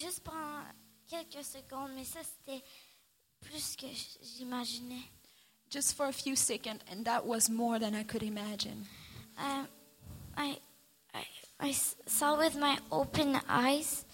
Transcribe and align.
juste 0.00 0.20
pendant 0.24 0.62
quelques 1.08 1.44
secondes, 1.44 1.90
mais 1.94 2.04
ça 2.04 2.20
c'était 2.22 2.62
plus 3.40 3.76
que 3.76 3.86
j'imaginais. 4.36 5.02
Just 5.70 5.92
for 5.96 6.06
a 6.06 6.12
few 6.12 6.34
seconds, 6.34 6.80
and 6.90 7.04
that 7.04 7.24
was 7.24 7.48
more 7.48 7.78
than 7.78 7.94
I 7.94 8.02
could 8.02 8.22
imagine. 8.24 8.86
Um, 9.38 9.68
I, 10.36 10.58
I, 11.14 11.24
I 11.60 11.72
saw 12.06 12.36
with 12.36 12.56
my 12.56 12.76
open 12.90 13.38
eyes 13.48 14.04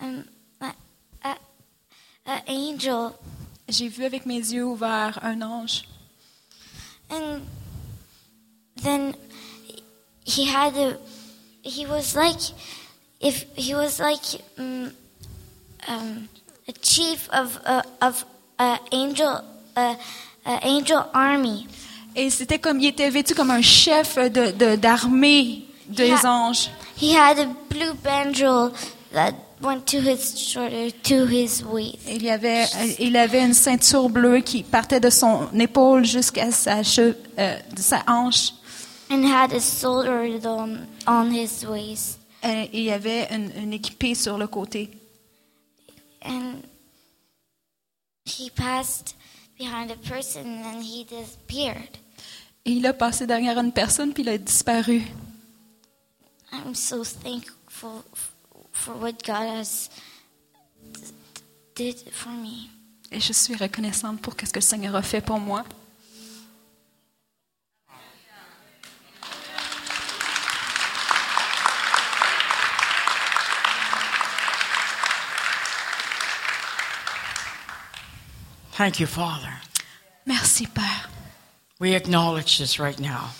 um, 0.00 0.24
a, 0.62 0.72
a, 1.22 1.36
a 2.26 2.42
angel, 2.46 3.14
J'ai 3.68 3.88
vu 3.88 4.04
avec 4.04 4.24
mes 4.26 4.52
yeux 4.52 4.64
ouverts 4.64 5.18
un 5.22 5.40
ange. 5.42 5.84
and 7.10 7.42
then 8.82 9.14
he 10.24 10.44
had 10.46 10.76
a. 10.76 10.98
He 11.62 11.86
was 11.86 12.14
like, 12.14 12.40
if 13.20 13.44
he 13.56 13.74
was 13.74 13.98
like 14.00 14.22
um, 14.58 14.92
um, 15.88 16.26
a 16.68 16.72
chief 16.82 17.28
of 17.32 17.58
uh, 17.66 17.82
of 18.00 18.24
uh, 18.58 18.76
angel 18.92 19.40
uh, 19.76 19.94
uh, 20.46 20.58
angel 20.62 21.04
army. 21.12 21.66
Et 22.16 22.30
c'était 22.30 22.58
comme, 22.60 22.78
il 22.80 22.86
était 22.88 23.10
vêtu 23.10 23.34
comme 23.34 23.50
un 23.50 23.60
chef 23.62 24.16
de, 24.16 24.52
de- 24.52 24.76
d'armée 24.76 25.62
des 25.88 26.06
Yeah. 26.08 26.20
anges. 26.24 26.70
He 27.00 27.14
had 27.16 27.38
a 27.40 27.46
blue 27.68 27.92
banjo 28.04 28.70
that 29.12 29.32
went 29.60 29.84
to 29.86 29.98
his 29.98 30.38
shoulder 30.38 30.92
to 31.02 31.26
his 31.26 31.64
waist. 31.64 31.98
Il 32.08 32.22
y 32.22 32.30
avait, 32.30 32.66
il 33.00 33.16
avait 33.16 33.42
une 33.44 33.52
ceinture 33.54 34.08
bleue 34.08 34.38
qui 34.40 34.62
partait 34.62 35.00
de 35.00 35.10
son 35.10 35.48
épaule 35.58 36.04
jusqu'à 36.04 36.52
sa, 36.52 36.82
che- 36.82 37.16
euh, 37.38 37.56
de 37.74 37.80
sa 37.80 38.02
hanche. 38.06 38.52
and 39.10 39.24
had 39.24 39.52
a 39.52 39.60
sword 39.60 40.46
on, 40.46 40.78
on 41.08 41.30
his 41.32 41.64
waist. 41.68 42.18
Et 42.44 42.70
il 42.72 42.84
y 42.84 42.92
avait 42.92 43.26
une, 43.32 43.50
une 43.60 43.72
équipée 43.72 44.14
sur 44.14 44.38
le 44.38 44.46
côté. 44.46 44.88
And 46.24 46.62
he 48.24 48.50
passed 48.50 49.14
behind 49.58 49.90
a 49.90 49.96
person 49.96 50.62
and 50.64 50.82
he 50.82 51.04
disappeared. 51.04 51.98
Et 52.64 52.72
il 52.72 52.86
a 52.86 52.94
passé 52.94 53.26
derrière 53.26 53.58
une 53.58 53.72
personne, 53.72 54.12
puis 54.14 54.22
il 54.22 54.28
a 54.30 54.38
disparu. 54.38 55.02
I'm 56.52 56.74
so 56.74 57.04
thankful 57.04 58.04
for 58.72 58.94
what 58.96 59.22
God 59.24 59.60
has 59.60 59.90
did 61.74 61.96
for 62.10 62.32
me. 62.32 62.70
Et 63.10 63.20
je 63.20 63.32
suis 63.32 63.54
reconnaissante 63.54 64.20
pour 64.20 64.34
ce 64.34 64.50
que 64.50 64.58
le 64.58 64.60
Seigneur 64.60 64.96
a 64.96 65.02
fait 65.02 65.20
pour 65.20 65.38
moi. 65.38 65.64
Thank 78.76 78.98
you, 79.00 79.06
Father. 79.06 79.52
Merci, 80.26 80.66
Père. 80.66 81.08
We 81.80 81.94
acknowledge 81.94 82.58
this 82.58 82.78
right 82.78 82.98
now 82.98 83.30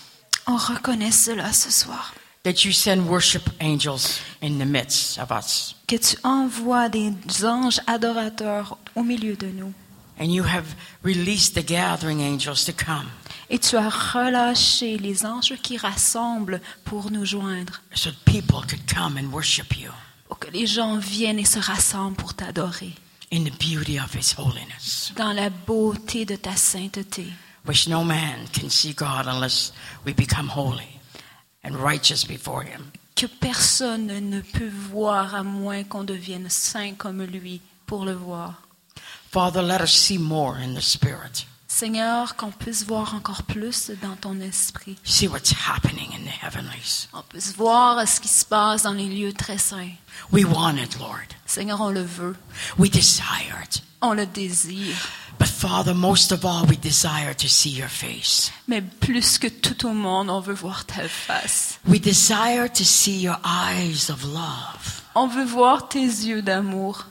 On 0.47 0.57
reconnaît 0.57 1.11
cela 1.11 1.51
ce 1.53 1.71
soir. 1.71 2.13
that 2.43 2.63
you 2.63 2.71
send 2.71 3.07
worship 3.09 3.49
angels 3.59 4.19
in 4.43 4.59
the 4.59 4.65
midst 4.65 5.17
of 5.17 5.31
us. 5.31 5.73
Que 5.87 5.95
tu 5.97 6.15
envoies 6.23 6.89
des 6.89 7.11
anges 7.43 7.79
adorateurs 7.87 8.77
au 8.95 9.01
milieu 9.03 9.35
de 9.35 9.47
nous. 9.47 9.73
And 10.19 10.25
you 10.31 10.43
have 10.43 10.75
released 11.03 11.55
the 11.55 11.65
gathering 11.65 12.21
angels 12.21 12.63
to 12.65 12.71
come 12.71 13.09
Et 13.49 13.59
tu 13.59 13.75
as 13.77 13.89
relâché 13.89 14.97
les 14.97 15.25
anges 15.25 15.55
qui 15.61 15.77
rassemblent 15.77 16.61
pour 16.85 17.11
nous 17.11 17.25
joindre. 17.25 17.81
so 17.93 18.11
that 18.11 18.17
people 18.25 18.61
could 18.61 18.85
come 18.87 19.17
and 19.17 19.31
worship 19.33 19.75
you 19.77 19.91
Pour 20.27 20.37
que 20.39 20.49
les 20.51 20.67
gens 20.67 20.97
viennent 20.97 21.39
et 21.39 21.45
se 21.45 21.59
rassemblent 21.59 22.15
pour 22.17 22.33
t'adorer. 22.35 22.93
In 23.31 23.43
the 23.43 23.51
beauty 23.57 23.97
of 23.99 24.13
His 24.13 24.33
holiness, 24.37 25.11
Dans 25.15 25.33
la 25.35 25.49
beauté 25.49 26.25
de 26.25 26.35
ta 26.37 26.55
sainteté. 26.55 27.25
which 27.65 27.87
no 27.87 28.03
man 28.03 28.47
can 28.53 28.69
see 28.69 28.93
God 28.93 29.25
unless 29.27 29.71
we 30.05 30.13
become 30.13 30.47
holy 30.49 30.99
and 31.63 31.75
righteous 31.75 32.23
before 32.23 32.63
Him. 32.63 32.91
Que 33.15 33.27
personne 33.27 34.07
ne 34.29 34.41
peut 34.41 34.69
voir 34.91 35.33
à 35.35 35.43
moins 35.43 35.83
qu'on 35.83 36.03
devienne 36.03 36.49
saint 36.49 36.95
comme 36.95 37.23
lui 37.23 37.61
pour 37.87 38.05
le 38.05 38.13
voir. 38.13 38.61
Father, 39.31 39.61
let 39.61 39.81
us 39.81 39.91
see 39.93 40.17
more 40.17 40.57
in 40.57 40.75
the 40.75 40.81
Spirit. 40.81 41.45
Seigneur, 41.77 42.37
qu'on 42.37 42.51
puisse 42.51 42.85
voir 42.85 43.15
encore 43.15 43.43
plus 43.43 43.91
dans 44.01 44.15
ton 44.15 44.39
esprit. 44.39 44.95
See 45.03 45.27
what's 45.27 45.51
happening 45.51 46.07
in 46.13 46.23
the 46.23 46.41
heavenlies. 46.41 47.09
On 47.11 47.21
puisse 47.21 47.53
voir 47.53 48.07
ce 48.07 48.21
qui 48.21 48.29
se 48.29 48.45
passe 48.45 48.83
dans 48.83 48.93
les 48.93 49.09
lieux 49.09 49.33
très 49.33 49.57
saints. 49.57 49.91
We 50.31 50.45
want 50.45 50.77
it, 50.77 50.97
Lord. 50.97 51.35
Seigneur, 51.45 51.81
on 51.81 51.89
le 51.89 52.01
veut. 52.01 52.37
We 52.77 52.89
desire 52.89 53.61
it. 53.61 53.83
On 54.01 54.13
le 54.13 54.25
désire. 54.25 54.95
But 55.37 55.49
Father, 55.49 55.93
most 55.93 56.31
of 56.31 56.45
all, 56.45 56.65
we 56.65 56.79
desire 56.79 57.35
to 57.35 57.49
see 57.49 57.71
your 57.71 57.89
face. 57.89 58.53
Mais 58.69 58.81
plus 58.81 59.37
que 59.37 59.47
tout 59.47 59.85
au 59.85 59.91
monde, 59.91 60.29
on 60.29 60.39
veut 60.39 60.55
voir 60.55 60.85
ta 60.85 61.05
face. 61.09 61.77
We 61.85 61.99
desire 61.99 62.69
to 62.69 62.85
see 62.85 63.19
your 63.19 63.37
eyes 63.43 64.09
of 64.09 64.23
love. 64.23 65.01
On 65.13 65.27
veut 65.27 65.43
voir 65.43 65.89
tes 65.89 65.99
yeux 65.99 66.41
d'amour. 66.41 67.07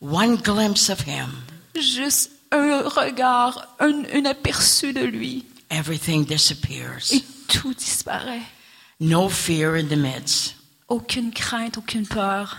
One 0.00 0.38
glimpse 0.38 0.90
of 0.90 1.06
Him. 1.06 1.28
Juste 1.76 2.32
un 2.52 2.88
regard, 2.88 3.66
un, 3.80 4.04
un 4.12 4.24
aperçu 4.26 4.92
de 4.92 5.04
lui. 5.04 5.44
Everything 5.70 6.24
disappears. 6.24 7.12
Et 7.12 7.24
tout 7.48 7.74
disparaît. 7.74 8.42
No 9.00 9.28
fear 9.28 9.74
in 9.74 9.88
the 9.88 9.96
midst. 9.96 10.54
Aucune 10.88 11.32
crainte, 11.32 11.78
aucune 11.78 12.06
peur. 12.06 12.58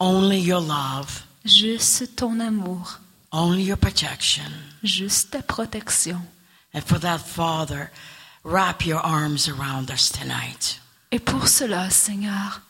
Only 0.00 0.40
your 0.40 0.60
love. 0.60 1.24
Juste 1.44 2.16
ton 2.16 2.40
amour. 2.40 3.00
Only 3.30 3.62
your 3.62 3.76
protection. 3.76 4.50
Juste 4.82 5.32
ta 5.32 5.42
protection. 5.42 6.22
And 6.72 6.82
for 6.82 6.98
that, 7.00 7.18
Father, 7.18 7.90
wrap 8.44 8.86
your 8.86 9.00
arms 9.00 9.48
around 9.48 9.90
us 9.90 10.10
tonight. 10.10 10.80
Et 11.10 11.18
pour 11.18 11.48
cela, 11.48 11.90
Seigneur, 11.90 12.60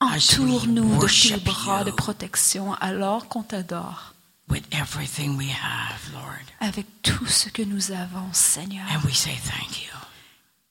entoure-nous 0.00 1.00
de 1.00 1.28
tes 1.28 1.36
bras 1.36 1.84
de 1.84 1.90
protection 1.90 2.74
alors 2.74 3.28
qu'on 3.28 3.42
t'adore. 3.42 4.09
With 4.50 4.66
everything 4.72 5.36
we 5.36 5.48
have, 5.48 6.12
Lord. 6.12 6.42
Avec 6.60 6.86
tout 7.02 7.26
ce 7.26 7.48
que 7.50 7.62
nous 7.62 7.92
avons, 7.92 8.32
Seigneur. 8.32 8.84
And 8.90 9.02
we 9.04 9.14
say 9.14 9.36
thank 9.36 9.80
you. 9.82 9.92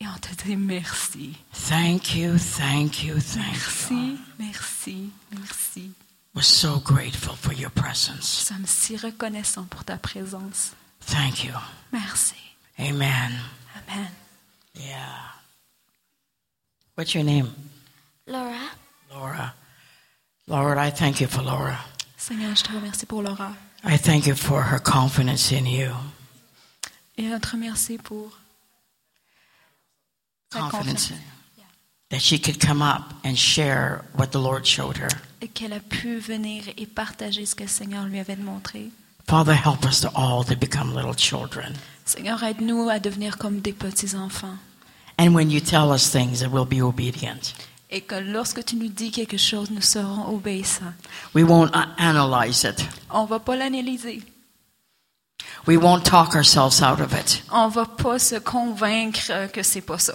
Et 0.02 0.08
on 0.08 0.18
te 0.20 0.34
dit 0.44 0.56
merci. 0.58 1.36
Thank 1.54 2.14
you, 2.16 2.38
thank 2.38 3.04
you, 3.04 3.20
thank 3.20 3.54
you. 3.90 4.18
Merci, 4.18 4.20
merci, 4.38 5.12
merci. 5.32 5.92
We're 6.34 6.42
so 6.44 6.80
grateful 6.80 7.36
for 7.36 7.54
your 7.54 7.72
Nous 7.76 7.82
presence. 7.82 8.28
sommes 8.30 8.66
si 8.68 8.96
reconnaissants 8.98 9.66
pour 9.70 9.84
ta 9.84 9.98
présence. 9.98 10.74
Thank 11.02 11.44
you. 11.44 11.54
Merci. 11.92 12.36
Amen. 12.80 13.32
Amen. 13.88 14.12
Yeah. 14.76 15.34
What's 16.96 17.14
your 17.16 17.24
name? 17.24 17.50
Laura, 18.28 18.60
Laura. 19.10 19.54
Lord, 20.48 20.78
I 20.78 20.92
thank 20.92 21.20
you 21.22 21.28
for 21.28 21.42
Laura. 21.42 21.78
Seigneur, 22.18 22.56
je 22.56 22.64
te 22.64 22.72
remercie 22.74 23.06
pour 23.06 23.22
Laura. 23.24 23.54
I 23.84 23.98
thank 23.98 24.28
you 24.28 24.36
for 24.36 24.62
her 24.62 24.80
confidence 24.80 25.52
in 25.52 25.66
you. 25.66 25.92
Et 27.18 27.30
je 27.30 27.38
te 27.38 27.48
remercie 27.52 27.98
pour 27.98 28.32
Confidence 30.52 31.10
confiance. 31.10 31.12
in 31.12 31.16
that 32.10 32.22
she 32.22 32.40
could 32.40 32.60
come 32.60 32.82
up 32.82 33.14
and 33.24 33.38
share 33.38 34.04
what 34.16 34.32
the 34.32 34.40
Lord 34.40 34.66
showed 34.66 34.98
her. 34.98 35.10
Et 35.42 35.48
qu'elle 35.48 35.74
a 35.74 35.80
pu 35.80 36.20
venir 36.20 36.64
et 36.78 36.86
partager 36.86 37.46
ce 37.46 37.56
que 37.56 37.64
le 37.64 37.70
Seigneur 37.70 38.06
lui 38.06 38.20
avait 38.20 38.36
montré. 38.36 38.92
Father, 39.28 39.54
help 39.54 39.86
us 39.86 40.02
to 40.02 40.10
all 40.16 40.44
to 40.44 40.56
become 40.56 40.96
little 40.96 41.14
children. 41.16 41.74
Seigneur, 42.06 42.44
aide-nous 42.44 42.90
à 42.90 43.00
devenir 43.00 43.38
comme 43.38 43.62
des 43.62 43.74
petits-enfants. 43.74 44.58
And 45.20 45.36
when 45.36 45.52
you 45.52 45.60
tell 45.60 45.92
us 45.92 46.10
things, 46.10 46.40
that 46.40 46.50
we'll 46.50 46.66
be 46.66 46.82
obedient. 46.82 47.54
Et 47.92 48.02
que 48.02 48.16
lorsque 48.16 48.64
tu 48.66 48.76
nous 48.76 48.88
dis 48.90 49.10
quelque 49.12 49.38
chose, 49.38 49.72
nous 49.72 49.82
serons 49.82 50.28
obéissants. 50.36 50.94
We 51.34 51.44
won't 51.44 51.72
uh, 51.74 51.88
analyze 51.98 52.64
it. 52.64 52.86
On 53.10 53.26
va 53.26 53.40
pas 53.40 53.56
l'analyser. 53.56 54.22
We 55.66 55.76
won't 55.78 56.04
talk 56.04 56.36
ourselves 56.36 56.82
out 56.82 57.00
of 57.00 57.14
it. 57.14 57.42
On 57.52 57.68
va 57.70 57.86
pas 57.86 58.20
se 58.20 58.36
convaincre 58.40 59.48
que 59.52 59.64
c'est 59.64 59.82
pas 59.82 59.98
ça. 59.98 60.14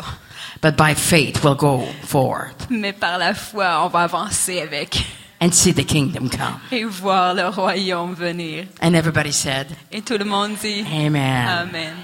But 0.62 0.76
by 0.76 0.94
faith, 0.94 1.42
we'll 1.42 1.56
go 1.56 1.82
forward 2.04 2.54
Mais 2.70 2.92
par 2.92 3.18
la 3.18 3.34
foi, 3.34 3.84
on 3.84 3.88
va 3.88 4.02
avancer 4.04 4.60
avec 4.60 5.04
and 5.40 5.52
see 5.52 5.72
the 5.74 5.84
kingdom 5.84 6.28
come. 6.28 6.60
et 6.70 6.84
voir 6.84 7.34
le 7.34 7.48
royaume 7.48 8.14
venir. 8.14 8.66
And 8.80 8.94
everybody 8.94 9.32
said, 9.32 9.66
Et 9.90 10.00
tout 10.02 10.16
le 10.16 10.24
monde 10.24 10.52
dit 10.62 10.84
Amen. 10.86 11.48
Amen. 11.48 11.96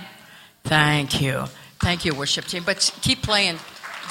Thank 0.64 1.20
you. 1.22 1.44
Thank 1.78 2.04
you, 2.04 2.14
worship 2.14 2.46
team. 2.46 2.64
But 2.66 2.78
keep 3.00 3.22
playing. 3.22 3.56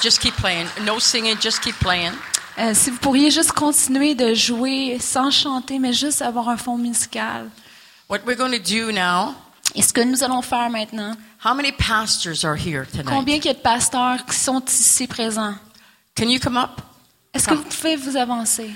Just 0.02 0.20
keep 0.20 0.34
playing. 0.36 0.66
No 0.84 0.98
singing, 0.98 1.36
just 1.40 1.60
keep 1.60 1.78
playing. 1.78 2.12
Euh, 2.58 2.74
si 2.74 2.90
vous 2.90 2.98
pourriez 2.98 3.30
juste 3.30 3.52
continuer 3.52 4.14
de 4.14 4.34
jouer 4.34 4.98
sans 4.98 5.30
chanter, 5.30 5.78
mais 5.78 5.92
juste 5.92 6.22
avoir 6.22 6.48
un 6.48 6.56
fond 6.56 6.78
musical. 6.78 7.50
What 8.08 8.20
we're 8.26 8.36
going 8.36 8.52
to 8.52 8.58
do 8.58 8.90
now, 8.92 9.34
Et 9.74 9.82
ce 9.82 9.92
que 9.92 10.00
nous 10.00 10.24
allons 10.24 10.42
faire 10.42 10.68
maintenant, 10.68 11.14
how 11.44 11.54
many 11.54 11.70
pastors 11.70 12.44
are 12.44 12.56
here 12.56 12.84
tonight? 12.84 13.08
combien 13.08 13.36
il 13.36 13.44
y 13.44 13.48
a 13.48 13.54
de 13.54 13.58
pasteurs 13.60 14.24
qui 14.26 14.36
sont 14.36 14.62
ici 14.66 15.06
présents? 15.06 15.54
Can 16.16 16.28
you 16.28 16.40
come 16.40 16.56
up? 16.56 16.80
Est-ce 17.32 17.46
que 17.46 17.54
vous 17.54 17.62
pouvez 17.62 17.96
vous 17.96 18.16
avancer? 18.16 18.70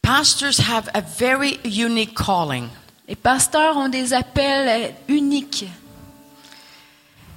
Pastors 0.00 0.58
have 0.58 0.88
a 0.94 1.00
very 1.00 1.60
unique 1.64 2.14
calling. 2.14 2.68
Les 3.06 3.14
pasteurs 3.16 3.76
ont 3.76 3.88
des 3.88 4.14
appels 4.14 4.68
euh, 4.68 4.88
uniques. 5.08 5.66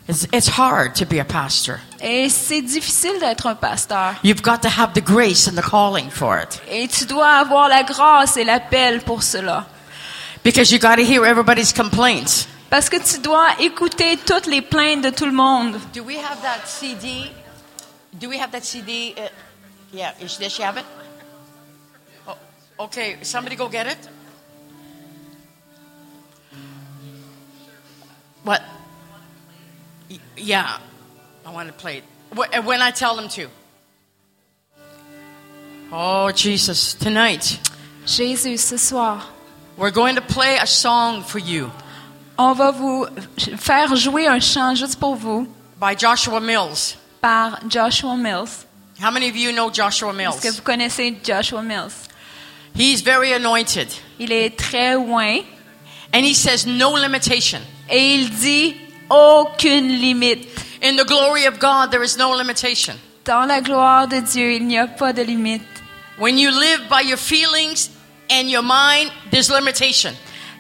It's, 0.07 0.28
it's 0.31 0.48
hard 0.48 0.94
to 0.96 1.06
be 1.06 1.19
a 1.19 1.25
pastor. 1.25 1.80
Et 2.00 2.30
c'est 2.30 2.62
difficile 2.62 3.19
d'être 3.19 3.48
un 3.48 3.56
pasteur. 3.56 4.13
You've 4.24 4.44
got 4.44 4.62
to 4.62 4.69
have 4.69 4.94
the 4.94 5.02
grace 5.02 5.48
and 5.48 5.56
the 5.56 5.63
calling 5.63 6.12
for 6.12 6.38
it. 6.38 6.62
Et 6.69 6.88
tu 6.88 7.06
dois 7.06 7.40
avoir 7.40 7.68
la 7.69 7.81
grâce 7.84 8.38
et 8.38 8.44
l'appel 8.44 9.02
pour 9.02 9.24
cela. 9.24 9.66
Because 10.44 10.72
you 10.72 10.78
got 10.78 10.98
to 10.98 11.04
hear 11.04 11.25
everybody's 11.25 11.74
complaints. 11.74 12.48
Parce 12.69 12.88
que 12.88 12.98
tu 12.98 13.19
dois 13.19 13.50
écouter 13.60 14.18
toutes 14.18 14.46
les 14.46 14.62
plaintes 14.62 15.02
de 15.02 15.10
tout 15.10 15.25
le 15.25 15.31
monde. 15.31 15.80
Do 15.94 16.04
we 16.04 16.18
have 16.18 16.40
that 16.44 16.68
CD? 16.68 17.31
Do 18.13 18.30
we 18.30 18.40
have 18.40 18.52
that 18.52 18.63
CD? 18.63 19.16
Uh, 19.18 19.28
yeah, 19.92 20.13
is, 20.22 20.38
does 20.38 20.52
she 20.52 20.62
have 20.62 20.78
it? 20.78 20.86
Oh, 22.28 22.38
okay, 22.80 23.18
somebody 23.24 23.56
go 23.56 23.68
get 23.68 23.88
it. 23.88 23.98
What? 28.44 28.62
Yeah, 30.38 30.78
I 31.46 31.52
want 31.52 31.68
to 31.68 31.74
play 31.74 31.98
it. 31.98 32.04
Uh, 32.38 32.62
When 32.63 32.81
I 32.81 32.92
tell 32.92 33.16
them 33.16 33.28
to. 33.30 33.48
Oh, 35.92 36.31
Jesus, 36.31 36.94
tonight 36.94 37.60
Jésus, 38.06 38.60
ce 38.60 38.78
soir, 38.78 39.30
we're 39.78 39.92
going 39.92 40.16
to 40.16 40.22
play 40.22 40.57
a 40.57 40.66
song 40.68 41.24
for 41.24 41.40
you 41.40 41.72
on 42.38 42.54
va 42.54 42.72
vous 42.72 43.06
faire 43.57 43.96
jouer 43.96 44.28
un 44.28 44.40
chant 44.40 44.75
juste 44.75 45.00
pour 45.00 45.16
vous 45.16 45.48
by 45.80 45.96
Joshua 45.98 46.40
Mills. 46.42 46.96
par 47.22 47.60
Joshua 47.69 48.16
Mills. 48.18 48.66
How 49.00 49.10
many 49.12 49.30
of 49.30 49.36
you 49.36 49.52
know 49.52 49.69
Joshua 49.72 50.12
Mills? 50.13 50.36
Est-ce 50.36 50.42
que 50.44 50.56
vous 50.57 50.62
connaissez 50.63 51.18
Joshua 51.24 51.62
Mills? 51.62 51.94
He's 52.75 53.02
very 53.02 53.31
anointed. 53.34 53.88
Il 54.19 54.31
est 54.31 54.57
très 54.57 54.96
loin 54.96 55.40
And 56.13 56.24
he 56.25 56.34
says, 56.34 56.66
no 56.66 56.96
limitation. 56.98 57.62
et 57.90 58.16
il 58.16 58.30
dit 58.30 58.75
aucune 59.10 60.00
limite. 60.00 60.48
In 60.81 60.96
the 60.98 61.06
glory 61.06 61.46
of 61.46 61.60
God, 61.60 61.92
there 61.92 62.04
is 62.04 62.18
no 62.18 62.31
limitation. 62.36 62.96
Dans 63.24 63.48
la 63.48 63.62
gloire 63.62 64.07
de 64.07 64.22
Dieu, 64.22 64.54
il 64.54 64.68
n'y 64.68 64.78
a 64.78 64.88
pas 64.88 65.13
de 65.13 65.24
limite. 65.24 65.63
When 66.18 66.38
you 66.38 66.52
live 66.52 66.88
by 66.90 67.02
your 67.02 67.18
feelings 67.18 67.90
and 68.30 68.50
your 68.50 68.63
mind, 68.63 69.12
there's 69.31 69.50
limitation. 69.50 70.13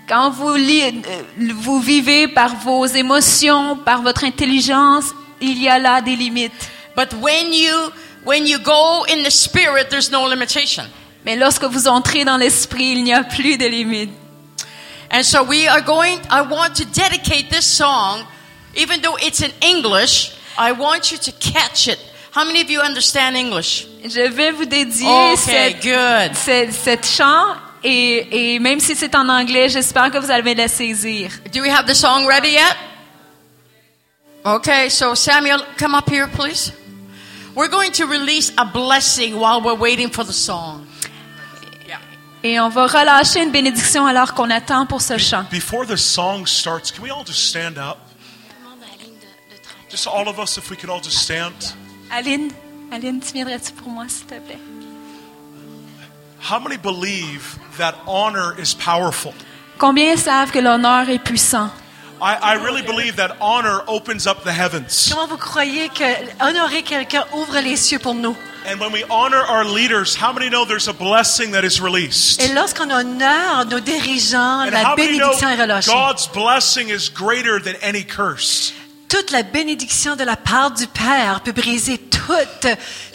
Quand 0.07 0.31
vous, 0.31 0.55
euh, 0.55 1.23
vous 1.55 1.79
vivez 1.79 2.27
par 2.27 2.55
vos 2.57 2.85
émotions, 2.85 3.77
par 3.77 4.01
votre 4.01 4.23
intelligence, 4.23 5.13
il 5.41 5.61
y 5.61 5.67
a 5.67 5.79
là 5.79 6.01
des 6.01 6.15
limites. 6.15 6.51
But 6.95 7.13
when 7.21 7.53
you 7.53 7.91
when 8.23 8.47
you 8.47 8.59
go 8.59 9.05
in 9.07 9.23
the 9.23 9.31
spirit, 9.31 9.89
there's 9.89 10.11
no 10.11 10.27
limitation. 10.27 10.85
Mais 11.25 11.35
lorsque 11.35 11.63
vous 11.63 11.87
entrez 11.87 12.23
dans 12.23 12.37
l'esprit, 12.37 12.91
il 12.91 13.03
n'y 13.03 13.13
a 13.13 13.23
plus 13.23 13.57
de 13.57 13.65
limites. 13.65 14.11
And 15.11 15.23
so 15.23 15.43
we 15.43 15.67
are 15.67 15.81
going 15.81 16.19
I 16.29 16.41
want 16.41 16.75
to 16.75 16.85
dedicate 16.85 17.49
this 17.49 17.65
song, 17.65 18.25
even 18.75 19.01
though 19.01 19.17
it's 19.21 19.41
in 19.41 19.51
English, 19.61 20.31
I 20.57 20.71
want 20.73 21.11
you 21.11 21.17
to 21.17 21.31
catch 21.39 21.87
it. 21.87 21.99
How 22.33 22.43
many 22.45 22.61
of 22.61 22.69
you 22.69 22.81
understand 22.81 23.35
English? 23.37 23.85
Je 24.03 24.29
vais 24.29 24.51
vous 24.51 24.65
dédier 24.65 25.07
Okay, 25.07 25.37
cette, 25.37 25.81
good. 25.81 26.35
cette, 26.35 26.73
cette 26.73 27.05
chant 27.05 27.55
et, 27.83 28.55
et 28.55 28.59
même 28.59 28.79
si 28.79 28.95
c'est 28.95 29.15
en 29.15 29.29
anglais, 29.29 29.69
j'espère 29.69 30.11
que 30.11 30.17
vous 30.17 30.31
allez 30.31 30.53
la 30.55 30.67
saisir. 30.67 31.29
Do 31.53 31.61
we 31.61 31.69
have 31.69 31.85
the 31.85 31.93
song 31.95 32.25
ready 32.27 32.49
yet? 32.51 32.75
Okay, 34.43 34.89
so 34.89 35.15
Samuel, 35.15 35.59
come 35.77 35.95
up 35.95 36.09
here, 36.09 36.27
please. 36.27 36.71
We're 37.55 37.69
going 37.69 37.91
to 37.93 38.05
release 38.05 38.51
a 38.57 38.65
blessing 38.65 39.39
while 39.39 39.61
we're 39.61 39.75
waiting 39.79 40.09
for 40.09 40.23
the 40.25 40.33
song. 40.33 40.85
Yeah. 41.87 41.99
Et 42.43 42.59
on 42.59 42.69
va 42.69 42.85
relâcher 42.85 43.41
une 43.41 43.51
bénédiction 43.51 44.05
alors 44.05 44.33
qu'on 44.33 44.49
attend 44.51 44.85
pour 44.85 45.01
ce 45.01 45.17
chant. 45.17 45.45
Before 45.49 45.85
the 45.87 45.95
song 45.97 46.45
starts, 46.45 46.91
can 46.91 47.01
we 47.01 47.09
all 47.11 47.23
just 47.25 47.39
stand 47.47 47.77
up? 47.77 47.97
Just 49.95 50.07
all 50.07 50.27
of 50.27 50.41
us, 50.41 50.57
if 50.57 50.69
we 50.69 50.75
could 50.75 50.89
all 50.89 50.99
just 50.99 51.19
stand. 51.19 51.55
Aline, 52.11 52.51
Aline, 52.91 53.21
tu 53.21 53.31
viendrais-tu 53.31 53.71
pour 53.71 53.87
moi, 53.87 54.09
s'il 54.09 54.27
te 54.27 54.37
plaît? 54.41 54.59
How 56.41 56.59
many 56.59 56.75
believe 56.75 57.57
that 57.77 57.95
honor 58.05 58.59
is 58.59 58.75
powerful? 58.75 59.33
Combien 59.77 60.17
savent 60.17 60.51
que 60.51 60.59
l'honneur 60.59 61.09
est 61.09 61.23
puissant? 61.23 61.71
I, 62.21 62.35
I 62.41 62.53
really 62.55 62.81
believe 62.81 63.15
that 63.15 63.37
honor 63.39 63.83
opens 63.87 64.27
up 64.27 64.43
the 64.43 64.51
heavens. 64.51 65.13
Comment 65.13 65.29
vous 65.29 65.37
croyez 65.37 65.87
que 65.87 66.03
honorer 66.41 66.83
quelqu'un 66.83 67.23
ouvre 67.33 67.61
les 67.61 67.77
cieux 67.77 67.99
pour 67.99 68.15
nous? 68.15 68.35
And 68.67 68.81
when 68.81 68.91
we 68.91 69.05
honor 69.09 69.45
our 69.47 69.63
leaders, 69.63 70.13
how 70.13 70.33
many 70.33 70.49
know 70.49 70.65
there's 70.65 70.89
a 70.89 70.93
blessing 70.93 71.53
that 71.53 71.63
is 71.63 71.79
released? 71.79 72.41
Et 72.41 72.53
lorsqu'on 72.53 72.91
honore 72.91 73.63
nos 73.63 73.79
dirigeants, 73.79 74.65
And 74.65 74.71
la 74.71 74.83
how 74.83 74.95
many 74.97 75.17
know 75.17 75.29
bénédiction 75.29 75.49
est 75.51 75.61
relâchée. 75.61 75.89
God's 75.93 76.27
blessing 76.27 76.89
is 76.89 77.09
greater 77.09 77.61
than 77.61 77.75
any 77.81 78.03
curse? 78.03 78.73
Toute 79.07 79.31
la 79.31 79.43
bénédiction 79.43 80.15
de 80.15 80.23
la 80.23 80.35
part 80.35 80.71
du 80.71 80.87
Père 80.87 81.41
peut 81.41 81.51
briser 81.51 81.97
toute, 81.99 82.67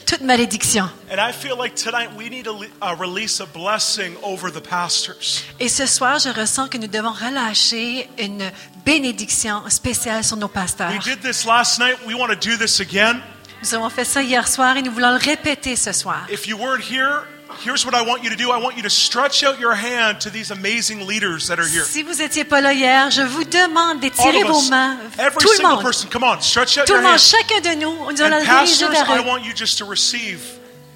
toute 0.07 0.21
malédiction. 0.21 0.89
And 1.11 1.17
I 1.19 1.33
feel 1.33 1.57
like 1.59 1.75
tonight 1.75 2.11
we 2.17 2.31
need 2.31 2.45
to 2.45 2.53
le- 2.59 2.95
release 2.97 3.41
a 3.41 3.47
blessing 3.47 4.15
over 4.23 4.51
the 4.53 4.61
pastors. 4.61 5.43
Et 5.59 5.69
ce 5.69 5.87
soir, 5.87 6.19
je 6.21 6.29
ressens 6.29 6.69
que 6.69 6.79
nous 6.79 6.87
devons 6.87 7.11
relâcher 7.13 8.09
une 8.19 8.51
bénédiction 8.87 9.63
spéciale 9.69 10.23
sur 10.23 10.37
nos 10.37 10.49
pasteurs. 10.49 10.91
We 10.93 11.03
did 11.05 11.21
this 11.23 11.45
last 11.45 11.79
night. 11.81 11.97
We 12.07 12.15
want 12.15 12.29
to 12.29 12.37
do 12.37 12.57
this 12.57 12.81
again. 12.81 13.21
Nous 13.63 13.75
avons 13.75 13.91
fait 13.91 14.05
ça 14.05 14.23
hier 14.23 14.47
soir 14.49 14.77
et 14.77 14.83
nous 14.83 14.93
voulons 14.93 15.11
le 15.11 15.19
répéter 15.19 15.75
ce 15.77 15.93
soir. 15.93 16.25
If 16.33 16.47
you 16.47 16.57
weren't 16.57 16.83
here, 16.89 17.25
here's 17.65 17.85
what 17.85 17.95
I 17.95 18.03
want 18.03 18.23
you 18.25 18.31
to 18.31 18.37
do. 18.37 18.51
I 18.51 18.59
want 18.59 18.77
you 18.77 18.83
to 18.85 18.91
stretch 18.91 19.43
out 19.45 19.59
your 19.61 19.75
hand 19.75 20.21
to 20.23 20.31
these 20.31 20.51
amazing 20.51 21.07
leaders 21.07 21.49
that 21.49 21.59
are 21.59 21.67
here. 21.67 21.85
Si 21.85 22.03
vous 22.03 22.15
n'étiez 22.15 22.45
pas 22.45 22.61
là 22.61 22.73
hier, 22.73 23.11
je 23.11 23.23
vous 23.23 23.45
demande 23.45 24.01
d'étirer 24.01 24.43
vos 24.45 24.61
mains. 24.71 24.97
every 25.19 25.39
Tout 25.39 25.49
le 25.51 25.57
single 25.57 25.75
monde. 25.75 25.83
person, 25.83 26.09
come 26.11 26.25
on, 26.25 26.41
stretch 26.41 26.79
out 26.79 26.87
Tout 26.87 26.93
your 26.95 27.03
le 27.03 27.09
monde, 27.09 27.19
hand. 27.19 27.21
chacun 27.21 27.61
de 27.61 27.75
nous, 27.81 27.93
nous 28.13 28.23
allons 28.23 28.37
And 28.37 28.41
le 28.41 28.45
diriger 28.45 28.87
pastors, 28.87 28.91
vers 28.91 29.11
I 29.11 29.19
eux. 29.19 29.27
want 29.27 29.39
you 29.45 29.53
just 29.55 29.79
to 29.79 29.85
receive 29.87 30.41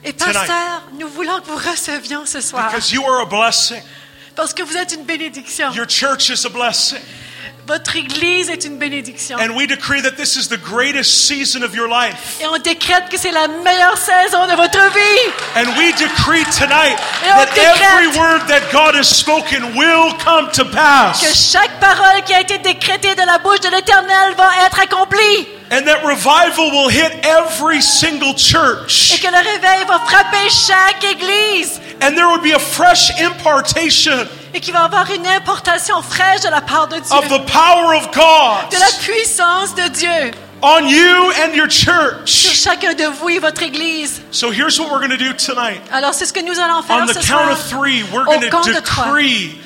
Et 0.04 0.12
pasteur, 0.12 0.82
nous 0.98 1.08
voulons 1.08 1.40
que 1.40 1.46
vous 1.46 1.56
recevions 1.70 2.26
ce 2.26 2.40
soir. 2.40 2.68
because 2.70 2.92
you 2.92 3.02
are 3.04 3.20
a 3.22 3.26
blessing. 3.26 3.82
Parce 4.36 4.52
que 4.52 4.62
vous 4.62 4.76
êtes 4.76 4.92
une 4.92 5.04
bénédiction. 5.04 5.70
Your 5.72 5.86
church 5.88 6.28
is 6.28 6.44
a 6.44 6.50
blessing. 6.50 6.98
Votre 7.66 7.96
église 7.96 8.50
est 8.50 8.66
une 8.66 8.76
bénédiction. 8.76 9.38
And 9.38 9.56
we 9.56 9.66
decree 9.66 10.02
that 10.02 10.16
this 10.18 10.36
is 10.36 10.48
the 10.48 10.58
greatest 10.58 11.26
season 11.26 11.62
of 11.62 11.74
your 11.74 11.88
life. 11.88 12.36
Et 12.42 12.46
on 12.46 12.58
décrète 12.58 13.08
que 13.10 13.16
c'est 13.16 13.30
la 13.30 13.48
meilleure 13.48 13.96
saison 13.96 14.46
de 14.46 14.54
votre 14.54 14.78
vie. 14.92 15.32
And 15.56 15.74
we 15.78 15.94
decree 15.94 16.44
tonight 16.58 16.98
Et 17.24 17.32
on 17.32 17.36
that 17.36 17.56
every 17.56 18.08
word 18.18 18.46
that 18.48 18.70
God 18.70 18.94
has 18.94 19.08
spoken 19.08 19.74
will 19.78 20.12
come 20.22 20.50
to 20.52 20.64
Que 20.64 20.70
pass. 20.72 21.50
chaque 21.50 21.80
parole 21.80 22.22
qui 22.26 22.34
a 22.34 22.40
été 22.42 22.58
décrétée 22.58 23.14
de 23.14 23.22
la 23.24 23.38
bouche 23.38 23.60
de 23.60 23.70
l'Éternel 23.70 24.34
va 24.36 24.50
être 24.66 24.80
accomplie. 24.80 25.48
And 25.72 25.86
that 25.86 26.04
revival 26.04 26.70
will 26.70 26.90
hit 26.90 27.12
every 27.24 27.80
single 27.80 28.34
Et 28.34 28.38
church. 28.38 29.22
que 29.22 29.26
le 29.28 29.38
réveil 29.38 29.86
va 29.88 30.00
frapper 30.00 30.50
chaque 30.50 31.02
église. 31.04 31.80
And 32.02 32.14
there 32.14 32.28
would 32.28 32.42
be 32.42 32.52
a 32.52 32.58
fresh 32.58 33.10
impartation 33.22 34.28
Et 34.54 34.60
qu'il 34.60 34.72
va 34.72 34.82
y 34.82 34.84
avoir 34.84 35.10
une 35.10 35.26
importation 35.26 36.00
fraîche 36.02 36.42
de 36.42 36.48
la 36.48 36.60
part 36.60 36.86
de 36.88 36.96
Dieu. 36.96 37.12
of 37.16 37.24
the 37.28 37.44
power 37.50 37.96
of 37.96 38.06
God 38.12 38.70
De 38.70 38.78
la 38.78 38.86
puissance 39.02 39.74
de 39.74 39.88
Dieu. 39.88 40.30
on 40.62 40.86
you 40.86 41.32
and 41.42 41.54
your 41.54 41.68
Sur 41.70 41.92
church. 41.92 42.28
chacun 42.62 42.94
de 42.94 43.04
vous 43.04 43.30
et 43.30 43.38
votre 43.40 43.62
église. 43.62 44.22
So 44.30 44.50
here's 44.52 44.78
what 44.78 44.90
we're 44.90 45.00
going 45.06 45.10
to 45.10 45.16
do 45.16 45.32
tonight. 45.32 45.80
Alors 45.92 46.14
c'est 46.14 46.24
ce 46.26 46.32
que 46.32 46.40
nous 46.40 46.58
allons 46.58 46.82
faire 46.82 46.98
On 47.02 47.06
the 47.06 47.14
ce 47.14 47.14
count 47.14 47.24
soir. 47.26 47.50
of 47.50 47.68
three, 47.68 48.04
we're 48.12 48.24
going 48.24 48.40
to 48.40 48.48
compte 48.50 48.66
de 48.68 48.80
trois. 48.80 49.06
decree 49.06 49.58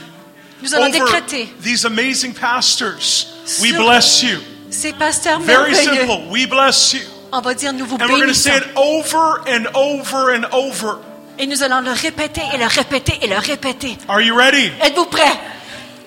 Nous 0.63 0.75
allons 0.75 0.89
décréter. 0.89 1.53
these 1.63 1.85
amazing 1.85 2.33
pastors. 2.33 3.27
We 3.61 3.71
Sur- 3.73 3.83
bless 3.85 4.23
you. 4.23 4.39
Ces 4.71 4.93
pasteurs 4.95 5.39
Very 5.41 5.75
simple. 5.75 6.29
We 6.31 6.47
bless 6.47 6.95
you. 6.95 7.01
On 7.31 7.41
va 7.43 7.53
dire 7.53 7.75
nous 7.75 7.85
vous 7.85 7.97
And 7.97 8.09
we're 8.09 8.17
going 8.21 8.29
to 8.29 8.35
say 8.35 8.53
bénissons. 8.53 8.71
it 8.71 8.77
over 8.77 9.43
and 9.47 9.67
over 9.75 10.31
and 10.35 10.47
over. 10.53 10.99
Et 11.39 11.47
nous 11.47 11.63
allons 11.63 11.81
le 11.81 11.93
répéter 11.93 12.43
et 12.55 12.59
le 12.59 12.67
répéter 12.67 13.19
et 13.23 13.27
le 13.29 13.37
répéter. 13.39 13.97
Are 14.09 14.21
you 14.21 14.35
ready? 14.35 14.73
Êtes-vous 14.83 15.07
prêts? 15.07 15.23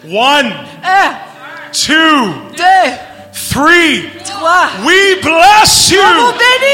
One, 0.09 0.51
Un, 0.83 1.11
two, 1.71 2.33
deux, 2.57 2.91
three. 3.49 4.09
trois. 4.25 4.67
We 4.83 5.21
bless 5.21 5.89
you. 5.91 5.99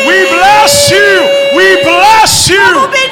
We 0.07 0.25
bless 0.31 0.89
you. 0.89 0.97
We 1.55 1.83
bless 1.83 2.49
you. 2.49 2.55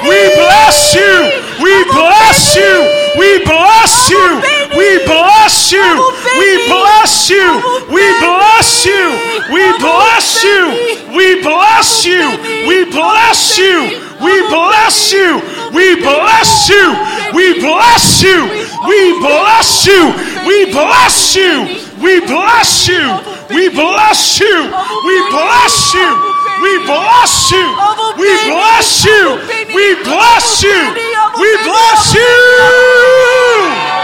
We 0.02 0.30
bless 0.36 0.94
you. 0.94 1.30
We 1.62 1.84
bless 1.84 2.56
you. 2.56 2.82
We 3.16 3.38
bless 3.44 4.10
you. 4.10 4.42
We 4.74 4.98
bless 5.06 5.70
you. 5.70 6.02
We 6.34 6.58
bless 6.66 7.30
you. 7.30 7.62
We 7.90 8.18
bless 8.18 8.84
you. 8.84 9.12
We 9.52 9.78
bless 9.78 10.42
you. 10.42 10.72
We 11.14 11.40
bless 11.42 12.04
you. 12.04 12.38
We 12.66 12.84
bless 12.90 13.58
you. 13.58 14.02
Bénit. 14.26 14.36
We 14.36 14.42
On 14.42 14.48
vous 14.48 14.68
bless 14.68 15.10
bénit. 15.10 15.22
you. 15.22 15.30
On 15.34 15.38
vous 15.38 15.76
We 15.76 15.94
bénit. 15.94 16.02
bless 16.02 16.68
you. 16.68 16.84
On 16.84 16.94
vous 16.94 17.32
We 17.32 17.52
bénit. 17.52 17.60
bless 17.60 18.22
you. 18.22 18.38
We 18.86 18.98
bless 19.20 19.86
you. 19.86 20.02
We 20.44 20.66
bless 20.70 21.36
you. 21.36 21.52
bénit. 21.66 21.82
We 22.00 22.20
bless 22.20 22.88
you. 22.88 23.02
On 23.02 23.16
vous 23.16 23.54
We 23.54 23.64
bénit. 23.64 23.76
bless 23.76 24.32
you. 24.34 24.56
On 24.56 24.84
vous 24.84 25.02
We 25.02 25.14
bénit. 25.16 25.30
bless 25.30 25.92
you. 25.94 26.06
On 26.06 26.16
vous 26.16 26.34
We 26.62 26.72
bénit. 26.76 26.86
bless 26.86 27.50
you. 27.52 27.64
On 27.76 27.94
vous 27.96 28.12
We 28.16 28.30
bénit. 28.36 28.50
bless 28.50 29.04
you. 29.04 29.22
On 29.26 29.36
vous 29.36 29.46
bénit. 29.46 29.74
We 29.76 29.86
bless 30.04 30.46
On 30.46 30.56
vous 30.56 30.66
you. 30.66 30.80
bénit. 30.94 31.14
On 31.16 31.40
We 31.40 31.50
bless 31.64 32.14
you. 32.14 33.95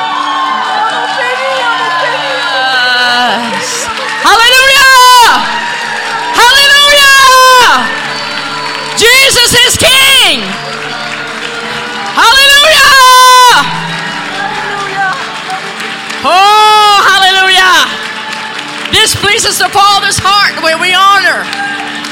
This 19.42 19.58
pleases 19.58 19.66
the 19.66 19.74
Father's 19.76 20.18
heart 20.22 20.54
when 20.62 20.78
we 20.80 20.94
honor, 20.94 21.42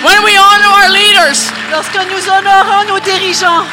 when 0.03 0.25
we 0.27 0.35
honor 0.35 0.67
our 0.67 0.91
leaders. 0.91 1.47
Lorsque 1.71 1.95
nous 2.11 2.27
honorons 2.27 2.89
nos 2.89 2.99
dirigeants, 3.05 3.71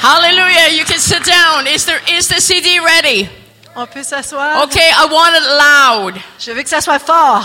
Hallelujah! 0.00 0.72
You 0.72 0.86
can 0.86 0.98
sit 0.98 1.24
down. 1.24 1.66
Is 1.66 1.84
there 1.84 2.00
is 2.08 2.28
the 2.28 2.40
CD 2.40 2.80
ready? 2.80 3.28
on 3.76 3.86
peut 3.86 4.02
s'asseoir. 4.02 4.64
Okay, 4.64 4.90
I 4.96 5.04
want 5.12 5.36
it 5.36 5.44
loud. 5.44 6.22
Je 6.38 6.52
veux 6.52 6.62
que 6.62 6.70
ça 6.70 6.80
soit 6.80 6.98
fort. 6.98 7.44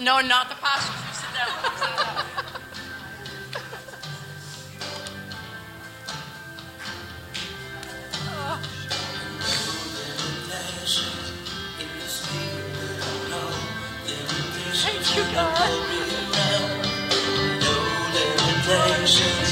No, 0.00 0.22
not 0.22 0.48
the 0.48 0.56
pastor. 0.62 0.94
Sit 1.12 1.28
down. 1.36 2.03
you. 15.16 15.22
No 15.32 15.44
limitations. 18.14 19.43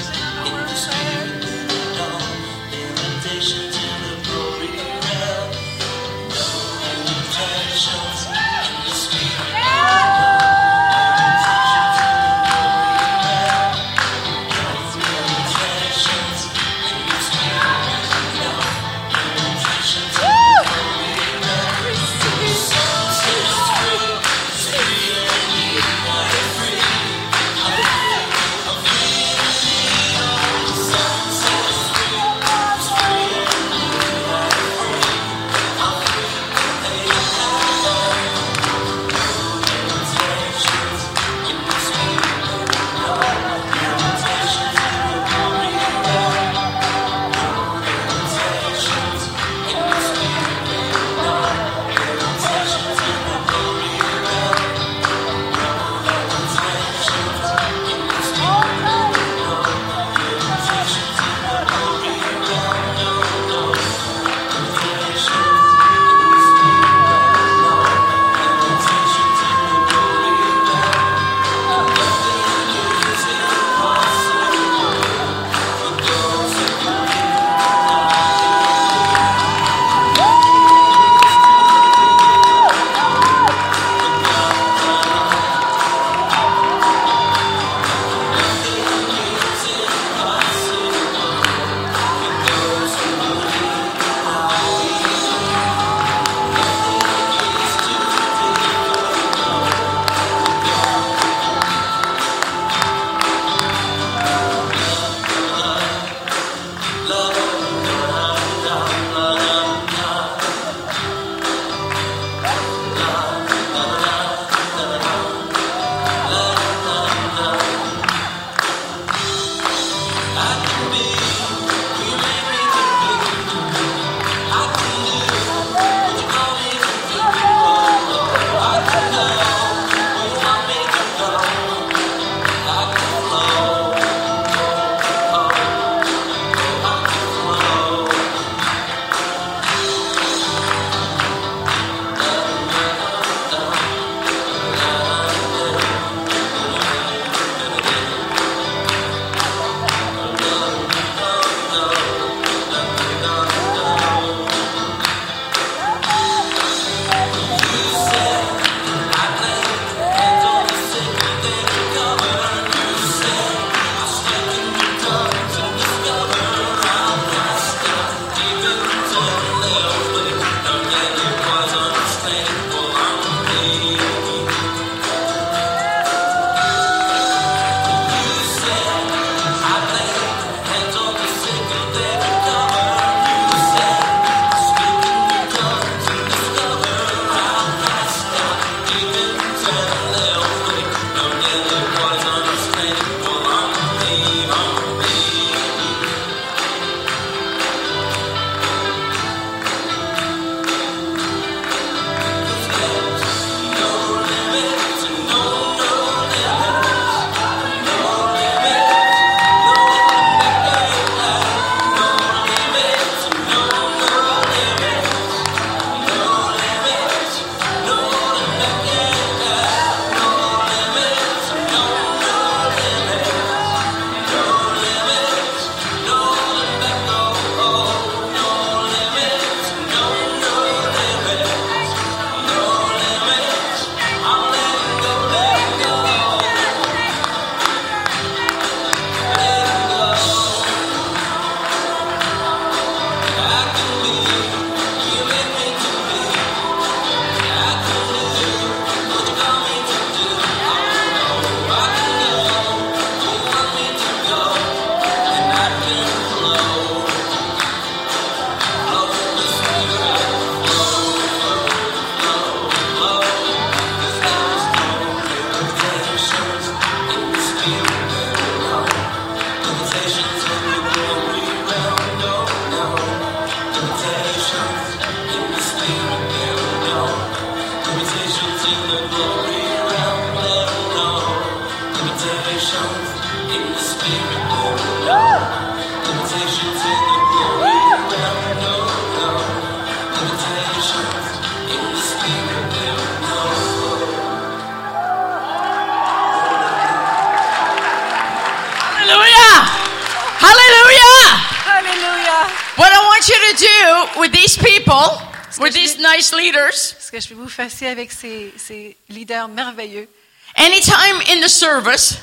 Faire 307.53 307.91
avec 307.91 308.11
ces, 308.13 308.53
ces 308.57 308.97
leaders 309.09 309.49
merveilleux, 309.49 310.09
Anytime 310.57 311.21
in 311.29 311.41
the 311.41 311.49
service, 311.49 312.19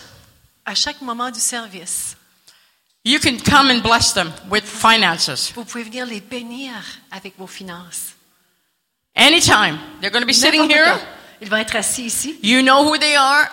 à 0.65 0.75
chaque 0.75 1.01
moment 1.01 1.31
du 1.31 1.39
service, 1.39 2.15
you 3.03 3.19
can 3.19 3.38
come 3.39 3.71
and 3.71 3.81
bless 3.81 4.13
them 4.13 4.31
with 4.50 4.63
finances. 4.65 5.51
vous 5.55 5.65
pouvez 5.65 5.83
venir 5.83 6.05
les 6.05 6.21
bénir 6.21 6.74
avec 7.12 7.33
vos 7.38 7.48
finances. 7.48 8.13
Anytime. 9.15 9.79
They're 10.00 10.12
going 10.12 10.21
to 10.21 10.27
be 10.27 10.33
sitting 10.33 10.69
here. 10.69 11.00
Ils 11.41 11.50
vont 11.50 11.57
être 11.57 11.75
assis 11.75 12.05
ici. 12.05 12.39
You 12.43 12.62
know 12.62 12.83
who 12.83 12.98
they 12.98 13.15
are. 13.15 13.50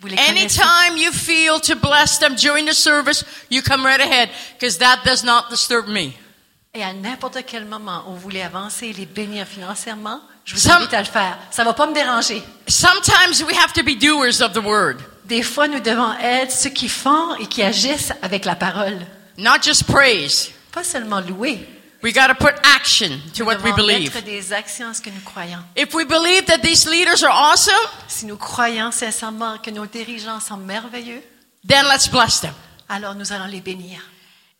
Vous 0.00 0.08
les. 0.08 0.16
Anytime 0.16 0.96
you 0.96 1.10
feel 1.10 1.60
to 1.60 1.74
bless 1.74 2.18
them 2.18 2.34
during 2.36 2.66
the 2.66 2.74
service, 2.74 3.24
you 3.50 3.62
come 3.62 3.84
right 3.84 4.00
ahead 4.00 4.30
because 4.54 4.78
that 4.78 5.02
does 5.04 5.24
not 5.24 5.50
disturb 5.50 5.88
me. 5.88 6.12
Et 6.72 6.84
à 6.84 6.92
n'importe 6.92 7.44
quel 7.46 7.64
moment 7.64 8.04
où 8.06 8.14
vous 8.14 8.20
voulez 8.20 8.42
avancer 8.42 8.86
et 8.86 8.92
les 8.92 9.06
bénir 9.06 9.46
financièrement, 9.46 10.20
je 10.50 10.56
vous 10.56 10.70
invite 10.70 10.94
à 10.94 10.98
le 11.00 11.04
faire. 11.06 11.38
Ça 11.50 11.64
va 11.64 11.72
pas 11.74 11.86
me 11.86 11.94
déranger. 11.94 12.42
Sometimes 12.68 13.42
we 13.46 13.56
have 13.56 13.72
to 13.72 13.82
be 13.82 13.96
doers 13.98 14.40
of 14.42 14.52
the 14.52 14.62
word, 14.64 14.96
Des 15.24 15.42
fois, 15.42 15.68
nous 15.68 15.80
devons 15.80 16.12
être 16.18 16.50
ceux 16.52 16.70
qui 16.70 16.88
font 16.88 17.34
et 17.36 17.46
qui 17.46 17.62
agissent 17.62 18.12
avec 18.22 18.44
la 18.44 18.56
parole. 18.56 18.98
not 19.38 19.62
just 19.62 19.84
praise. 19.84 20.50
Pas 20.72 20.82
seulement 20.84 21.20
louer. 21.20 21.66
We 22.02 22.12
got 22.14 22.28
to 22.28 22.34
put 22.34 22.54
action 22.76 23.20
to 23.34 23.44
Nous 23.44 23.46
what 23.46 23.56
we 23.62 23.64
devons 23.72 23.76
believe. 23.76 24.14
mettre 24.14 24.24
des 24.26 24.52
actions 24.52 24.88
à 24.88 24.94
ce 24.94 25.00
que 25.02 25.10
nous 25.10 25.20
croyons. 25.24 25.58
If 25.76 25.92
we 25.94 26.04
believe 26.06 26.46
that 26.46 26.58
these 26.62 26.88
leaders 26.88 27.22
are 27.22 27.30
awesome, 27.52 27.74
Si 28.08 28.24
nous 28.26 28.36
croyons 28.38 28.90
sincèrement 28.90 29.58
que 29.58 29.70
nos 29.70 29.86
dirigeants 29.86 30.40
sont 30.40 30.56
merveilleux, 30.56 31.22
then 31.68 31.84
let's 31.92 32.08
bless 32.08 32.40
them. 32.40 32.54
alors 32.88 33.14
nous 33.14 33.32
allons 33.32 33.46
les 33.46 33.60
bénir. 33.60 34.00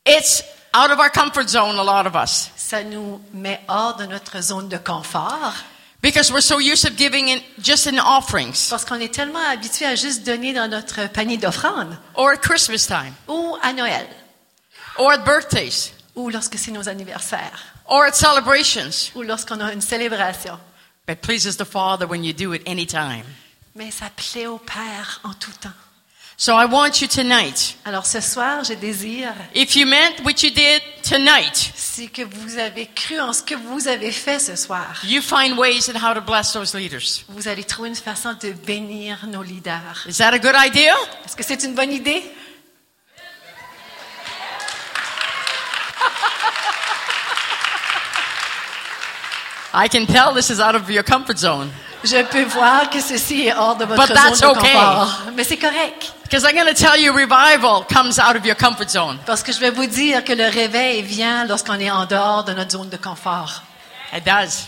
It's 0.07 0.43
out 0.75 0.91
of 0.91 0.99
our 0.99 1.11
comfort 1.11 1.49
zone, 1.49 1.79
a 1.79 1.83
lot 1.83 2.07
of 2.07 2.15
us, 2.15 2.51
Ça 2.57 2.83
nous 2.85 3.21
met 3.33 3.61
hors 3.69 3.97
de 3.97 4.05
notre 4.05 4.41
zone 4.43 4.69
de 4.69 4.77
confort 4.77 5.55
because 6.03 6.33
we're 6.33 6.41
so 6.41 6.59
used 6.59 6.83
to 6.85 6.91
giving 6.91 7.29
in 7.29 7.41
just 7.59 7.87
in 7.87 7.99
offerings 7.99 8.69
parce 8.71 8.85
qu'on 8.85 9.01
est 9.01 9.13
tellement 9.13 9.43
habitué 9.51 9.87
à 9.87 9.95
juste 9.95 10.25
donner 10.25 10.53
dans 10.53 10.69
notre 10.69 11.09
panier 11.13 11.37
d'offrandes 11.37 11.97
or 12.15 12.31
at 12.31 12.39
Christmas 12.39 12.87
time 12.87 13.15
ou 13.29 13.57
à 13.63 13.73
Noël 13.73 14.07
or 14.99 15.11
at 15.13 15.19
birthdays 15.19 15.93
ou 16.17 16.31
lorsque 16.31 16.59
c'est 16.59 16.71
nos 16.73 16.89
anniversaires 16.89 17.75
or 17.87 18.05
at 18.05 18.13
celebrations. 18.13 19.11
ou 19.15 19.23
lorsqu'on 19.23 19.61
a 19.61 19.73
une 19.73 19.81
célébration. 19.81 20.59
But 21.07 21.19
it 21.19 21.23
pleases 21.23 21.57
the 21.57 21.65
Father 21.65 22.07
when 22.07 22.25
you 22.25 22.33
do 22.33 22.53
it 22.55 22.63
anytime. 22.67 23.25
Mais 23.75 23.91
ça 23.91 24.11
plaît 24.11 24.47
au 24.47 24.59
Père 24.59 25.21
en 25.25 25.33
tout 25.35 25.53
temps. 25.61 25.71
So 26.41 26.55
I 26.55 26.65
want 26.65 27.03
you 27.03 27.07
tonight, 27.07 27.77
Alors 27.85 28.07
ce 28.07 28.19
soir, 28.23 28.65
je 28.65 28.73
désire, 28.73 29.35
if 29.55 29.77
you 29.77 29.85
meant 29.85 30.25
what 30.25 30.43
you 30.43 30.49
did 30.49 30.81
tonight, 31.03 31.55
si 31.75 32.09
que 32.09 32.23
vous 32.23 32.57
avez 32.57 32.87
cru 32.87 33.21
en 33.21 33.35
ce 33.35 33.43
que 33.43 33.55
vous 33.55 33.89
avez 33.89 34.11
fait 34.11 34.39
ce 34.39 34.57
soir, 34.57 35.03
you 35.05 35.21
find 35.21 35.59
ways 35.59 35.91
how 36.03 36.15
to 36.15 36.23
bless 36.23 36.55
those 36.55 36.75
leaders. 36.75 37.27
vous 37.29 37.47
allez 37.47 37.63
trouver 37.65 37.91
une 37.91 37.95
façon 37.95 38.33
de 38.43 38.53
bénir 38.53 39.27
nos 39.27 39.43
leaders. 39.43 40.07
Is 40.09 40.17
that 40.17 40.33
a 40.33 40.39
good 40.39 40.57
idea? 40.57 40.95
Est-ce 41.27 41.37
que 41.37 41.45
c'est 41.45 41.63
une 41.63 41.75
bonne 41.75 41.93
idée? 41.93 42.23
I 49.73 49.89
can 49.89 50.07
tell 50.07 50.35
this 50.35 50.51
is 50.51 50.61
out 50.61 50.75
of 50.75 50.89
your 50.91 51.05
comfort 51.05 51.39
zone 51.39 51.71
Je 52.03 52.23
peux 52.25 52.45
voir 52.45 52.89
que 52.91 53.01
ceci 53.01 53.47
est 53.47 53.55
hors 53.55 53.77
de 53.77 53.85
votre 53.85 54.07
But 54.07 54.15
that's 54.15 54.39
zone 54.39 54.55
de 54.55 54.59
okay. 54.59 54.73
confort. 54.73 55.23
Mais 55.37 55.45
c'est 55.45 55.59
correct. 55.59 56.13
because 56.25 56.45
I'm 56.45 56.55
going 56.55 56.67
to 56.67 56.75
tell 56.75 56.97
you 56.99 57.13
revival 57.13 57.85
comes 57.93 58.19
out 58.19 58.37
of 58.37 58.45
your 58.47 58.57
comfort 58.57 58.89
zone. 58.91 59.19
Parce 59.27 59.43
que 59.43 59.53
je 59.53 59.61
vais 59.61 59.71
vous 59.71 59.87
dire 59.87 60.25
que 60.25 60.33
le 60.33 60.45
réveil 60.49 61.03
vient 61.03 61.45
lorsqu'on 61.45 61.79
est 61.79 61.91
en 61.91 62.07
dehors 62.07 62.45
de 62.45 62.53
notre 62.55 62.71
zone 62.71 62.89
de 62.89 62.97
confort. 62.97 63.63
It 64.15 64.25
does. 64.25 64.67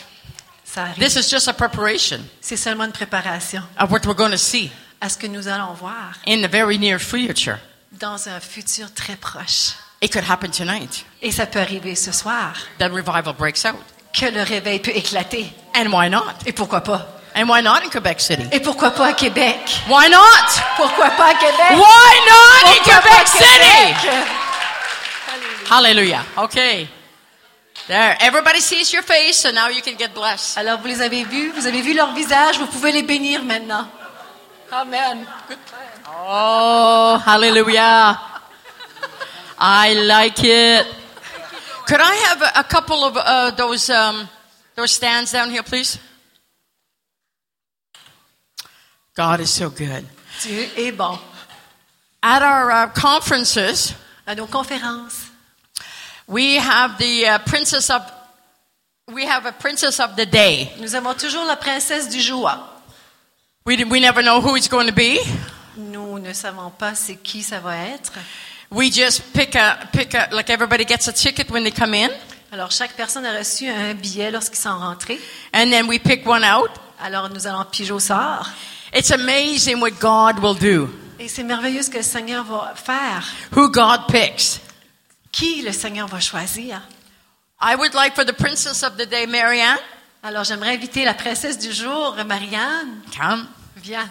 Ça 0.65 0.83
arrive. 0.83 0.99
This 0.99 1.17
is 1.17 1.29
just 1.31 1.49
a 1.49 1.53
preparation 1.55 2.21
C'est 2.41 2.57
seulement 2.57 2.85
une 2.85 2.93
préparation 2.93 3.63
of 3.79 3.91
what 3.91 4.01
we're 4.05 4.15
going 4.15 4.31
to 4.31 4.37
see 4.39 4.71
à 5.01 5.09
ce 5.09 5.17
que 5.19 5.27
nous 5.27 5.49
allons 5.49 5.73
voir 5.73 6.13
in 6.27 6.43
the 6.43 6.51
very 6.51 6.79
near 6.79 6.99
future. 7.01 7.59
dans 7.93 8.29
un 8.29 8.41
futur 8.41 8.93
très 8.95 9.17
proche. 9.17 9.73
It 10.03 10.13
could 10.13 10.25
happen 10.29 10.51
tonight 10.51 11.05
Et 11.23 11.31
ça 11.33 11.47
peut 11.47 11.61
arriver 11.61 11.95
ce 11.95 12.13
soir, 12.13 12.53
that 12.79 12.89
revival 12.91 13.35
breaks 13.35 13.65
out. 13.65 13.77
Que 14.13 14.27
le 14.27 14.43
réveil 14.43 14.81
peut 14.81 14.93
éclater. 14.95 15.53
And 15.75 15.87
why 15.91 16.09
not? 16.11 16.35
Et 16.47 16.53
pourquoi 16.53 16.83
pas? 16.83 17.07
And 17.35 17.49
why 17.49 17.63
not 17.63 17.83
in 17.83 17.89
Quebec 17.89 18.21
City? 18.21 18.47
Et 18.53 18.61
pourquoi 18.61 18.91
pas 18.91 19.07
à 19.09 19.13
Québec? 19.15 19.59
Why 19.89 20.11
not? 20.11 20.63
Pourquoi 20.77 21.11
pas 21.11 21.31
à 21.31 21.35
Québec? 21.35 21.71
Why 21.71 22.15
not 22.27 22.69
in 22.69 22.75
Pourquoi 22.75 22.95
pas 22.95 23.01
Quebec 23.01 23.29
City? 23.29 23.95
Québec? 24.03 24.27
Hallelujah. 25.71 26.25
Okay. 26.37 26.89
There. 27.89 28.17
Everybody 28.21 28.61
sees 28.61 28.93
your 28.93 29.03
face, 29.03 29.39
so 29.39 29.51
now 29.51 29.69
you 29.69 29.81
can 29.83 29.97
get 29.97 30.15
blessed. 30.15 30.59
Alors, 30.59 30.79
vous 30.79 30.87
les 30.87 31.01
avez 31.01 31.25
vus, 31.25 31.51
vous 31.53 31.67
avez 31.67 31.81
vu 31.81 31.95
leur 31.95 32.13
visage, 32.13 32.59
vous 32.59 32.67
pouvez 32.67 32.93
les 32.93 33.03
bénir 33.03 33.43
maintenant. 33.43 33.89
Amen. 34.71 35.27
Oh, 36.29 37.19
hallelujah. 37.27 38.19
I 39.59 39.95
like 39.95 40.43
it. 40.45 40.87
Could 41.93 42.01
I 42.01 42.15
have 42.15 42.41
a, 42.41 42.61
a 42.61 42.65
couple 42.65 43.05
of 43.05 43.19
uh, 43.19 43.51
those 43.51 43.91
um, 43.91 44.27
those 44.75 44.93
stands 44.93 45.31
down 45.31 45.51
here, 45.51 45.63
please? 45.63 45.99
God 49.15 49.41
is 49.41 49.51
so 49.51 49.69
good. 49.69 50.07
Dieu 50.41 50.71
est 50.75 50.97
bon. 50.97 51.19
At 52.23 52.41
our 52.41 52.71
uh, 52.71 52.87
conferences, 52.95 53.95
À 54.27 54.35
nos 54.35 54.47
conférences, 54.47 55.29
we 56.27 56.57
have 56.57 56.97
the 56.97 57.27
uh, 57.27 57.39
princess 57.41 57.91
of 57.91 58.01
we 59.13 59.27
have 59.27 59.45
a 59.45 59.53
princess 59.53 60.01
of 60.01 60.17
the 60.17 60.25
day. 60.25 60.73
nous 60.81 60.95
avons 60.95 61.13
toujours 61.13 61.45
la 61.45 61.57
princesse 61.57 62.09
du 62.09 62.23
jour. 62.23 62.51
We 63.67 63.85
we 63.85 64.01
never 64.01 64.23
know 64.23 64.41
who 64.41 64.57
it's 64.57 64.67
going 64.69 64.87
to 64.87 64.95
be. 64.95 65.19
Nous 65.77 66.19
ne 66.19 66.33
savons 66.33 66.71
pas 66.71 66.95
c'est 66.95 67.17
qui 67.17 67.43
ça 67.43 67.61
va 67.61 67.77
être. 67.77 68.15
We 68.73 68.91
just 68.91 69.23
pick 69.35 69.55
a 69.55 69.87
pick 69.93 70.15
a 70.15 70.29
like 70.33 70.51
everybody 70.51 70.85
gets 70.85 71.07
a 71.07 71.13
ticket 71.13 71.51
when 71.51 71.63
they 71.63 71.71
come 71.73 71.95
in, 71.95 72.09
Alors, 72.53 72.71
chaque 72.71 72.95
personne 72.97 73.25
a 73.27 73.39
reçu 73.39 73.69
un 73.69 73.95
billet 73.95 74.31
lorsqu'ils 74.31 74.59
sont 74.61 74.79
rentrés. 74.79 75.21
and 75.53 75.71
then 75.71 75.87
we 75.89 75.99
pick 75.99 76.27
one 76.27 76.43
out. 76.45 76.71
Alors, 77.01 77.29
nous 77.31 77.47
allons 77.47 77.65
piger 77.71 77.93
au 77.93 78.01
sort. 78.01 78.49
It's 78.95 79.11
amazing 79.11 79.81
what 79.81 79.93
God 80.01 80.39
will 80.43 80.55
do. 80.59 80.89
Et 81.19 81.29
c'est 81.29 81.43
merveilleux 81.43 81.83
ce 81.83 81.91
que 81.91 81.99
le 81.99 82.03
Seigneur 82.03 82.45
va 82.45 82.75
faire. 82.75 83.25
Who 83.55 83.69
God 83.71 84.07
picks. 84.09 84.61
Qui 85.31 85.63
le 85.63 85.73
Seigneur 85.73 86.07
va 86.09 86.21
choisir? 86.21 86.81
I 87.61 87.75
would 87.77 87.95
like 87.95 88.15
for 88.15 88.25
the 88.25 88.33
princess 88.35 88.83
of 88.83 88.97
the 88.97 89.07
day, 89.07 89.27
Marianne. 89.27 89.79
Alors, 90.23 90.45
j'aimerais 90.45 90.75
inviter 90.75 91.05
la 91.05 91.15
princesse 91.15 91.59
du 91.59 91.73
jour, 91.73 92.17
Marianne. 92.27 93.03
Come. 93.17 93.47
Viens. 93.77 94.09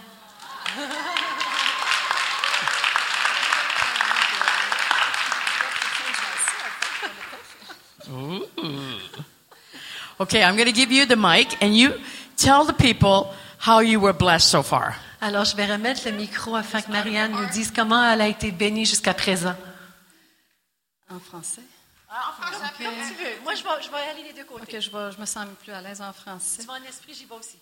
Okay, 10.19 10.43
I'm 10.43 10.55
going 10.55 10.67
to 10.67 10.71
give 10.73 10.91
you 10.91 11.05
the 11.05 11.15
mic, 11.15 11.57
and 11.61 11.75
you 11.75 11.93
tell 12.37 12.65
the 12.65 12.73
people 12.73 13.33
how 13.57 13.79
you 13.81 13.99
were 13.99 14.13
blessed 14.13 14.47
so 14.49 14.61
far. 14.63 14.95
Alors, 15.21 15.45
je 15.45 15.55
vais 15.55 15.65
remettre 15.65 16.01
le 16.05 16.11
micro 16.11 16.55
afin 16.55 16.81
que 16.81 16.91
Marianne 16.91 17.31
nous 17.31 17.45
dise 17.51 17.71
comment 17.71 18.03
elle 18.03 18.21
a 18.21 18.27
été 18.27 18.51
bénie 18.51 18.85
jusqu'à 18.85 19.13
présent. 19.13 19.55
En 21.09 21.19
français? 21.19 21.61
Comme 22.77 22.87
tu 23.07 23.13
veux. 23.23 23.41
Moi, 23.43 23.53
je 23.55 23.63
vais, 23.63 23.69
je 23.83 23.89
vais 23.89 24.09
aller 24.11 24.23
des 24.23 24.33
deux 24.33 24.43
côtés. 24.45 24.63
Ok, 24.63 24.79
je, 24.81 24.89
vais- 24.89 25.11
je 25.15 25.19
me 25.19 25.25
sens 25.25 25.45
plus 25.63 25.71
à 25.71 25.81
l'aise 25.81 26.01
en 26.01 26.11
français. 26.11 26.61
Tu 26.61 26.67
vas 26.67 26.73
en 26.73 26.83
esprit, 26.87 27.13
j'y 27.13 27.25
vais 27.25 27.35
aussi. 27.35 27.57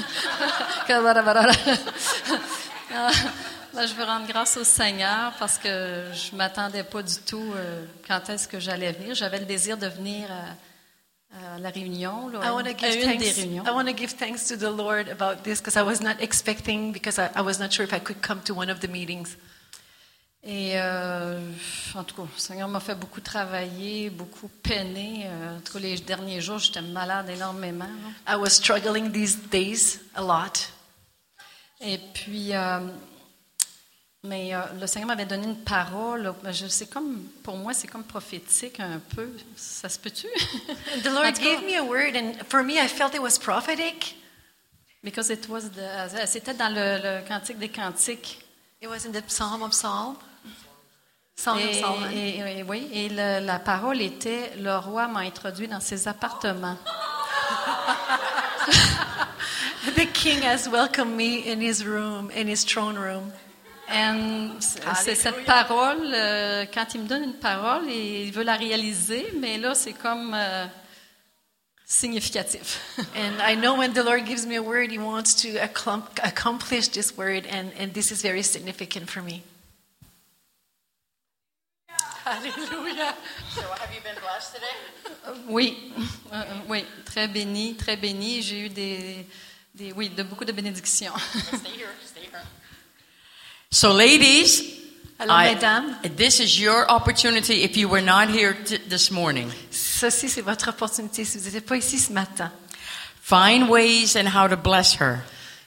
Ben, 3.75 3.87
je 3.87 3.95
veux 3.95 4.05
rendre 4.05 4.27
grâce 4.27 4.57
au 4.57 4.65
Seigneur 4.65 5.33
parce 5.39 5.59
que 5.59 6.05
je 6.13 6.35
m'attendais 6.35 6.83
pas 6.85 7.03
du 7.03 7.17
tout 7.27 7.53
euh, 7.55 7.85
quand 8.07 8.29
est-ce 8.31 8.49
que 8.49 8.59
j'allais 8.59 8.93
venir. 8.93 9.15
J'avais 9.15 9.39
le 9.39 9.45
désir 9.45 9.77
de 9.77 9.87
venir 9.87 10.29
à, 10.31 11.55
à 11.55 11.59
la 11.59 11.69
réunion, 11.71 12.29
là, 12.29 12.41
I 12.45 12.51
want 12.51 12.63
to 12.65 12.71
à 12.71 12.91
give 12.91 13.03
une 13.05 13.19
des 13.19 13.27
thanks. 13.27 13.37
réunions. 13.37 13.65
I 13.67 13.71
want 13.71 13.85
to 13.85 13.97
give 13.97 14.15
thanks 14.17 14.47
to 14.49 14.57
the 14.57 14.75
Lord 14.75 15.09
about 15.11 15.43
this 15.45 15.61
because 15.61 15.77
I 15.77 15.83
was 15.83 16.01
not 16.01 16.17
expecting 16.21 16.93
because 16.93 17.19
I, 17.19 17.29
I 17.37 17.43
was 17.43 17.59
not 17.61 17.71
sure 17.71 17.85
if 17.85 17.93
I 17.93 18.01
could 18.01 18.21
come 18.23 18.41
to 18.45 18.55
one 18.55 18.71
of 18.71 18.81
the 18.81 18.89
meetings. 18.89 19.37
Et 20.43 20.73
euh, 20.77 21.39
en 21.95 22.05
tout 22.05 22.15
cas, 22.15 22.23
le 22.23 22.41
Seigneur 22.41 22.69
m'a 22.69 22.81
fait 22.81 22.95
beaucoup 22.95 23.21
travailler, 23.21 24.09
beaucoup 24.09 24.49
peiner. 24.63 25.27
Euh, 25.27 25.59
en 25.59 25.61
tout 25.61 25.75
cas, 25.75 25.79
les 25.81 25.97
derniers 25.99 26.41
jours, 26.41 26.59
j'étais 26.59 26.81
malade 26.81 27.29
énormément. 27.29 27.85
là. 28.27 28.35
I 28.35 28.37
was 28.37 28.51
struggling 28.51 29.13
these 29.13 29.37
days 29.51 30.01
a 30.15 30.23
lot. 30.23 30.71
Et 31.81 31.99
puis, 32.15 32.55
euh, 32.55 32.81
mais 34.25 34.55
euh, 34.55 34.61
le 34.81 34.87
Seigneur 34.87 35.07
m'avait 35.09 35.27
donné 35.27 35.47
une 35.47 35.63
parole. 35.65 36.35
ben, 36.43 36.53
je 36.53 36.67
sais 36.67 36.87
comme, 36.87 37.23
pour 37.43 37.57
moi, 37.57 37.73
c'est 37.73 37.87
comme 37.89 38.05
prophétique 38.05 38.81
un 38.81 39.01
peu. 39.15 39.31
Ça 39.57 39.89
se 39.89 39.99
peut-tu? 39.99 40.27
The 41.03 41.07
Lord 41.07 41.35
gave 41.41 41.63
me 41.65 41.77
a 41.79 41.83
word, 41.85 42.17
and 42.17 42.33
for 42.49 42.63
me, 42.63 42.75
I 42.79 42.89
felt 42.89 43.15
it 43.15 43.21
was 43.23 43.39
prophetic. 43.39 44.17
Because 45.05 45.31
it 45.31 45.49
was 45.49 45.71
the- 45.71 46.27
c'était 46.27 46.55
dans 46.55 46.69
le, 46.75 46.99
le 47.21 47.29
Cantique 47.29 47.59
des 47.59 47.69
Cantiques. 47.69 48.41
It 48.83 48.89
was 48.89 49.07
in 49.07 49.13
the 49.13 49.23
Psalm 49.29 49.63
of 49.63 49.73
Psalm. 49.73 50.17
Of 51.47 51.61
Et, 51.61 51.75
Solomon. 51.81 52.11
et- 52.11 52.59
et- 52.59 52.63
oui, 52.65 52.89
et 52.93 53.09
le- 53.09 53.39
la 53.47 53.61
parole 53.61 54.01
était 54.03 54.51
le 54.59 54.77
roi 54.77 55.07
m'a 55.07 55.21
introduit 55.21 55.69
dans 55.69 55.79
ses 55.81 56.09
appartements. 56.09 56.77
The 59.95 60.07
king 60.13 60.43
has 60.43 60.69
welcomed 60.69 61.17
me 61.17 61.45
in 61.51 61.61
his 61.61 61.85
room, 61.85 62.31
in 62.35 62.49
his 62.49 62.65
throne 62.65 62.97
room. 62.99 63.33
And 63.91 64.51
c'est 64.61 65.15
cette 65.15 65.47
parole, 65.47 66.13
euh, 66.13 66.67
quand 66.73 66.95
il 66.95 67.03
me 67.03 67.09
donne 67.09 67.25
une 67.25 67.39
parole, 67.39 67.89
et 67.89 68.25
il 68.25 68.33
veut 68.33 68.43
la 68.43 68.57
réaliser, 68.57 69.33
mais 69.37 69.57
là, 69.57 69.75
c'est 69.75 69.95
comme 69.95 70.35
euh, 70.35 70.67
significatif. 71.87 72.81
And 73.17 73.41
I 73.41 73.57
know 73.57 73.77
when 73.77 73.95
the 73.95 74.05
Lord 74.05 74.27
gives 74.27 74.47
me 74.47 74.57
a 74.57 74.63
word, 74.63 74.91
He 74.91 74.99
wants 74.99 75.35
to 75.43 75.49
accom- 75.59 76.05
accomplish 76.23 76.89
this 76.89 77.17
word, 77.17 77.47
and, 77.51 77.71
and 77.81 77.95
this 77.95 78.11
is 78.11 78.21
very 78.21 78.43
significant 78.43 79.09
for 79.09 79.23
me. 79.23 79.43
Hallelujah. 82.25 83.15
So 83.55 83.63
have 83.63 83.95
you 83.95 84.03
been 84.03 84.21
blessed 84.21 84.55
today? 84.55 85.41
Oui, 85.49 85.95
euh, 86.31 86.35
euh, 86.35 86.45
oui, 86.69 86.85
très 87.07 87.27
béni, 87.27 87.75
très 87.75 87.97
béni. 87.97 88.43
J'ai 88.43 88.67
eu 88.67 88.69
des, 88.69 89.27
des, 89.75 89.93
oui, 89.93 90.11
de 90.11 90.23
beaucoup 90.23 90.45
de 90.45 90.53
bénédictions. 90.53 91.15
Stay 91.17 91.71
here. 91.71 91.89
Stay 92.05 92.21
here. 92.21 92.43
So, 93.71 93.93
ladies, 93.93 94.63
Alors, 95.19 95.37
I- 95.37 95.55
mesdames, 95.55 95.97
this 96.17 96.41
is 96.41 96.59
your 96.59 96.87
opportunity 96.91 97.65
if 97.65 97.77
you 97.77 97.89
were 97.89 98.01
not 98.01 98.29
here 98.31 98.57
this 98.89 99.11
morning. 99.11 99.51
ceci, 99.71 100.29
c'est 100.31 100.41
votre 100.43 100.69
opportunité. 100.71 101.25
Si 101.25 101.37
vous 101.39 101.45
n'étiez 101.45 101.61
pas 101.61 101.77
ici 101.77 101.99
ce 101.99 102.13
matin, 102.13 102.51
Find 103.23 103.69
ways 103.69 104.17
and 104.17 104.27
how 104.27 104.49
to 104.49 104.57
bless 104.57 104.95
her. 104.99 105.19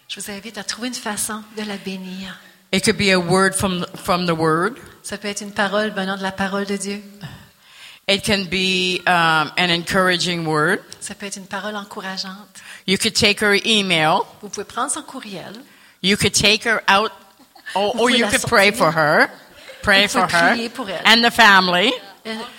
je 0.07 0.19
vous 0.19 0.31
invite 0.31 0.57
à 0.57 0.63
trouver 0.63 0.87
une 0.87 0.95
façon 0.95 1.43
de 1.55 1.61
la 1.63 1.77
bénir. 1.77 2.39
It 2.73 2.83
could 2.83 2.97
be 2.97 3.11
a 3.11 3.19
word 3.19 3.53
from, 3.53 3.85
from 4.03 4.25
the 4.25 4.31
Word. 4.35 4.77
Ça 5.03 5.17
peut 5.19 5.27
être 5.27 5.41
une 5.41 5.51
parole 5.51 5.91
venant 5.91 6.17
de 6.17 6.23
la 6.23 6.31
parole 6.31 6.65
de 6.65 6.77
Dieu. 6.77 7.03
It 8.07 8.23
can 8.25 8.45
be 8.49 8.99
um, 9.05 9.51
an 9.57 9.69
encouraging 9.69 10.47
word. 10.47 10.79
Ça 11.01 11.13
peut 11.13 11.27
être 11.27 11.37
une 11.37 11.45
parole 11.45 11.75
encourageante. 11.75 12.61
You 12.87 12.97
could 12.97 13.13
take 13.13 13.41
her 13.43 13.53
email. 13.63 14.21
Vous 14.41 14.49
pouvez 14.49 14.65
prendre 14.65 14.89
son 14.91 15.03
courriel. 15.03 15.53
You 16.01 16.17
could 16.17 16.33
take 16.33 16.65
her 16.67 16.81
out, 16.89 17.11
Oh, 17.75 17.91
oh, 17.93 17.99
or, 17.99 18.01
or 18.01 18.09
you 18.09 18.25
la 18.25 18.31
could 18.31 18.41
pray 18.41 18.71
for 18.71 18.91
her. 18.91 19.29
Pray 19.81 20.07
for 20.07 20.21
her 20.21 20.27
prier 20.27 20.69
pour 20.69 20.89
elle. 20.89 21.01
and 21.05 21.23
the 21.23 21.31
family 21.31 21.91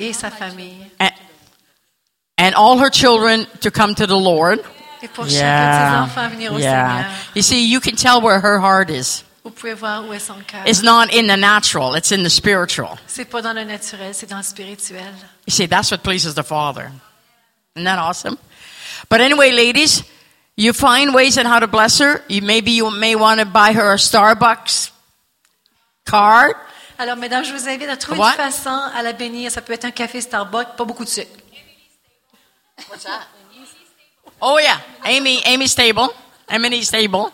Et 0.00 0.12
sa 0.12 0.30
famille. 0.30 0.90
and, 0.98 1.12
and 2.36 2.54
all 2.54 2.78
her 2.78 2.90
children 2.90 3.46
to 3.60 3.70
come 3.70 3.94
to 3.94 4.06
the 4.06 4.16
Lord. 4.16 4.58
Et 5.02 5.08
pour 5.08 5.26
chacun 5.26 6.06
de 6.06 6.08
ses 6.08 6.10
enfants 6.10 6.28
venir 6.30 6.52
au 6.52 6.58
yeah. 6.58 7.02
Seigneur. 7.02 7.14
You 7.34 7.42
see, 7.42 7.66
you 7.66 7.80
can 7.80 7.96
tell 7.96 8.20
where 8.20 8.40
her 8.40 8.58
heart 8.58 8.90
is. 8.90 9.24
Vous 9.44 9.50
pouvez 9.50 9.74
voir 9.74 10.04
où 10.04 10.12
est 10.12 10.20
son 10.20 10.40
cœur. 10.46 10.66
It's 10.66 10.82
not 10.82 11.12
in 11.12 11.26
the 11.26 11.36
natural; 11.36 11.96
it's 11.96 12.12
in 12.12 12.22
the 12.22 12.30
spiritual. 12.30 12.98
C'est 13.08 13.24
pas 13.24 13.42
dans 13.42 13.54
le 13.54 13.64
naturel, 13.64 14.14
c'est 14.14 14.28
dans 14.28 14.38
le 14.38 14.44
spirituel. 14.44 15.12
You 15.46 15.50
see, 15.50 15.66
that's 15.66 15.90
what 15.90 16.04
pleases 16.04 16.34
the 16.34 16.44
Father. 16.44 16.92
Isn't 17.74 17.84
that 17.84 17.98
awesome? 17.98 18.38
But 19.08 19.20
anyway, 19.20 19.50
ladies, 19.50 20.04
you 20.56 20.72
find 20.72 21.12
ways 21.12 21.38
on 21.38 21.46
how 21.46 21.58
to 21.58 21.66
bless 21.66 21.98
her. 21.98 22.22
You 22.28 22.42
maybe 22.42 22.70
you 22.70 22.90
may 22.92 23.16
want 23.16 23.40
to 23.40 23.46
buy 23.46 23.72
her 23.72 23.92
a 23.92 23.96
Starbucks 23.96 24.91
card. 26.04 26.54
Alors, 26.98 27.16
mesdames, 27.16 27.44
je 27.44 27.52
vous 27.52 27.68
invite 27.68 27.88
à 27.88 27.96
trouver 27.96 28.20
What? 28.20 28.30
une 28.30 28.36
façon 28.36 28.70
à 28.94 29.02
la 29.02 29.12
bénir. 29.12 29.50
Ça 29.50 29.60
peut 29.60 29.72
être 29.72 29.84
un 29.84 29.90
café 29.90 30.20
Starbucks, 30.20 30.76
pas 30.76 30.84
beaucoup 30.84 31.04
de 31.04 31.08
sucre. 31.08 31.30
What's 32.90 33.04
that? 33.04 33.26
Oh 34.40 34.58
yeah, 34.58 34.80
Amy, 35.04 35.40
Amy 35.46 35.68
Stable, 35.68 36.08
Emily 36.48 36.84
Stable. 36.84 37.30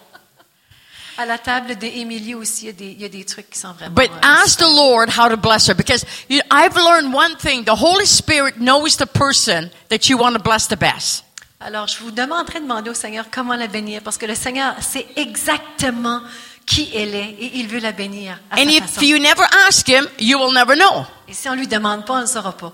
À 1.17 1.27
la 1.27 1.39
table 1.39 1.75
d'Émilie 1.75 2.35
aussi, 2.35 2.65
il 2.65 2.67
y, 2.67 2.69
a 2.69 2.73
des, 2.73 2.91
il 2.93 3.01
y 3.01 3.05
a 3.05 3.09
des 3.09 3.25
trucs 3.25 3.51
qui 3.51 3.59
sont 3.59 3.73
vraiment... 3.73 3.95
But 3.95 4.11
euh, 4.11 4.43
ask 4.45 4.59
the 4.59 4.69
Lord 4.69 5.09
how 5.09 5.29
to 5.29 5.37
bless 5.37 5.69
her 5.69 5.75
because 5.75 6.05
you, 6.29 6.41
I've 6.51 6.77
learned 6.77 7.13
one 7.13 7.35
thing: 7.37 7.65
the 7.65 7.75
Holy 7.75 8.07
Spirit 8.07 8.59
knows 8.59 8.97
the 8.97 9.07
person 9.07 9.71
that 9.89 10.09
you 10.09 10.17
want 10.19 10.35
to 10.35 10.39
bless 10.43 10.69
the 10.69 10.77
best. 10.77 11.25
Alors, 11.61 11.89
je 11.89 11.99
vous 11.99 12.13
demanderai 12.13 12.61
de 12.61 12.65
demander 12.65 12.91
au 12.91 12.95
Seigneur 12.95 13.25
comment 13.33 13.57
la 13.57 13.67
bénir, 13.67 14.03
parce 14.05 14.17
que 14.17 14.27
le 14.27 14.37
Seigneur 14.37 14.75
sait 14.81 15.07
exactement 15.17 16.21
qui 16.69 16.91
elle 16.95 17.15
est 17.15 17.31
et 17.41 17.51
il 17.57 17.67
veut 17.67 17.81
la 17.81 17.93
bénir 17.93 18.39
à 18.51 18.57
And 18.61 18.65
sa 18.65 18.71
if 18.71 18.85
façon. 18.85 19.01
you 19.07 19.19
never 19.19 19.45
ask 19.67 19.89
Him, 19.89 20.07
you 20.19 20.39
will 20.39 20.53
never 20.53 20.77
know. 20.77 21.07
Et 21.27 21.33
si 21.33 21.49
on 21.49 21.55
lui 21.55 21.67
demande 21.67 22.05
pas, 22.05 22.15
on 22.15 22.21
ne 22.21 22.27
saura 22.27 22.53
pas. 22.53 22.73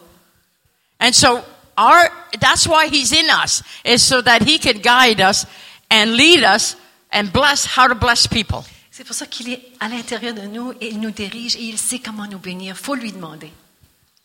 And 1.00 1.12
so 1.12 1.40
our 1.78 2.10
that's 2.40 2.66
why 2.66 2.88
he's 2.90 3.12
in 3.12 3.26
us 3.44 3.62
is 3.84 3.98
so 4.00 4.20
that 4.22 4.40
he 4.42 4.58
can 4.58 4.80
guide 4.80 5.20
us 5.20 5.46
and 5.90 6.16
lead 6.16 6.42
us 6.42 6.76
and 7.12 7.32
bless 7.32 7.64
how 7.76 7.86
to 7.86 7.94
bless 7.94 8.26
people. 8.26 8.64
C'est 8.90 9.04
pour 9.04 9.14
ça 9.14 9.26
qu'il 9.26 9.48
est 9.52 9.60
à 9.80 9.88
l'intérieur 9.88 10.34
de 10.34 10.42
nous 10.42 10.72
et 10.80 10.88
il 10.88 11.00
nous 11.00 11.10
dirige 11.10 11.56
et 11.56 11.62
il 11.62 11.78
sait 11.78 11.98
comment 12.00 12.26
nous 12.26 12.38
bénir. 12.38 12.76
faut 12.76 12.94
lui 12.94 13.12
demander. 13.12 13.52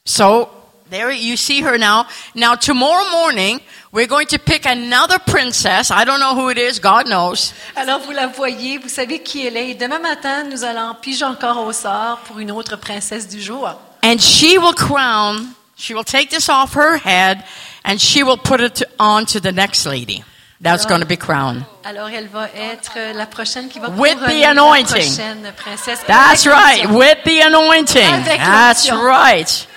So 0.06 0.50
there 0.90 1.12
you 1.12 1.38
see 1.38 1.62
her 1.62 1.78
now. 1.78 2.08
Now 2.36 2.56
tomorrow 2.56 3.10
morning 3.12 3.60
we're 3.92 4.08
going 4.08 4.28
to 4.28 4.40
pick 4.40 4.66
another 4.66 5.20
princess. 5.20 5.92
I 5.92 6.06
don't 6.06 6.20
know 6.20 6.36
who 6.36 6.50
it 6.50 6.58
is, 6.58 6.80
God 6.80 7.08
knows. 7.08 7.54
Alors, 7.76 8.00
vous 8.02 8.12
la 8.12 8.28
voyez, 8.28 8.78
vous 8.78 8.90
savez 8.90 9.20
qui 9.20 9.48
elle 9.48 9.58
est. 9.58 9.72
Et 9.72 9.76
demain 9.76 10.00
matin, 10.00 10.44
nous 10.44 10.64
allons 10.64 10.96
piger 11.02 11.26
encore 11.26 11.66
au 11.66 11.74
sort 11.74 12.20
pour 12.26 12.40
une 12.40 12.52
autre 12.52 12.76
princesse 12.76 13.28
du 13.28 13.42
jour. 13.42 13.70
And 14.04 14.20
she 14.20 14.58
will 14.58 14.74
crown, 14.74 15.54
she 15.76 15.94
will 15.94 16.04
take 16.04 16.30
this 16.30 16.50
off 16.50 16.76
her 16.76 16.98
head 16.98 17.44
and 17.84 17.98
she 17.98 18.24
will 18.24 18.38
put 18.38 18.62
it 18.62 18.84
on 19.00 19.26
to 19.26 19.40
the 19.40 19.52
next 19.52 19.86
lady. 19.86 20.24
That's 20.62 20.86
going 20.86 21.00
to 21.00 21.08
be 21.08 21.16
crowned. 21.16 21.64
Alors, 21.86 22.10
elle 22.10 22.28
va 22.28 22.50
être 22.54 22.98
la 23.16 23.26
prochaine 23.26 23.70
qui 23.70 23.80
va 23.80 23.88
With 23.92 24.20
the 24.20 24.44
anointing. 24.44 24.98
la 24.98 25.06
prochaine 25.06 25.54
princesse. 25.56 26.00
That's 26.06 26.46
right, 26.46 26.86
with 26.90 27.24
the 27.24 27.40
anointing. 27.46 28.04
Avec 28.04 28.38
That's 28.40 28.92
right. 28.92 29.68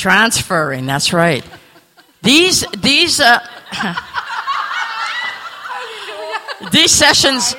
Transferring, 0.00 0.86
that's 0.86 1.12
right. 1.12 1.44
These 2.22 2.66
these 2.80 3.20
uh, 3.20 3.38
these 6.72 6.90
sessions 6.90 7.54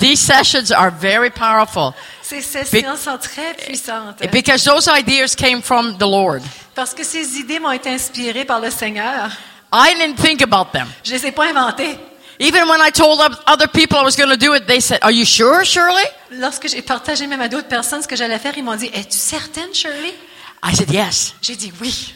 these 0.00 0.20
sessions 0.20 0.70
are 0.70 0.90
very 0.90 1.30
powerful 1.30 1.94
Ces 2.22 2.42
sessions 2.42 2.96
sont 2.98 3.18
très 3.18 3.54
puissantes. 3.54 4.30
because 4.30 4.62
those 4.64 4.86
ideas 4.86 5.34
came 5.34 5.62
from 5.62 5.96
the 5.96 6.06
Lord. 6.06 6.42
Parce 6.74 6.92
que 6.94 7.02
ces 7.04 7.38
idées 7.38 7.58
m'ont 7.58 7.72
été 7.72 7.88
inspirées 7.88 8.44
par 8.44 8.60
le 8.60 8.70
Seigneur. 8.70 9.30
I 9.72 9.94
didn't 9.94 10.16
think 10.16 10.42
about 10.42 10.72
them. 10.72 10.88
Je 11.04 11.12
ne 11.14 11.18
les 11.18 11.26
ai 11.28 11.32
pas 11.32 11.46
inventées. 11.48 11.98
Even 12.38 12.68
when 12.68 12.80
I 12.82 12.90
told 12.90 13.18
oth- 13.20 13.42
other 13.46 13.66
people 13.66 13.96
I 13.98 14.02
was 14.04 14.14
going 14.16 14.28
to 14.30 14.36
do 14.36 14.54
it, 14.54 14.66
they 14.66 14.80
said, 14.80 14.98
"Are 15.02 15.10
you 15.10 15.24
sure, 15.24 15.64
Shirley?" 15.64 16.04
Lorsque 16.32 16.68
j'ai 16.68 16.82
partagé 16.82 17.26
même 17.26 17.40
à 17.40 17.48
d'autres 17.48 17.66
personnes 17.68 18.02
ce 18.02 18.06
que 18.08 18.14
j'allais 18.14 18.38
faire, 18.38 18.52
ils 18.56 18.62
m'ont 18.62 18.76
dit 18.76 18.90
Es-tu 18.94 19.16
certaine, 19.16 19.72
Shirley? 19.74 20.14
I 20.62 20.74
said, 20.74 20.90
"Yes." 20.90 21.34
J'ai 21.42 21.56
dit 21.56 21.72
oui. 21.80 22.14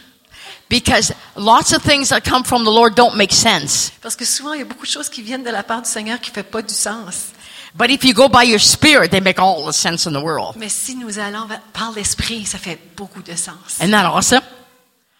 Because 0.68 1.12
lots 1.36 1.72
of 1.74 1.82
things 1.82 2.08
that 2.08 2.22
come 2.22 2.44
from 2.44 2.64
the 2.64 2.70
Lord 2.70 2.94
don't 2.94 3.14
make 3.14 3.32
sense. 3.32 3.92
Parce 4.00 4.16
que 4.16 4.24
souvent, 4.24 4.54
il 4.54 4.60
y 4.60 4.62
a 4.62 4.64
beaucoup 4.64 4.86
de 4.86 4.90
choses 4.90 5.08
qui 5.10 5.20
viennent 5.20 5.44
de 5.44 5.50
la 5.50 5.62
part 5.62 5.82
du 5.82 5.88
Seigneur 5.90 6.18
qui 6.20 6.30
ne 6.30 6.34
font 6.36 6.48
pas 6.50 6.62
du 6.62 6.72
sens. 6.72 7.26
But 7.74 7.90
if 7.90 8.04
you 8.04 8.12
go 8.14 8.28
by 8.28 8.44
your 8.44 8.60
spirit, 8.60 9.10
they 9.10 9.20
make 9.20 9.38
all 9.38 9.64
the 9.66 9.72
sense 9.72 10.06
in 10.06 10.12
the 10.12 10.22
world. 10.22 10.56
Mais 10.56 10.68
si 10.70 10.94
nous 10.94 11.18
allons 11.18 11.46
par 11.72 11.92
l'esprit, 11.92 12.44
ça 12.46 12.58
fait 12.58 12.78
beaucoup 12.96 13.22
de 13.22 13.34
sens. 13.34 13.78
Isn't 13.80 13.90
that 13.90 14.06
awesome? 14.10 14.40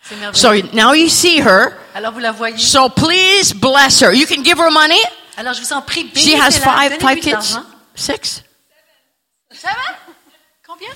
C'est 0.02 0.14
So 0.34 0.48
merveilleux. 0.52 0.70
now 0.74 0.92
you 0.94 1.08
see 1.08 1.40
her. 1.40 1.72
Alors, 1.94 2.12
vous 2.12 2.18
la 2.18 2.32
voyez. 2.32 2.58
So 2.58 2.88
please 2.88 3.52
bless 3.54 4.02
her. 4.02 4.12
You 4.14 4.26
can 4.26 4.42
give 4.42 4.58
her 4.58 4.70
money. 4.70 5.00
Alors, 5.36 5.54
je 5.54 5.60
vous 5.62 5.72
en 5.72 5.80
prie, 5.82 6.10
She 6.14 6.34
has 6.34 6.58
bénissez-la, 6.58 6.98
five, 6.98 7.20
kids. 7.20 7.58
Six. 7.94 8.42
Combien? 10.66 10.90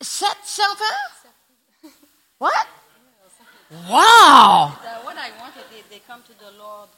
Sept, 0.00 0.36
seven? 0.44 0.86
What? 2.44 2.66
Wow. 3.88 4.72
What 5.04 5.16
I 5.16 5.30
want 5.40 5.54
is 5.56 5.64
they, 5.70 5.82
they 5.88 6.00
come 6.06 6.20
to 6.26 6.32
the 6.38 6.50
Lord. 6.58 6.88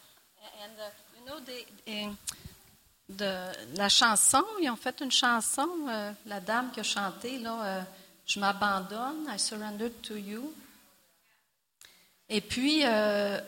And, 0.62 0.72
uh, 0.78 0.90
you 1.16 1.24
know, 1.26 1.38
they, 1.40 1.66
de 3.08 3.52
la 3.76 3.88
chanson, 3.88 4.44
ils 4.60 4.68
ont 4.68 4.76
fait 4.76 5.00
une 5.00 5.12
chanson, 5.12 5.68
euh, 5.88 6.12
la 6.26 6.40
dame 6.40 6.72
qui 6.72 6.80
a 6.80 6.82
chanté, 6.82 7.38
là, 7.38 7.64
euh, 7.64 7.82
Je 8.26 8.40
m'abandonne, 8.40 9.28
I 9.28 9.38
surrender 9.38 9.90
to 10.02 10.16
you. 10.16 10.52
Et 12.28 12.40
puis, 12.40 12.82
euh, 12.84 13.40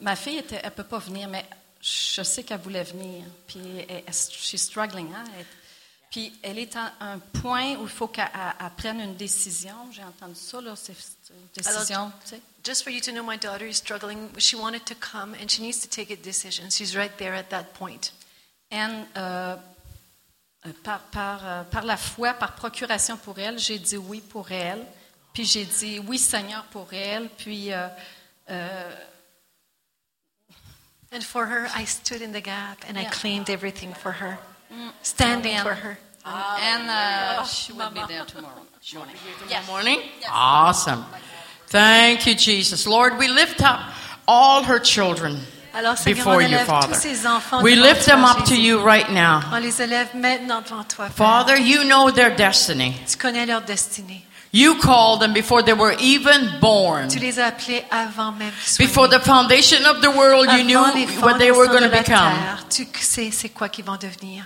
ma 0.00 0.16
fille, 0.16 0.38
était, 0.38 0.56
elle 0.64 0.70
ne 0.70 0.74
peut 0.74 0.82
pas 0.82 0.98
venir, 0.98 1.28
mais 1.28 1.44
je 1.80 2.20
sais 2.24 2.42
qu'elle 2.42 2.58
voulait 2.60 2.82
venir. 2.82 3.24
Puis, 3.46 3.60
elle, 3.88 4.02
elle- 4.04 4.12
she's 4.12 4.62
struggling. 4.64 5.14
Hein? 5.14 5.22
Elle- 5.38 5.46
puis, 6.10 6.36
elle 6.42 6.58
est 6.58 6.74
à 6.76 6.92
un 7.00 7.18
point 7.18 7.76
où 7.76 7.84
il 7.84 7.88
faut 7.88 8.08
qu'elle 8.08 8.28
elle- 8.34 8.54
elle 8.66 8.70
prenne 8.76 9.00
une 9.00 9.14
décision. 9.16 9.74
J'ai 9.92 10.02
entendu 10.04 10.34
ça, 10.34 10.60
là, 10.60 10.74
c'est 10.76 10.92
une 11.30 11.46
décision. 11.54 12.12
tu 12.24 12.30
sais. 12.30 12.40
Just 12.64 12.82
for 12.82 12.90
you 12.92 13.00
to 13.00 13.12
know, 13.12 13.22
my 13.22 13.38
daughter 13.38 13.66
is 13.66 13.74
struggling. 13.76 14.28
She 14.38 14.54
wanted 14.54 14.84
to 14.84 14.94
come 14.96 15.34
and 15.34 15.48
she 15.48 15.60
needs 15.60 15.80
to 15.80 15.88
take 15.88 16.10
a 16.12 16.16
decision. 16.16 16.68
She's 16.70 16.94
right 16.96 17.16
there 17.16 17.34
at 17.34 17.44
that 17.50 17.72
point. 17.74 18.12
And, 18.72 19.06
euh, 19.16 19.56
euh, 20.66 20.72
par, 20.82 21.00
par, 21.12 21.40
euh, 21.46 21.62
par 21.64 21.84
la 21.84 21.96
foi, 21.96 22.34
par 22.34 22.54
procuration 22.54 23.16
pour 23.16 23.38
elle, 23.38 23.58
j'ai 23.58 23.78
dit 23.78 23.96
oui 23.96 24.20
pour 24.20 24.50
elle. 24.52 24.84
Puis 25.32 25.44
j'ai 25.44 25.64
dit 25.64 26.00
oui 26.00 26.18
Seigneur 26.18 26.64
pour 26.64 26.92
elle. 26.92 27.28
Puis 27.30 27.72
euh, 27.72 27.88
euh, 28.50 28.94
And 31.12 31.22
for 31.24 31.46
her, 31.46 31.66
I 31.76 31.84
stood 31.86 32.22
in 32.22 32.30
the 32.32 32.42
gap 32.42 32.84
and 32.88 32.96
I 32.96 33.02
Yeah. 33.02 33.10
claimed 33.10 33.48
everything 33.50 33.92
for 33.94 34.12
her, 34.12 34.38
standing 35.02 35.58
for 35.58 35.74
her. 35.74 35.98
And 36.24 36.88
uh, 36.88 37.44
she 37.44 37.72
will 37.72 37.90
be 37.90 38.00
there 38.08 38.24
tomorrow. 38.24 38.54
morning. 38.94 39.16
Tomorrow 39.48 39.66
morning? 39.66 40.00
Awesome. 40.30 41.04
Thank 41.68 42.26
you, 42.26 42.34
Jesus. 42.34 42.86
Lord, 42.86 43.18
we 43.18 43.28
lift 43.28 43.62
up 43.62 43.80
all 44.26 44.62
her 44.64 44.78
children 44.78 45.38
Alors, 45.72 45.96
Seigneur, 45.96 46.24
before 46.24 46.42
you, 46.42 46.58
Father. 46.58 46.88
tous 46.88 47.00
ces 47.00 47.26
enfants 47.26 47.62
We 47.62 47.76
lift 47.76 48.06
them 48.06 48.24
up 48.24 48.44
to 48.46 48.60
you 48.60 48.80
right 48.80 49.08
now. 49.10 49.40
On 49.52 49.60
les 49.60 49.80
élève 49.80 50.08
maintenant 50.14 50.62
devant 50.62 50.84
toi, 50.84 51.06
Père. 51.06 51.14
Father, 51.14 51.56
you 51.56 51.84
know 51.84 52.10
their 52.10 52.34
destiny. 52.34 52.94
Tu 53.08 53.16
connais 53.16 53.46
leur 53.46 53.62
destinée. 53.62 54.24
You 54.52 54.80
called 54.80 55.20
them 55.20 55.32
before 55.32 55.62
they 55.62 55.74
were 55.74 55.94
even 56.00 56.58
born. 56.60 57.08
Tu 57.08 57.20
les 57.20 57.38
as 57.38 57.46
appelés 57.46 57.84
avant 57.92 58.32
même 58.32 58.50
Before 58.78 59.08
the 59.08 59.20
foundation 59.20 59.86
of 59.86 60.02
the 60.02 60.10
world, 60.10 60.48
you 60.50 60.64
knew 60.64 60.80
what 61.20 61.38
they 61.38 61.52
were 61.52 61.68
going 61.68 61.84
to 61.84 61.88
become. 61.88 62.34
terre, 62.34 62.64
tu 62.68 62.84
sais 63.00 63.30
c'est 63.30 63.50
quoi 63.50 63.68
qu'ils 63.68 63.84
vont 63.84 63.96
devenir. 63.96 64.44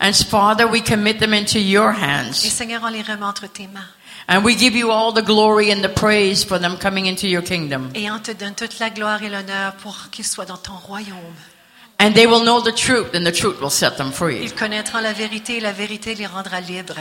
And 0.00 0.12
Father, 0.14 0.66
we 0.66 0.80
commit 0.80 1.18
them 1.18 1.34
into 1.34 1.58
your 1.58 1.90
Et 1.92 2.02
hands. 2.02 2.36
Seigneur, 2.36 2.82
on 2.84 2.88
les 2.90 3.02
remet 3.02 3.24
entre 3.24 3.46
tes 3.48 3.66
mains. 3.66 3.86
And 4.28 4.44
we 4.44 4.54
give 4.54 4.76
you 4.76 4.90
all 4.90 5.12
the 5.12 5.22
glory 5.24 5.72
and 5.72 5.82
the 5.82 5.88
praise 5.88 6.44
for 6.44 6.58
them 6.60 6.76
coming 6.76 7.06
into 7.06 7.26
your 7.26 7.42
kingdom. 7.42 7.90
Et 7.94 8.10
on 8.10 8.18
te 8.18 8.32
donne 8.32 8.54
toute 8.54 8.78
la 8.78 8.90
gloire 8.90 9.22
et 9.22 9.28
l'honneur 9.30 9.72
pour 9.82 10.10
qu'ils 10.10 10.26
soient 10.26 10.44
dans 10.44 10.58
ton 10.58 10.74
royaume. 10.74 11.34
And 11.98 12.12
they 12.12 12.26
will 12.26 12.44
know 12.44 12.60
the 12.60 12.72
truth, 12.72 13.12
and 13.14 13.24
the 13.24 13.32
truth 13.32 13.60
will 13.60 13.70
set 13.70 13.96
them 13.96 14.12
free. 14.12 14.38
Ils 14.42 14.54
connaîtront 14.54 15.00
la 15.00 15.12
vérité 15.12 15.56
et 15.56 15.60
la 15.60 15.72
vérité 15.72 16.14
les 16.14 16.26
rendra 16.26 16.60
libres. 16.60 16.94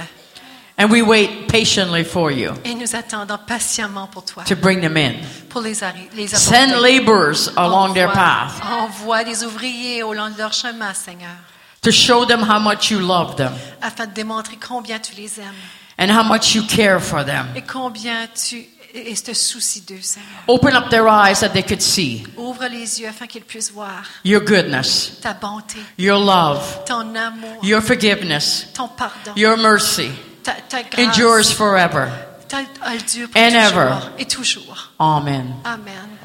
And 0.79 0.89
we 0.91 1.01
wait 1.01 1.47
patiently 1.47 2.03
for 2.03 2.31
you 2.31 2.51
Et 2.63 2.75
nous 2.75 2.95
attendons 2.95 3.39
patiemment 3.47 4.07
pour 4.07 4.23
toi, 4.25 4.43
to 4.43 4.55
bring 4.55 4.79
them 4.79 4.95
in. 4.95 5.13
pour 5.49 5.61
les, 5.61 5.73
les 6.15 6.27
Send 6.27 6.79
laborers 6.81 7.49
along 7.57 7.93
their 7.93 8.11
path 8.11 8.53
envoie 8.63 9.23
des 9.23 9.43
ouvriers 9.43 10.03
au 10.03 10.13
long 10.13 10.29
de 10.29 10.37
leur 10.37 10.53
chemin, 10.53 10.93
Seigneur, 10.93 11.35
to 11.81 11.91
show 11.91 12.25
them 12.25 12.41
how 12.41 12.59
much 12.59 12.89
you 12.91 12.99
love 12.99 13.35
them 13.35 13.53
afin 13.81 14.05
de 14.07 14.13
démontrer 14.13 14.57
combien 14.57 14.99
tu 14.99 15.13
les 15.15 15.39
aimes 15.39 15.55
and 15.99 16.09
how 16.11 16.23
much 16.23 16.53
you 16.55 16.63
care 16.63 16.99
for 17.01 17.23
them. 17.23 17.47
et 17.55 17.61
combien 17.61 18.27
tu 18.27 18.65
et 18.93 19.13
te 19.15 19.33
soucies 19.33 19.81
d'eux, 19.81 20.01
Seigneur. 20.01 20.27
Open 20.47 20.73
up 20.75 20.89
their 20.89 21.07
eyes 21.07 21.41
that 21.41 21.49
they 21.49 21.61
could 21.61 21.81
see 21.81 22.23
Ouvre 22.37 22.65
les 22.67 22.99
yeux 23.01 23.07
afin 23.07 23.27
qu'ils 23.27 23.43
puissent 23.43 23.71
voir 23.71 24.03
your 24.23 24.41
goodness, 24.41 25.19
ta 25.21 25.33
bonté, 25.33 25.77
your 25.99 26.17
love, 26.17 26.83
ton 26.85 27.13
amour, 27.15 27.59
your 27.63 27.81
forgiveness, 27.81 28.67
ton 28.73 28.87
pardon, 28.87 29.33
your 29.35 29.55
mercy 29.57 30.09
ta, 30.41 30.53
ta 30.67 30.81
grâce. 30.83 31.05
endures 31.19 31.51
forever. 31.53 32.07
Ta, 32.47 32.59
elle 32.87 33.03
dure 33.03 33.29
pour 33.29 33.39
And 33.41 33.49
toujours 33.49 33.81
ever. 33.81 33.95
et 34.17 34.25
toujours. 34.25 34.89
Amen. 34.99 35.53
Amen. 35.65 36.16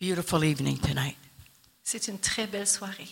Beautiful 0.00 0.44
evening 0.44 0.78
tonight. 0.78 1.16
C'est 1.82 2.08
une 2.08 2.18
très 2.18 2.46
belle 2.46 2.66
soirée. 2.66 3.08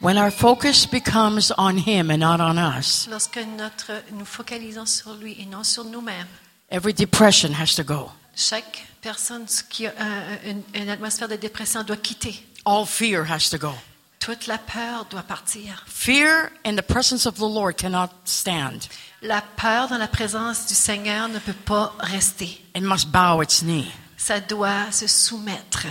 When 0.00 0.18
our 0.18 0.32
focus 0.32 0.86
becomes 0.86 1.52
on 1.56 1.76
Him 1.78 2.10
and 2.10 2.18
not 2.18 2.40
on 2.40 2.58
us, 2.58 3.06
Lorsque 3.08 3.38
notre, 3.56 3.92
nous 4.12 4.24
focalisons 4.24 4.86
sur 4.86 5.14
lui 5.14 5.36
et 5.40 5.46
non 5.46 5.62
sur 5.62 5.84
nous-mêmes, 5.84 6.26
every 6.70 6.92
depression 6.92 7.52
has 7.54 7.76
to 7.76 7.84
go. 7.84 8.10
chaque 8.34 8.84
personne 9.00 9.46
qui 9.70 9.86
a 9.86 9.92
un- 9.96 10.38
une, 10.50 10.62
une 10.74 10.88
atmosphère 10.88 11.28
de 11.28 11.36
dépression 11.36 11.84
doit 11.84 11.96
quitter. 11.96 12.34
All 12.66 12.84
fear 12.86 13.24
has 13.30 13.48
to 13.50 13.58
go. 13.58 13.72
Toute 14.18 14.46
la 14.48 14.58
peur 14.58 15.04
doit 15.08 15.22
partir. 15.22 15.84
Fear 15.86 16.50
in 16.64 16.74
the 16.74 16.82
presence 16.82 17.26
of 17.26 17.36
the 17.36 17.42
Lord 17.48 17.74
cannot 17.76 18.08
stand. 18.24 18.88
La 19.22 19.42
peur 19.42 19.86
dans 19.88 19.98
la 19.98 20.08
présence 20.08 20.66
du 20.66 20.74
Seigneur 20.74 21.28
ne 21.28 21.38
peut 21.38 21.52
pas 21.52 21.94
rester. 22.00 22.60
It 22.74 22.82
must 22.82 23.12
bow 23.12 23.40
its 23.42 23.62
knee. 23.62 23.92
Ça 24.26 24.40
doit 24.40 24.90
se 24.90 25.06
soumettre. 25.06 25.86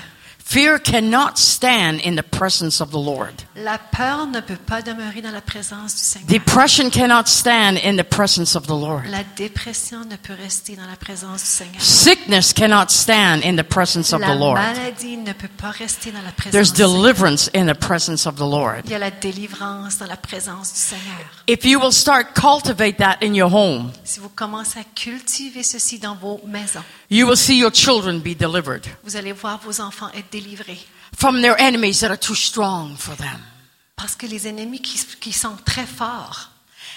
Fear 0.54 0.78
cannot 0.84 1.40
stand 1.40 2.00
in 2.06 2.16
the 2.16 2.22
presence 2.22 2.80
of 2.80 2.92
the 2.92 3.00
Lord. 3.00 3.34
La 3.56 3.80
peur 3.80 4.28
ne 4.28 4.40
peut 4.40 4.56
pas 4.56 4.84
demeurer 4.84 5.20
dans 5.20 5.32
la 5.32 5.42
présence 5.42 5.96
du 5.96 6.02
Seigneur. 6.04 6.28
Depression 6.30 6.92
cannot 6.92 7.26
stand 7.26 7.80
in 7.84 7.96
the 7.98 8.04
presence 8.04 8.56
of 8.56 8.68
the 8.68 8.70
Lord. 8.80 9.02
La 9.10 9.24
dépression 9.36 10.06
ne 10.06 10.16
peut 10.16 10.36
rester 10.40 10.76
dans 10.76 10.86
la 10.86 10.96
présence 10.96 11.42
du 11.42 11.50
Seigneur. 11.50 11.82
Sickness 11.82 12.54
cannot 12.54 12.90
stand 12.90 13.44
in 13.44 13.56
the 13.56 13.64
presence 13.68 14.14
of 14.14 14.22
La 14.22 14.36
the 14.36 14.40
Lord. 14.40 14.54
maladie 14.54 15.18
ne 15.18 15.34
peut 15.34 15.48
pas 15.48 15.72
rester 15.72 16.12
dans 16.12 16.22
la 16.22 16.32
présence 16.32 16.52
There's 16.52 16.72
du 16.72 16.84
Seigneur. 16.84 17.02
deliverance 17.02 17.50
in 17.56 17.66
the 17.66 17.74
presence 17.80 18.28
of 18.28 18.36
the 18.36 18.42
Lord. 18.42 18.82
Il 18.86 18.92
y 18.92 18.94
a 18.94 19.00
la 19.00 19.10
délivrance 19.10 19.98
dans 19.98 20.06
la 20.08 20.18
présence 20.18 20.72
du 20.72 20.80
Seigneur. 20.80 21.18
If 21.48 21.66
you 21.66 21.80
will 21.80 21.92
start 21.92 22.36
cultivate 22.36 22.98
that 22.98 23.18
in 23.24 23.34
your 23.34 23.52
home, 23.52 23.92
Si 24.04 24.20
vous 24.20 24.30
commencez 24.30 24.78
à 24.78 24.84
cultiver 24.84 25.64
ceci 25.64 25.98
dans 25.98 26.14
vos 26.14 26.40
maisons, 26.46 26.84
you 27.10 27.26
will 27.26 27.38
see 27.38 27.58
your 27.58 27.72
children 27.74 28.20
be 28.20 28.38
delivered 28.38 28.86
vous 29.04 29.16
allez 29.16 29.32
voir 29.32 29.60
vos 29.66 29.82
enfants 29.82 30.10
être 30.16 30.30
délivrés. 30.32 30.43
From 31.16 31.42
their 31.42 31.56
enemies 31.60 32.00
that 32.02 32.10
are 32.10 32.18
too 32.20 32.36
strong 32.36 32.96
for 32.98 33.16
them. 33.16 33.40
Parce 33.96 34.16
que 34.16 34.28
les 34.28 34.48
ennemis 34.48 34.82
qui, 34.82 35.00
qui 35.20 35.32
sont 35.34 35.56
très 35.66 35.86
forts 35.86 36.50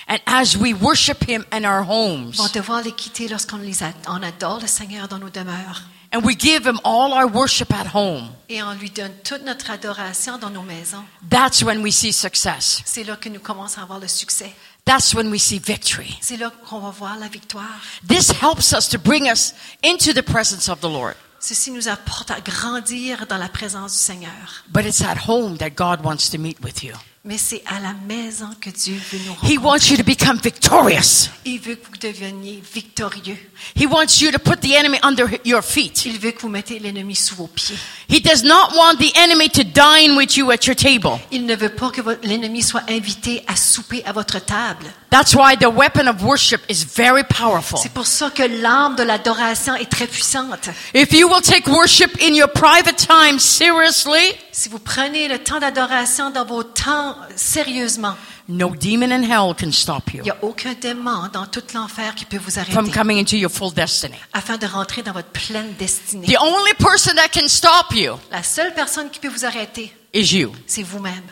And 0.09 0.19
as 0.27 0.57
we 0.57 0.73
worship 0.73 1.25
him 1.29 1.45
in 1.53 1.65
our 1.65 1.83
homes 1.83 2.33
vont 2.37 2.49
devoir 2.55 2.83
les 2.83 2.93
quitter 2.93 3.27
lorsqu'on 3.29 3.59
les 3.59 3.79
on 4.07 4.23
adore 4.23 4.61
le 4.61 4.69
Seigneur 4.69 5.09
dans 5.09 5.19
nos 5.19 5.31
demeures. 5.31 5.83
and 6.13 6.21
we 6.25 6.37
give 6.39 6.65
him 6.65 6.79
all 6.85 7.13
our 7.13 7.27
worship 7.27 7.73
at 7.73 7.89
home, 7.93 8.29
Et 8.49 8.63
on 8.63 8.73
lui 8.75 8.91
donne 8.91 9.13
toute 9.25 9.43
notre 9.45 9.69
adoration 9.71 10.39
dans 10.39 10.51
nos 10.51 10.63
maisons. 10.63 11.05
that's 11.29 11.63
when 11.63 11.83
we 11.83 11.93
see 11.93 12.13
success. 12.13 12.83
C'est 12.85 13.03
là 13.05 13.17
que 13.17 13.29
nous 13.29 13.41
commençons 13.41 13.81
à 13.81 13.83
avoir 13.83 13.99
le 13.99 14.09
succès. 14.09 14.55
That's 14.85 15.13
when 15.15 15.29
we 15.33 15.43
see 15.43 15.59
victory. 15.59 16.17
C'est 16.21 16.37
là 16.37 16.53
qu'on 16.69 16.79
va 16.79 16.91
voir 16.91 17.19
la 17.19 17.27
victoire. 17.27 17.81
This 18.07 18.31
helps 18.31 18.73
us 18.73 18.89
to 18.91 18.99
bring 18.99 19.29
us 19.29 19.53
into 19.85 20.13
the 20.13 20.23
presence 20.23 20.69
of 20.69 20.79
the 20.81 20.89
Lord. 20.89 21.17
Ceci 21.41 21.71
nous 21.71 21.89
apporte 21.89 22.31
à 22.31 22.41
grandir 22.41 23.27
dans 23.29 23.37
la 23.39 23.49
présence 23.49 23.93
du 23.93 23.99
Seigneur. 23.99 24.65
But 24.69 24.85
it's 24.87 25.01
at 25.03 25.17
home 25.29 25.59
that 25.59 25.71
God 25.71 26.01
wants 26.05 26.31
to 26.33 26.39
meet 26.39 26.59
with 26.63 26.83
you. 26.83 26.93
Mais 27.25 27.39
c'est 27.39 27.63
à 27.67 27.81
la 27.81 27.93
maison 28.07 28.49
que 28.61 28.71
Dieu 28.71 28.95
veut 29.11 29.19
nous 29.19 29.33
He 29.43 29.57
rencontrer. 29.57 29.59
wants 29.59 29.91
you 29.91 29.97
to 29.97 30.05
become 30.05 30.39
victorious. 30.41 31.29
Il 31.45 31.59
veut 31.59 31.75
que 31.75 31.87
vous 31.91 31.97
deveniez 32.01 32.63
victorieux. 32.73 33.37
He 33.77 33.85
wants 33.87 34.21
you 34.21 34.31
to 34.31 34.39
put 34.39 34.61
the 34.61 34.73
enemy 34.77 34.99
under 35.03 35.27
your 35.45 35.63
feet. 35.63 36.05
Il 36.07 36.21
veut 36.21 36.31
que 36.31 36.43
vous 36.43 36.49
mettez 36.49 36.79
l'ennemi 36.79 37.17
sous 37.17 37.35
vos 37.35 37.49
pieds. 37.49 37.77
He 38.09 38.21
does 38.21 38.45
not 38.45 38.77
want 38.77 38.99
the 38.99 39.13
enemy 39.17 39.49
to 39.51 39.63
dine 39.65 40.17
with 40.17 40.37
you 40.37 40.53
at 40.53 40.67
your 40.67 40.77
table. 40.77 41.19
Il 41.33 41.47
ne 41.47 41.57
veut 41.57 41.71
pas 41.75 41.91
que 41.91 42.01
l'ennemi 42.23 42.63
soit 42.63 42.83
invité 42.89 43.43
à 43.49 43.57
souper 43.57 44.05
à 44.05 44.13
votre 44.13 44.39
table. 44.39 44.87
That's 45.17 45.35
why 45.35 45.57
the 45.57 45.71
weapon 45.71 46.09
of 46.09 46.23
worship 46.23 46.61
is 46.69 46.85
very 46.85 47.25
powerful. 47.25 47.79
C'est 47.83 47.93
pour 47.93 48.07
ça 48.07 48.29
que 48.29 48.43
l'arme 48.43 48.97
de 48.97 49.03
l'adoration 49.03 49.75
est 49.75 49.91
très 49.91 50.07
puissante. 50.07 50.69
If 50.93 51.11
you 51.15 51.27
will 51.27 51.41
take 51.41 51.67
worship 51.67 52.21
in 52.21 52.35
your 52.35 52.49
private 52.53 52.97
time 52.99 53.39
seriously, 53.39 54.35
Si 54.53 54.69
vous 54.69 54.79
prenez 54.79 55.27
le 55.29 55.39
temps 55.39 55.59
d'adoration 55.59 56.29
dans 56.29 56.45
vos 56.45 56.63
temps 56.63 57.17
sérieusement, 57.35 58.15
no 58.47 58.75
demon 58.79 59.11
in 59.11 59.23
hell 59.23 59.55
can 59.59 59.73
stop 59.73 60.03
il 60.13 60.17
you 60.17 60.23
n'y 60.25 60.31
a 60.31 60.37
aucun 60.43 60.75
démon 60.75 61.31
dans 61.33 61.47
tout 61.47 61.63
l'enfer 61.73 62.15
qui 62.15 62.27
peut 62.27 62.37
vous 62.37 62.51
from 62.51 62.77
arrêter 62.77 62.91
coming 62.91 63.19
into 63.19 63.37
your 63.37 63.51
full 63.51 63.73
destiny. 63.73 64.17
afin 64.35 64.59
de 64.59 64.67
rentrer 64.67 65.03
dans 65.03 65.13
votre 65.13 65.31
pleine 65.31 65.73
destinée. 65.79 66.27
The 66.27 66.39
only 66.43 66.75
person 66.75 67.15
that 67.15 67.29
can 67.33 67.49
stop 67.49 67.95
you 67.95 68.17
La 68.31 68.43
seule 68.43 68.75
personne 68.75 69.09
qui 69.09 69.19
peut 69.19 69.29
vous 69.29 69.47
arrêter, 69.47 69.97
is 70.13 70.37
you. 70.37 70.53
c'est 70.67 70.83
vous-même. 70.83 71.25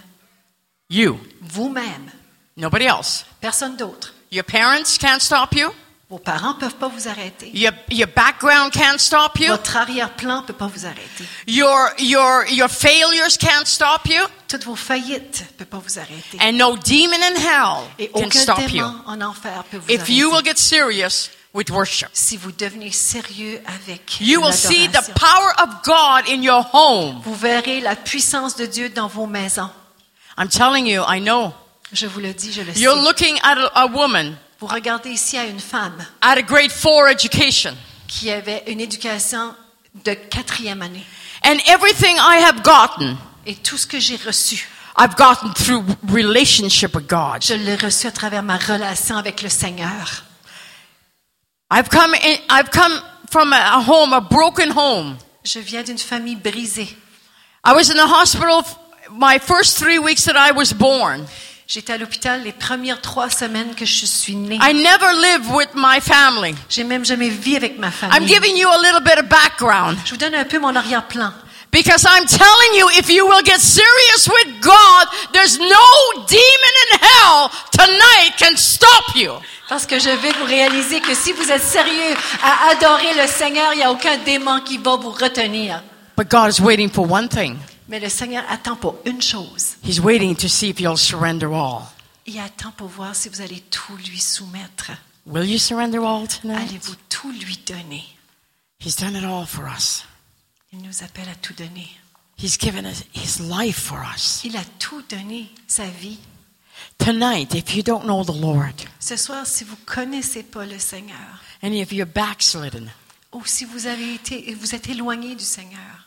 You. 0.88 1.18
Vous-même. 1.42 2.11
Nobody 2.57 2.87
else. 2.87 3.25
Personne 3.40 3.77
d'autre. 3.77 4.14
Your 4.31 4.45
parents 4.45 4.99
can't 4.99 5.21
stop 5.21 5.55
you. 5.55 5.71
Vos 6.11 6.19
parents 6.19 6.55
peuvent 6.55 6.77
pas 6.77 6.88
vous 6.88 7.09
arrêter. 7.09 7.51
Your, 7.55 7.73
your 7.90 8.07
background 8.07 8.73
can't 8.73 8.99
stop 8.99 9.38
you. 9.40 9.49
Votre 9.49 9.77
arrière-plan 9.77 10.43
peut 10.43 10.53
pas 10.53 10.67
vous 10.67 10.85
arrêter. 10.87 11.25
Your, 11.47 11.88
your, 11.99 12.45
your 12.51 12.69
failures 12.69 13.37
can't 13.38 13.67
stop 13.67 14.03
you. 14.07 14.23
Toutes 14.47 14.64
vos 14.64 14.77
faillites 14.77 15.45
peuvent 15.57 15.67
pas 15.67 15.79
vous 15.79 15.99
arrêter. 15.99 16.38
And 16.40 16.53
no 16.53 16.77
demon 16.77 17.21
in 17.23 17.37
hell 17.37 17.88
Et 17.99 18.09
can 18.09 18.27
aucun 18.27 18.38
stop 18.38 18.61
you. 18.71 18.85
démon 18.85 18.95
en 19.07 19.21
enfer 19.23 19.64
peut 19.71 19.79
vous 19.79 19.90
If 19.90 20.09
you 20.09 20.31
will 20.31 20.45
get 20.45 20.59
serious 20.59 21.31
with 21.55 21.71
worship. 21.71 22.11
Si 22.12 22.37
vous 22.37 22.53
devenez 22.53 22.93
sérieux 22.93 23.61
avec 23.67 24.21
You 24.21 24.43
will 24.43 24.53
see 24.53 24.88
the 24.88 25.11
power 25.14 25.53
of 25.62 25.83
God 25.85 26.29
in 26.29 26.43
your 26.43 26.67
home. 26.73 27.21
vous 27.25 27.35
verrez 27.35 27.81
la 27.81 27.97
puissance 27.97 28.55
de 28.57 28.67
Dieu 28.67 28.90
dans 28.90 29.09
vos 29.09 29.27
maisons. 29.27 29.71
I'm 30.37 30.49
telling 30.49 30.87
you, 30.87 31.03
I 31.09 31.19
know. 31.21 31.53
Je 31.94 32.07
vous 32.07 32.20
le 32.20 32.33
dis, 32.35 32.52
je 32.52 32.62
le 32.62 32.72
You're 32.76 32.96
sais. 32.98 33.02
looking 33.04 33.38
at 33.42 33.57
a, 33.59 33.83
a 33.83 33.87
woman 33.87 34.37
Vous 34.61 34.66
regardez 34.66 35.11
ici 35.11 35.37
à 35.38 35.44
une 35.44 35.61
femme 35.61 36.04
at 36.20 36.33
a 36.38 36.42
grade 36.42 36.70
four 36.72 37.09
education. 37.09 37.74
qui 38.09 38.30
avait 38.30 38.64
une 38.66 38.80
éducation 38.80 39.54
de 40.04 40.12
quatrième 40.14 40.83
année. 40.83 41.04
And 41.44 41.57
everything 41.66 42.16
I 42.16 42.42
have 42.42 42.62
gotten, 42.62 43.16
Et 43.46 43.54
tout 43.57 43.76
ce 43.76 43.87
que 43.87 43.98
j'ai 44.00 44.16
reçu, 44.16 44.68
I've 44.98 45.14
gotten 45.16 45.52
through 45.54 45.85
relationship 46.09 46.94
with 46.96 47.07
God. 47.07 47.42
je 47.42 47.54
l'ai 47.54 47.76
reçu 47.76 48.07
à 48.07 48.12
travers 48.12 48.42
ma 48.42 48.57
relation 48.57 49.16
avec 49.16 49.42
le 49.42 49.48
Seigneur. 49.48 50.24
I've 51.70 51.88
come 51.88 52.14
in, 52.14 52.37
I've 52.50 52.70
come 52.70 52.92
from 53.30 53.52
a, 53.52 53.57
a 53.76 53.80
home, 53.83 54.12
a 54.12 54.20
broken 54.20 54.70
home. 54.76 55.16
Je 55.44 55.59
viens 55.61 55.83
d'une 55.83 55.98
famille 55.98 56.37
brisée. 56.37 56.88
I 57.64 57.72
was 57.72 57.90
in 57.90 57.94
the 57.96 58.07
hospital 58.09 58.61
f- 58.61 58.76
my 59.11 59.38
first 59.38 59.78
three 59.78 59.98
weeks 59.98 60.24
that 60.24 60.37
I 60.37 60.52
was 60.52 60.72
born. 60.72 61.26
J'étais 61.66 61.94
à 61.94 61.98
l'hôpital 61.98 62.42
les 62.44 62.53
premières 62.53 63.00
trois 63.00 63.31
semaines 63.31 63.74
que 63.74 63.87
je 63.87 64.05
suis 64.05 64.37
née. 64.37 64.59
I 64.62 64.74
never 64.74 65.12
lived 65.14 65.50
with 65.50 65.68
my 65.74 65.98
family. 66.00 66.55
J'ai 66.68 66.85
même 66.85 67.05
jamais 67.05 67.31
vécu 67.31 67.57
avec 67.57 67.79
ma 67.79 67.87
I'm 67.87 67.92
famille. 67.92 68.29
giving 68.29 68.57
you 68.57 68.68
a 68.68 68.79
little 68.79 69.00
bit 69.03 69.18
of 69.18 69.27
background 69.29 69.96
Je 70.05 70.11
vous 70.11 70.16
donne 70.18 70.35
un 70.35 70.44
peu 70.44 70.59
mon 70.59 70.77
arrière-plan. 70.77 71.33
because 71.72 72.05
I'm 72.05 72.27
telling 72.27 72.79
you, 72.79 72.88
if 72.98 73.09
you 73.11 73.27
will 73.27 73.42
get 73.42 73.59
serious 73.61 74.29
with 74.29 74.61
God, 74.61 75.09
there's 75.33 75.59
no 75.59 76.22
demon 76.29 76.74
in 76.92 76.98
hell 77.00 77.50
tonight 77.72 78.37
can 78.38 78.57
stop 78.57 79.16
you. 79.16 79.33
Parce 79.68 79.87
que 79.87 79.98
je 79.98 80.11
vais 80.11 80.33
vous 80.38 80.44
réaliser 80.44 81.00
que 81.00 81.14
si 81.14 81.33
vous 81.33 81.50
êtes 81.50 81.62
sérieux 81.62 82.14
à 82.42 82.70
adorer 82.72 83.14
le 83.20 83.27
Seigneur, 83.27 83.72
il 83.72 83.79
n'y 83.79 83.83
a 83.83 83.90
aucun 83.90 84.18
démon 84.18 84.61
qui 84.61 84.77
va 84.77 84.96
vous 84.96 85.11
retenir. 85.11 85.83
But 86.16 86.31
God 86.31 86.50
is 86.53 86.61
waiting 86.61 86.90
for 86.90 87.11
one 87.11 87.29
thing. 87.29 87.57
Mais 87.88 88.01
le 88.01 88.09
Seigneur 88.09 88.44
attend 88.49 88.77
pour 88.77 88.97
une 89.05 89.20
chose. 89.20 89.77
He's 89.85 90.01
waiting 90.01 90.35
to 90.37 90.49
see 90.49 90.70
if 90.70 90.81
you'll 90.81 90.97
surrender 90.99 91.47
all. 91.47 91.83
Il 92.27 92.38
attend 92.38 92.73
pour 92.73 92.88
voir 92.88 93.14
si 93.14 93.29
vous 93.29 93.42
allez 93.42 93.61
tout 93.70 93.97
lui 94.09 94.18
soumettre. 94.18 94.92
Will 95.27 95.49
you 95.49 95.59
surrender 95.59 95.99
all 95.99 96.27
tonight? 96.27 96.68
Allez-vous 96.68 96.97
tout 97.09 97.31
lui 97.31 97.59
donner? 97.66 98.05
He's 98.81 98.97
done 98.97 99.14
it 99.16 99.25
all 99.25 99.47
for 99.47 99.66
us. 99.66 100.05
Il 100.73 100.81
nous 100.83 101.03
appelle 101.03 101.29
à 101.29 101.35
tout 101.35 101.55
donner. 101.55 101.88
He's 102.38 102.59
given 102.59 102.85
us 102.85 103.05
his 103.14 103.40
life 103.40 103.79
for 103.79 103.99
us. 104.14 104.42
Il 104.44 104.57
a 104.57 104.64
tout 104.79 105.03
donné, 105.09 105.51
sa 105.66 105.87
vie. 105.87 106.18
Tonight, 106.99 107.55
if 107.55 107.75
you 107.77 107.83
don't 107.83 108.05
know 108.05 108.25
the 108.25 108.35
Lord, 108.35 108.75
Ce 108.99 109.16
soir, 109.16 109.47
si 109.47 109.64
vous 109.64 109.77
connaissez 109.87 110.42
pas 110.42 110.66
le 110.66 110.79
Seigneur, 110.79 111.42
and 111.62 111.73
if 111.73 111.92
you're 111.92 112.07
backslidden, 112.07 112.90
ou 113.33 113.44
si 113.44 113.64
vous 113.64 113.87
avez 113.87 114.14
été, 114.14 114.55
vous 114.55 114.75
êtes 114.75 114.88
éloigné 114.88 115.35
du 115.37 115.44
Seigneur, 115.44 116.04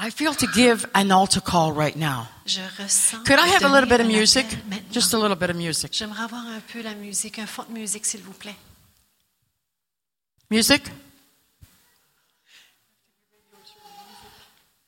I 0.00 0.10
feel 0.10 0.32
to 0.34 0.46
give 0.54 0.86
an 0.94 1.10
altar 1.10 1.40
call 1.40 1.72
right 1.72 1.96
now. 1.96 2.28
je 2.46 2.60
ressens. 2.78 3.24
Could 3.24 3.40
I 3.40 3.48
have 3.48 3.64
a 3.64 3.68
little 3.68 3.88
bit 3.88 4.00
of 4.00 4.06
music? 4.06 4.46
Just 4.92 5.12
a 5.12 5.18
little 5.18 5.36
bit 5.36 5.50
of 5.50 5.56
music. 5.56 5.92
J'aimerais 5.92 6.22
avoir 6.22 6.46
un 6.46 6.60
peu 6.72 6.82
la 6.82 6.94
musique, 6.94 7.38
un 7.40 7.46
fond 7.46 7.64
de 7.68 7.72
musique, 7.72 8.06
s'il 8.06 8.22
vous 8.22 8.32
plaît. 8.32 8.56
Music? 10.50 10.82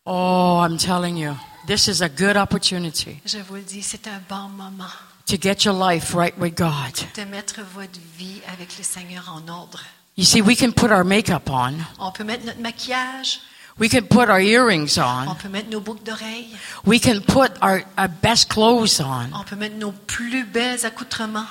Oh, 0.06 0.60
I'm 0.64 0.78
telling 0.78 1.16
you, 1.16 1.36
this 1.66 1.86
is 1.88 2.00
a 2.02 2.08
good 2.08 2.36
opportunity 2.36 3.20
Je 3.26 3.38
vous 3.38 3.56
le 3.56 3.62
dis, 3.62 3.82
c'est 3.82 4.06
un 4.06 4.20
bon 4.28 4.48
moment 4.48 4.90
to 5.26 5.36
get 5.36 5.64
your 5.64 5.74
life 5.74 6.14
right 6.14 6.36
with 6.38 6.56
God. 6.56 6.94
de 7.14 7.24
mettre 7.24 7.60
votre 7.74 8.00
vie 8.16 8.40
avec 8.48 8.76
le 8.78 8.84
Seigneur 8.84 9.28
en 9.28 9.46
ordre. 9.48 9.80
You 10.16 10.24
see, 10.24 10.40
we 10.40 10.56
can 10.56 10.72
put 10.72 10.90
our 10.90 11.04
makeup 11.04 11.50
on, 11.50 11.74
On 11.98 12.10
peut 12.12 12.24
mettre 12.24 12.46
notre 12.46 12.60
maquillage, 12.60 13.40
we 13.78 13.88
can 13.88 14.02
put 14.06 14.28
our 14.28 14.40
earrings 14.40 14.98
on 14.98 15.28
on, 15.28 15.34
peut 15.34 15.48
mettre 15.48 15.70
nos 15.70 15.80
boucles 15.80 16.04
d'oreilles, 16.04 16.48
we 16.84 16.98
can 16.98 17.20
put 17.20 17.52
our, 17.62 17.82
our 17.96 18.08
best 18.08 18.48
clothes 18.48 19.00
on, 19.00 19.32
on 19.32 19.44
peut 19.44 19.56
mettre 19.56 19.76
nos 19.76 19.92
plus 20.06 20.44
belles 20.44 20.84
accoutrements, 20.84 21.48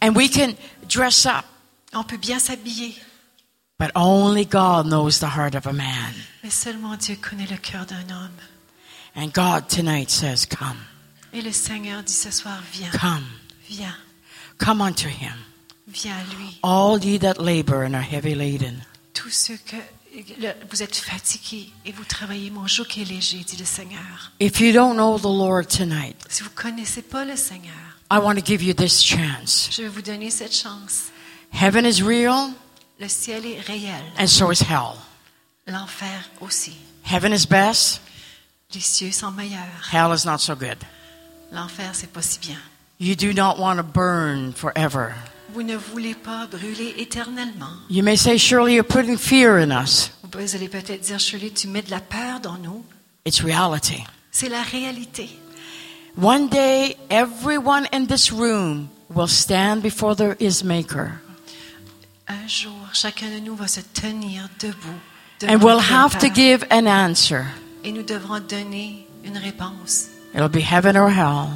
and 0.00 0.14
we 0.16 0.28
can 0.28 0.54
dress 0.88 1.26
up. 1.26 1.44
on 1.94 2.04
peut 2.04 2.18
bien 2.20 2.38
s'habiller. 2.38 2.94
But 3.78 3.92
only 3.94 4.44
God 4.44 4.86
knows 4.86 5.20
the 5.20 5.28
heart 5.28 5.54
of 5.54 5.66
a 5.66 5.72
man. 5.72 6.12
Mais 6.42 6.50
seulement 6.50 6.96
Dieu 6.96 7.16
connaît 7.16 7.46
le 7.50 7.56
cœur 7.56 7.86
d'un 7.86 8.10
homme. 8.10 8.36
And 9.16 9.32
God 9.32 9.68
tonight 9.68 10.10
says, 10.10 10.44
Come, 10.46 10.76
Et 11.32 11.40
le 11.42 11.52
Seigneur 11.52 12.02
dit 12.02 12.12
ce 12.12 12.30
soir, 12.30 12.58
viens, 12.72 12.90
come, 12.90 13.24
viens, 13.68 13.96
come 14.58 14.82
unto 14.82 15.08
him. 15.08 15.32
viens 15.88 16.14
à 16.14 16.24
lui. 16.36 16.58
All 16.62 16.98
ye 16.98 17.18
that 17.18 17.38
labor 17.40 17.82
and 17.82 17.94
are 17.94 18.02
heavy 18.02 18.34
laden. 18.34 18.82
Tous 19.14 19.30
ceux 19.30 19.56
que 19.56 19.76
vous 20.70 20.82
êtes 20.82 20.96
fatigués 20.96 21.70
et 21.84 21.92
vous 21.92 22.04
travaillez, 22.04 22.50
mon 22.50 22.66
joug 22.66 22.86
est 22.98 23.04
léger, 23.04 23.38
dit 23.38 23.56
le 23.56 23.64
Seigneur. 23.64 24.32
If 24.40 24.60
you 24.60 24.72
don't 24.72 24.94
know 24.94 25.18
the 25.18 25.24
Lord 25.24 25.66
tonight, 25.68 26.16
Si 26.28 26.42
vous 26.42 26.50
connaissez 26.50 27.02
pas 27.02 27.24
le 27.24 27.36
Seigneur, 27.36 27.74
I 28.10 28.18
want 28.18 28.34
to 28.36 28.44
give 28.44 28.62
you 28.62 28.74
this 28.74 29.02
chance. 29.02 29.68
je 29.72 29.82
vais 29.82 29.88
vous 29.88 30.02
donner 30.02 30.30
cette 30.30 30.54
chance. 30.54 31.10
Heaven 31.52 31.84
is 31.86 32.02
real, 32.02 32.52
Le 32.98 33.08
ciel 33.08 33.46
est 33.46 33.60
réel, 33.60 34.02
and 34.18 34.26
so 34.26 34.50
is 34.50 34.60
hell. 34.62 34.96
l'enfer 35.66 36.28
aussi. 36.40 36.74
Heaven 37.04 37.32
is 37.32 37.46
best, 37.46 38.00
Les 38.74 38.80
cieux 38.80 39.12
sont 39.12 39.30
meilleurs. 39.30 39.88
hell 39.92 40.12
is 40.14 40.24
not 40.26 40.38
so 40.38 40.54
good. 40.54 40.78
L'enfer, 41.52 41.90
c'est 41.94 42.10
pas 42.12 42.22
si 42.22 42.38
bien. 42.40 42.58
You 42.98 43.14
do 43.16 43.32
not 43.32 43.58
want 43.58 43.76
to 43.78 43.82
burn 43.82 44.52
forever. 44.52 45.14
Vous 45.52 45.62
ne 45.62 45.76
voulez 45.76 46.14
pas 46.14 46.46
brûler 46.46 46.94
éternellement. 46.98 47.72
You 47.88 48.02
may 48.02 48.16
say, 48.16 48.38
Surely 48.38 48.74
you're 48.74 48.86
putting 48.86 49.16
fear 49.16 49.58
in 49.58 49.70
us. 49.70 50.10
Vous 50.32 50.54
allez 50.54 50.68
peut-être 50.68 51.00
dire, 51.00 51.18
Shirley, 51.18 51.50
tu 51.50 51.66
mets 51.66 51.82
de 51.82 51.90
la 51.90 52.00
peur 52.00 52.40
dans 52.40 52.56
nous. 52.56 52.84
It's 53.24 53.42
reality. 53.42 54.04
C'est 54.30 54.48
la 54.48 54.62
réalité. 54.62 55.28
One 56.16 56.48
day, 56.48 56.96
everyone 57.10 57.86
in 57.92 58.06
this 58.06 58.30
room 58.30 58.88
will 59.08 59.28
stand 59.28 59.82
before 59.82 60.14
their 60.14 60.36
is 60.40 60.62
maker. 60.64 61.20
Un 62.28 62.46
jour, 62.46 62.72
chacun 62.92 63.26
de 63.30 63.40
nous 63.40 63.56
va 63.56 63.66
se 63.66 63.80
tenir 63.80 64.48
debout. 64.60 65.00
And 65.48 65.62
we'll 65.62 65.80
have 65.80 66.18
to 66.18 66.28
give 66.28 66.64
an 66.70 66.86
answer. 66.86 67.44
Et 67.82 67.92
nous 67.92 68.02
devrons 68.02 68.40
donner 68.40 69.06
une 69.24 69.38
réponse. 69.38 70.08
It'll 70.34 70.48
be 70.48 70.62
heaven 70.62 70.96
or 70.96 71.10
hell. 71.10 71.48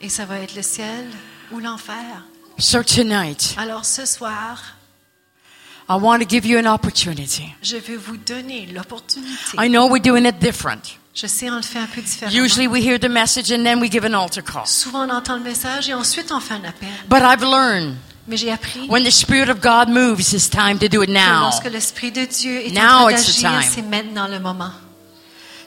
Et 0.00 0.08
ça 0.08 0.24
va 0.24 0.38
être 0.38 0.54
le 0.54 0.62
ciel 0.62 1.06
ou 1.50 1.58
l'enfer. 1.58 2.24
So 2.60 2.82
tonight, 2.82 3.54
Alors 3.56 3.84
ce 3.84 4.04
soir, 4.04 4.58
I 5.88 5.94
want 5.96 6.18
to 6.20 6.26
give 6.28 6.44
you 6.46 6.58
an 6.58 6.66
opportunity. 6.66 7.54
je 7.62 7.76
vais 7.78 7.96
vous 7.96 8.16
donner 8.18 8.66
l'opportunité. 8.66 9.56
I 9.58 9.68
know 9.68 9.88
we're 9.88 10.00
doing 10.02 10.26
it 10.26 10.38
different. 10.40 10.98
Je 11.14 11.26
sais, 11.26 11.50
on 11.50 11.56
le 11.56 11.62
fait 11.62 11.78
un 11.80 11.86
peu 11.86 12.00
différemment. 12.00 12.36
Usually 12.38 12.68
we 12.68 12.82
hear 12.84 12.98
the 13.00 13.08
message 13.10 13.50
and 13.50 13.64
then 13.64 13.80
we 13.80 13.90
give 13.90 14.04
an 14.04 14.14
altar 14.14 14.42
call. 14.42 14.66
Souvent, 14.66 15.08
on 15.08 15.10
entend 15.10 15.36
le 15.36 15.42
message 15.42 15.88
et 15.88 15.94
ensuite 15.94 16.30
on 16.30 16.38
fait 16.40 16.54
un 16.54 16.64
appel. 16.64 16.88
But 17.08 17.22
I've 17.22 17.42
learned 17.42 17.96
Mais 18.28 18.36
j'ai 18.36 18.52
appris 18.52 18.86
when 18.88 19.02
the 19.04 19.10
Spirit 19.10 19.48
of 19.50 19.60
God 19.60 19.88
moves, 19.88 20.32
it's 20.34 20.48
time 20.48 20.78
to 20.78 20.86
do 20.88 21.02
it 21.02 21.06
que 21.08 21.12
now. 21.14 21.40
lorsque 21.40 21.64
l'Esprit 21.64 22.12
de 22.12 22.26
Dieu 22.26 22.60
est 22.66 22.70
Now 22.72 22.80
en 22.82 23.08
train 23.08 23.10
it's 23.12 23.24
the 23.26 23.42
d'agir, 23.42 23.60
time. 23.60 23.70
c'est 23.74 23.82
maintenant 23.82 24.28
le 24.28 24.38
moment. 24.38 24.70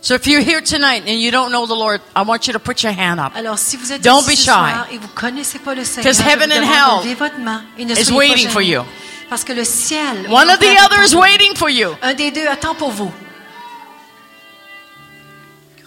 So 0.04 0.16
if 0.16 0.28
you're 0.28 0.42
here 0.42 0.60
tonight 0.60 1.04
and 1.08 1.18
you 1.18 1.32
don't 1.32 1.50
know 1.54 1.66
the 1.66 1.76
Lord, 1.76 2.02
I 2.14 2.24
want 2.24 2.46
you 2.46 2.52
to 2.54 2.60
put 2.60 2.84
your 2.84 2.92
hand 2.92 3.22
up. 3.22 3.32
Alors, 3.38 3.58
si 3.58 3.78
vous 3.78 3.90
êtes 3.90 4.02
Don't 4.04 4.26
be 4.28 4.36
shy. 4.36 4.44
soir 4.44 4.86
et 4.92 4.98
vous 4.98 5.08
connaissez 5.16 5.60
pas 5.60 5.74
le 5.74 5.86
Seigneur, 5.86 6.04
'Cause 6.12 6.18
je 6.18 6.24
vous 6.24 6.30
heaven 6.30 6.52
and 6.52 6.62
hell 6.66 7.04
de 7.04 7.10
lever 7.10 7.16
votre 7.16 7.40
main 7.40 7.64
et 7.78 7.86
ne 7.86 7.94
is 7.96 8.12
waiting 8.12 8.50
for 8.50 8.62
you. 8.62 8.82
Parce 9.30 9.46
que 9.46 9.54
le 9.54 9.64
ciel, 9.64 10.28
One 10.30 10.50
of 10.50 10.60
the 10.60 10.66
l'enfer 10.66 10.84
other 10.86 11.04
is 11.06 11.16
waiting 11.16 11.56
for 11.56 11.70
you. 11.70 11.96
un 12.02 12.14
des 12.14 12.32
deux 12.32 12.46
attend 12.48 12.76
pour 12.76 12.92
vous. 12.92 13.12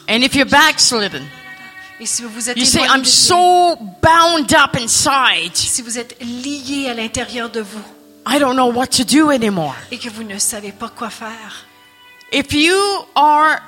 And 0.09 0.23
if 0.23 0.35
you're 0.35 0.49
backslidden, 0.49 1.23
Et 2.01 2.07
si 2.07 2.23
vous 2.23 2.49
êtes 2.49 2.57
you 2.57 2.65
say, 2.65 2.81
I'm 2.87 3.05
so 3.05 3.77
bound 4.03 4.51
up 4.55 4.77
inside. 4.81 5.55
si 5.55 5.83
vous 5.83 5.99
êtes 5.99 6.17
lié 6.23 6.89
à 6.89 6.95
l'intérieur 6.95 7.51
de 7.51 7.61
vous 7.61 7.83
I 8.27 8.39
don't 8.39 8.55
know 8.57 8.73
what 8.73 8.87
to 8.97 9.05
do 9.05 9.31
anymore. 9.31 9.75
et 9.91 9.99
que 9.99 10.09
vous 10.09 10.23
ne 10.25 10.39
savez 10.39 10.73
pas 10.73 10.89
quoi 10.89 11.11
faire, 11.11 11.67
If 12.33 12.53
you 12.55 12.75
are 13.15 13.61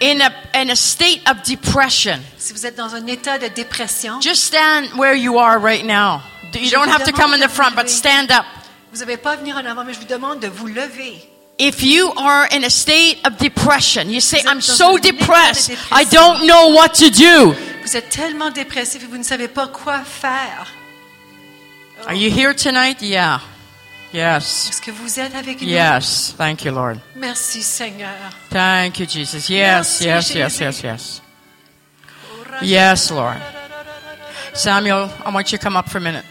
in 0.00 0.20
a, 0.20 0.32
in 0.54 0.70
a 0.70 0.76
state 0.76 1.22
of 1.28 1.42
depression, 1.42 2.20
si 2.38 2.52
vous 2.52 2.66
êtes 2.66 2.76
dans 2.76 2.94
un 2.94 3.06
état 3.06 3.38
de 3.38 3.48
dépression, 3.48 4.20
just 4.20 4.44
stand 4.44 4.88
where 4.96 5.14
you 5.14 5.38
are 5.38 5.58
right 5.58 5.84
now. 5.84 6.22
You 6.52 6.70
don't 6.70 6.88
have 6.88 7.04
to 7.04 7.12
come 7.12 7.32
in 7.34 7.40
the 7.40 7.48
front, 7.48 7.76
but 7.76 7.88
stand 7.88 8.32
up. 8.32 8.44
vous 8.92 9.00
n'avez 9.00 9.16
pas 9.16 9.32
à 9.32 9.36
venir 9.36 9.56
en 9.56 9.64
avant, 9.64 9.84
mais 9.84 9.94
je 9.94 10.00
vous 10.00 10.06
demande 10.06 10.40
de 10.40 10.48
vous 10.48 10.66
lever. 10.66 11.28
If 11.58 11.82
you 11.82 12.12
are 12.16 12.48
in 12.50 12.64
a 12.64 12.70
state 12.70 13.18
of 13.26 13.36
depression, 13.36 14.08
you 14.08 14.20
say, 14.20 14.40
I'm 14.46 14.62
so 14.62 14.94
un 14.94 14.96
état 14.96 15.12
de 15.12 15.18
depressed. 15.18 15.72
I 15.92 16.04
don't 16.04 16.46
know 16.46 16.68
what 16.74 16.94
to 16.94 17.10
do. 17.10 17.54
Vous 17.82 17.96
êtes 17.96 18.08
tellement 18.08 18.50
dépressif 18.50 19.02
et 19.02 19.06
vous 19.06 19.18
ne 19.18 19.22
savez 19.22 19.48
pas 19.48 19.68
quoi 19.68 20.00
faire. 20.00 20.66
Are 22.06 22.14
you 22.14 22.30
here 22.30 22.54
tonight? 22.54 23.02
Yeah. 23.02 23.40
Yes. 24.12 24.70
Est-ce 24.70 24.80
que 24.80 24.90
vous 24.90 25.20
êtes 25.20 25.34
avec 25.34 25.60
nous? 25.60 25.68
Yes. 25.68 26.34
Thank 26.36 26.64
you, 26.64 26.72
Lord. 26.72 26.98
Merci 27.14 27.62
Seigneur. 27.62 28.10
Thank 28.50 28.98
you, 28.98 29.06
Jesus. 29.06 29.48
Yes, 29.48 30.00
Merci, 30.00 30.04
yes, 30.04 30.34
yes, 30.34 30.60
yes, 30.60 30.82
yes. 30.82 31.22
Yes, 32.62 33.10
Lord. 33.10 33.40
Samuel, 34.52 35.08
I 35.24 35.30
want 35.32 35.52
you 35.52 35.58
to 35.58 35.64
come 35.64 35.76
up 35.76 35.88
for 35.88 35.98
a 35.98 36.00
minute. 36.00 36.24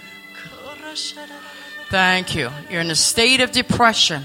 Thank 1.90 2.36
you. 2.36 2.50
You're 2.70 2.82
in 2.82 2.92
a 2.92 2.96
state 2.96 3.40
of 3.40 3.52
depression. 3.52 4.24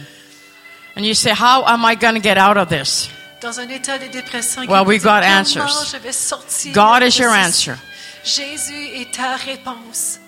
And 0.97 1.07
you 1.07 1.15
say, 1.15 1.31
How 1.31 1.65
am 1.65 1.85
I 1.85 1.95
going 1.95 2.15
to 2.15 2.21
get 2.21 2.37
out 2.37 2.57
of 2.57 2.69
this? 2.69 3.09
Dans 3.41 3.59
un 3.59 3.69
état 3.69 3.99
de 3.99 4.09
dépression. 4.09 4.67
Well, 4.67 4.85
we 4.85 4.99
got 4.99 5.23
answers. 5.23 5.93
je 5.93 5.99
vais 5.99 6.13
sortir 6.13 6.73
God 6.73 7.03
is 7.03 7.19
your 7.19 7.31
answer. 7.31 7.79
Jésus 8.25 8.89
est 8.95 9.13
ta 9.13 9.37
réponse. 9.37 10.19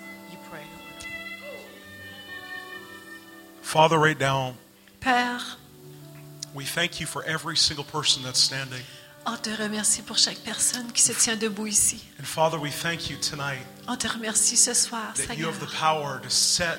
Father, 3.67 3.99
right 3.99 4.17
now, 4.17 4.53
Père, 5.01 5.41
we 6.53 6.63
thank 6.63 7.01
you 7.01 7.05
for 7.05 7.21
every 7.25 7.57
single 7.57 7.83
person 7.83 8.23
that's 8.23 8.39
standing. 8.39 8.81
on 9.25 9.35
te 9.35 9.49
remercie 9.49 10.01
pour 10.03 10.17
chaque 10.17 10.37
personne 10.45 10.89
qui 10.93 11.01
se 11.01 11.11
tient 11.11 11.35
debout 11.35 11.67
ici. 11.67 12.01
And 12.17 12.23
Father, 12.25 12.57
we 12.57 12.71
thank 12.71 13.09
you 13.09 13.17
tonight 13.17 13.59
On 13.89 13.97
te 13.97 14.07
remercie 14.07 14.55
ce 14.55 14.73
soir, 14.73 15.11
that 15.15 15.35
you 15.35 15.43
Seigneur. 15.43 15.51
have 15.51 15.59
the 15.59 15.75
power 15.75 16.21
to 16.23 16.29
set 16.29 16.77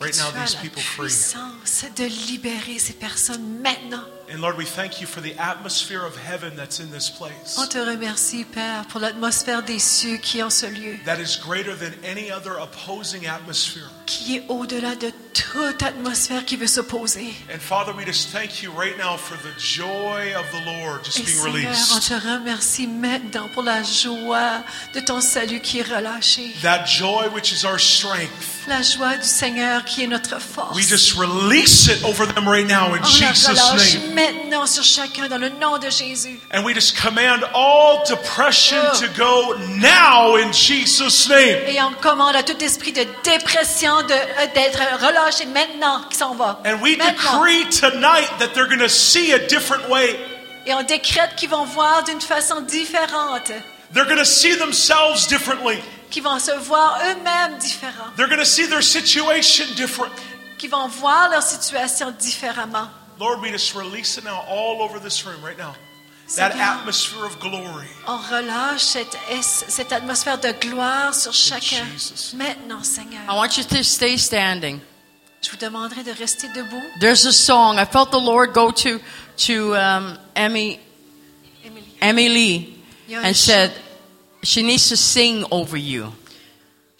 right 0.00 0.14
Tu 0.14 0.18
now 0.20 0.28
as 0.34 0.52
these 0.52 0.54
la 0.54 0.62
people 0.62 0.80
free. 0.80 1.08
puissance 1.08 1.84
de 1.94 2.04
libérer 2.04 2.78
ces 2.78 2.94
personnes 2.94 3.60
maintenant. 3.60 4.04
And 4.30 4.40
Lord, 4.40 4.56
we 4.56 4.64
thank 4.64 5.00
you 5.00 5.06
for 5.06 5.20
the 5.20 5.34
atmosphere 5.38 6.04
of 6.04 6.16
heaven 6.16 6.54
that's 6.56 6.80
in 6.80 6.90
this 6.90 7.10
place. 7.10 7.58
On 7.58 7.66
te 7.66 7.78
remercie, 7.78 8.44
Père, 8.44 8.84
pour 8.88 9.00
l'atmosphère 9.00 9.62
des 9.62 9.78
cieux 9.78 10.16
qui 10.16 10.38
est 10.38 10.42
en 10.42 10.50
ce 10.50 10.66
lieu, 10.66 10.96
That 11.04 11.20
is 11.20 11.36
greater 11.42 11.74
than 11.76 11.92
any 12.04 12.30
other 12.30 12.58
opposing 12.58 13.26
atmosphere. 13.26 13.88
qui 14.06 14.36
est 14.36 14.44
au-delà 14.48 14.94
de 14.96 15.10
toute 15.34 15.82
atmosphère 15.82 16.44
qui 16.44 16.56
veut 16.56 16.66
s'opposer. 16.66 17.34
And 17.52 17.58
Father, 17.60 17.92
we 17.94 18.04
just 18.06 18.30
thank 18.32 18.62
you 18.62 18.70
right 18.72 18.96
now 18.98 19.16
for 19.16 19.36
the 19.38 19.58
joy 19.58 20.34
of 20.36 20.44
the 20.52 20.64
Lord 20.66 21.04
just 21.04 21.18
Et 21.20 21.22
being 21.24 21.36
Seigneur, 21.38 21.72
on 21.72 21.96
released. 21.98 22.08
te 22.08 22.14
remercie 22.14 22.86
maintenant 22.86 23.48
pour 23.54 23.62
la 23.62 23.82
joie 23.82 24.62
de 24.94 25.00
ton 25.00 25.20
salut 25.20 25.60
qui 25.60 25.80
est 25.80 25.82
relâché. 25.88 26.54
That 26.62 26.86
joy 26.86 27.28
which 27.34 27.52
is 27.52 27.64
our 27.66 27.78
strength. 27.78 28.66
La 28.68 28.82
joie 28.82 29.16
du 29.16 29.26
Seigneur 29.26 29.84
qui 29.84 30.04
est 30.04 30.06
notre 30.06 30.38
force. 30.40 30.74
We 30.76 30.86
just 30.88 31.14
release 31.16 31.88
it 31.88 32.02
over 32.04 32.26
them 32.26 32.46
right 32.48 32.66
now 32.68 32.94
in 32.94 33.00
on 33.02 33.04
Jesus' 33.04 33.94
name. 34.04 34.11
Maintenant 34.12 34.66
sur 34.66 34.82
chacun 34.84 35.28
dans 35.28 35.38
le 35.38 35.48
nom 35.48 35.78
de 35.78 35.88
Jésus. 35.90 36.38
And 36.54 36.62
we 36.64 36.74
just 36.74 36.96
command 37.00 37.42
all 37.54 38.02
depression 38.08 38.76
Oh. 38.92 38.98
to 39.00 39.08
go 39.16 39.54
now 39.78 40.36
in 40.36 40.52
Jesus' 40.52 41.28
name. 41.28 41.58
Et 41.68 41.80
on 41.82 41.92
commande 42.00 42.36
à 42.36 42.42
tout 42.42 42.56
esprit 42.62 42.92
de 42.92 43.04
dépression 43.24 44.02
de- 44.02 44.12
euh, 44.12 44.46
d'être 44.54 44.78
relâché 45.00 45.46
maintenant 45.46 46.02
qui 46.10 46.16
s'en 46.18 46.34
va. 46.34 46.60
And 46.64 46.80
we 46.82 46.96
Maintenant. 46.96 47.38
decree 47.40 47.64
tonight 47.70 48.28
that 48.38 48.48
they're 48.54 48.68
going 48.68 48.78
to 48.78 48.88
see 48.88 49.32
a 49.32 49.38
different 49.38 49.88
way. 49.88 50.18
Et 50.66 50.74
on 50.74 50.82
décrète 50.82 51.34
qu'ils 51.36 51.48
vont 51.50 51.64
voir 51.64 52.04
d'une 52.04 52.20
façon 52.20 52.60
différente, 52.60 53.50
They're 53.92 54.06
going 54.06 54.18
to 54.18 54.24
see 54.24 54.56
themselves 54.56 55.26
differently. 55.28 55.78
qu'ils 56.10 56.22
vont 56.22 56.38
se 56.38 56.52
voir 56.52 56.98
eux-mêmes 57.10 57.58
différents, 57.58 58.10
They're 58.16 58.28
going 58.28 58.38
to 58.38 58.44
see 58.44 58.68
their 58.68 58.82
situation 58.82 59.64
different. 59.76 60.12
qu'ils 60.58 60.70
vont 60.70 60.86
voir 60.88 61.28
leur 61.30 61.42
situation 61.42 62.12
différemment. 62.18 62.88
Lord, 63.22 63.40
we 63.40 63.52
just 63.52 63.76
release 63.76 64.18
it 64.18 64.24
now 64.24 64.44
all 64.48 64.82
over 64.82 64.98
this 64.98 65.24
room 65.24 65.40
right 65.44 65.56
now. 65.56 65.76
That 66.34 66.56
atmosphere 66.56 67.24
of 67.24 67.38
glory. 67.38 67.86
On 68.08 68.18
relâche 68.18 68.82
cette, 68.82 69.16
cette 69.42 69.92
atmosphère 69.92 70.40
de 70.40 70.50
gloire 70.50 71.14
sur 71.14 71.32
chacun. 71.32 71.86
Maintenant, 72.34 72.82
Seigneur, 72.82 73.22
I 73.28 73.36
want 73.36 73.56
you 73.56 73.62
to 73.62 73.84
stay 73.84 74.16
standing. 74.16 74.80
je 75.40 75.50
vous 75.50 75.56
demanderai 75.56 76.02
de 76.02 76.10
rester 76.10 76.48
debout. 76.48 76.82
There's 76.98 77.24
a 77.24 77.32
song. 77.32 77.78
I 77.78 77.84
felt 77.84 78.10
the 78.10 78.18
Lord 78.18 78.54
go 78.54 78.72
to 78.72 78.98
to 79.46 79.76
um, 79.76 80.18
Emmy 80.34 80.80
Émilie. 81.64 81.98
Emmy 82.00 82.28
Lee 82.28 82.78
Il 83.06 83.12
y 83.12 83.14
a 83.14 83.20
un 83.20 83.24
and 83.26 83.36
said 83.36 83.70
she 84.42 84.64
needs 84.64 84.88
to 84.88 84.96
sing 84.96 85.44
over 85.52 85.76
you. 85.76 86.12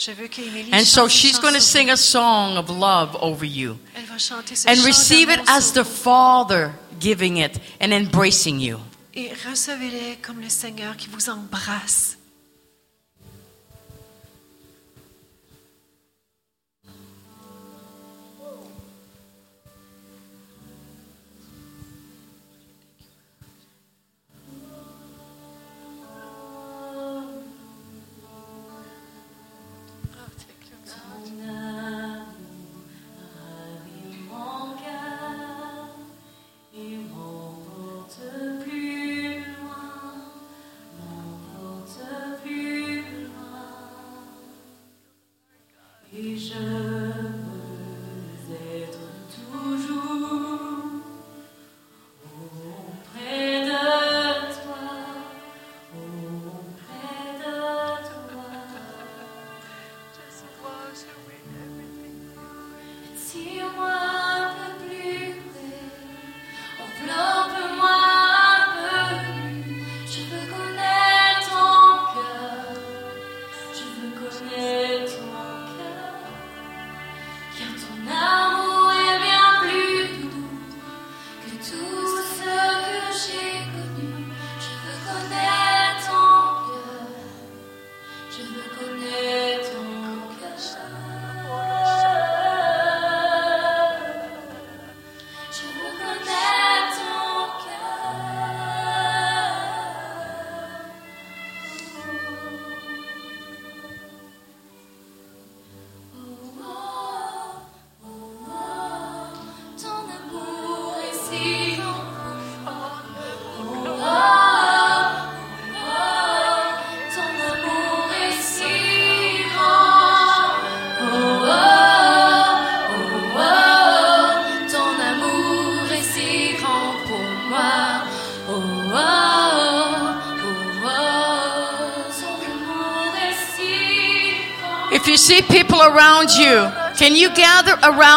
Je 0.04 0.10
veux 0.10 0.26
qu'Émilie 0.26 0.70
And 0.72 0.84
so 0.84 1.06
she's 1.08 1.38
going 1.38 1.54
to 1.54 1.60
sing 1.60 1.90
a 1.90 1.96
song 1.96 2.56
of 2.56 2.68
love 2.68 3.16
over 3.20 3.44
you 3.44 3.78
Elle 3.94 4.04
va 4.04 4.18
chanter 4.18 4.56
ce 4.56 4.68
and 4.68 4.84
receive 4.84 5.30
it 5.30 5.40
as 5.48 5.72
the. 5.72 5.84
Father 5.84 6.72
giving 6.98 7.36
it 7.36 7.60
and 7.80 7.92
embracing 7.92 8.60
you. 8.60 8.78
Et 9.14 9.30
recevez-les 9.48 10.16
comme 10.22 10.40
le 10.40 10.48
Seigneur 10.48 10.96
qui 10.96 11.08
vous 11.08 11.28
embrasse. 11.28 12.16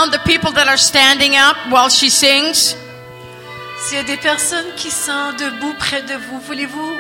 Around 0.06 0.14
the 0.14 0.20
people 0.26 0.52
that 0.52 0.68
are 0.68 0.78
standing 0.78 1.36
up 1.36 1.58
while 1.70 1.90
she 1.90 2.10
sings? 2.10 2.76
S'il 3.78 3.98
y 3.98 4.00
a 4.00 4.04
des 4.04 4.18
personnes 4.18 4.74
qui 4.78 4.90
sont 4.90 5.34
debout 5.38 5.74
près 5.78 6.02
de 6.02 6.16
vous, 6.16 6.40
voulez-vous 6.40 6.94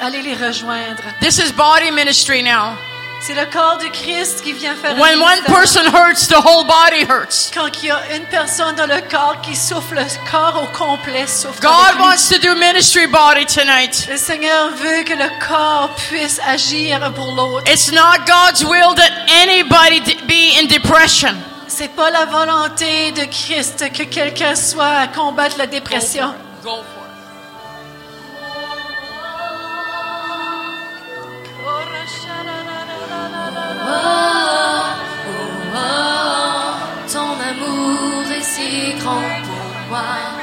aller 0.00 0.22
les 0.22 0.34
rejoindre? 0.34 1.02
This 1.20 1.38
is 1.38 1.52
body 1.52 1.90
ministry 1.90 2.42
now. 2.42 2.76
C'est 3.20 3.34
le 3.34 3.46
corps 3.46 3.78
de 3.78 3.86
Christ 3.86 4.42
qui 4.42 4.52
vient 4.52 4.74
faire 4.74 4.98
When 4.98 5.20
one 5.20 5.42
person 5.44 5.86
hurts, 5.86 6.26
the 6.26 6.40
whole 6.44 6.64
body 6.66 7.04
hurts. 7.04 7.52
Quand 7.54 7.68
il 7.80 7.86
y 7.86 7.90
a 7.90 8.16
une 8.16 8.24
personne 8.24 8.74
dans 8.74 8.86
le 8.86 9.00
corps 9.08 9.40
qui 9.42 9.52
le 9.52 10.30
corps 10.30 10.60
au 10.60 10.66
complet 10.76 11.28
souffre. 11.28 11.60
God 11.60 12.00
wants 12.00 12.28
to 12.28 12.38
do 12.40 12.56
ministry 12.56 13.06
body 13.06 13.46
tonight. 13.46 14.08
Le 14.10 14.16
Seigneur 14.16 14.70
veut 14.70 15.04
que 15.04 15.14
le 15.14 15.30
corps 15.46 15.90
puisse 16.08 16.40
agir 16.44 17.12
pour 17.14 17.32
l'autre. 17.32 17.70
It's 17.70 17.92
not 17.92 18.26
God's 18.26 18.64
will 18.64 18.94
that 18.96 19.12
anybody 19.28 20.00
be 20.26 20.58
in 20.60 20.66
depression. 20.66 21.36
C'est 21.74 21.88
pas 21.88 22.10
la 22.10 22.26
volonté 22.26 23.12
de 23.12 23.24
Christ 23.24 23.90
que 23.94 24.02
quelqu'un 24.02 24.54
soit 24.54 24.84
à 24.84 25.06
combattre 25.08 25.56
la 25.56 25.66
dépression. 25.66 26.34
Go 26.62 26.68
for 26.68 26.76
it. 26.76 27.22
Ton 37.10 37.40
amour 37.40 38.30
est 38.30 38.42
si 38.42 38.92
grand 39.00 39.22
pour 39.46 39.64
moi. 39.88 40.41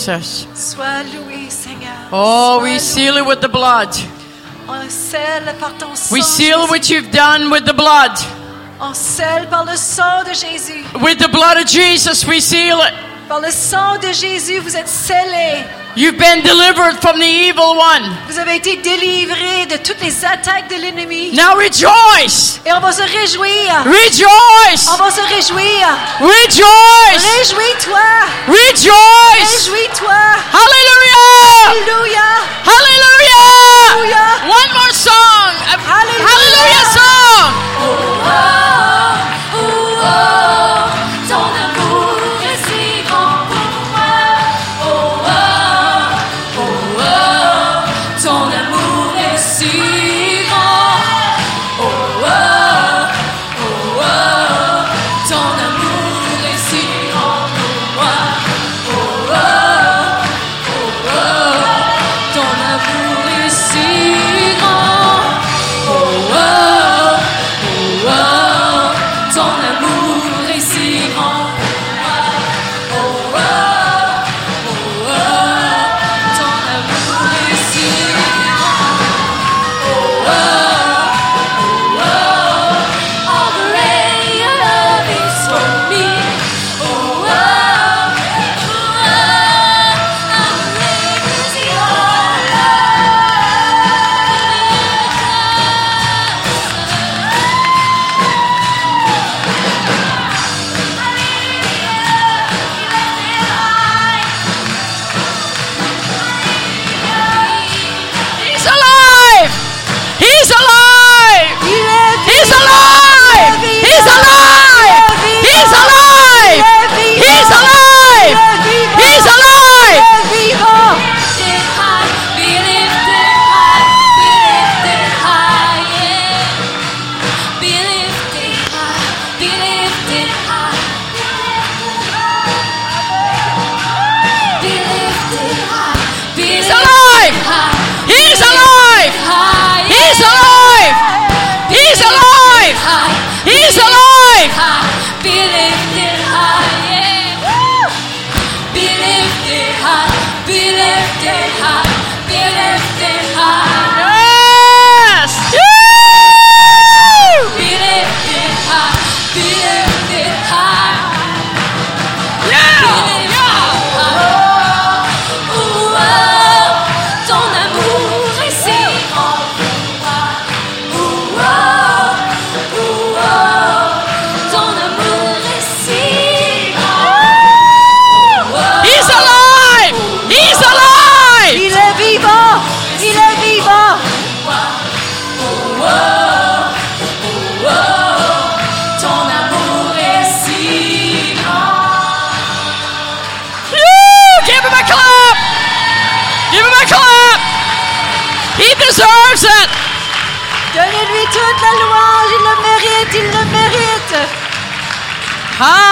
Jesus. 0.00 0.46
Oh, 2.12 2.60
we 2.62 2.78
seal 2.78 3.16
it 3.16 3.26
with 3.26 3.40
the 3.40 3.48
blood. 3.48 3.94
We 6.10 6.22
seal 6.22 6.66
what 6.68 6.88
you've 6.88 7.10
done 7.10 7.50
with 7.50 7.64
the 7.66 7.74
blood. 7.74 8.18
With 11.02 11.18
the 11.18 11.28
blood 11.28 11.56
of 11.58 11.66
Jesus, 11.66 12.26
we 12.26 12.40
seal 12.40 12.80
it. 12.80 12.94
Par 13.28 13.40
le 13.40 13.50
sang 13.52 13.98
de 13.98 14.12
Jésus, 14.12 14.58
vous 14.58 14.76
êtes 14.76 14.88
scellés. 14.88 15.64
You've 15.96 16.18
been 16.18 16.42
delivered 16.44 17.00
from 17.00 17.18
the 17.18 17.26
evil 17.26 17.74
one. 17.76 18.16
Vous 18.28 18.38
avez 18.38 18.56
été 18.56 18.76
délivré 18.76 19.66
de 19.66 19.76
toutes 19.78 20.00
les 20.00 20.24
attaques 20.24 20.68
de 20.70 20.76
l'ennemi. 20.76 21.32
Now 21.34 21.54
rejoice. 21.56 22.60
Et 22.64 22.72
on 22.72 22.78
va 22.78 22.92
se 22.92 23.02
réjouir. 23.02 23.84
Rejoice. 23.84 24.88
On 24.94 25.02
va 25.02 25.10
se 25.10 25.20
réjouir. 25.20 25.88
Rejoice. 26.20 27.24
Réjouis-toi. 27.38 28.06
Rejoice. 28.46 29.68
Réjouis-toi. 29.68 30.20
Hallelujah. 30.52 31.66
Hallelujah. 31.66 32.36
Hallelujah. 32.64 33.10
One 34.46 34.72
more 34.72 34.94
song. 34.94 35.50
Hallelujah, 35.86 36.26
Hallelujah 36.28 36.84
song. 36.94 37.99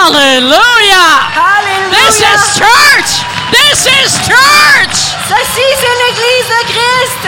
Hallelujah. 0.08 1.28
This 1.92 2.16
is 2.24 2.40
church. 2.56 3.10
This 3.52 3.84
is 3.84 4.08
church. 4.24 4.96
Ceci, 5.28 5.66
c'est 5.80 5.96
l'Église 6.00 6.48
de 6.48 6.62
Christ! 6.72 7.24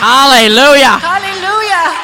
Hallelujah. 0.00 0.98
Alléluia! 1.04 1.94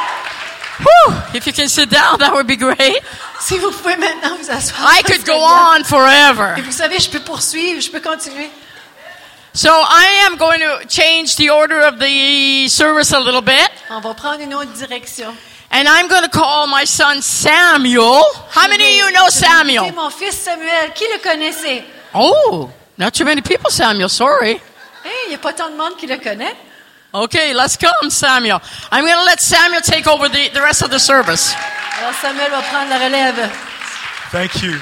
Whew. 0.78 1.14
If 1.34 1.46
you 1.48 1.52
can 1.52 1.68
sit 1.68 1.90
down, 1.90 2.20
that 2.20 2.32
would 2.32 2.46
be 2.46 2.56
great. 2.56 3.02
Si 3.40 3.58
vous 3.58 3.72
pouvez 3.72 3.96
maintenant 3.96 4.36
vous 4.36 4.48
asseoir. 4.48 4.78
I 4.80 5.02
could 5.02 5.26
go 5.26 5.34
on 5.34 5.82
forever. 5.82 6.54
Et 6.56 6.62
vous 6.62 6.70
savez, 6.70 7.00
je 7.00 7.10
peux 7.10 7.20
poursuivre, 7.20 7.80
je 7.80 7.90
peux 7.90 8.00
continuer. 8.00 8.50
So 9.54 9.70
I 9.70 10.24
am 10.26 10.36
going 10.36 10.60
to 10.60 10.86
change 10.86 11.34
the 11.34 11.50
order 11.50 11.80
of 11.80 11.98
the 11.98 12.68
service 12.68 13.12
a 13.12 13.18
little 13.18 13.42
bit. 13.42 13.68
On 13.90 13.98
va 13.98 14.14
prendre 14.14 14.40
une 14.40 14.54
autre 14.54 14.72
direction. 14.72 15.34
And 15.70 15.86
I'm 15.86 16.08
going 16.08 16.22
to 16.22 16.30
call 16.30 16.66
my 16.66 16.84
son 16.86 17.20
Samuel. 17.20 18.22
How 18.58 18.66
many 18.66 18.84
of 18.84 18.90
you 18.96 19.12
know 19.12 19.28
Samuel? 19.28 19.84
inviter 19.84 19.94
mon 19.94 20.10
fils 20.10 20.34
Samuel, 20.34 20.92
qui 20.92 21.04
le 21.04 21.20
connaissait? 21.20 21.84
Oh, 22.12 22.68
not 22.96 23.14
too 23.14 23.24
many 23.24 23.40
people, 23.40 23.70
Samuel. 23.70 24.08
Sorry. 24.08 24.60
Hey, 25.04 25.26
il 25.26 25.28
n'y 25.28 25.34
a 25.36 25.38
pas 25.38 25.52
tant 25.52 25.70
de 25.70 25.76
monde 25.76 25.96
qui 25.96 26.08
le 26.08 26.18
connaît. 26.18 26.56
Okay, 27.14 27.54
let's 27.54 27.76
come, 27.76 28.10
Samuel. 28.10 28.60
I'm 28.90 29.04
going 29.04 29.16
to 29.16 29.24
let 29.24 29.40
Samuel 29.40 29.80
take 29.80 30.08
over 30.08 30.28
the, 30.28 30.48
the 30.52 30.60
rest 30.60 30.82
of 30.82 30.90
the 30.90 30.98
service. 30.98 31.54
Alors 32.00 32.14
Samuel 32.14 32.50
va 32.50 32.62
prendre 32.62 32.90
la 32.90 32.98
relève. 32.98 33.48
Thank 34.32 34.60
you. 34.62 34.76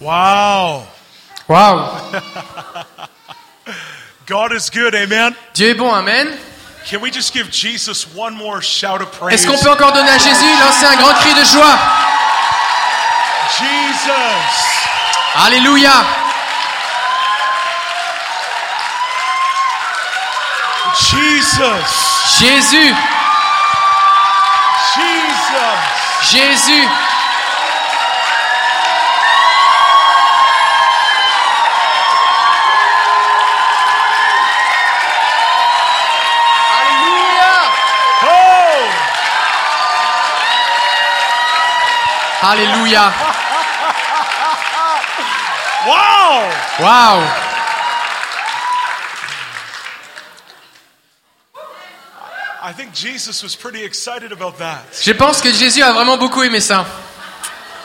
Wow. 0.00 0.86
Wow. 1.48 2.12
God 4.26 4.52
is 4.52 4.70
good, 4.70 4.94
amen. 4.94 5.34
Dieu 5.54 5.70
est 5.70 5.74
bon, 5.74 5.92
Amen. 5.92 6.38
Can 6.86 7.00
we 7.00 7.10
just 7.10 7.32
give 7.32 7.50
Jesus 7.50 8.06
one 8.14 8.34
more 8.34 8.60
shout 8.62 9.00
of 9.02 9.10
praise? 9.12 9.34
Est-ce 9.34 9.46
qu'on 9.46 9.58
peut 9.58 9.70
encore 9.70 9.92
donner 9.92 10.10
à 10.10 10.18
Jésus, 10.18 10.58
lancer 10.60 10.86
un 10.86 10.96
grand 10.96 11.14
cri 11.14 11.34
de 11.34 11.44
joie? 11.44 11.78
Jesus. 13.58 14.80
Alléluia 15.34 15.92
Jesus. 20.96 22.40
Jésus 22.40 22.94
Jesus. 24.96 26.32
Jésus 26.32 26.88
excited 53.84 54.32
about 54.32 54.58
that. 54.58 54.84
Je 55.02 55.12
pense 55.12 55.40
que 55.42 55.52
Jésus 55.52 55.82
a 55.82 55.92
vraiment 55.92 56.16
beaucoup 56.16 56.42
aimé 56.42 56.60
ça. 56.60 56.86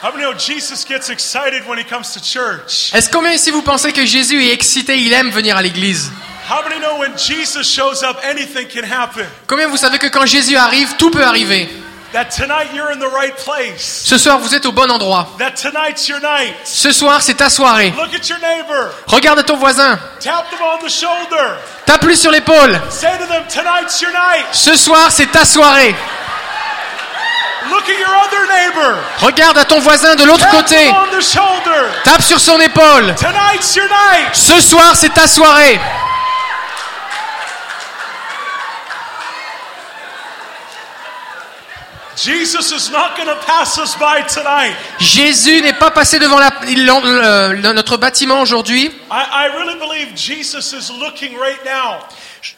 How 0.02 0.12
many 0.12 0.22
know 0.22 0.34
Jesus 0.38 0.84
gets 0.84 1.10
excited 1.10 1.66
when 1.66 1.78
he 1.78 1.84
comes 1.84 2.12
to 2.12 2.20
church? 2.20 2.92
Est-ce 2.94 3.10
combien 3.10 3.32
ici 3.32 3.50
vous 3.50 3.62
pensez 3.62 3.92
que 3.92 4.06
Jésus 4.06 4.42
est 4.42 4.52
excité, 4.52 4.98
il 4.98 5.12
aime 5.12 5.30
venir 5.30 5.56
à 5.56 5.62
l'église? 5.62 6.10
How 6.48 6.62
many 6.62 6.80
know 6.80 6.98
when 6.98 7.12
Jesus 7.18 7.64
shows 7.64 8.02
up, 8.02 8.18
anything 8.22 8.68
can 8.68 8.84
happen? 8.84 9.26
Combien 9.46 9.68
vous 9.68 9.76
savez 9.76 9.98
que 9.98 10.06
quand 10.06 10.26
Jésus 10.26 10.56
arrive, 10.56 10.96
tout 10.96 11.10
peut 11.10 11.24
arriver? 11.24 11.68
Ce 13.78 14.18
soir, 14.18 14.38
vous 14.38 14.54
êtes 14.54 14.64
au 14.64 14.72
bon 14.72 14.90
endroit. 14.90 15.28
That 15.38 15.50
tonight's 15.50 16.08
your 16.08 16.20
night. 16.20 16.54
Ce 16.64 16.90
soir, 16.92 17.20
c'est 17.20 17.34
ta 17.34 17.50
soirée. 17.50 17.92
Look 17.96 18.14
at 18.14 18.28
your 18.28 18.38
neighbor. 18.38 18.90
Regarde 19.06 19.44
ton 19.44 19.56
voisin. 19.56 19.98
Tap 20.20 20.48
them 20.50 20.60
on 20.62 20.78
the 20.86 20.88
shoulder. 20.88 21.58
Tape-lui 21.84 22.16
sur 22.16 22.30
l'épaule. 22.30 22.80
Say 22.88 23.18
to 23.18 23.26
them, 23.26 23.44
tonight's 23.48 24.00
your 24.00 24.12
night. 24.12 24.46
Ce 24.52 24.76
soir, 24.76 25.08
c'est 25.10 25.30
ta 25.30 25.44
soirée. 25.44 25.94
Look 27.68 27.82
at 27.82 27.98
your 27.98 28.08
other 28.08 28.46
neighbor. 28.48 28.96
Regarde 29.20 29.58
à 29.58 29.64
ton 29.64 29.80
voisin 29.80 30.14
de 30.14 30.24
l'autre 30.24 30.48
côté. 30.50 30.76
them 30.76 30.94
on 30.94 31.18
the 31.18 31.22
shoulder. 31.22 31.90
Tape 32.04 32.22
sur 32.22 32.40
son 32.40 32.58
épaule. 32.60 33.14
Tonight's 33.16 33.74
your 33.76 33.88
night. 33.88 34.34
Ce 34.34 34.60
soir, 34.60 34.92
c'est 34.94 35.12
ta 35.12 35.26
soirée. 35.26 35.78
Jesus 35.78 35.92
is 35.92 36.14
not 40.16 40.22
going 40.22 40.34
to 40.38 40.44
pass 40.46 40.72
us 40.72 40.86
by 40.86 41.04
tonight. 41.04 42.05
Jésus 44.98 45.60
n'est 45.62 45.72
pas 45.74 45.90
passé 45.90 46.18
devant 46.18 46.38
la- 46.38 47.72
notre 47.72 47.96
bâtiment 47.96 48.40
aujourd'hui. 48.40 48.90
I, 49.10 49.22
I 49.32 49.48
really 49.56 49.78
believe 49.78 50.16
Jesus 50.16 50.72
is 50.72 50.90
looking 50.98 51.36
right 51.38 51.62
now. 51.64 51.98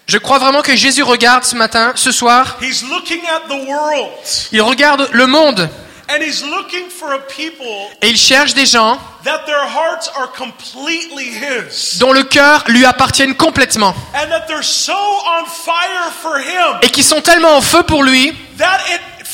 Je 0.06 0.18
crois 0.18 0.38
vraiment 0.38 0.62
que 0.62 0.76
Jésus 0.76 1.02
regarde 1.02 1.44
ce 1.44 1.56
matin, 1.56 1.92
ce 1.94 2.12
soir. 2.12 2.56
He's 2.60 2.82
looking 2.82 3.22
at 3.26 3.48
the 3.48 3.66
world 3.68 4.10
Il 4.52 4.62
regarde 4.62 5.08
le 5.12 5.26
monde 5.26 5.68
and 6.10 6.22
he's 6.22 6.42
looking 6.42 6.88
for 6.88 7.12
a 7.12 7.18
people 7.18 7.66
et 8.00 8.08
il 8.08 8.16
cherche 8.16 8.54
des 8.54 8.64
gens 8.64 8.98
that 9.24 9.40
their 9.44 9.64
hearts 9.66 10.10
are 10.16 10.30
completely 10.32 11.28
his 11.28 11.98
dont 11.98 12.12
le 12.12 12.22
cœur 12.22 12.64
lui 12.68 12.86
appartienne 12.86 13.34
complètement 13.34 13.94
and 14.14 14.28
that 14.30 14.46
they're 14.46 14.62
so 14.62 14.94
on 14.94 15.44
fire 15.44 16.10
for 16.22 16.38
him 16.38 16.78
et 16.80 16.88
qui 16.88 17.02
sont 17.02 17.20
tellement 17.20 17.56
en 17.56 17.60
feu 17.60 17.82
pour 17.82 18.02
lui 18.02 18.34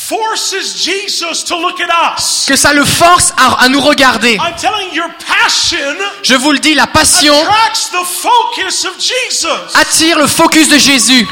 that 0.09 0.17
it 0.17 0.21
forces 0.21 0.75
Jesus 0.85 1.45
to 1.45 1.57
look 1.57 1.81
at 1.81 2.17
us. 2.17 2.45
que 2.47 2.57
ça 2.57 2.73
le 2.73 2.85
force 2.85 3.33
à, 3.37 3.63
à 3.65 3.69
nous 3.69 3.81
regarder. 3.81 4.37
I'm 4.37 4.55
telling 4.57 4.89
you, 4.93 5.03
your 5.03 5.11
passion 5.27 5.79
Je 6.23 6.35
vous 6.35 6.53
le 6.53 6.59
dis, 6.59 6.75
la 6.75 6.87
passion 6.87 7.35
attracts 7.35 7.91
the 7.91 8.05
focus 8.05 8.85
of 8.85 8.95
Jesus. 8.99 9.49
attire 9.75 10.19
le 10.19 10.27
focus 10.27 10.69
de 10.69 10.79
Jésus. 10.79 11.27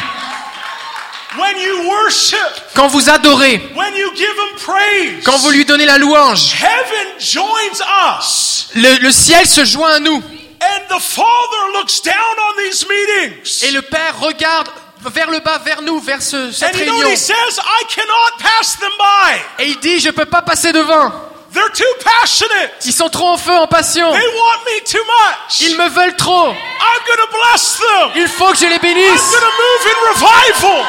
When 1.38 1.56
you 1.58 1.88
worship, 1.88 2.38
Quand 2.74 2.88
vous 2.88 3.08
adorez, 3.08 3.70
when 3.74 3.94
you 3.96 4.10
give 4.14 4.28
him 4.28 4.56
praise, 4.62 5.24
quand 5.24 5.38
vous 5.38 5.50
lui 5.50 5.64
donnez 5.64 5.86
la 5.86 5.96
louange, 5.96 6.52
heaven 6.60 7.18
joins 7.18 7.80
us. 8.18 8.68
le, 8.74 8.98
le 8.98 9.10
ciel 9.10 9.46
se 9.46 9.64
joint 9.64 9.94
à 9.94 9.98
nous 9.98 10.22
And 10.64 10.94
the 10.96 11.00
Father 11.00 11.72
looks 11.78 12.02
down 12.02 12.14
on 12.14 12.62
these 12.62 12.86
meetings. 12.86 13.64
et 13.66 13.70
le 13.72 13.80
Père 13.82 14.20
regarde 14.20 14.68
vers 15.10 15.30
le 15.30 15.40
bas, 15.40 15.58
vers 15.58 15.82
nous, 15.82 16.00
vers 16.00 16.22
ce- 16.22 16.52
cette 16.52 16.74
And 16.74 16.78
you 16.78 16.84
know 16.84 16.92
what 16.94 17.04
réunion. 17.04 17.14
he 17.14 17.16
says? 17.16 17.58
I 17.58 17.84
cannot 17.88 18.38
pass 18.38 18.76
them 18.78 18.92
by. 18.98 19.62
Et 19.64 19.68
il 19.68 19.78
dit, 19.80 20.00
je 20.00 20.10
peux 20.10 20.26
pas 20.26 20.42
passer 20.42 20.72
devant. 20.72 21.12
They're 21.52 21.70
too 21.72 21.84
passionate. 22.02 22.72
Ils 22.86 22.94
sont 22.94 23.10
trop 23.10 23.28
en 23.28 23.36
feu, 23.36 23.52
en 23.52 23.66
passion. 23.66 24.10
They 24.10 24.26
want 24.26 24.64
me 24.64 24.80
too 24.90 25.04
much. 25.04 25.60
Ils 25.60 25.76
me 25.76 25.88
veulent 25.90 26.16
trop. 26.16 26.48
I'm 26.48 27.02
bless 27.30 27.76
them. 27.78 28.10
Il 28.16 28.28
faut 28.28 28.52
que 28.52 28.56
je 28.58 28.66
les 28.66 28.78
bénisse. 28.78 29.30
going 29.30 29.40
to 29.40 29.46
move 29.46 29.86
in 29.86 29.98
revival. 30.12 30.86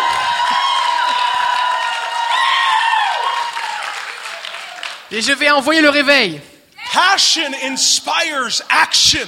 Et 5.12 5.22
je 5.22 5.32
vais 5.34 5.50
envoyer 5.52 5.82
le 5.82 5.90
réveil. 5.90 6.42
Passion 6.92 7.52
inspires 7.64 8.62
action. 8.82 9.28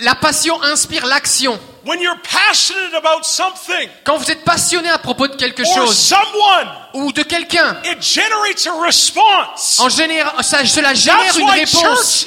La 0.00 0.14
passion 0.14 0.62
inspire 0.62 1.06
l'action. 1.06 1.58
When 1.84 2.00
you're 2.00 2.18
passionate 2.22 2.94
about 2.94 3.24
something 3.24 3.88
Quand 4.04 4.16
vous 4.16 4.30
êtes 4.30 4.44
passionné 4.44 4.88
à 4.88 4.98
propos 4.98 5.28
de 5.28 5.36
quelque 5.36 5.64
chose 5.64 5.96
someone, 5.96 6.68
ou 6.94 7.12
de 7.12 7.22
quelqu'un, 7.22 7.76
it 7.84 8.02
generates 8.02 8.66
a 8.66 8.84
response. 8.84 9.80
en 9.80 9.88
général, 9.88 10.32
ça, 10.42 10.64
cela 10.64 10.94
génère 10.94 11.18
That's 11.26 11.38
une 11.38 11.50
réponse. 11.50 12.26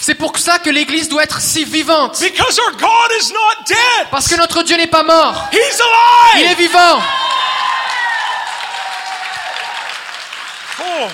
C'est 0.00 0.14
pour 0.14 0.36
ça 0.38 0.58
que 0.58 0.70
l'église 0.70 1.08
doit 1.08 1.24
être 1.24 1.40
si 1.40 1.64
vivante. 1.64 2.20
Because 2.20 2.58
our 2.58 2.72
God 2.72 3.10
is 3.20 3.32
not 3.32 3.64
dead. 3.66 4.08
Parce 4.10 4.28
que 4.28 4.36
notre 4.36 4.62
Dieu 4.62 4.76
n'est 4.76 4.86
pas 4.86 5.02
mort. 5.02 5.48
He's 5.52 5.80
Il 6.36 6.42
est 6.42 6.54
vivant. 6.54 7.00
Oh. 10.80 11.08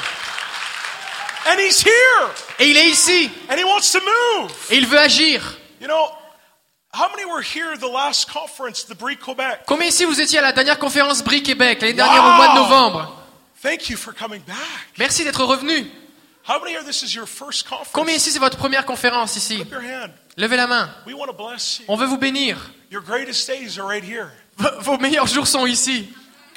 And 1.47 1.59
he's 1.59 1.83
here. 1.85 2.31
Et 2.59 2.71
il 2.71 2.77
est 2.77 2.89
ici. 2.89 3.31
And 3.51 3.57
he 3.57 3.65
wants 3.65 3.91
to 3.93 4.01
move. 4.01 4.51
Et 4.71 4.77
il 4.77 4.87
veut 4.87 4.99
agir. 4.99 5.43
You 5.81 5.89
know, 5.89 6.11
Combien 9.67 9.87
ici 9.87 10.05
vous 10.05 10.21
étiez 10.21 10.39
à 10.39 10.43
la 10.43 10.53
dernière 10.53 10.79
conférence 10.79 11.25
Brie 11.25 11.43
Québec, 11.43 11.81
l'année 11.81 11.95
dernière 11.95 12.23
Wow. 12.23 12.31
au 12.31 12.35
mois 12.37 12.49
de 12.49 12.55
novembre? 12.55 13.19
Thank 13.63 13.89
you 13.89 13.97
for 13.97 14.13
coming 14.15 14.43
back. 14.47 14.57
Merci 14.99 15.25
d'être 15.25 15.43
revenu. 15.45 15.91
Combien 17.93 18.15
ici 18.15 18.31
c'est 18.31 18.39
votre 18.41 18.57
première 18.59 18.85
conférence 18.85 19.37
ici? 19.37 19.65
Levez 20.37 20.57
la 20.57 20.67
main. 20.67 20.91
On 21.89 21.97
veut 21.97 22.07
vous 22.07 22.19
bénir. 22.19 22.59
Your 22.91 23.03
greatest 23.03 23.49
days 23.49 23.79
are 23.79 23.87
right 23.87 24.05
here. 24.05 24.27
V- 24.59 24.69
Vos 24.81 24.99
meilleurs 24.99 25.27
jours 25.29 25.47
sont 25.47 25.67
ici. 25.67 26.13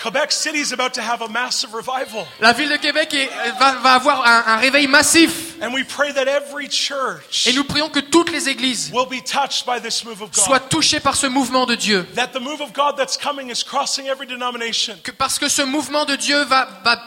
Quebec 0.05 0.31
City 0.31 0.59
is 0.59 0.71
about 0.71 0.91
to 0.93 1.01
have 1.01 1.21
a 1.23 1.27
massive 1.27 1.73
revival. 1.73 2.27
La 2.39 2.53
ville 2.53 2.69
de 2.69 2.77
Québec 2.77 3.11
est- 3.13 3.29
va, 3.59 3.71
va 3.81 3.93
avoir 3.93 4.23
un, 4.25 4.43
un 4.53 4.57
réveil 4.57 4.85
massif. 4.87 5.55
And 5.63 5.73
we 5.73 5.83
pray 5.83 6.13
that 6.13 6.27
every 6.27 6.69
church 6.69 7.47
Et 7.47 7.53
nous 7.53 7.63
prions 7.63 7.89
que 7.89 7.99
toutes 7.99 8.31
les 8.31 8.47
églises 8.49 8.91
will 8.93 9.07
be 9.07 9.23
touched 9.23 9.65
by 9.65 9.81
this 9.81 10.03
move 10.05 10.21
of 10.21 10.29
God. 10.31 10.43
soient 10.43 10.59
touchées 10.59 10.99
par 10.99 11.15
ce 11.15 11.25
mouvement 11.25 11.65
de 11.65 11.73
Dieu. 11.75 12.05
That 12.15 12.27
the 12.27 12.39
move 12.41 12.61
of 12.61 12.71
God 12.73 12.95
that's 12.97 13.17
coming 13.17 13.49
is 13.49 13.63
crossing 13.63 14.05
every 14.07 14.27
denomination. 14.27 14.95
Que- 15.03 15.11
parce 15.11 15.39
que 15.39 15.49
ce 15.49 15.63
mouvement 15.63 16.05
de 16.05 16.15
Dieu 16.15 16.39
va, 16.43 16.67
va 16.83 16.97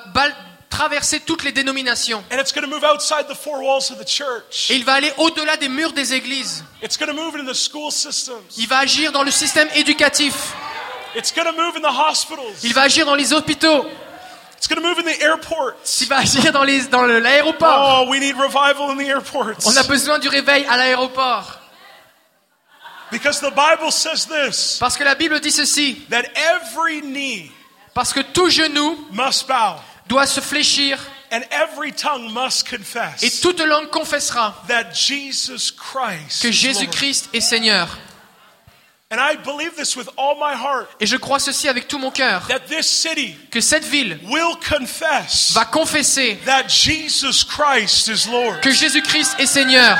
traverser 0.70 1.20
toutes 1.20 1.44
les 1.44 1.52
dénominations. 1.52 2.22
And 2.32 2.38
it's 2.40 2.52
going 2.52 2.62
to 2.64 2.68
move 2.68 2.84
outside 2.84 3.26
the 3.28 3.34
four 3.36 3.62
walls 3.62 3.90
of 3.90 3.98
the 3.98 4.08
church. 4.08 4.70
Et 4.70 4.74
il 4.76 4.84
va 4.84 4.94
aller 4.94 5.12
au-delà 5.18 5.56
des 5.56 5.68
murs 5.68 5.92
des 5.92 6.14
églises. 6.14 6.64
Il 8.56 8.66
va 8.68 8.78
agir 8.78 9.12
dans 9.12 9.22
le 9.22 9.30
système 9.30 9.68
éducatif. 9.76 10.34
It's 11.14 11.32
going 11.32 11.46
to 11.46 11.52
move 11.56 11.76
in 11.76 11.82
the 11.82 11.88
hospitals. 11.92 12.62
Il 12.62 12.72
va 12.74 12.82
agir 12.82 13.04
dans 13.06 13.14
les 13.14 13.32
hôpitaux. 13.32 13.86
It's 14.56 14.66
going 14.66 14.80
to 14.82 14.86
move 14.86 14.98
in 14.98 15.04
the 15.04 15.20
airports. 15.22 16.00
Il 16.02 16.08
va 16.08 16.18
agir 16.18 16.52
dans 16.52 16.64
les- 16.64 16.86
dans 16.88 17.02
le- 17.02 17.20
l'aéroport. 17.20 18.02
Oh, 18.04 18.10
we 18.10 18.18
need 18.20 18.36
revival 18.36 18.90
in 18.90 18.96
the 18.96 19.08
airports. 19.08 19.64
On 19.66 19.76
a 19.76 19.82
besoin 19.84 20.18
du 20.18 20.28
réveil 20.28 20.64
à 20.66 20.76
l'aéroport. 20.76 21.58
Because 23.10 23.40
the 23.40 23.50
Bible 23.54 23.90
says 23.90 24.26
this 24.26 24.76
Parce 24.78 24.96
que 24.96 25.04
la 25.04 25.14
Bible 25.14 25.40
dit 25.40 25.50
ceci. 25.52 26.02
that 26.10 26.24
every 26.34 27.00
knee 27.00 27.50
Parce 27.94 28.12
que 28.12 28.20
tout 28.20 28.50
genou 28.50 28.98
must 29.12 29.46
bow 29.48 29.76
doit 30.06 30.26
se 30.26 30.40
fléchir 30.40 30.98
and 31.32 31.40
every 31.50 31.92
tongue 31.92 32.30
must 32.32 32.66
et 32.70 32.76
confess 32.76 33.40
toute 33.40 33.60
langue 33.60 33.88
confessera 33.90 34.54
that 34.68 34.92
Jesus 34.92 35.70
Christ 35.72 36.42
que 36.42 36.48
is 36.48 36.50
Lord. 36.50 36.74
Jésus-Christ 36.74 37.30
est 37.32 37.40
Seigneur. 37.40 37.88
Et 41.00 41.06
je 41.06 41.16
crois 41.16 41.38
ceci 41.38 41.66
avec 41.68 41.88
tout 41.88 41.98
mon 41.98 42.10
cœur. 42.10 42.46
that 42.48 42.60
this 42.68 42.86
city 42.86 43.34
Que 43.50 43.60
cette 43.60 43.84
ville 43.84 44.18
will 44.24 44.54
confess 44.68 45.52
va 45.52 45.64
confesser 45.64 46.38
that 46.44 46.68
Jesus 46.68 47.42
Christ 47.44 48.08
is 48.08 48.28
Lord. 48.30 48.60
que 48.60 48.70
Jésus-Christ 48.70 49.36
est 49.38 49.46
Seigneur. 49.46 49.96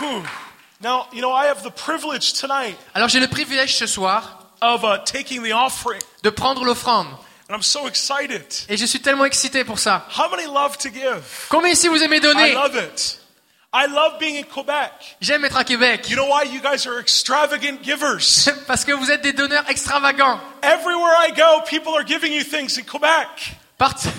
Whew. 0.00 0.22
Now, 0.80 1.06
you 1.12 1.20
know, 1.20 1.32
I 1.32 1.46
have 1.46 1.62
the 1.62 1.70
privilege 1.70 2.32
tonight 2.32 2.76
Alors 2.94 3.08
j'ai 3.08 3.20
le 3.20 3.28
privilège 3.28 3.76
ce 3.76 3.86
soir 3.86 4.38
of 4.62 4.84
uh, 4.84 4.98
taking 5.04 5.42
the 5.42 5.52
offering, 5.52 6.00
de 6.22 6.30
prendre 6.30 6.64
l'offrande. 6.64 7.08
and 7.50 7.54
I'm 7.54 7.62
so 7.62 7.86
excited. 7.86 8.42
Et 8.70 8.78
je 8.78 8.86
suis 8.86 9.00
tellement 9.00 9.26
excité 9.26 9.64
pour 9.64 9.78
ça. 9.78 10.06
How 10.16 10.30
many 10.30 10.46
love 10.46 10.78
to 10.78 10.88
give? 10.88 11.22
Combien 11.50 11.70
ici 11.72 11.88
vous 11.88 12.02
aimez 12.02 12.16
I 12.16 12.20
donner? 12.20 12.52
love 12.54 12.74
it. 12.74 13.20
I 13.76 13.86
love 13.86 14.20
being 14.20 14.36
in 14.36 14.44
Quebec. 14.44 14.92
J'aime 15.20 15.44
être 15.44 15.56
à 15.56 15.64
Québec. 15.64 16.08
You 16.08 16.14
know 16.14 16.28
why? 16.28 16.44
You 16.44 16.60
guys 16.60 16.86
are 16.86 17.00
extravagant 17.00 17.82
givers. 17.82 18.48
Parce 18.68 18.84
que 18.84 18.92
vous 18.92 19.10
êtes 19.10 19.20
des 19.22 19.32
donneurs 19.32 19.68
extravagants. 19.68 20.38
Everywhere 20.62 21.16
I 21.18 21.32
go, 21.32 21.60
people 21.68 21.92
are 21.92 22.04
giving 22.06 22.32
you 22.32 22.44
things 22.44 22.78
in 22.78 22.84
Quebec. 22.84 23.56
Partout, 23.76 24.10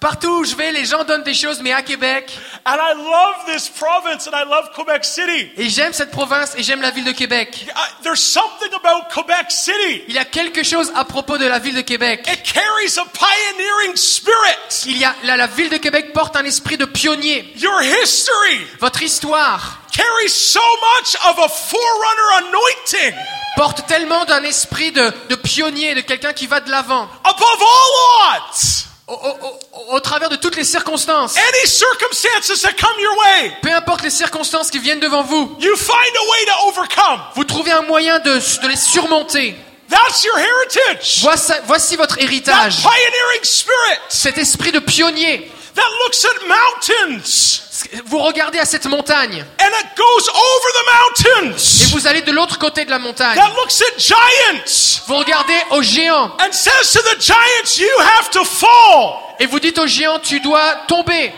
partout 0.00 0.28
où 0.40 0.44
je 0.44 0.54
vais, 0.54 0.72
les 0.72 0.84
gens 0.84 1.04
donnent 1.04 1.22
des 1.22 1.34
choses, 1.34 1.60
mais 1.60 1.72
à 1.72 1.82
Québec. 1.82 2.36
And 2.66 2.76
I 2.76 2.94
love 2.96 3.54
this 3.54 3.68
province 3.68 4.26
and 4.26 4.32
I 4.34 4.44
love 4.48 4.70
Quebec 4.74 5.04
City. 5.04 5.50
Et 5.56 5.68
j'aime 5.68 5.92
cette 5.92 6.10
province 6.10 6.54
et 6.56 6.62
j'aime 6.62 6.80
la 6.80 6.90
ville 6.90 7.04
de 7.04 7.12
Québec. 7.12 7.66
I, 7.68 8.02
there's 8.02 8.22
something 8.22 8.72
about 8.74 9.08
Quebec 9.12 9.50
City. 9.50 10.02
Il 10.08 10.14
y 10.14 10.18
a 10.18 10.24
quelque 10.24 10.62
chose 10.62 10.92
à 10.94 11.04
propos 11.04 11.38
de 11.38 11.46
la 11.46 11.58
ville 11.58 11.74
de 11.74 11.80
Québec. 11.82 12.26
It 12.30 12.42
carries 12.42 12.98
a 12.98 13.04
pioneering 13.04 13.96
spirit. 13.96 14.84
Il 14.86 14.98
y 14.98 15.04
a, 15.04 15.14
la, 15.24 15.36
la 15.36 15.46
ville 15.46 15.70
de 15.70 15.78
Québec 15.78 16.12
porte 16.12 16.36
un 16.36 16.44
esprit 16.44 16.76
de 16.76 16.84
pionnier. 16.84 17.52
Your 17.56 17.82
history 17.82 18.60
Votre 18.80 19.02
histoire 19.02 19.78
carries 19.92 20.32
so 20.32 20.60
much 20.60 21.16
of 21.26 21.38
a 21.38 21.48
forerunner 21.48 22.48
anointing 22.48 23.14
porte 23.56 23.86
tellement 23.86 24.24
d'un 24.24 24.42
esprit 24.44 24.92
de, 24.92 25.12
de 25.28 25.34
pionnier, 25.34 25.94
de 25.94 26.00
quelqu'un 26.00 26.32
qui 26.32 26.46
va 26.46 26.60
de 26.60 26.70
l'avant. 26.70 27.08
above 27.24 27.60
all 27.60 28.36
odds. 28.38 28.89
Au, 29.10 29.14
au- 29.14 29.94
au- 29.96 30.00
travers 30.00 30.28
de 30.28 30.36
toutes 30.36 30.54
les 30.56 30.62
circonstances. 30.64 31.36
Any 31.36 31.66
circumstances 31.66 32.62
that 32.62 32.72
come 32.80 32.98
your 33.00 33.16
way, 33.18 33.52
Peu 33.60 33.72
importe 33.72 34.02
les 34.02 34.10
circonstances 34.10 34.70
qui 34.70 34.78
viennent 34.78 35.00
devant 35.00 35.22
vous, 35.24 35.56
you 35.60 35.76
find 35.76 35.96
a 36.16 36.30
way 36.30 36.44
to 36.46 36.68
overcome. 36.68 37.20
vous 37.34 37.44
trouvez 37.44 37.72
un 37.72 37.82
moyen 37.82 38.18
de, 38.20 38.34
de 38.62 38.68
les 38.68 38.76
surmonter. 38.76 39.56
That's 39.88 40.22
your 40.22 40.38
heritage. 40.38 41.18
Voici, 41.22 41.52
voici 41.64 41.96
votre 41.96 42.14
That 42.16 42.22
héritage. 42.22 42.76
pioneering 42.82 43.42
spirit 43.42 43.98
Cet 44.08 44.38
esprit 44.38 44.70
de 44.70 44.78
pionnier. 44.78 45.50
that 45.74 45.82
looks 46.04 46.24
at 46.24 46.46
mountains 46.46 47.60
Vous 48.06 48.18
regardez 48.18 48.58
à 48.58 48.64
cette 48.64 48.86
montagne 48.86 49.44
and 49.58 49.68
it 49.80 49.86
goes 49.96 50.28
over 50.28 50.72
the 50.72 50.84
et 50.84 51.48
mountains. 51.48 51.90
vous 51.92 52.06
allez 52.06 52.22
de 52.22 52.32
l'autre 52.32 52.58
côté 52.58 52.84
de 52.84 52.90
la 52.90 52.98
montagne. 52.98 53.36
That 53.36 53.50
looks 53.56 53.80
at 53.82 53.98
giants 53.98 55.02
Vous 55.06 55.16
regardez 55.16 55.56
aux 55.70 55.82
géants 55.82 56.36
and 56.40 56.52
says 56.52 56.92
to 56.92 57.00
the 57.02 57.20
giants, 57.20 57.78
you 57.78 57.88
have 58.18 58.30
to 58.30 58.44
fall. 58.44 59.18
et 59.38 59.46
vous 59.46 59.60
dites 59.60 59.78
aux 59.78 59.86
géants, 59.86 60.18
tu 60.20 60.40
dois 60.40 60.74
tomber. 60.88 61.32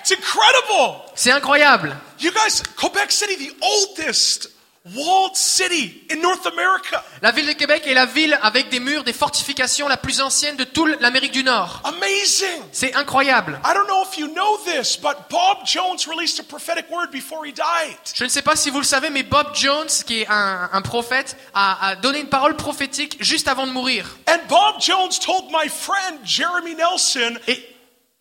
It's 0.00 0.12
incredible. 0.12 1.00
C'est 1.14 1.30
incroyable. 1.30 1.96
You 2.20 2.30
guys, 2.30 2.62
Quebec 2.76 3.10
City, 3.10 3.36
the 3.36 3.54
oldest 3.62 4.50
walled 4.94 5.34
city 5.34 6.02
in 6.10 6.20
North 6.20 6.46
America. 6.46 7.02
La 7.22 7.30
ville 7.30 7.46
de 7.46 7.52
Québec 7.52 7.84
est 7.86 7.94
la 7.94 8.04
ville 8.04 8.38
avec 8.42 8.68
des 8.68 8.80
murs, 8.80 9.02
des 9.02 9.14
fortifications 9.14 9.88
la 9.88 9.96
plus 9.96 10.20
ancienne 10.20 10.56
de 10.56 10.64
toute 10.64 11.00
l'Amérique 11.00 11.32
du 11.32 11.42
Nord. 11.42 11.80
Amazing. 11.84 12.62
C'est 12.70 12.94
incroyable. 12.94 13.58
I 13.64 13.72
don't 13.72 13.86
know 13.86 14.04
if 14.04 14.18
you 14.18 14.28
know 14.28 14.58
this, 14.66 14.96
but 14.98 15.16
Bob 15.30 15.64
Jones 15.64 16.06
released 16.06 16.38
a 16.38 16.42
prophetic 16.42 16.90
word 16.90 17.10
before 17.10 17.46
he 17.46 17.52
died. 17.52 17.96
Je 18.14 18.24
ne 18.24 18.28
sais 18.28 18.42
pas 18.42 18.56
si 18.56 18.68
vous 18.68 18.78
le 18.78 18.84
savez, 18.84 19.08
mais 19.08 19.22
Bob 19.22 19.54
Jones, 19.54 19.88
qui 20.06 20.20
est 20.20 20.28
un, 20.28 20.68
un 20.70 20.82
prophète, 20.82 21.36
a, 21.54 21.88
a 21.88 21.96
donné 21.96 22.20
une 22.20 22.28
parole 22.28 22.56
prophétique 22.56 23.16
juste 23.20 23.48
avant 23.48 23.66
de 23.66 23.72
mourir. 23.72 24.18
And 24.28 24.40
Bob 24.48 24.80
Jones 24.80 25.18
told 25.24 25.44
my 25.50 25.68
friend 25.68 26.18
Jeremy 26.24 26.74
Nelson 26.74 27.38
Et, 27.48 27.73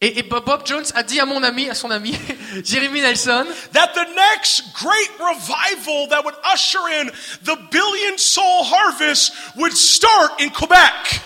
et, 0.04 0.20
et 0.20 0.24
Bob 0.24 0.64
Jones 0.66 0.84
a 0.96 1.04
dit 1.04 1.20
à 1.22 1.26
mon 1.26 1.42
ami, 1.44 1.70
à 1.70 1.74
son 1.74 1.90
ami, 1.90 2.14
Jeremy 2.66 3.00
Nelson, 3.02 3.46
that 3.72 3.94
the 3.94 4.06
next 4.14 4.74
great 4.74 5.12
revival 5.18 6.10
that 6.10 6.24
would 6.26 6.36
usher 6.54 6.80
in 7.00 7.10
the 7.44 7.58
billion 7.72 8.18
soul 8.18 8.64
harvest 8.66 9.32
would 9.56 9.72
start 9.72 10.42
in 10.42 10.50
Quebec. 10.50 11.22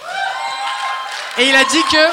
et 1.40 1.50
il 1.50 1.56
a 1.56 1.64
dit 1.64 1.84
que 1.92 2.08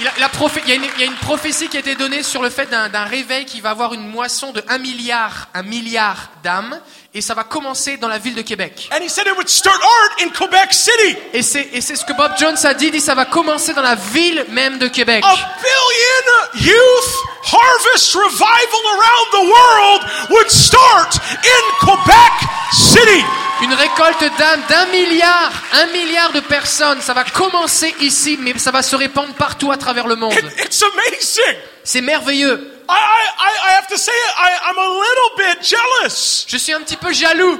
il, 0.00 0.08
a, 0.08 0.12
la 0.20 0.28
prophé- 0.28 0.60
il, 0.64 0.70
y 0.70 0.72
a 0.72 0.76
une, 0.76 0.84
il 0.96 1.00
y 1.00 1.02
a 1.02 1.06
une 1.06 1.16
prophétie 1.16 1.68
qui 1.68 1.76
a 1.76 1.80
été 1.80 1.96
donnée 1.96 2.22
sur 2.22 2.42
le 2.42 2.50
fait 2.50 2.66
d'un 2.66 2.88
d'un 2.88 3.04
réveil 3.04 3.44
qui 3.44 3.60
va 3.60 3.70
avoir 3.70 3.92
une 3.92 4.06
moisson 4.08 4.52
de 4.52 4.62
1 4.68 4.78
milliard, 4.78 5.48
un 5.52 5.62
milliard 5.62 6.30
d'âmes, 6.44 6.80
et 7.14 7.20
ça 7.20 7.32
va 7.34 7.44
commencer 7.44 7.96
dans 7.96 8.08
la 8.08 8.18
ville 8.18 8.34
de 8.34 8.42
Québec. 8.42 8.90
And 8.92 9.00
he 9.00 9.08
said 9.08 9.26
it 9.26 9.36
would 9.36 9.48
start 9.48 9.80
art 9.80 10.24
in 10.26 10.30
Quebec 10.30 10.72
City. 10.72 11.16
Et 11.32 11.42
c'est 11.42 11.68
et 11.72 11.80
c'est 11.80 11.94
ce 11.94 12.04
que 12.04 12.12
Bob 12.12 12.32
Jones 12.36 12.56
a 12.64 12.74
dit, 12.74 12.90
dit 12.90 13.00
ça 13.00 13.14
va 13.14 13.24
commencer 13.24 13.72
dans 13.72 13.82
la 13.82 13.94
ville 13.94 14.44
même 14.48 14.78
de 14.78 14.88
Québec. 14.88 15.22
A 15.24 15.34
billion 15.62 16.72
youth 16.72 17.24
harvest 17.44 18.14
revival 18.14 18.82
around 18.94 19.26
the 19.32 19.48
world 19.48 20.02
would 20.30 20.50
start 20.50 21.16
in 21.30 21.86
Quebec 21.86 22.32
City. 22.72 23.24
Une 23.62 23.72
récolte 23.72 24.20
d'âmes 24.36 24.62
d'un 24.68 24.86
milliard, 24.86 25.52
un 25.72 25.86
milliard 25.86 26.32
de 26.32 26.40
personnes, 26.40 27.00
ça 27.00 27.14
va 27.14 27.22
commencer 27.22 27.94
ici, 28.00 28.36
mais 28.40 28.58
ça 28.58 28.72
va 28.72 28.82
se 28.82 28.96
répandre 28.96 29.32
partout 29.34 29.70
à 29.70 29.76
travers 29.76 30.08
le 30.08 30.16
monde. 30.16 30.32
It, 30.32 30.64
it's 30.66 30.82
amazing. 30.82 31.60
C'est 31.84 32.00
merveilleux. 32.00 32.73
I, 32.88 32.92
I, 32.92 33.28
I- 33.38 33.68
I 33.68 33.72
have 33.76 33.86
to 33.88 33.96
say 33.98 34.12
it, 34.12 34.34
I, 34.36 34.70
I'm 34.70 34.78
a 34.78 34.88
little 34.88 35.36
bit 35.36 35.62
jealous. 35.62 36.44
Je 36.48 36.56
suis 36.58 36.72
un 36.72 36.80
petit 36.82 36.96
peu 36.96 37.12
jaloux. 37.12 37.58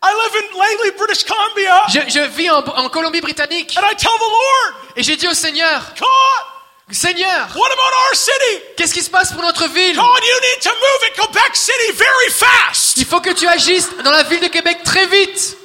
I 0.00 0.10
live 0.14 0.42
in 0.44 0.56
Langley, 0.58 0.90
British 0.96 1.24
Columbia, 1.24 1.82
Je, 1.88 2.00
je 2.08 2.20
vis 2.28 2.48
en, 2.50 2.58
en 2.64 2.88
Colombie-Britannique 2.88 3.74
and 3.76 3.82
I 3.84 3.96
tell 3.96 4.12
the 4.16 4.30
Lord, 4.30 4.74
et 4.96 5.02
j'ai 5.02 5.16
dit 5.16 5.26
au 5.26 5.34
Seigneur, 5.34 5.82
God, 5.98 6.94
Seigneur, 6.94 7.48
What 7.56 7.66
about 7.66 7.94
our 8.10 8.14
city? 8.16 8.62
qu'est-ce 8.76 8.94
qui 8.94 9.02
se 9.02 9.10
passe 9.10 9.32
pour 9.32 9.42
notre 9.42 9.66
ville? 9.68 9.96
God, 9.96 10.22
you 10.22 10.40
need 10.40 10.62
to 10.62 10.70
move 10.70 11.02
in 11.10 11.22
Quebec 11.22 11.54
City 11.56 11.92
very 11.94 12.30
fast 12.30 12.96
Il 12.96 13.04
faut 13.06 13.20
que 13.20 13.30
tu 13.32 13.46
agisses 13.48 13.90
dans 14.04 14.12
la 14.12 14.22
ville 14.22 14.40
de 14.40 14.46
Québec 14.48 14.78
très 14.84 15.06
vite. 15.06 15.57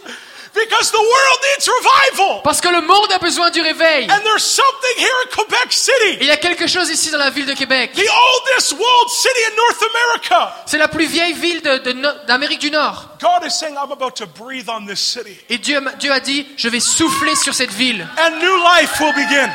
Because 0.53 0.91
the 0.91 0.97
world 0.97 1.39
needs 1.53 1.67
revival. 1.67 2.41
Parce 2.43 2.61
que 2.61 2.69
le 2.69 2.81
monde 2.81 3.11
a 3.11 3.19
besoin 3.19 3.49
du 3.49 3.61
réveil. 3.61 4.05
And 4.11 4.19
there's 4.23 4.43
something 4.43 4.97
here 4.97 5.15
in 5.25 5.29
Quebec 5.35 5.67
Et 5.69 5.71
City, 5.71 6.17
il 6.21 6.27
y 6.27 6.31
a 6.31 6.37
quelque 6.37 6.67
chose 6.67 6.89
ici 6.89 7.09
dans 7.11 7.17
la 7.17 7.29
ville 7.29 7.45
de 7.45 7.53
Québec. 7.53 7.91
the 7.95 7.99
oldest 8.09 8.73
walled 8.73 9.09
city 9.09 9.39
in 9.51 9.55
North 9.55 9.83
America. 9.93 10.55
C'est 10.65 10.77
la 10.77 10.87
plus 10.87 11.05
vieille 11.05 11.33
ville 11.33 11.61
de- 11.61 11.77
de 11.79 12.25
d'Amérique 12.27 12.59
du 12.61 12.71
Nord. 12.71 13.09
God 13.19 13.45
is 13.47 13.51
saying, 13.51 13.75
I'm 13.75 13.91
about 13.91 14.15
to 14.17 14.25
breathe 14.27 14.69
on 14.69 14.85
this 14.85 14.99
city. 14.99 15.37
Et 15.49 15.57
Dieu, 15.57 15.81
Dieu 15.99 16.11
a 16.11 16.19
dit, 16.19 16.45
je 16.57 16.67
vais 16.69 16.79
souffler 16.79 17.35
sur 17.35 17.53
cette 17.53 17.71
ville. 17.71 18.05
And 18.17 18.31
new 18.39 18.57
life 18.57 18.99
will 18.99 19.13
begin. 19.13 19.49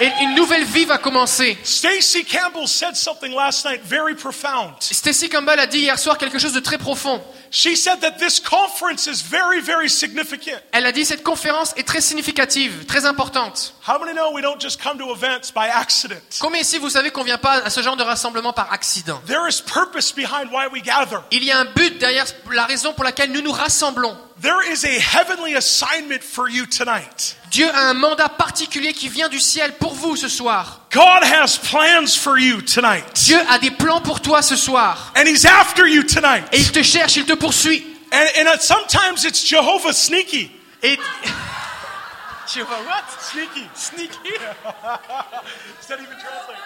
Et 0.00 0.10
une 0.22 0.34
nouvelle 0.34 0.64
vie 0.64 0.84
va 0.84 0.98
commencer. 0.98 1.56
Stacy 1.64 2.24
Campbell 2.24 2.66
said 2.66 2.94
something 2.96 3.32
last 3.34 3.64
night 3.64 3.80
very 3.84 4.14
profound. 4.14 4.74
Stacy 4.80 5.28
Campbell 5.28 5.58
a 5.58 5.66
dit 5.66 5.80
hier 5.80 5.98
soir 5.98 6.18
quelque 6.18 6.38
chose 6.38 6.52
de 6.52 6.60
très 6.60 6.78
profond. 6.78 7.22
She 7.54 7.76
said 7.76 8.00
that 8.00 8.12
this 8.18 8.40
conference 8.40 9.06
is 9.06 9.20
very, 9.20 9.60
very 9.60 9.90
significant. 9.90 10.58
Elle 10.72 10.86
a 10.86 10.92
dit 10.92 11.04
cette 11.04 11.22
conférence 11.22 11.74
est 11.76 11.86
très 11.86 12.00
significative, 12.00 12.86
très 12.86 13.04
importante. 13.04 13.74
How 13.86 13.98
many 13.98 14.14
know 14.14 14.32
we 14.32 14.40
don't 14.40 14.58
just 14.58 14.80
come 14.82 14.96
to 14.96 15.12
events 15.12 15.52
by 15.52 15.68
accident? 15.68 16.22
Combien 16.40 16.62
ici 16.62 16.78
vous 16.78 16.88
savez 16.88 17.10
qu'on 17.10 17.24
vient 17.24 17.36
pas 17.36 17.62
à 17.62 17.68
ce 17.68 17.82
genre 17.82 17.96
de 17.96 18.02
rassemblement 18.02 18.54
par 18.54 18.72
accident? 18.72 19.20
There 19.26 19.46
is 19.46 19.60
purpose 19.60 20.12
behind 20.12 20.50
why 20.50 20.66
we 20.72 20.82
gather. 20.82 21.20
Il 21.30 21.44
y 21.44 21.50
a 21.50 21.58
un 21.58 21.66
but 21.66 21.98
derrière 21.98 22.24
la 22.50 22.64
raison 22.64 22.94
pour 22.94 23.04
laquelle 23.04 23.30
nous 23.30 23.42
nous 23.42 23.52
rassemblons. 23.52 24.16
There 24.40 24.62
is 24.72 24.84
a 24.84 24.98
heavenly 24.98 25.54
assignment 25.54 26.22
for 26.24 26.48
you 26.48 26.66
tonight. 26.66 27.36
Dieu 27.52 27.68
a 27.68 27.90
un 27.90 27.94
mandat 27.94 28.30
particulier 28.30 28.92
qui 28.94 29.08
vient 29.08 29.28
du 29.28 29.38
ciel 29.38 29.74
pour 29.78 29.94
vous 29.94 30.16
ce 30.16 30.26
soir. 30.26 30.80
God 30.90 31.22
has 31.22 31.58
plans 31.58 32.16
for 32.16 32.38
you 32.38 32.60
tonight. 32.62 33.04
Dieu 33.14 33.38
a 33.50 33.58
des 33.58 33.70
plans 33.70 34.00
pour 34.00 34.20
toi 34.20 34.42
ce 34.42 34.56
soir. 34.56 35.12
And 35.16 35.26
He's 35.26 35.44
after 35.44 35.86
you 35.86 36.02
tonight. 36.02 36.44
Et 36.52 36.58
il 36.58 36.72
te 36.72 36.82
cherche, 36.82 37.16
il 37.16 37.24
te 37.24 37.34
poursuit. 37.42 37.84
And, 38.12 38.46
and 38.46 38.60
sometimes 38.60 39.24
it's 39.24 39.42
Jehovah 39.42 39.92
sneaky. 39.92 40.50
Et 40.82 40.98
Jehovah 42.46 42.82
what? 42.86 43.04
Sneaky. 43.20 43.68
Sneaky? 43.74 44.30
Does 44.38 45.88
that 45.88 45.98
even 46.00 46.18
translate? 46.18 46.58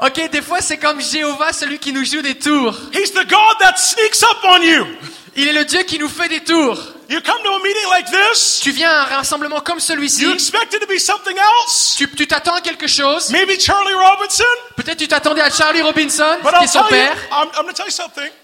ok, 0.00 0.30
des 0.30 0.42
fois 0.42 0.60
c'est 0.60 0.76
comme 0.76 1.00
Jéhovah, 1.00 1.52
celui 1.52 1.78
qui 1.78 1.92
nous 1.92 2.04
joue 2.04 2.22
des 2.22 2.38
tours. 2.38 2.74
He's 2.92 3.12
the 3.12 3.26
God 3.26 3.56
that 3.60 3.76
sneaks 3.76 4.22
up 4.22 4.38
on 4.44 4.62
you. 4.62 4.86
Il 5.36 5.48
est 5.48 5.52
le 5.52 5.64
Dieu 5.64 5.82
qui 5.82 5.98
nous 5.98 6.08
fait 6.08 6.28
des 6.28 6.44
tours. 6.44 6.78
You 7.08 7.20
come 7.20 7.42
to 7.42 7.54
a 7.54 7.58
meeting 7.58 7.88
like 7.90 8.06
this, 8.06 8.60
Tu 8.62 8.70
viens 8.70 8.90
à 8.90 9.14
un 9.14 9.16
rassemblement 9.16 9.60
comme 9.60 9.76
you 9.78 9.80
celui-ci. 9.80 10.30
expect 10.32 10.74
it 10.74 10.80
to 10.80 10.86
be 10.86 10.98
something 10.98 11.36
else. 11.36 11.94
Tu 11.96 12.08
tu 12.08 12.26
t'attends 12.26 12.54
à 12.54 12.60
quelque 12.60 12.86
chose. 12.86 13.30
Maybe 13.30 13.58
Charlie 13.58 13.94
Robinson. 13.94 14.44
Peut-être 14.76 14.98
tu 14.98 15.08
t'attendais 15.08 15.42
à 15.42 15.50
Charlie 15.50 15.82
Robinson, 15.82 16.38
qui 16.58 16.64
est 16.64 16.66
son 16.68 16.82
tell 16.84 16.98
you, 16.98 17.04
père. 17.04 17.16
I'm, 17.32 17.48
I'm 17.58 18.43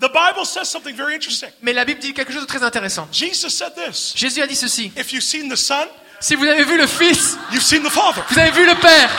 The 0.00 0.08
Bible 0.08 0.46
says 0.46 0.64
something 0.70 0.96
very 0.96 1.14
interesting. 1.14 1.50
Mais 1.62 1.74
la 1.74 1.84
Bible 1.84 2.00
dit 2.00 2.14
quelque 2.14 2.32
chose 2.32 2.42
de 2.42 2.46
très 2.46 2.62
intéressant. 2.62 3.06
Jesus 3.12 3.50
said 3.50 3.74
this 3.74 4.14
Jésus 4.16 4.40
a 4.42 4.46
dit 4.46 4.56
ceci. 4.56 4.90
If 4.96 5.12
you've 5.12 5.22
seen 5.22 5.48
the 5.50 5.56
Son, 5.56 5.86
Si 6.20 6.34
vous 6.34 6.44
avez 6.46 6.64
vu 6.64 6.76
le 6.78 6.86
Fils, 6.86 7.36
you've 7.52 7.62
seen 7.62 7.82
the 7.82 7.90
Father. 7.90 8.22
vous 8.30 8.38
avez 8.38 8.50
vu 8.50 8.66
le 8.66 8.74
Père. 8.76 9.10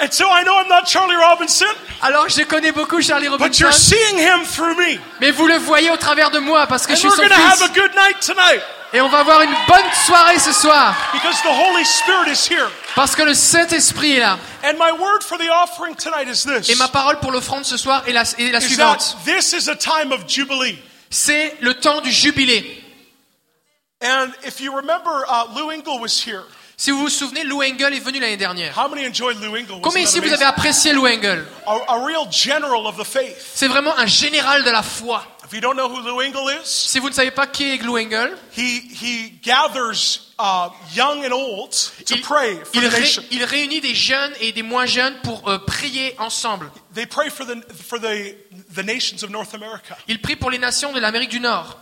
And 0.00 0.12
so 0.12 0.28
I 0.28 0.42
know 0.42 0.56
I'm 0.58 0.68
not 0.68 0.86
Charlie 0.88 1.14
Robinson, 1.14 1.66
Alors 2.02 2.28
je 2.28 2.42
connais 2.42 2.72
beaucoup 2.72 3.00
Charlie 3.00 3.28
but 3.28 3.38
Robinson, 3.38 3.60
you're 3.66 3.72
seeing 3.72 4.18
him 4.18 4.44
through 4.44 4.74
me. 4.76 4.98
mais 5.20 5.30
vous 5.30 5.46
le 5.46 5.58
voyez 5.58 5.90
au 5.90 5.96
travers 5.96 6.30
de 6.30 6.40
moi 6.40 6.66
parce 6.66 6.86
que 6.88 6.92
And 6.92 6.96
je 6.96 7.00
suis 7.00 7.10
son 7.10 7.22
have 7.22 7.58
fils. 7.58 7.62
a 7.62 7.68
good 7.68 7.94
night 7.94 8.18
tonight 8.20 8.62
Et 8.94 9.00
on 9.00 9.08
va 9.08 9.20
avoir 9.20 9.40
une 9.40 9.54
bonne 9.66 9.92
soirée 10.06 10.38
ce 10.38 10.52
soir 10.52 10.94
because 11.12 11.40
the 11.42 11.46
Holy 11.46 11.84
Spirit 11.84 12.30
is 12.30 12.46
here. 12.46 12.68
parce 12.94 13.16
que 13.16 13.22
le 13.22 13.32
Saint-Esprit 13.34 14.16
est 14.16 14.20
là. 14.20 14.38
And 14.64 14.74
my 14.74 14.92
word 14.92 15.22
for 15.22 15.38
the 15.38 15.48
offering 15.50 15.96
tonight 15.96 16.28
is 16.28 16.44
this. 16.44 16.68
Et 16.68 16.74
ma 16.74 16.88
parole 16.88 17.18
pour 17.20 17.32
l'offrande 17.32 17.64
ce 17.64 17.76
soir 17.78 18.02
est 18.06 18.12
la, 18.12 18.22
est 18.22 18.50
la 18.52 18.58
is 18.58 18.66
suivante. 18.66 19.16
that 19.24 19.32
this 19.32 19.52
is 19.54 19.70
a 19.70 19.76
time 19.76 20.12
of 20.12 20.26
jubilee. 20.28 20.76
C'est 21.08 21.56
le 21.60 21.74
temps 21.74 22.00
du 22.02 22.10
jubilé. 22.10 22.82
And 24.02 24.32
if 24.44 24.60
you 24.60 24.74
remember, 24.74 25.24
uh, 25.28 25.46
Lou 25.56 25.70
Engle 25.70 26.00
was 26.00 26.22
here. 26.26 26.42
Si 26.76 26.90
vous 26.90 26.98
vous 26.98 27.08
souvenez, 27.08 27.44
Lou 27.44 27.62
Engel 27.62 27.94
est 27.94 28.00
venu 28.00 28.18
l'année 28.18 28.36
dernière. 28.36 28.74
Combien 28.74 30.02
ici 30.02 30.18
vous 30.18 30.32
avez 30.32 30.44
apprécié 30.44 30.92
Lou 30.92 31.06
Engel? 31.06 31.46
A, 31.66 31.76
a 31.88 32.04
real 32.04 32.26
general 32.30 32.86
of 32.86 32.96
the 32.96 33.04
faith. 33.04 33.36
C'est 33.54 33.68
vraiment 33.68 33.96
un 33.96 34.06
général 34.06 34.64
de 34.64 34.70
la 34.70 34.82
foi. 34.82 35.24
If 35.52 35.56
you 35.56 35.60
don't 35.60 35.76
know 35.76 35.86
who 35.90 36.00
Lou 36.00 36.22
Engle 36.22 36.48
is, 36.62 36.64
Si 36.64 36.98
vous 36.98 37.10
ne 37.10 37.14
savez 37.14 37.30
pas 37.30 37.46
qui 37.46 37.64
est 37.74 37.82
Lou 37.82 37.98
Engel, 37.98 38.34
he 38.56 38.80
he 39.02 39.38
gathers 39.42 40.32
uh, 40.38 40.70
young 40.94 41.22
and 41.26 41.32
old 41.32 41.72
to 42.06 42.14
il, 42.14 42.22
pray 42.22 42.54
for 42.64 42.74
il 42.74 42.88
the 42.88 42.90
ré- 42.90 43.00
nation. 43.00 43.22
il 43.30 43.44
réunit 43.44 43.82
des 43.82 43.94
jeunes 43.94 44.32
et 44.40 44.52
des 44.52 44.62
moins 44.62 44.86
jeunes 44.86 45.14
pour 45.22 45.46
euh, 45.50 45.58
prier 45.58 46.14
ensemble. 46.18 46.70
They 46.94 47.04
pray 47.04 47.28
for 47.28 47.44
the 47.44 47.62
for 47.70 47.98
the 48.00 48.34
the 48.74 48.82
nations 48.82 49.22
of 49.22 49.28
North 49.28 49.52
America. 49.52 49.94
Il 50.08 50.22
prie 50.22 50.36
pour 50.36 50.50
les 50.50 50.56
nations 50.56 50.90
de 50.94 51.00
l'Amérique 51.00 51.28
du 51.28 51.40
Nord. 51.40 51.76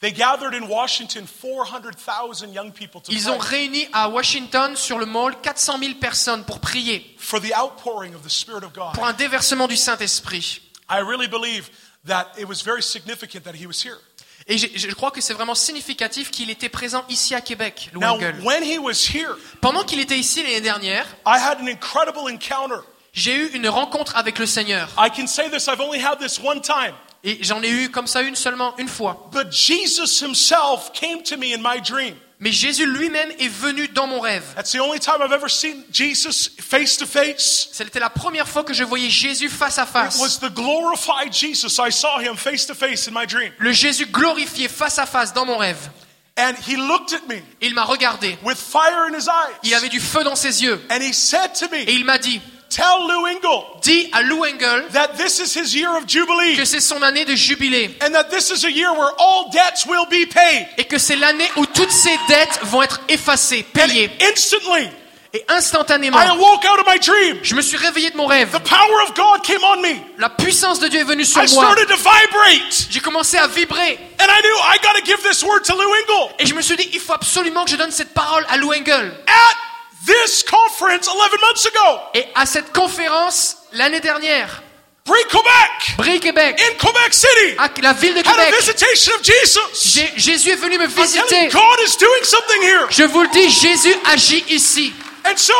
They 0.00 0.12
gathered 0.12 0.54
in 0.54 0.66
Washington 0.68 1.26
400,000 1.28 2.52
young 2.52 2.72
people 2.72 3.00
to 3.02 3.12
Ils 3.12 3.30
ont 3.30 3.38
pray 3.38 3.68
réuni 3.68 3.88
à 3.92 4.08
Washington 4.08 4.74
sur 4.74 4.98
le 4.98 5.06
mall 5.06 5.36
400 5.42 5.78
000 5.78 5.94
personnes 6.00 6.44
pour 6.44 6.58
prier, 6.58 7.14
for 7.18 7.40
the 7.40 7.52
outpouring 7.56 8.16
of 8.16 8.22
the 8.22 8.28
Spirit 8.28 8.64
of 8.64 8.72
God. 8.72 8.94
pour 8.94 9.06
un 9.06 9.12
déversement 9.12 9.68
du 9.68 9.76
Saint-Esprit. 9.76 10.60
I 10.88 11.00
really 11.00 11.28
believe 11.28 11.68
that 12.06 12.26
it 12.38 12.46
was 12.48 12.62
very 12.62 12.82
significant 12.82 13.44
that 13.44 13.54
he 13.54 13.66
was 13.66 13.82
here. 13.84 13.98
Et 14.48 14.58
je, 14.58 14.68
je 14.74 14.86
crois 14.94 15.10
que 15.10 15.20
c'est 15.20 15.34
vraiment 15.34 15.56
significatif 15.56 16.30
qu'il 16.30 16.50
était 16.50 16.68
présent 16.68 17.04
ici 17.08 17.34
à 17.34 17.40
Québec, 17.40 17.90
Lou 17.92 18.00
Now, 18.00 18.14
Engel. 18.14 18.36
when 18.44 18.62
he 18.62 18.78
was 18.78 19.08
here, 19.12 19.34
Pendant 19.60 19.82
qu'il 19.82 19.98
était 19.98 20.18
ici 20.18 20.42
l'année 20.42 20.60
dernière, 20.60 21.04
I 21.26 21.38
had 21.38 21.58
an 21.60 21.66
incredible 21.66 22.20
encounter. 22.32 22.80
j'ai 23.12 23.34
eu 23.34 23.48
une 23.54 23.68
rencontre 23.68 24.14
avec 24.16 24.38
le 24.38 24.46
Seigneur. 24.46 24.88
I 24.98 25.10
can 25.10 25.26
say 25.26 25.50
this, 25.50 25.66
I've 25.68 25.80
only 25.80 26.00
had 26.00 26.18
this 26.20 26.38
one 26.38 26.60
time. 26.60 26.94
Et 27.24 27.38
j'en 27.42 27.60
ai 27.62 27.70
eu 27.70 27.90
comme 27.90 28.06
ça 28.06 28.22
une 28.22 28.36
seulement, 28.36 28.76
une 28.78 28.86
fois. 28.88 29.28
But 29.32 29.50
Jesus 29.50 30.22
himself 30.24 30.92
came 30.92 31.24
to 31.24 31.36
me 31.36 31.52
in 31.52 31.58
my 31.60 31.80
dream. 31.80 32.14
Mais 32.38 32.52
Jésus 32.52 32.84
lui-même 32.86 33.30
est 33.38 33.48
venu 33.48 33.88
dans 33.88 34.06
mon 34.06 34.20
rêve. 34.20 34.44
C'était 37.72 37.98
la 38.00 38.10
première 38.10 38.46
fois 38.46 38.62
que 38.62 38.74
je 38.74 38.84
voyais 38.84 39.08
Jésus 39.08 39.48
face 39.48 39.78
à 39.78 39.86
face. 39.86 40.38
the 40.40 40.52
glorified 40.52 41.32
Jesus. 41.32 41.78
I 41.80 41.90
saw 41.90 42.18
him 42.20 42.36
face 42.36 42.66
to 42.66 42.74
face 42.74 43.08
in 43.08 43.12
my 43.12 43.26
dream. 43.26 43.52
Le 43.58 43.72
Jésus 43.72 44.06
glorifié 44.06 44.68
face 44.68 44.98
à 44.98 45.06
face 45.06 45.32
dans 45.32 45.46
mon 45.46 45.56
rêve. 45.56 45.78
And 46.38 46.52
he 46.68 46.76
looked 46.76 47.14
at 47.14 47.26
me 47.26 47.40
Il 47.62 47.72
m'a 47.72 47.84
regardé. 47.84 48.36
with 48.42 48.58
fire 48.58 49.06
in 49.08 49.14
his 49.18 49.26
Il 49.62 49.70
eyes. 49.70 49.74
avait 49.74 49.88
du 49.88 50.00
feu 50.00 50.22
dans 50.22 50.36
ses 50.36 50.62
yeux. 50.62 50.78
And 50.90 51.00
he 51.00 51.14
said 51.14 51.54
to 51.54 51.64
Et 51.74 51.86
me, 51.86 51.90
il 51.92 52.04
m'a 52.04 52.18
dit, 52.18 52.42
Tell 52.68 53.06
Lou 53.08 53.26
Engle 53.26 53.64
dis 53.82 54.08
à 54.12 54.22
Lou 54.22 54.44
Engel 54.44 54.84
that 54.92 55.08
this 55.16 55.38
is 55.38 55.54
his 55.58 55.74
year 55.74 55.88
of 55.96 56.04
Jubilee 56.08 56.56
que 56.56 56.64
c'est 56.64 56.80
son 56.80 57.00
année 57.02 57.24
de 57.24 57.34
jubilé. 57.34 57.96
and 58.02 58.10
that 58.12 58.24
this 58.24 58.50
is 58.50 58.64
a 58.64 58.70
year 58.70 58.90
where 58.92 59.10
all 59.18 59.48
debts 59.52 59.86
will 59.86 60.04
be 60.10 60.26
paid. 60.28 60.66
Et 60.76 60.84
que 60.84 60.98
c'est 60.98 61.16
l'année 61.16 61.48
où 61.56 61.66
toutes 61.66 61.92
ses 61.92 62.16
dettes 62.28 62.58
vont 62.62 62.82
être 62.82 63.00
effacées, 63.08 63.64
And 63.68 63.78
payées. 63.88 64.10
instantly, 64.20 64.88
Et 65.32 65.44
instantanément, 65.48 66.18
I 66.18 66.26
awoke 66.28 66.64
out 66.64 66.80
of 66.80 66.86
my 66.86 66.98
dream. 66.98 67.38
je 67.42 67.54
me 67.54 67.62
suis 67.62 67.76
réveillé 67.76 68.10
de 68.10 68.16
mon 68.16 68.26
rêve. 68.26 68.50
The 68.50 68.62
power 68.68 69.02
of 69.04 69.14
God 69.14 69.42
came 69.44 69.62
on 69.62 69.80
me. 69.82 69.96
La 70.18 70.28
puissance 70.30 70.80
de 70.80 70.88
Dieu 70.88 71.00
est 71.00 71.04
venue 71.04 71.24
sur 71.24 71.42
I 71.44 71.52
moi. 71.54 71.64
started 71.66 71.86
to 71.88 71.96
vibrate. 71.96 72.88
J'ai 72.90 73.00
commencé 73.00 73.36
à 73.36 73.46
vibrer. 73.46 73.98
And 74.18 74.24
I 74.28 74.40
knew 74.42 74.56
I 74.74 74.78
got 74.82 74.98
to 74.98 75.04
give 75.04 75.22
this 75.22 75.42
word 75.42 75.62
to 75.64 75.72
Lou 75.74 75.82
Engle. 75.88 76.32
Et 76.40 76.46
je 76.46 76.54
me 76.54 76.62
suis 76.62 76.76
dit, 76.76 76.88
il 76.94 77.00
faut 77.00 77.12
absolument 77.12 77.64
que 77.64 77.70
je 77.70 77.76
donne 77.76 77.90
cette 77.92 78.12
parole 78.14 78.44
à 78.48 78.56
Lou 78.56 78.72
Engel. 78.72 79.12
At 79.26 79.56
this 80.06 80.42
conference 80.42 81.08
11 81.08 81.16
months 81.42 81.66
ago, 81.66 82.00
Et 82.14 82.24
à 82.34 82.46
cette 82.46 82.72
conférence, 82.72 83.56
l'année 83.72 84.00
dernière, 84.00 84.62
Brie 85.04 85.22
Quebec, 85.30 85.96
Brie 85.98 86.20
Québec, 86.20 86.60
in 86.60 86.74
Quebec 86.84 87.12
City, 87.14 87.54
à 87.58 87.70
la 87.80 87.92
ville 87.92 88.14
de 88.14 88.22
Québec, 88.22 88.54
visitation 88.58 89.12
of 89.14 89.22
Jesus. 89.22 90.00
Jésus 90.16 90.50
est 90.50 90.56
venu 90.56 90.78
me 90.78 90.86
visiter. 90.86 91.48
God 91.48 91.78
is 91.86 91.96
doing 91.96 92.24
something 92.24 92.62
here. 92.62 92.86
Je 92.90 93.04
vous 93.04 93.22
le 93.22 93.28
dis, 93.28 93.48
Jésus 93.50 93.94
agit 94.04 94.44
ici. 94.48 94.92
And 95.24 95.36
so, 95.36 95.54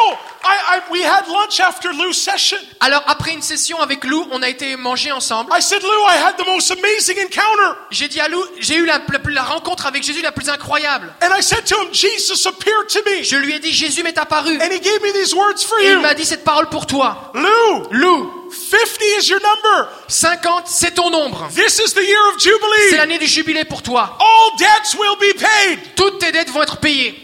I, 0.49 0.77
I, 0.79 0.81
we 0.93 1.03
had 1.03 1.27
lunch 1.29 1.59
after 1.61 1.93
Lou's 1.93 2.17
session. 2.17 2.57
Alors 2.81 3.03
après 3.07 3.33
une 3.33 3.43
session 3.43 3.81
avec 3.81 4.05
Lou, 4.05 4.25
on 4.31 4.43
a 4.43 4.49
été 4.49 4.77
manger 4.77 5.11
ensemble. 5.13 5.51
I 5.53 5.61
said, 5.61 5.83
Lou, 5.83 5.89
I 6.09 6.17
had 6.17 6.37
the 6.37 6.47
most 6.47 6.71
amazing 6.71 7.19
encounter. 7.19 7.77
J'ai 7.91 8.09
dit 8.09 8.21
à 8.21 8.29
Lou, 8.29 8.43
j'ai 8.61 8.77
eu 8.77 8.87
la, 8.87 8.99
la- 8.99 9.31
la 9.33 9.43
rencontre 9.43 9.87
avec 9.87 10.03
Jésus 10.03 10.23
la 10.23 10.33
plus 10.33 10.49
incroyable. 10.49 11.13
And 11.23 11.29
I 11.37 11.43
said 11.43 11.65
to 11.67 11.75
him, 11.83 11.93
Jesus 11.93 12.47
appeared 12.47 12.89
to 12.89 13.01
me. 13.07 13.23
Je 13.25 13.37
lui 13.37 13.55
ai 13.55 13.59
dit, 13.59 13.73
Jésus 13.73 14.03
m'est 14.03 14.19
apparu. 14.19 14.57
And 14.61 14.71
he 14.73 14.81
gave 14.81 15.03
me 15.03 15.13
these 15.13 15.35
words 15.35 15.63
for 15.65 15.79
Et 15.81 15.87
il 15.87 15.93
you. 15.93 16.01
m'a 16.01 16.15
dit 16.15 16.25
cette 16.25 16.45
parole 16.45 16.69
pour 16.69 16.87
toi. 16.87 17.33
Lou, 17.35 17.83
Lou, 17.91 18.51
50 18.53 19.03
is 19.21 19.29
your 19.29 19.41
number. 19.41 19.89
50, 20.09 20.67
c'est 20.69 20.95
ton 20.95 21.11
nombre. 21.11 21.49
This 21.55 21.79
is 21.79 21.93
the 21.95 22.03
year 22.03 22.21
of 22.29 22.41
C'est 22.41 22.49
Jubilee. 22.51 22.97
l'année 22.97 23.19
du 23.19 23.27
jubilé 23.27 23.65
pour 23.65 23.83
toi. 23.83 24.17
All 24.21 24.57
debts 24.59 24.95
will 24.99 25.17
be 25.19 25.35
paid. 25.37 25.81
Toutes 25.97 26.19
tes 26.21 26.31
dettes 26.33 26.51
vont 26.51 26.63
être 26.63 26.77
payées. 26.79 27.15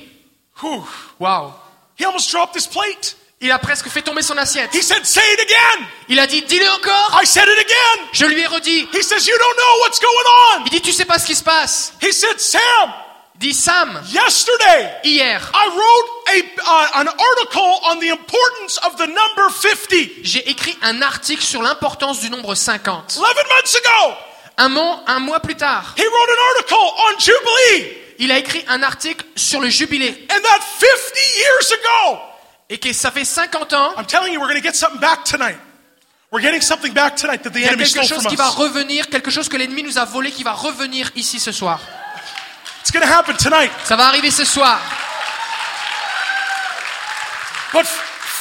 Whew. 0.63 0.83
Waouh. 1.21 1.53
He 1.99 2.05
almost 2.05 2.31
dropped 2.31 2.57
his 2.57 2.67
plate. 2.67 3.17
Il 3.41 3.51
a 3.51 3.59
presque 3.59 3.89
fait 3.89 4.03
tomber 4.03 4.23
son 4.23 4.39
assiette. 4.39 4.73
He 4.73 4.83
said, 4.83 5.05
Say 5.05 5.21
it 5.35 5.41
again. 5.41 5.87
Il 6.09 6.19
a 6.21 6.27
dit, 6.29 6.43
dis-le 6.43 6.69
encore. 6.71 7.21
I 7.21 7.27
said 7.27 7.49
it 7.49 7.59
again. 7.59 8.09
Je 8.13 8.25
lui 8.27 8.41
ai 8.41 8.47
redit. 8.47 8.89
He 8.93 9.03
says, 9.03 9.27
You 9.27 9.37
don't 9.37 9.57
know 9.57 9.81
what's 9.83 9.99
going 9.99 10.61
on. 10.61 10.65
Il 10.67 10.71
dit, 10.71 10.81
tu 10.81 10.93
sais 10.93 11.05
pas 11.05 11.19
ce 11.19 11.27
qui 11.27 11.35
se 11.35 11.43
passe. 11.43 11.93
He 12.01 12.13
said, 12.13 12.39
Sam, 12.39 12.61
Il 13.35 13.49
dit, 13.49 13.55
Sam, 13.55 14.01
yesterday 14.13 15.01
hier, 15.03 15.41
I 15.53 15.69
wrote 15.75 16.11
a, 16.29 16.39
uh, 16.63 17.01
an 17.01 17.09
article 17.09 17.81
on 17.91 17.99
the 17.99 18.11
importance 18.11 18.79
of 18.87 18.95
the 18.97 19.07
number 19.09 19.51
50. 19.51 20.21
j'ai 20.23 20.49
écrit 20.49 20.79
un 20.83 21.03
article 21.03 21.43
sur 21.43 21.61
l'importance 21.63 22.21
du 22.21 22.31
nombre 22.31 22.55
50. 22.55 23.19
11 23.19 23.25
months 23.25 23.75
ago, 23.75 24.15
Un 24.59 24.69
mois, 24.69 25.01
un 25.09 25.19
mois 25.19 25.41
plus 25.41 25.57
tard, 25.57 25.95
he 25.97 26.03
wrote 26.05 26.29
an 26.31 26.43
article 26.55 26.77
on 26.77 27.19
Jubilee. 27.19 28.02
Il 28.23 28.31
a 28.31 28.39
écrit 28.39 28.65
un 28.69 28.83
article 28.85 29.25
sur 29.35 29.61
le 29.61 29.69
jubilé. 29.69 30.27
And 30.31 30.41
that 30.41 30.61
50 30.79 31.19
years 31.37 31.73
ago, 31.73 32.19
Et 32.71 32.79
que 32.79 32.93
ça 32.93 33.11
fait 33.11 33.25
50 33.25 33.73
ans, 33.73 33.95
I'm 33.99 34.07
telling 34.07 34.33
you, 34.33 34.41
we're 34.41 34.49
going 34.49 34.61
to 34.61 34.67
get 34.67 34.77
something 34.77 35.01
back 35.01 35.25
tonight. 35.25 35.59
We're 36.31 36.41
getting 36.41 36.63
something 36.63 36.95
back 36.95 37.17
tonight 37.17 37.43
that 37.43 37.51
the 37.51 37.59
il 37.59 37.63
y 37.63 37.65
a 37.65 37.73
enemy 37.73 37.83
quelque 37.85 38.05
stole 38.05 38.07
chose 38.07 38.23
from 38.23 38.31
qui 38.31 38.37
va 38.37 38.49
revenir, 38.49 39.09
quelque 39.09 39.31
chose 39.31 39.49
que 39.49 39.57
l'ennemi 39.57 39.83
nous 39.83 39.99
a 39.99 40.05
volé 40.05 40.31
qui 40.31 40.45
va 40.45 40.53
revenir 40.53 41.11
ici 41.17 41.41
ce 41.41 41.51
soir. 41.51 41.81
It's 42.81 42.93
going 42.93 43.03
to 43.05 43.13
happen 43.13 43.37
tonight. 43.37 43.73
Ça 43.85 43.97
va 43.97 44.07
arriver 44.07 44.31
ce 44.31 44.45
soir. 44.45 44.81
But 47.73 47.87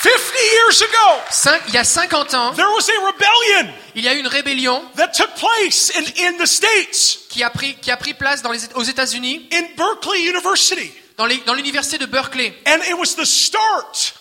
50 0.03 0.39
years 0.53 0.81
ago, 0.81 1.21
Cinq- 1.29 1.61
il 1.67 1.73
y 1.73 1.77
a 1.77 1.83
50 1.83 2.33
ans, 2.33 2.53
there 2.53 2.67
was 2.69 2.89
a 2.89 3.05
rebellion 3.05 3.73
il 3.95 4.03
y 4.03 4.07
a 4.07 4.13
eu 4.15 4.19
une 4.19 4.27
rébellion 4.27 4.83
that 4.95 5.09
took 5.09 5.29
place 5.35 5.91
in, 5.95 6.03
in 6.27 6.37
the 6.37 6.45
States, 6.47 7.19
qui 7.29 7.43
a 7.43 7.49
pris, 7.49 7.75
qui 7.75 7.91
a 7.91 7.97
pris 7.97 8.13
place 8.13 8.41
dans 8.41 8.51
les, 8.51 8.59
aux 8.75 8.83
États-Unis, 8.83 9.47
in 9.51 9.63
Berkeley 9.77 10.21
University. 10.29 10.91
dans 11.17 11.25
les- 11.25 11.37
dans 11.45 11.53
l'université 11.53 11.97
de 11.99 12.05
Berkeley. 12.07 12.53
And 12.65 12.79
it 12.87 12.93
was 12.97 13.15
the 13.15 13.25
start 13.25 14.15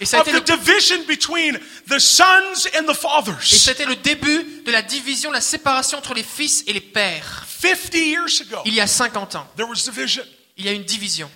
Et 0.00 0.06
ça 0.06 0.18
a 0.18 0.20
of 0.20 0.28
été 0.28 0.40
the 0.40 0.48
le, 0.50 0.56
division 0.58 1.02
between 1.06 1.58
the 1.90 1.98
sons 1.98 2.66
and 2.78 2.84
the 2.84 2.90
et 2.90 2.94
fathers. 2.94 3.42
c'était 3.42 3.84
le 3.86 3.96
début 3.96 4.62
de 4.64 4.70
la 4.72 4.80
division, 4.82 5.30
la 5.32 5.40
séparation 5.42 5.98
entre 5.98 6.14
les 6.14 6.22
fils 6.22 6.62
et 6.66 6.72
les 6.72 6.80
pères. 6.80 7.44
50 7.60 7.94
years 7.94 8.40
ago, 8.42 8.62
Il 8.64 8.74
y 8.74 8.80
a 8.80 8.86
50 8.86 9.34
ans, 9.34 9.46
there 9.56 9.68
was 9.68 9.74
division. 9.90 10.22
il 10.56 10.64
y 10.64 10.68
a 10.68 10.72
une 10.72 10.84
division. 10.84 11.30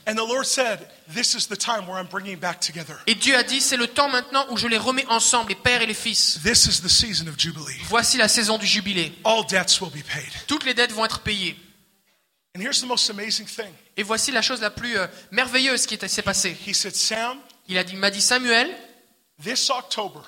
And 1.10 1.14
the 1.14 1.18
Lord 1.18 1.24
said, 1.24 1.24
This 1.24 1.34
is 1.34 1.46
the 1.48 1.56
time 1.56 1.86
where 1.88 1.98
I'm 1.98 2.06
bringing 2.08 2.38
back 2.38 2.60
together. 2.60 2.96
Et 3.06 3.14
Dieu 3.14 3.34
a 3.36 3.42
dit, 3.42 3.60
c'est 3.60 3.76
le 3.76 3.86
temps 3.88 4.08
maintenant 4.08 4.46
où 4.50 4.56
je 4.56 4.66
les 4.68 4.78
remets 4.78 5.06
ensemble, 5.08 5.48
les 5.50 5.54
pères 5.56 5.82
et 5.82 5.86
les 5.86 5.94
fils. 5.94 6.38
This 6.44 6.66
is 6.66 6.80
the 6.82 6.88
season 6.88 7.26
of 7.28 7.38
Jubilee. 7.38 7.78
Voici 7.88 8.16
la 8.18 8.28
saison 8.28 8.58
du 8.58 8.66
jubilé. 8.66 9.12
All 9.24 9.44
debts 9.46 9.80
will 9.80 9.90
be 9.90 10.02
paid. 10.04 10.30
Toutes 10.46 10.64
les 10.64 10.74
dettes 10.74 10.92
vont 10.92 11.04
être 11.04 11.20
payées. 11.20 11.56
And 12.56 12.60
here's 12.60 12.80
the 12.80 12.86
most 12.86 13.10
amazing 13.10 13.46
thing. 13.46 13.72
Et 13.96 14.02
voici 14.02 14.32
la 14.32 14.42
chose 14.42 14.60
la 14.60 14.70
plus 14.70 14.96
euh, 14.98 15.06
merveilleuse 15.30 15.86
qui 15.86 15.94
est- 15.94 16.08
s'est 16.08 16.22
passée. 16.22 16.56
He 16.66 16.74
said, 16.74 16.94
Sam, 16.96 17.38
Il 17.68 17.78
a 17.78 17.84
dit- 17.84 17.94
m'a 17.96 18.10
dit, 18.10 18.20
Samuel, 18.20 18.68
this 19.42 19.70
October, 19.70 20.20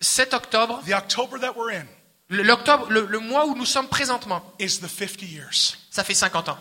7 0.00 0.34
octobre, 0.34 0.82
the 0.86 0.92
October 0.92 1.38
that 1.40 1.52
we're 1.56 1.70
in, 1.74 1.86
le, 2.28 2.42
l'octobre, 2.42 2.90
le, 2.90 3.06
le 3.06 3.18
mois 3.20 3.46
où 3.46 3.54
nous 3.56 3.64
sommes 3.64 3.88
présentement, 3.88 4.42
is 4.58 4.80
the 4.80 4.88
50 4.88 5.22
years. 5.26 5.76
ça 5.90 6.04
fait 6.04 6.14
50 6.14 6.48
ans. 6.50 6.58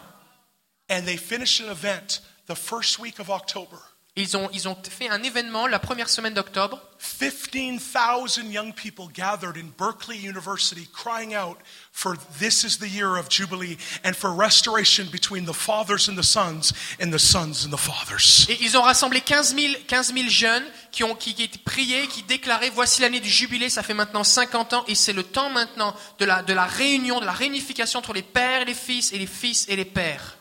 And 0.90 1.04
they 1.06 1.18
finished 1.18 1.60
an 1.62 1.70
event 1.72 2.22
the 2.48 2.56
first 2.56 3.00
week 3.00 3.20
of 3.20 3.30
October. 3.30 3.78
Ils 4.16 4.38
ont, 4.38 4.48
ils 4.54 4.68
ont 4.68 4.78
fait 4.88 5.10
un 5.10 5.24
événement 5.24 5.66
la 5.66 5.80
première 5.80 6.08
semaine 6.08 6.36
d'octobre. 6.36 6.80
15,000 7.00 8.52
young 8.52 8.72
people 8.72 9.08
gathered 9.12 9.58
in 9.58 9.72
Berkeley 9.76 10.18
University 10.18 10.88
crying 10.94 11.34
out 11.34 11.58
for 11.92 12.16
this 12.40 12.64
is 12.64 12.78
the 12.78 12.88
year 12.88 13.18
of 13.18 13.28
Jubilee 13.28 13.76
and 14.04 14.14
for 14.14 14.32
restoration 14.32 15.08
between 15.12 15.46
the 15.46 15.54
fathers 15.54 16.08
and 16.08 16.16
the 16.16 16.24
sons 16.24 16.74
and 17.02 17.12
the 17.12 17.18
sons 17.18 17.66
and 17.66 17.72
the 17.72 17.80
fathers. 17.80 18.46
Et 18.50 18.58
ils 18.62 18.78
ont 18.78 18.84
rassemblé 18.84 19.20
15 19.20 19.56
000, 19.56 19.74
15 19.88 20.14
000 20.14 20.30
jeunes 20.30 20.64
qui 20.92 21.04
ont 21.04 21.16
qui, 21.16 21.34
qui 21.34 21.48
priaient, 21.58 22.06
qui 22.06 22.22
déclaraient 22.22 22.70
voici 22.70 23.02
l'année 23.02 23.20
du 23.20 23.30
jubilé, 23.30 23.72
ça 23.72 23.82
fait 23.82 23.96
maintenant 23.96 24.24
50 24.24 24.74
ans 24.74 24.84
et 24.88 24.94
c'est 24.94 25.14
le 25.14 25.24
temps 25.24 25.50
maintenant 25.50 25.96
de 26.20 26.26
la, 26.26 26.44
de 26.44 26.54
la 26.54 26.66
réunion, 26.66 27.20
de 27.20 27.26
la 27.26 27.32
réunification 27.32 27.98
entre 27.98 28.14
les 28.14 28.22
pères 28.22 28.62
et 28.62 28.66
les 28.66 28.76
fils 28.76 29.12
et 29.12 29.18
les 29.18 29.26
fils 29.26 29.66
et 29.70 29.76
les 29.76 29.86
pères. 29.86 30.38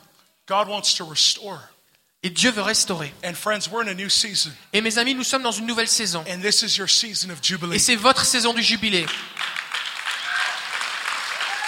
God 0.47 0.67
wants 0.67 0.93
to 0.95 1.05
restore. 1.07 1.72
Et 2.25 2.29
Dieu 2.29 2.51
veut 2.51 2.61
restaurer. 2.61 3.13
And 3.25 3.33
friends, 3.33 3.69
we're 3.69 3.81
in 3.83 3.89
a 3.89 3.93
new 3.93 4.09
season. 4.09 4.51
Et 4.71 4.79
mes 4.81 4.97
amis, 4.97 5.13
nous 5.13 5.25
sommes 5.25 5.43
dans 5.43 5.51
une 5.51 5.65
nouvelle 5.65 5.89
saison. 5.89 6.23
And 6.29 6.39
this 6.41 6.61
is 6.61 6.77
your 6.77 6.89
season 6.89 7.29
of 7.31 7.39
Et 7.39 7.43
Jubilee. 7.43 7.79
c'est 7.79 7.97
votre 7.97 8.23
saison 8.25 8.53
du 8.53 8.63
jubilé. 8.63 9.05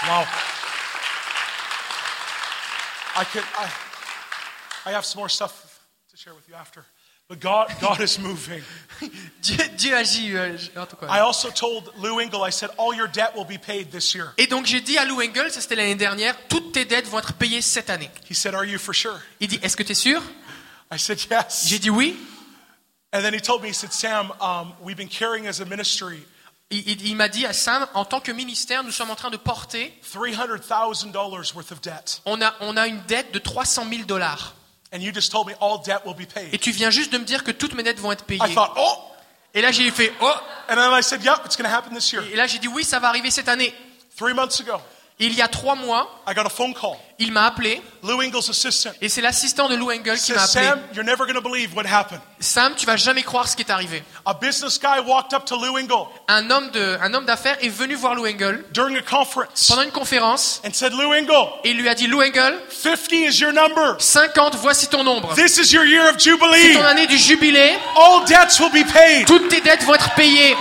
Wow. 0.08 0.26
I 3.18 3.24
could 3.26 3.44
I, 3.58 3.70
I 4.90 4.92
have 4.94 5.06
some 5.06 5.20
more 5.20 5.30
stuff 5.30 5.52
to 6.12 6.18
share 6.18 6.34
with 6.34 6.48
you 6.48 6.56
after. 6.56 6.86
But 7.28 7.40
God 7.40 7.74
God 7.82 8.02
is 8.02 8.20
moving. 8.20 8.62
Dieu, 9.42 9.58
Dieu 9.78 9.96
agit. 9.96 10.36
euh. 10.36 10.58
I 11.10 11.22
also 11.22 11.50
told 11.50 11.92
Lou 11.98 12.20
Engle, 12.22 12.44
I 12.44 12.52
said, 12.52 12.70
all 12.78 12.94
your 12.94 13.08
debt 13.08 13.36
will 13.36 13.46
be 13.46 13.58
paid 13.58 13.90
this 13.90 14.14
year. 14.14 14.34
Et 14.38 14.46
donc 14.48 14.68
j'ai 14.68 14.80
dit 14.82 14.98
à 15.00 15.06
Lou 15.06 15.22
Engel, 15.22 15.52
ça 15.52 15.60
c'était 15.60 15.76
l'année 15.76 15.96
dernière, 15.96 16.36
toutes 16.50 16.72
tes 16.74 16.86
dettes 16.86 17.08
vont 17.08 17.18
être 17.20 17.34
payées 17.34 17.62
cette 17.62 17.90
année. 17.90 18.12
He 18.30 18.36
said, 18.36 18.54
Are 18.54 18.64
you 18.64 18.78
for 18.78 18.94
sure? 18.94 19.20
Il 19.40 19.48
dit, 19.48 19.60
est-ce 19.64 19.76
que 19.76 19.84
tu 19.84 19.94
es 19.94 19.96
sûr? 19.96 20.22
I 20.96 21.00
said, 21.00 21.20
Yes. 21.30 21.66
J'ai 21.68 21.80
dit 21.80 21.90
oui? 21.90 22.16
And 23.14 23.22
then 23.22 23.34
he 23.34 23.42
told 23.42 23.62
me, 23.62 23.70
he 23.70 23.74
said, 23.74 23.92
Sam, 23.94 24.32
um, 24.42 24.74
we've 24.82 24.98
been 24.98 25.08
carrying 25.10 25.48
as 25.48 25.62
a 25.62 25.66
ministry 25.66 26.20
Il, 26.72 26.80
il- 26.90 27.06
il 27.10 27.16
m'a 27.16 27.28
dit 27.30 27.46
à 27.46 27.54
Sam, 27.54 27.86
en 27.94 28.06
tant 28.06 28.20
que 28.20 28.32
ministère, 28.32 28.84
nous 28.84 28.92
sommes 28.92 29.12
en 29.12 29.16
train 29.16 29.30
de 29.30 29.38
porter, 29.38 29.94
$300,000 30.60 31.54
worth 31.54 31.72
of 31.72 31.82
debt. 31.82 32.22
on 32.26 32.42
a, 32.42 32.54
on 32.62 32.76
a 32.78 32.88
une 32.88 33.02
dette 33.08 33.32
de 33.34 33.40
300 33.40 33.86
000 33.90 34.04
dollars. 34.06 34.54
And 34.94 35.00
you 35.02 35.12
just 35.14 35.32
told 35.32 35.48
me 35.48 35.54
all 35.60 35.80
debt 35.84 36.06
will 36.06 36.16
be 36.16 36.24
Et 36.24 36.50
paid. 36.50 36.60
tu 36.60 36.72
viens 36.72 36.90
juste 36.90 37.12
de 37.12 37.18
me 37.18 37.26
dire 37.26 37.44
que 37.44 37.52
toutes 37.52 37.74
mes 37.76 37.84
dettes 37.84 38.00
vont 38.00 38.12
être 38.12 38.24
I 38.30 38.38
payées. 38.38 38.54
thought, 38.56 38.74
Oh. 38.78 38.98
Et 39.54 39.62
là 39.62 39.72
j'ai 39.72 39.90
fait, 39.92 40.12
oh 40.22 40.34
And 40.70 40.76
then 40.76 40.92
I 40.92 41.02
said, 41.04 41.24
Yep, 41.24 41.42
it's 41.46 41.56
going 41.56 41.70
to 41.70 41.74
happen 41.74 41.94
this 41.96 42.12
year. 42.12 42.24
Et 42.32 42.36
là 42.36 42.48
j'ai 42.48 42.60
dit 42.60 42.68
oui, 42.68 42.84
ça 42.84 43.00
va 43.00 43.10
arriver 43.10 43.30
cette 43.32 43.48
année. 43.50 43.74
Three 44.18 44.34
months 44.34 44.60
ago, 44.60 44.78
Il 45.18 45.34
y 45.34 45.42
a 45.42 45.48
trois 45.48 45.76
mois, 45.76 46.22
I 46.28 46.34
got 46.34 46.46
a 46.46 46.50
phone 46.50 46.74
call. 46.74 46.98
il 47.20 47.32
m'a 47.32 47.46
appelé, 47.46 47.82
Lou 48.04 48.20
assistant 48.38 48.90
et 49.02 49.08
c'est 49.08 49.22
l'assistant 49.22 49.70
de 49.70 49.76
Lou 49.76 49.90
Engel 49.90 50.20
qui 50.20 50.34
m'a 50.34 50.44
appelé. 50.44 50.66
Sam, 50.66 50.82
you're 50.94 51.06
never 51.06 51.26
going 51.26 51.36
to 51.36 51.42
believe 51.42 51.74
what 51.74 51.86
happened. 51.86 52.20
Sam, 52.42 52.74
tu 52.76 52.86
vas 52.86 52.98
jamais 52.98 53.24
croire 53.24 53.48
ce 53.48 53.56
qui 53.56 53.62
est 53.62 53.72
arrivé. 53.72 54.04
A 54.26 54.34
business 54.34 54.78
guy 54.78 55.00
walked 55.00 55.34
up 55.34 55.46
to 55.46 55.56
Lou 55.56 55.78
Engle 55.78 56.10
Un 56.28 56.52
homme 56.52 56.70
de, 56.72 56.98
un 57.02 57.14
homme 57.14 57.26
d'affaires 57.26 57.56
est 57.62 57.70
venu 57.70 57.96
voir 57.96 58.14
Lou 58.16 58.28
Engel 58.28 58.66
during 58.74 58.98
a 58.98 59.02
conference 59.02 59.68
pendant 59.70 59.84
une 59.84 59.92
conférence 59.92 60.62
and 60.66 60.74
said, 60.74 60.92
Lou 60.92 61.14
Engle, 61.14 61.50
et 61.64 61.70
il 61.70 61.78
lui 61.78 61.88
a 61.88 61.96
dit 61.96 62.08
Lou 62.08 62.22
Engel, 62.22 62.54
50 62.70 63.14
is 63.14 63.40
your 63.40 63.54
number. 63.54 63.96
50, 64.00 64.56
voici 64.58 64.88
ton 64.88 65.06
nombre. 65.06 65.34
This 65.36 65.58
is 65.58 65.74
your 65.74 65.86
year 65.86 66.10
of 66.10 66.16
C'est 66.20 66.30
Jubilee. 66.30 66.74
ton 66.74 66.84
année 66.84 67.08
du 67.08 67.18
jubilé. 67.18 67.78
All 67.96 68.26
debts 68.26 68.60
will 68.60 68.72
be 68.72 68.86
paid. 68.92 69.26
Toutes 69.28 69.48
tes 69.48 69.62
dettes 69.62 69.84
vont 69.84 69.96
être 69.96 70.14
payées. 70.16 70.58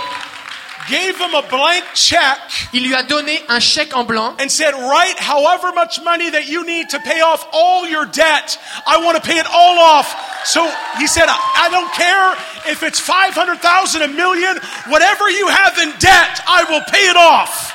Gave 0.87 1.17
him 1.17 1.33
a 1.33 1.41
blank 1.49 1.83
check 1.95 2.37
Il 2.73 2.83
lui 2.85 2.93
a 2.93 3.03
donné 3.03 3.43
un 3.49 3.59
chèque 3.59 3.95
en 3.95 4.03
blanc 4.03 4.35
and 4.39 4.49
said, 4.49 4.73
write 4.73 5.17
however 5.19 5.71
much 5.73 6.01
money 6.03 6.29
that 6.29 6.47
you 6.47 6.63
need 6.63 6.89
to 6.89 6.99
pay 6.99 7.21
off 7.21 7.47
all 7.53 7.87
your 7.87 8.05
debt. 8.05 8.59
I 8.85 8.97
want 9.03 9.15
to 9.15 9.21
pay 9.21 9.39
it 9.39 9.47
all 9.47 9.79
off. 9.79 10.15
So 10.45 10.61
he 10.99 11.07
said, 11.07 11.25
I 11.27 11.69
don't 11.71 11.91
care 11.93 12.35
if 12.71 12.83
it's 12.83 12.99
500,000, 12.99 14.01
a 14.01 14.07
million, 14.09 14.57
whatever 14.87 15.29
you 15.29 15.47
have 15.47 15.77
in 15.79 15.91
debt, 15.99 16.41
I 16.47 16.65
will 16.69 16.83
pay 16.91 17.09
it 17.09 17.17
off. 17.17 17.73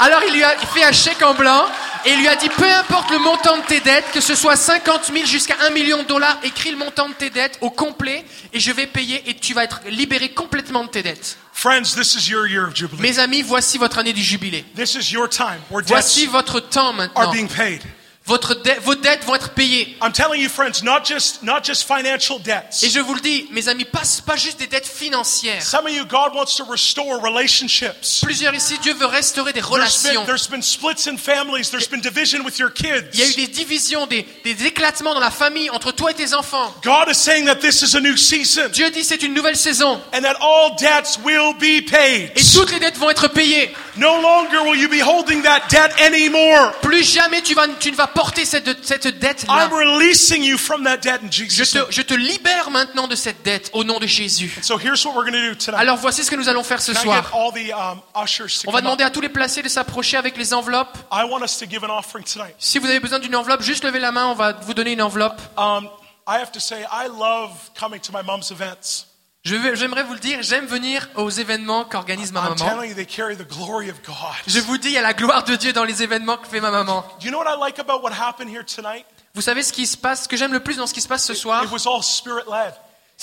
Alors 0.00 0.22
il 0.26 0.34
lui 0.34 0.42
a 0.42 0.56
fait 0.58 0.84
un 0.84 0.92
chèque 0.92 1.22
en 1.22 1.34
blanc 1.34 1.66
et 2.04 2.12
il 2.12 2.20
lui 2.20 2.28
a 2.28 2.36
dit 2.36 2.48
peu 2.48 2.70
importe 2.70 3.10
le 3.10 3.18
montant 3.18 3.58
de 3.58 3.62
tes 3.62 3.80
dettes, 3.80 4.10
que 4.12 4.20
ce 4.20 4.34
soit 4.34 4.56
50 4.56 5.10
000 5.12 5.26
jusqu'à 5.26 5.56
1 5.66 5.70
million 5.70 5.98
de 5.98 6.08
dollars, 6.08 6.38
écris 6.42 6.70
le 6.70 6.78
montant 6.78 7.08
de 7.08 7.14
tes 7.14 7.30
dettes 7.30 7.58
au 7.60 7.70
complet 7.70 8.24
et 8.52 8.60
je 8.60 8.72
vais 8.72 8.86
payer 8.86 9.22
et 9.26 9.34
tu 9.34 9.52
vas 9.52 9.64
être 9.64 9.80
libéré 9.86 10.30
complètement 10.30 10.84
de 10.84 10.88
tes 10.88 11.02
dettes. 11.02 11.36
Friends, 11.60 11.94
this 11.94 12.14
is 12.14 12.26
your 12.26 12.46
year 12.46 12.66
of 12.66 12.72
Jubilee. 12.72 13.02
Mes 13.02 13.18
amis, 13.18 13.42
voici 13.42 13.76
votre 13.76 13.98
année 13.98 14.14
du 14.14 14.22
jubilé. 14.22 14.64
This 14.74 14.96
is 14.96 15.12
your 15.12 15.28
time 15.28 15.60
where 15.68 15.84
Voici 15.86 16.24
votre 16.24 16.58
temps 16.58 16.88
are 16.88 16.94
maintenant. 16.94 17.32
being 17.32 17.48
paid. 17.48 17.82
Votre 18.26 18.54
de- 18.54 18.80
vos 18.84 18.94
dettes 18.94 19.24
vont 19.24 19.34
être 19.34 19.50
payées. 19.54 19.96
I'm 20.02 20.12
telling 20.12 20.40
you, 20.40 20.48
friends, 20.48 20.82
not 20.84 21.04
just, 21.04 21.42
not 21.42 21.64
just 21.64 21.84
financial 21.84 22.38
debts. 22.38 22.82
Et 22.82 22.90
je 22.90 23.00
vous 23.00 23.14
le 23.14 23.20
dis, 23.20 23.46
mes 23.50 23.68
amis, 23.68 23.84
pas, 23.84 24.02
pas 24.24 24.36
juste 24.36 24.58
des 24.60 24.66
dettes 24.68 24.86
financières. 24.86 25.60
Some 25.62 25.86
of 25.86 25.92
you, 25.92 26.04
God 26.04 26.34
wants 26.34 26.54
to 26.58 26.64
restore 26.64 27.18
relationships. 27.20 28.20
Plusieurs 28.22 28.54
ici, 28.54 28.78
Dieu 28.82 28.94
veut 28.94 29.06
restaurer 29.06 29.52
des 29.52 29.60
There's 29.60 29.70
been, 29.70 29.80
relations. 29.80 30.26
there's 30.26 30.46
been 30.48 30.62
splits 30.62 31.08
in 31.08 31.16
families. 31.16 31.70
There's 31.70 31.88
been 31.88 32.00
division 32.00 32.44
with 32.44 32.58
your 32.58 32.70
kids. 32.70 33.08
Il 33.14 33.20
y 33.20 33.22
a 33.22 33.26
eu 33.26 33.34
des 33.34 33.46
divisions, 33.48 34.06
des, 34.06 34.24
des 34.44 34.66
éclatements 34.66 35.14
dans 35.14 35.20
la 35.20 35.30
famille 35.32 35.68
entre 35.70 35.90
toi 35.90 36.10
et 36.12 36.14
tes 36.14 36.32
enfants. 36.34 36.72
God 36.84 37.08
is 37.10 37.14
saying 37.16 37.46
that 37.46 37.56
this 37.56 37.82
is 37.82 37.96
a 37.96 38.00
new 38.00 38.16
season 38.16 38.68
Dieu 38.68 38.90
dit 38.90 39.02
c'est 39.02 39.22
une 39.22 39.34
nouvelle 39.34 39.56
saison 39.56 40.00
and 40.12 40.20
that 40.22 40.36
all 40.40 40.76
debts 40.78 41.18
will 41.24 41.54
be 41.54 41.84
paid. 41.90 42.30
et 42.36 42.42
toutes 42.54 42.70
les 42.70 42.78
dettes 42.78 42.98
vont 42.98 43.10
être 43.10 43.28
payées. 43.28 43.72
No 43.96 44.20
longer 44.22 44.58
will 44.62 44.78
you 44.78 44.88
be 44.88 45.02
holding 45.02 45.42
that 45.42 45.62
debt 45.70 45.90
anymore. 46.00 46.72
Plus 46.82 47.02
jamais 47.02 47.42
tu, 47.42 47.54
vas, 47.54 47.66
tu 47.80 47.90
ne 47.90 47.96
vas 47.96 48.06
porter 48.20 48.44
cette, 48.44 48.84
cette 48.84 49.18
dette-là. 49.18 49.66
I'm 49.66 49.72
releasing 49.72 50.42
you 50.42 50.58
from 50.58 50.84
that 50.84 50.98
debt 50.98 51.20
in 51.22 51.30
Je 51.30 51.44
Jesus' 51.44 51.72
te, 51.72 51.78
je 51.90 52.02
te 52.02 52.14
libère 52.14 52.70
maintenant 52.70 53.08
de 53.08 53.14
cette 53.14 53.42
dette 53.42 53.70
au 53.72 53.84
nom 53.84 53.98
de 53.98 54.06
Jésus. 54.06 54.60
Alors 55.74 55.96
voici 55.96 56.24
ce 56.24 56.30
que 56.30 56.36
nous 56.36 56.48
allons 56.48 56.62
faire 56.62 56.80
ce 56.82 56.92
soir. 56.92 57.30
um, 57.34 58.00
On 58.66 58.72
va 58.72 58.80
demander 58.80 59.04
à 59.04 59.10
tous 59.10 59.20
les 59.20 59.28
placés 59.28 59.62
de 59.62 59.68
s'approcher 59.68 60.16
avec 60.16 60.36
les 60.36 60.52
enveloppes. 60.52 60.98
I 61.10 61.24
want 61.24 61.42
us 61.42 61.58
to 61.58 61.66
give 61.68 61.82
an 61.84 61.90
offering 61.90 62.24
tonight. 62.24 62.54
Si 62.58 62.78
vous 62.78 62.86
avez 62.86 63.00
besoin 63.00 63.18
d'une 63.18 63.36
enveloppe, 63.36 63.62
juste 63.62 63.84
levez 63.84 64.00
la 64.00 64.12
main, 64.12 64.26
on 64.26 64.34
va 64.34 64.52
vous 64.52 64.74
donner 64.74 64.92
une 64.92 65.02
enveloppe. 65.02 65.40
Um, 65.56 65.88
I 66.26 66.34
have 66.40 66.52
to 66.52 66.60
say, 66.60 66.82
I 66.92 67.08
love 67.08 67.50
coming 67.78 68.00
to 68.00 68.12
my 68.12 68.22
mom's 68.22 68.50
events. 68.50 69.06
J'aimerais 69.74 70.02
vous 70.04 70.14
le 70.14 70.20
dire, 70.20 70.38
j'aime 70.42 70.66
venir 70.66 71.08
aux 71.16 71.30
événements 71.30 71.84
qu'organise 71.84 72.32
ma 72.32 72.40
maman. 72.42 72.54
Je 74.46 74.60
vous 74.60 74.78
dis, 74.78 74.88
il 74.88 74.94
y 74.94 74.98
a 74.98 75.02
la 75.02 75.12
gloire 75.14 75.42
de 75.44 75.56
Dieu 75.56 75.72
dans 75.72 75.84
les 75.84 76.02
événements 76.02 76.36
que 76.36 76.46
fait 76.46 76.60
ma 76.60 76.70
maman. 76.70 77.04
Vous 79.34 79.42
savez 79.42 79.62
ce 79.62 79.72
qui 79.72 79.86
se 79.86 79.96
passe, 79.96 80.24
ce 80.24 80.28
que 80.28 80.36
j'aime 80.36 80.52
le 80.52 80.60
plus 80.60 80.76
dans 80.76 80.86
ce 80.86 80.94
qui 80.94 81.00
se 81.00 81.08
passe 81.08 81.24
ce 81.24 81.34
soir, 81.34 81.64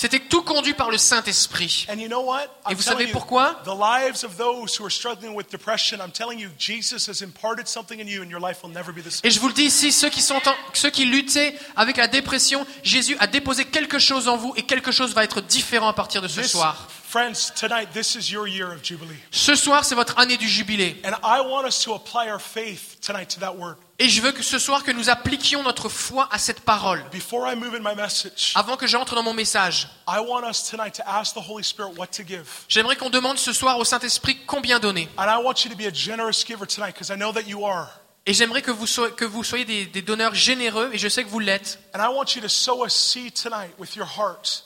C'était 0.00 0.20
tout 0.20 0.42
conduit 0.42 0.74
par 0.74 0.92
le 0.92 0.96
Saint-Esprit. 0.96 1.84
And 1.90 1.98
you 1.98 2.06
know 2.06 2.20
what? 2.22 2.44
Et 2.68 2.70
I'm 2.70 2.76
vous 2.76 2.82
savez 2.82 3.08
pourquoi? 3.08 3.60
The 3.64 3.70
lives 3.76 4.22
of 4.22 4.36
those 4.36 4.78
who 4.78 4.84
are 4.84 4.92
struggling 4.92 5.34
with 5.34 5.50
depression, 5.50 5.98
I'm 5.98 6.12
telling 6.12 6.38
you, 6.38 6.50
Jesus 6.56 7.08
has 7.10 7.20
imparted 7.20 7.66
something 7.66 7.98
in 8.00 8.06
you, 8.06 8.22
and 8.22 8.30
your 8.30 8.38
life 8.40 8.62
will 8.62 8.70
never 8.70 8.92
be 8.92 9.02
the 9.02 9.10
same. 9.10 9.22
Et 9.24 9.30
je 9.32 9.40
vous 9.40 9.48
le 9.48 9.54
dis 9.54 9.64
ici, 9.64 9.90
ceux 9.90 10.08
qui, 10.08 10.22
sont 10.22 10.36
en- 10.36 10.54
ceux 10.72 10.90
qui 10.90 11.04
luttaient 11.04 11.52
avec 11.74 11.96
la 11.96 12.06
dépression, 12.06 12.64
Jésus 12.84 13.16
a 13.18 13.26
déposé 13.26 13.64
quelque 13.64 13.98
chose 13.98 14.28
en 14.28 14.36
vous 14.36 14.52
et 14.56 14.62
quelque 14.62 14.92
chose 14.92 15.14
va 15.14 15.24
être 15.24 15.40
différent 15.40 15.88
à 15.88 15.94
partir 15.94 16.22
de 16.22 16.28
ce 16.28 16.42
This- 16.42 16.52
soir. 16.52 16.86
Friends, 17.08 17.50
tonight, 17.54 17.92
this 17.92 18.14
is 18.14 18.30
your 18.30 18.46
year 18.46 18.70
of 18.70 18.82
Jubilee. 18.82 19.16
Ce 19.30 19.54
soir, 19.54 19.84
c'est 19.84 19.94
votre 19.94 20.18
année 20.18 20.36
du 20.36 20.48
jubilé. 20.48 20.96
And 21.04 21.14
I 21.22 21.40
want 21.40 21.66
us 21.66 21.82
to 21.84 21.94
apply 21.94 22.28
our 22.28 22.40
faith 22.40 22.98
tonight 23.00 23.28
to 23.30 23.40
that 23.40 23.56
word. 23.56 23.76
Et 23.98 24.08
je 24.08 24.20
veux 24.20 24.30
que 24.32 24.42
ce 24.42 24.58
soir, 24.58 24.84
que 24.84 24.92
nous 24.92 25.10
appliquions 25.10 25.62
notre 25.62 25.88
foi 25.88 26.28
à 26.30 26.38
cette 26.38 26.60
parole. 26.60 27.02
Before 27.10 27.50
I 27.50 27.56
move 27.56 27.74
in 27.74 27.80
my 27.80 27.96
message, 27.96 28.52
Avant 28.54 28.76
que 28.76 28.86
j'entre 28.86 29.14
dans 29.14 29.22
mon 29.22 29.34
message, 29.34 29.88
I 30.06 30.20
want 30.20 30.44
us 30.48 30.62
tonight 30.70 30.94
to 30.94 31.02
ask 31.04 31.34
the 31.34 31.40
Holy 31.40 31.64
Spirit 31.64 31.96
what 31.96 32.08
to 32.08 32.22
give. 32.22 32.46
j'aimerais 32.68 32.96
qu'on 32.96 33.10
demande 33.10 33.38
ce 33.38 33.52
soir 33.52 33.78
au 33.78 33.84
Saint-Esprit 33.84 34.38
combien 34.46 34.78
donner. 34.78 35.08
And 35.16 35.24
I 35.24 35.42
want 35.42 35.64
you 35.64 35.70
to 35.70 35.76
be 35.76 35.86
a 35.86 35.92
generous 35.92 36.44
giver 36.46 36.66
tonight 36.66 36.94
because 36.94 37.10
I 37.10 37.16
know 37.16 37.32
that 37.32 37.48
you 37.48 37.64
are. 37.64 37.88
Et 38.28 38.34
j'aimerais 38.34 38.60
que 38.60 38.70
vous 38.70 38.86
soyez, 38.86 39.14
que 39.14 39.24
vous 39.24 39.42
soyez 39.42 39.64
des, 39.64 39.86
des 39.86 40.02
donneurs 40.02 40.34
généreux, 40.34 40.90
et 40.92 40.98
je 40.98 41.08
sais 41.08 41.24
que 41.24 41.30
vous 41.30 41.38
l'êtes. 41.38 41.78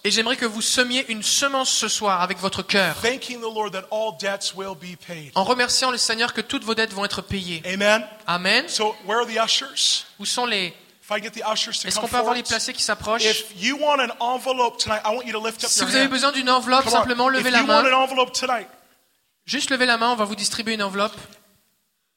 Et 0.02 0.10
j'aimerais 0.10 0.36
que 0.36 0.46
vous 0.46 0.60
semiez 0.60 1.08
une 1.08 1.22
semence 1.22 1.70
ce 1.70 1.86
soir 1.86 2.22
avec 2.22 2.38
votre 2.38 2.62
cœur, 2.62 2.96
en 5.36 5.44
remerciant 5.44 5.92
le 5.92 5.96
Seigneur 5.96 6.34
que 6.34 6.40
toutes 6.40 6.64
vos 6.64 6.74
dettes 6.74 6.92
vont 6.92 7.04
être 7.04 7.22
payées. 7.22 7.62
Amen. 7.64 8.04
Amen. 8.26 8.68
So, 8.68 8.96
where 9.06 9.20
are 9.20 9.26
the 9.26 9.38
ushers? 9.38 10.06
Où 10.18 10.24
sont 10.24 10.46
les... 10.46 10.74
Est-ce 11.08 12.00
qu'on 12.00 12.08
peut 12.08 12.16
avoir 12.16 12.34
les 12.34 12.42
placés 12.42 12.72
qui 12.72 12.82
s'approchent? 12.82 13.22
Si 13.22 13.70
vous 15.84 15.94
avez 15.94 16.08
besoin 16.08 16.32
d'une 16.32 16.50
enveloppe, 16.50 16.88
simplement 16.88 17.28
levez 17.28 17.52
la 17.52 17.62
main. 17.62 17.84
Juste 19.46 19.70
levez 19.70 19.86
la 19.86 19.98
main, 19.98 20.10
on 20.10 20.16
va 20.16 20.24
vous 20.24 20.34
distribuer 20.34 20.74
une 20.74 20.82
enveloppe. 20.82 21.14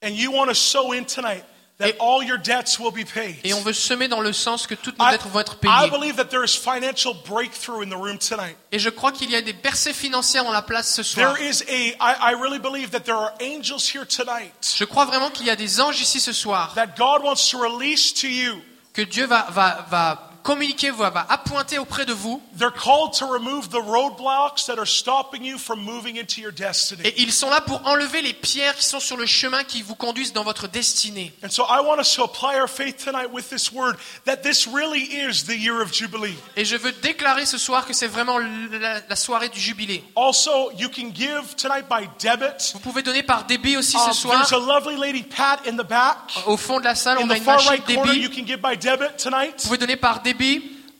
And 0.05 0.11
you 0.15 0.31
want 0.31 0.47
to 0.49 0.55
sow 0.55 0.93
in 0.93 1.03
tonight, 1.05 1.43
that 1.77 1.89
Et- 1.89 1.97
all 1.99 2.23
your 2.23 2.37
debts 2.37 2.79
will 2.79 2.91
be 2.91 3.03
paid. 3.03 3.35
Et 3.43 3.53
on 3.53 3.59
veut 3.61 3.73
semer 3.73 4.07
dans 4.07 4.21
le 4.21 4.31
sens 4.31 4.65
que 4.65 4.75
toutes 4.75 4.97
nos 4.97 5.05
I, 5.05 5.11
dettes 5.11 5.25
vont 5.27 5.41
être 5.41 5.57
payées. 5.57 5.89
believe 5.89 6.15
that 6.15 6.29
there 6.29 6.45
is 6.45 6.55
financial 6.55 7.13
breakthrough 7.27 7.81
in 7.83 7.89
the 7.89 7.97
room 8.01 8.17
tonight. 8.17 8.55
Et 8.71 8.79
je 8.79 8.89
crois 8.89 9.11
qu'il 9.11 9.29
y 9.29 9.35
a 9.35 9.41
des 9.41 9.51
percées 9.53 9.91
financières 9.91 10.45
dans 10.45 10.53
la 10.53 10.61
place 10.61 10.93
ce 10.93 11.03
soir. 11.03 11.33
There 11.35 11.45
is 11.49 11.63
a, 11.67 11.95
I, 11.99 12.31
I 12.31 12.35
really 12.39 12.59
believe 12.59 12.91
that 12.91 13.01
there 13.01 13.17
are 13.17 13.33
angels 13.41 13.89
here 13.93 14.05
tonight 14.05 14.53
Je 14.77 14.85
crois 14.85 15.03
vraiment 15.03 15.29
qu'il 15.29 15.47
y 15.47 15.49
a 15.49 15.57
des 15.57 15.81
anges 15.81 15.99
ici 15.99 16.21
ce 16.21 16.31
soir, 16.31 16.73
that 16.75 16.95
God 16.97 17.23
wants 17.23 17.49
to 17.51 17.57
release 17.57 18.13
to 18.13 18.27
you. 18.27 18.61
que 18.93 19.01
Dieu 19.01 19.25
va, 19.25 19.47
va, 19.51 19.85
va 19.89 20.31
communiquer, 20.45 20.91
va, 20.91 21.09
va 21.09 21.25
appointer 21.27 21.79
auprès 21.79 22.05
de 22.05 22.13
vous. 22.13 22.39
They're 22.57 22.71
called 22.71 23.13
to 23.19 23.25
remove 23.25 23.69
the 23.69 23.81
roadblocks 23.81 24.67
that 24.67 24.77
are 24.77 24.85
stopping 24.87 25.43
you 25.43 25.57
from 25.57 25.81
moving 25.83 26.17
into 26.17 26.39
your 26.39 26.51
destiny. 26.53 27.01
Et 27.03 27.21
ils 27.21 27.33
sont 27.33 27.49
là 27.49 27.61
pour 27.61 27.81
enlever 27.87 28.21
les 28.21 28.33
pierres 28.33 28.75
qui 28.75 28.85
sont 28.85 28.99
sur 28.99 29.17
le 29.17 29.25
chemin 29.25 29.63
qui 29.63 29.81
vous 29.81 29.95
conduisent 29.95 30.33
dans 30.33 30.43
votre 30.43 30.67
destinée. 30.67 31.33
And 31.43 31.49
so 31.49 31.63
I 31.67 31.81
want 31.83 31.99
us 31.99 32.13
to 32.15 32.23
apply 32.23 32.59
our 32.59 32.69
faith 32.69 33.03
tonight 33.03 33.29
with 33.33 33.49
this 33.49 33.71
word 33.71 33.97
that 34.25 34.37
this 34.43 34.67
really 34.67 35.01
is 35.01 35.45
the 35.45 35.57
year 35.57 35.81
of 35.81 35.91
Jubilee. 35.91 36.35
Et 36.55 36.63
je 36.63 36.77
veux 36.77 36.91
déclarer 36.91 37.45
ce 37.47 37.57
soir 37.57 37.85
que 37.87 37.93
c'est 37.93 38.07
vraiment 38.07 38.37
la, 38.37 38.99
la 39.09 39.15
soirée 39.15 39.49
du 39.49 39.59
jubilé. 39.59 40.03
Also, 40.15 40.71
you 40.77 40.89
can 40.89 41.11
give 41.13 41.55
tonight 41.57 41.85
by 41.89 42.07
debit. 42.19 42.71
Vous 42.73 42.79
pouvez 42.79 43.01
donner 43.01 43.23
par 43.23 43.45
débit 43.45 43.77
aussi 43.77 43.97
Um, 43.97 44.13
ce 44.13 44.21
soir. 44.21 44.35
there's 44.47 44.53
a 44.53 44.63
lovely 44.63 44.95
lady 44.95 45.23
Pat 45.23 45.61
in 45.67 45.75
the 45.77 45.87
back. 45.87 46.17
Au 46.45 46.55
fond 46.57 46.79
de 46.79 46.83
la 46.83 46.93
salle, 46.93 47.17
In 47.17 47.25
on 47.25 47.29
a 47.31 47.37
une 47.37 47.43
machine 47.43 47.69
right 47.69 47.83
corner, 47.85 48.13
you 48.13 48.27
débit. 48.29 48.35
can 48.41 48.45
give 48.45 48.61
by 48.61 48.77
debit 48.77 49.17
tonight. 49.17 49.53
Vous 49.63 49.67
pouvez 49.69 49.77
donner 49.79 49.95
par 49.95 50.21
débit. 50.21 50.34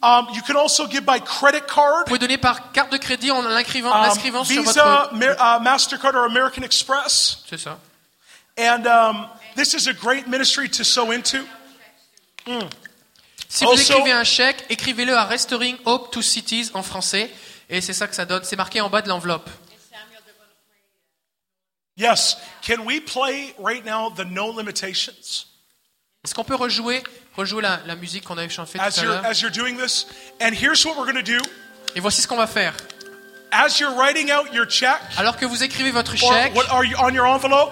Um, 0.03 0.27
you 0.33 0.41
can 0.43 0.55
also 0.55 0.87
give 0.87 1.01
by 1.05 1.19
credit 1.19 1.61
Vous 1.61 1.73
card. 1.75 2.05
pouvez 2.05 2.19
donner 2.19 2.37
par 2.37 2.71
carte 2.71 2.91
de 2.91 2.97
crédit 2.97 3.31
en 3.31 3.41
l'inscrivant 3.41 3.91
Um, 3.91 4.03
l'inscrivant 4.03 4.43
sur 4.43 4.61
Visa, 4.61 5.09
votre... 5.11 5.57
Uh, 5.59 5.59
MasterCard, 5.63 6.15
or 6.15 6.25
American 6.25 6.61
Express. 6.63 7.43
C'est 7.49 7.57
ça. 7.57 7.79
And 8.57 8.85
um, 8.85 9.27
this 9.55 9.73
is 9.73 9.87
a 9.87 9.93
great 9.93 10.27
ministry 10.27 10.69
to 10.69 10.83
sow 10.83 11.11
into. 11.11 11.39
Si 13.47 13.63
vous 13.65 13.71
Also- 13.71 13.93
écrivez 13.93 14.11
un 14.11 14.23
chèque, 14.23 14.65
écrivez-le 14.69 15.15
à 15.17 15.25
Restoring 15.25 15.77
Hope 15.85 16.11
to 16.11 16.21
Cities 16.21 16.69
en 16.73 16.83
français. 16.83 17.31
Et 17.69 17.81
c'est 17.81 17.93
ça 17.93 18.07
que 18.07 18.15
ça 18.15 18.25
donne. 18.25 18.43
C'est 18.43 18.55
marqué 18.57 18.81
en 18.81 18.89
bas 18.89 19.01
de 19.01 19.09
l'enveloppe. 19.09 19.49
Yes. 21.97 22.37
Can 22.61 22.81
we 22.85 22.99
play 22.99 23.55
right 23.57 23.83
now 23.85 24.09
the 24.11 24.25
No 24.25 24.51
Limitations? 24.51 25.45
Est-ce 26.23 26.35
qu'on 26.35 26.43
peut 26.43 26.55
rejouer, 26.55 27.01
rejouer 27.37 27.61
la, 27.61 27.79
la 27.85 27.95
musique 27.95 28.23
qu'on 28.25 28.37
avait 28.37 28.49
chantée 28.49 28.79
As 28.79 28.91
tout 28.93 28.99
à 29.01 29.03
you're, 29.03 29.13
l'heure 29.13 29.25
as 29.25 29.41
you're 29.41 29.51
doing 29.51 29.77
this. 29.77 30.07
And 30.41 30.51
here's 30.53 30.85
what 30.85 30.95
we're 30.97 31.11
going 31.11 31.23
to 31.23 31.31
do. 31.31 31.39
Et 31.95 31.99
voici 31.99 32.21
ce 32.21 32.27
qu'on 32.27 32.37
va 32.37 32.47
faire. 32.47 32.73
As 33.51 33.79
you're 33.79 33.93
writing 33.95 34.31
out 34.31 34.53
your 34.53 34.65
check, 34.67 34.99
Alors 35.17 35.37
que 35.37 35.45
vous 35.45 35.63
écrivez 35.63 35.91
votre 35.91 36.11
or 36.23 36.33
chèque 36.33 36.55
what 36.55 36.65
are 36.71 36.83
you 36.83 36.95
on 36.99 37.09
your 37.13 37.25
envelope, 37.25 37.71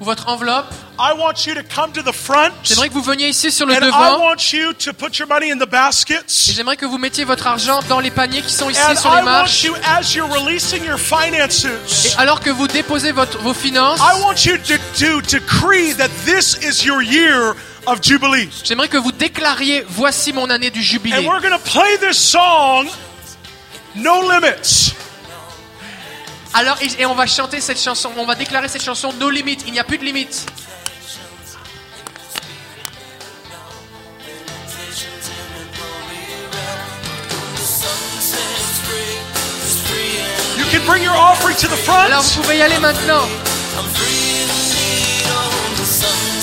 ou 0.00 0.04
votre 0.04 0.28
enveloppe, 0.28 0.66
I 0.96 1.12
want 1.18 1.44
you 1.46 1.54
to 1.54 1.62
come 1.74 1.90
to 1.92 2.02
the 2.02 2.12
front. 2.14 2.52
j'aimerais 2.62 2.88
que 2.88 2.94
vous 2.94 3.02
veniez 3.02 3.28
ici 3.28 3.50
sur 3.50 3.66
le 3.66 3.74
And 3.74 3.78
I 3.78 3.80
devant. 3.86 4.20
want 4.20 4.52
you 4.52 4.72
to 4.74 4.92
put 4.92 5.18
your 5.18 5.26
money 5.28 5.50
in 5.50 5.56
the 5.58 5.62
Et 5.62 5.66
baskets. 5.66 6.50
j'aimerais 6.52 6.76
que 6.76 6.86
vous 6.86 6.98
mettiez 6.98 7.24
votre 7.24 7.48
argent 7.48 7.80
dans 7.88 7.98
les 7.98 8.12
paniers 8.12 8.42
qui 8.42 8.52
sont 8.52 8.70
ici 8.70 8.80
And 8.88 8.94
sur 8.96 9.10
les 9.10 9.16
I 9.16 9.24
want 9.24 9.24
marches. 9.24 9.64
you, 9.64 9.74
as 9.84 10.14
you're 10.14 10.30
releasing 10.30 10.84
your 10.84 10.98
Et 10.98 12.16
alors 12.20 12.38
que 12.40 12.50
vous 12.50 12.68
déposez 12.68 13.10
votre, 13.10 13.38
vos 13.38 13.54
finances, 13.54 13.98
I 14.00 14.20
want 14.22 14.44
you 14.44 14.56
to, 14.58 14.76
to 15.00 15.20
decree 15.22 15.94
that 15.94 16.10
this 16.24 16.58
is 16.62 16.84
your 16.84 17.02
year 17.02 17.54
of 17.86 18.02
Jubilee. 18.02 18.48
j'aimerais 18.64 18.88
que 18.88 18.96
vous 18.96 19.12
déclariez 19.12 19.84
voici 19.88 20.32
mon 20.32 20.48
année 20.50 20.70
du 20.70 20.80
And 20.80 20.82
jubilé. 20.82 21.26
we're 21.26 21.40
going 21.40 21.56
to 21.56 21.58
play 21.70 21.96
this 21.98 22.18
song, 22.18 22.86
No 23.94 24.22
Limits. 24.30 24.94
Alors 26.54 26.78
et 26.82 27.02
et 27.02 27.06
on 27.06 27.14
va 27.14 27.26
chanter 27.26 27.60
cette 27.60 27.80
chanson, 27.80 28.10
on 28.16 28.26
va 28.26 28.34
déclarer 28.34 28.68
cette 28.68 28.82
chanson 28.82 29.12
No 29.18 29.28
Limit, 29.30 29.58
il 29.66 29.72
n'y 29.72 29.78
a 29.80 29.84
plus 29.84 29.98
de 29.98 30.04
limites. 30.04 30.46
You 40.56 40.64
can 40.70 40.86
bring 40.86 41.02
your 41.02 41.16
offering 41.16 41.56
to 41.56 41.68
the 41.68 41.76
front. 41.76 42.06
Alors 42.06 42.22
vous 42.22 42.42
pouvez 42.42 42.58
y 42.58 42.62
aller 42.62 42.78
maintenant. 42.78 43.26
in 45.66 45.76
the 45.76 46.33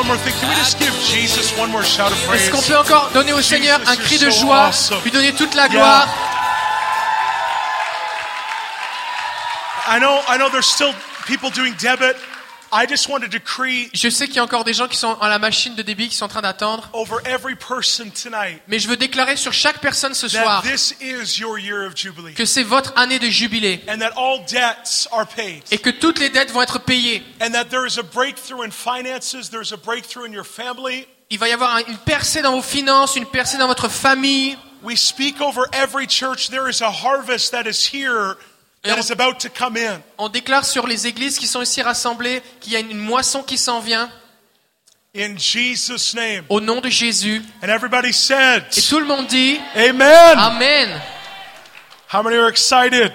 one 0.00 0.06
more 0.08 0.16
thing? 0.24 0.32
Can 0.40 0.48
we 0.48 0.54
just 0.56 0.78
give 0.78 0.94
Jesus 1.04 1.52
one 1.58 1.70
more 1.70 1.82
shout 1.84 2.10
of 2.10 2.18
praise? 2.26 2.40
Est-ce 2.42 2.50
qu'on 2.50 2.62
peut 2.62 2.78
encore 2.78 3.10
donner 3.12 3.32
au 3.34 3.42
Seigneur 3.42 3.78
un 3.86 3.94
Jesus, 3.94 4.04
cri 4.06 4.16
you're 4.16 4.26
de 4.26 4.30
so 4.30 4.40
joie, 4.46 4.66
awesome. 4.68 4.98
lui 5.04 5.10
donner 5.10 5.32
toute 5.34 5.54
la 5.54 5.64
Yeah. 5.66 5.68
gloire 5.74 6.08
I 9.88 9.98
know, 9.98 10.20
I 10.28 10.38
know 10.38 10.48
there's 10.50 10.66
still 10.70 10.94
people 11.26 11.50
doing 11.50 11.74
debit. 11.80 12.16
I 12.72 12.86
just 12.88 13.08
want 13.08 13.20
to 13.20 13.26
decree 13.28 13.90
Je 13.92 14.08
sais 14.08 14.26
qu'il 14.26 14.36
y 14.36 14.38
a 14.38 14.44
encore 14.44 14.64
des 14.64 14.74
gens 14.74 14.86
qui 14.88 14.96
sont 14.96 15.18
à 15.20 15.28
la 15.28 15.38
machine 15.38 15.74
de 15.74 15.82
débit, 15.82 16.08
qui 16.08 16.14
sont 16.16 16.26
en 16.26 16.28
train 16.28 16.42
d'attendre. 16.42 16.88
over 16.92 17.16
every 17.24 17.54
person 17.56 18.10
tonight 18.10 18.60
Mais 18.68 18.78
je 18.78 18.88
veux 18.88 18.96
déclarer 18.96 19.36
sur 19.36 19.52
chaque 19.52 19.80
personne 19.80 20.14
ce 20.14 20.26
that 20.26 20.42
soir 20.42 20.62
this 20.62 20.94
is 21.00 21.40
your 21.40 21.58
year 21.58 21.86
of 21.86 21.96
Jubilee 21.96 22.34
que 22.34 22.44
c'est 22.44 22.62
votre 22.62 22.92
année 22.96 23.18
de 23.18 23.28
jubilé 23.28 23.80
and 23.88 23.98
that 23.98 24.12
all 24.16 24.38
debts 24.46 25.08
are 25.12 25.26
paid 25.26 25.62
et 25.70 25.78
que 25.78 25.90
toutes 25.90 26.18
les 26.20 26.30
dettes 26.30 26.50
vont 26.52 26.62
être 26.62 26.78
payées. 26.80 27.22
and 27.42 27.50
that 27.50 27.64
there 27.66 27.86
is 27.86 27.98
a 27.98 28.02
breakthrough 28.02 28.62
in 28.64 28.70
finances, 28.70 29.50
there's 29.50 29.72
a 29.72 29.76
breakthrough 29.76 30.26
in 30.26 30.32
your 30.32 30.46
family. 30.46 31.06
Il 31.32 31.38
va 31.38 31.48
y 31.48 31.52
avoir 31.52 31.76
un- 31.76 31.82
une 31.88 31.98
percée 31.98 32.42
dans 32.42 32.52
vos 32.52 32.62
finances, 32.62 33.14
une 33.16 33.26
percée 33.26 33.56
dans 33.56 33.68
votre 33.68 33.88
famille. 33.88 34.56
We 34.82 34.96
speak 34.98 35.40
over 35.40 35.62
every 35.72 36.06
church. 36.08 36.48
There 36.50 36.68
is 36.68 36.80
a 36.82 36.90
harvest 36.90 37.50
that 37.52 37.68
is 37.68 37.86
here 37.92 38.36
that 38.82 38.98
is 38.98 39.10
about 39.10 39.38
to 39.40 39.48
come 39.48 39.76
in. 39.76 40.00
On 40.18 40.28
déclare 40.28 40.64
sur 40.64 40.86
les 40.86 41.06
églises 41.06 41.38
qui 41.38 41.46
sont 41.46 41.62
ici 41.62 41.82
rassemblées 41.82 42.42
qu'il 42.60 42.72
y 42.72 42.76
a 42.76 42.80
une 42.80 42.96
moisson 42.96 43.42
qui 43.42 43.58
s'en 43.58 43.80
vient 43.80 44.10
In 45.16 45.36
Jesus' 45.36 46.14
name. 46.14 46.44
au 46.48 46.60
nom 46.60 46.80
de 46.80 46.88
Jésus. 46.88 47.42
And 47.62 47.68
everybody 47.68 48.12
said, 48.12 48.64
Et 48.76 48.80
tout 48.82 49.00
le 49.00 49.06
monde 49.06 49.26
dit 49.26 49.58
Amen. 49.74 50.38
Amen. 50.38 50.88
How 52.12 52.22
many 52.22 52.36
are 52.36 52.48
excited? 52.48 53.12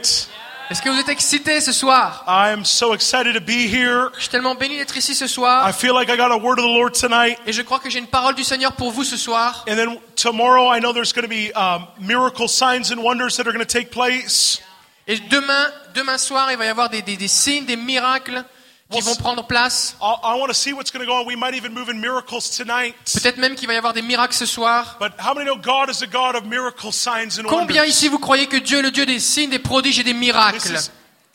Est-ce 0.70 0.82
que 0.82 0.90
vous 0.90 1.00
êtes 1.00 1.10
excités 1.10 1.62
ce 1.62 1.72
soir? 1.72 2.24
I 2.28 2.50
am 2.52 2.66
so 2.66 2.94
excited 2.94 3.34
to 3.36 3.40
be 3.40 3.68
here. 3.72 4.10
Je 4.16 4.22
suis 4.22 4.30
tellement 4.30 4.56
béni 4.56 4.78
d'être 4.78 4.98
ici 4.98 5.14
ce 5.14 5.26
I 5.26 5.30
soir 5.30 5.76
feel 5.76 5.94
like 5.94 6.10
I 6.10 6.18
got 6.18 6.32
a 6.32 6.38
word 6.38 6.58
of 6.60 6.66
the 6.66 6.74
Lord 6.74 6.94
tonight. 6.94 7.38
et 7.46 7.54
je 7.54 7.62
crois 7.62 7.80
que 7.80 7.90
j'ai 7.90 8.00
une 8.00 8.08
parole 8.08 8.34
du 8.36 8.44
Seigneur 8.44 8.74
pour 8.74 8.92
vous 8.92 9.04
ce 9.04 9.16
soir. 9.16 9.64
And 9.70 9.76
then 9.76 9.98
tomorrow, 10.16 10.70
I 10.76 10.80
know 10.80 10.92
there's 10.92 11.14
going 11.14 11.24
to 11.24 11.30
be 11.30 11.52
um, 11.56 11.88
miracle 12.00 12.48
signs 12.48 12.92
and 12.92 12.98
wonders 13.04 13.38
that 13.38 13.48
are 13.48 13.54
going 13.54 13.66
to 13.66 13.72
take 13.72 13.90
place. 13.92 14.60
Et 15.08 15.20
demain, 15.20 15.68
demain 15.94 16.18
soir, 16.18 16.52
il 16.52 16.58
va 16.58 16.66
y 16.66 16.70
avoir 16.70 16.90
des, 16.90 17.02
des- 17.02 17.18
des 17.18 17.28
signes, 17.28 17.66
des 17.66 17.76
miracles 17.76 18.44
qui 18.92 19.02
vont 19.02 19.16
prendre 19.16 19.46
place. 19.46 19.96
Peut-être 23.14 23.38
même 23.38 23.56
qu'il 23.56 23.68
va 23.68 23.74
y 23.74 23.78
avoir 23.78 23.94
des 23.94 24.02
miracles 24.02 24.36
ce 24.36 24.46
soir. 24.46 24.98
But 25.00 25.12
how 25.20 25.34
many 25.36 25.46
know 25.46 25.58
God 25.58 25.90
is 25.90 26.04
a 26.04 26.08
God 26.08 26.36
of 26.36 26.46
miracle 26.46 26.92
signs 26.92 27.40
and 27.40 27.44
Combien 27.48 27.84
ici 27.86 28.08
vous 28.08 28.20
croyez 28.20 28.48
que 28.48 28.58
Dieu 28.58 28.80
est 28.80 28.84
le 28.84 28.92
Dieu 28.92 29.06
des 29.06 29.20
signes, 29.20 29.50
des 29.50 29.60
prodiges 29.60 30.00
et 30.00 30.04
des 30.04 30.14
miracles? 30.14 30.78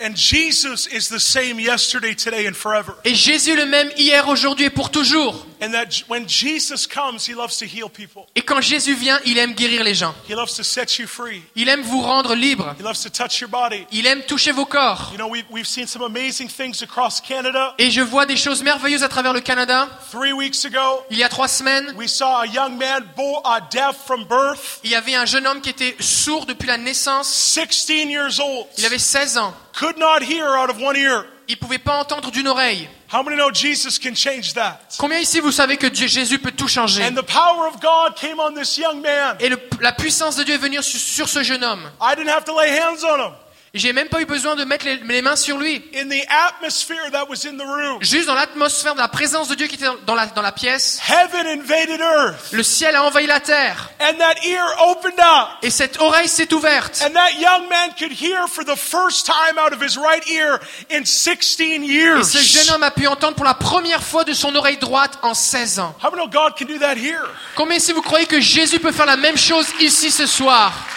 And 0.01 0.14
Jesus 0.16 0.86
is 0.93 1.09
the 1.09 1.18
same 1.18 1.60
yesterday, 1.60 2.14
today, 2.14 2.47
and 2.48 2.55
forever. 2.55 2.94
Et 3.05 3.14
Jésus 3.14 3.55
le 3.56 3.66
même 3.66 3.90
hier, 3.97 4.28
aujourd'hui 4.28 4.66
et 4.66 4.70
pour 4.70 4.90
toujours. 4.90 5.47
And 5.62 5.72
that 5.72 6.05
when 6.09 6.27
Jesus 6.27 6.86
comes, 6.86 7.27
he 7.28 7.35
loves 7.35 7.59
to 7.59 7.66
heal 7.66 7.90
people. 7.90 8.22
Et 8.35 8.40
quand 8.40 8.62
Jésus 8.62 8.94
vient, 8.94 9.20
il 9.27 9.36
aime 9.36 9.52
guérir 9.52 9.85
les 9.85 9.94
gens. 9.94 10.14
He 10.27 10.32
loves 10.35 10.55
to 10.56 10.62
set 10.62 10.98
you 10.98 11.06
free. 11.06 11.43
Il 11.55 11.68
aime 11.68 11.82
vous 11.82 12.01
rendre 12.01 12.35
libre. 12.35 12.74
He 12.78 12.82
loves 12.82 13.02
to 13.02 13.10
touch 13.10 13.40
your 13.40 13.51
body. 13.51 13.85
Il 13.93 14.06
aime 14.06 14.22
toucher 14.22 14.52
vos 14.52 14.64
corps. 14.64 15.10
You 15.12 15.18
know, 15.18 15.28
we've, 15.28 15.44
we've 15.51 15.66
seen 15.66 15.86
some 15.86 16.02
amazing 16.02 16.48
things 16.48 16.82
across 16.82 17.20
Canada. 17.20 17.74
Et 17.78 17.90
je 17.90 18.01
vois 18.01 18.24
des 18.24 18.39
choses 18.39 18.62
merveilleuses 18.62 19.02
à 19.02 19.09
travers 19.10 19.35
le 19.35 19.43
Canada. 19.43 19.86
Three 20.10 20.32
weeks 20.32 20.64
ago, 20.64 21.05
Il 21.10 21.18
y 21.18 21.22
a 21.24 21.28
trois 21.28 21.48
semaines, 21.48 21.93
we 21.94 22.09
saw 22.09 22.39
a 22.40 22.47
young 22.47 22.78
man 22.78 23.05
bo- 23.14 23.43
uh, 23.44 23.60
deaf 23.70 23.97
from 24.06 24.24
birth, 24.24 24.81
il 24.82 24.90
y 24.90 24.94
avait 24.94 25.14
un 25.14 25.27
jeune 25.27 25.47
homme 25.47 25.60
qui 25.60 25.68
était 25.68 25.94
sourd 26.01 26.47
depuis 26.47 26.68
la 26.68 26.78
naissance. 26.78 27.28
16 27.28 28.06
years 28.09 28.40
old, 28.40 28.66
Il 28.78 28.86
avait 28.86 28.98
16 28.98 29.36
ans. 29.36 29.55
Could 29.81 29.97
not 29.98 30.23
hear 30.23 30.47
out 30.47 30.69
of 30.70 30.77
one 30.81 30.97
ear. 30.97 31.24
Il 31.48 31.57
pouvait 31.57 31.78
pas 31.78 31.98
entendre 31.98 32.31
d'une 32.31 32.47
oreille. 32.47 32.89
How 33.12 33.24
many 33.24 33.36
know 33.36 33.51
Jesus 33.52 33.98
can 33.98 34.15
change 34.15 34.52
that? 34.55 34.78
Combien 34.98 35.19
ici 35.19 35.40
vous 35.40 35.51
savez 35.51 35.77
que 35.77 35.89
Dieu, 35.89 36.07
Jésus 36.07 36.39
peut 36.39 36.52
tout 36.52 36.69
changer? 36.69 37.02
And 37.02 37.15
the 37.16 37.24
power 37.27 37.66
of 37.66 37.81
God 37.81 38.15
came 38.15 38.39
on 38.39 38.55
this 38.55 38.77
young 38.78 39.01
man. 39.01 39.36
Et 39.40 39.48
le- 39.48 39.59
la 39.81 39.90
puissance 39.93 40.36
de 40.36 40.44
Dieu 40.44 40.55
est 40.55 40.59
venue 40.59 40.81
sur, 40.82 41.01
sur 41.01 41.28
ce 41.28 41.43
jeune 41.43 41.65
homme. 41.65 41.90
I 42.01 42.15
didn't 42.15 42.28
have 42.31 42.44
to 42.44 42.52
lay 42.57 42.70
hands 42.78 43.02
on 43.05 43.19
him. 43.19 43.32
J'ai 43.73 43.93
même 43.93 44.09
pas 44.09 44.21
eu 44.21 44.25
besoin 44.25 44.57
de 44.57 44.65
mettre 44.65 44.85
les, 44.85 44.97
les 44.97 45.23
mains 45.23 45.37
sur 45.37 45.57
lui. 45.57 45.81
In 45.95 46.09
the 46.09 46.27
atmosphere 46.29 47.09
that 47.13 47.29
was 47.29 47.47
in 47.47 47.57
the 47.57 47.63
room, 47.65 47.99
Juste 48.03 48.27
dans 48.27 48.35
l'atmosphère 48.35 48.95
de 48.95 48.99
la 49.01 49.07
présence 49.07 49.47
de 49.49 49.55
Dieu 49.55 49.69
qui 49.69 49.77
était 49.77 49.87
dans 50.07 50.17
la, 50.17 50.27
dans 50.27 50.43
la 50.43 50.51
pièce, 50.51 50.99
heaven 51.09 51.47
invaded 51.47 52.01
earth, 52.01 52.51
le 52.51 52.65
ciel 52.65 52.97
a 52.97 53.05
envahi 53.05 53.27
la 53.27 53.39
terre. 53.39 53.91
and 54.01 54.15
that 54.19 54.45
ear 54.45 54.65
opened 54.89 55.21
up. 55.21 55.51
Et 55.63 55.71
cette 55.71 56.01
oreille 56.01 56.27
s'est 56.27 56.53
ouverte. 56.53 57.01
And 57.07 57.13
that 57.13 57.35
young 57.39 57.69
man 57.69 57.91
could 57.97 58.11
hear 58.11 58.49
for 58.49 58.65
the 58.65 58.75
first 58.77 59.25
time 59.25 59.57
out 59.57 59.73
of 59.73 59.81
his 59.81 59.97
right 59.97 60.29
ear 60.29 60.59
in 60.91 61.05
16 61.05 61.85
Et 61.85 61.87
years. 61.87 62.25
ce 62.29 62.39
jeune 62.39 62.75
homme 62.75 62.83
a 62.83 62.91
pu 62.91 63.07
entendre 63.07 63.37
pour 63.37 63.45
la 63.45 63.55
première 63.55 64.03
fois 64.03 64.25
de 64.25 64.33
son 64.33 64.53
oreille 64.57 64.79
droite 64.79 65.19
en 65.23 65.33
16 65.35 65.79
ans. 65.79 65.95
How 66.03 66.11
God 66.11 66.57
can 66.59 66.65
do 66.67 66.79
that 66.81 66.97
here? 66.97 67.23
Combien 67.55 67.77
ici 67.77 67.93
vous 67.93 68.03
croyez 68.03 68.27
que 68.27 68.41
Jésus 68.41 68.81
peut 68.81 68.91
faire 68.91 69.07
la 69.07 69.17
même 69.17 69.37
chose 69.39 69.67
ici 69.79 70.11
ce 70.11 70.27
soir 70.27 70.73
I 70.73 70.83
feel 70.83 70.89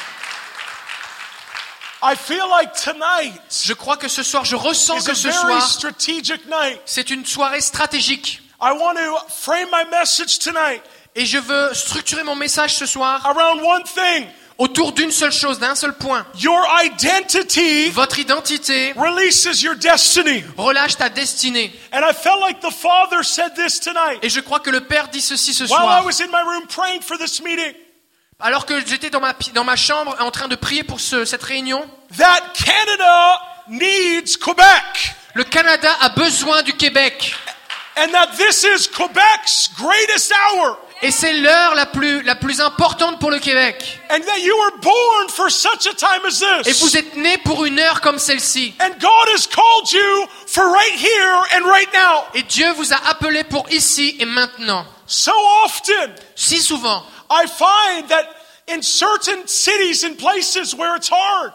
like 0.74 0.82
tonight 1.24 1.92
Je 3.50 3.74
crois 3.74 3.98
que 3.98 4.08
ce 4.08 4.24
soir, 4.24 4.46
je 4.46 4.56
ressens 4.56 5.04
que 5.04 5.12
a 5.12 5.16
ce 5.16 5.32
soir, 5.32 5.70
c'est 6.86 7.10
une 7.10 7.26
soirée 7.26 7.62
stratégique. 7.62 8.42
I 8.62 8.72
want 8.72 8.96
to 8.96 9.18
frame 9.30 9.68
my 9.72 9.84
message 9.92 10.40
tonight 10.40 10.82
Et 11.16 11.26
je 11.26 11.38
veux 11.38 11.74
structurer 11.74 12.24
mon 12.24 12.36
message 12.36 12.76
ce 12.76 12.86
soir 12.86 13.26
around 13.26 13.62
one 13.62 13.84
thing. 13.84 14.26
autour 14.58 14.94
d'une 14.94 15.12
seule 15.12 15.32
chose, 15.32 15.60
d'un 15.60 15.76
seul 15.76 15.94
point. 15.98 16.26
Your 16.40 16.66
identity 16.84 17.90
Votre 17.90 18.20
identité 18.20 18.94
releases 18.96 19.62
your 19.62 19.76
destiny. 19.76 20.44
relâche 20.58 20.96
ta 20.98 21.10
destinée. 21.10 21.72
And 21.92 22.02
I 22.10 22.14
felt 22.14 22.40
like 22.42 22.62
the 22.62 22.72
Father 22.72 23.24
said 23.24 23.54
this 23.56 23.80
tonight 23.80 24.20
Et 24.22 24.30
je 24.30 24.40
crois 24.40 24.60
que 24.60 24.70
le 24.70 24.82
Père 24.82 25.10
dit 25.10 25.22
ceci 25.22 25.54
ce 25.54 25.64
while 25.66 25.74
I 25.74 26.02
soir. 26.02 26.06
was 26.06 26.22
in 26.22 26.28
my 26.32 26.42
room 26.46 26.66
praying 26.68 27.02
for 27.02 27.18
this 27.18 27.42
meeting 27.42 27.74
Alors 28.46 28.66
que 28.66 28.86
j'étais 28.86 29.10
dans 29.10 29.22
ma, 29.22 29.34
dans 29.54 29.64
ma 29.64 29.78
chambre 29.78 30.16
en 30.20 30.30
train 30.30 30.50
de 30.50 30.56
prier 30.56 30.84
pour 30.84 31.00
ce- 31.00 31.24
cette 31.24 31.44
réunion, 31.44 31.82
that 32.18 32.42
Canada 32.66 33.40
needs 33.70 34.36
Quebec. 34.38 35.16
le 35.34 35.46
Canada 35.46 35.90
a 36.02 36.10
besoin 36.10 36.62
du 36.62 36.74
Québec. 36.74 37.34
And 37.96 38.10
that 38.12 38.32
this 38.38 38.64
is 38.66 38.90
Quebec's 38.90 39.70
greatest 39.80 40.34
hour. 40.34 40.78
Et 41.02 41.12
c'est 41.12 41.34
l'heure 41.34 41.76
la 41.76 41.86
plus, 41.86 42.22
la 42.24 42.36
plus 42.36 42.60
importante 42.60 43.20
pour 43.20 43.30
le 43.32 43.40
Québec. 43.40 44.00
And 44.10 44.20
that 44.20 44.40
you 44.40 44.54
were 44.58 44.72
born 44.82 45.30
for 45.30 45.50
such 45.50 45.86
a 45.88 45.94
time 45.94 46.26
as 46.28 46.42
Et 46.42 46.64
this. 46.74 46.82
vous 46.82 46.98
êtes 46.98 47.16
nés 47.16 47.38
pour 47.46 47.64
une 47.66 47.80
heure 47.80 48.02
comme 48.02 48.20
celle-ci. 48.20 48.74
And 48.82 48.90
God 49.00 49.30
has 49.36 49.48
called 49.48 49.92
you 49.92 50.28
for 50.48 50.64
right 50.70 51.00
here 51.00 51.40
and 51.56 51.66
right 51.66 51.90
now. 51.94 52.24
Et 52.34 52.44
Dieu 52.44 52.70
vous 52.74 52.92
a 52.92 52.98
appelé 53.10 53.44
pour 53.46 53.66
ici 53.72 54.18
et 54.20 54.26
maintenant. 54.26 54.86
So 55.08 55.32
often, 55.64 56.14
Si 56.36 56.60
souvent, 56.62 57.04
I 57.34 57.48
find 57.48 58.10
that 58.10 58.36
in 58.68 58.84
certain 58.84 59.48
cities 59.48 60.04
and 60.04 60.18
places 60.18 60.76
where 60.76 60.96
it's 60.96 61.10
hard, 61.12 61.54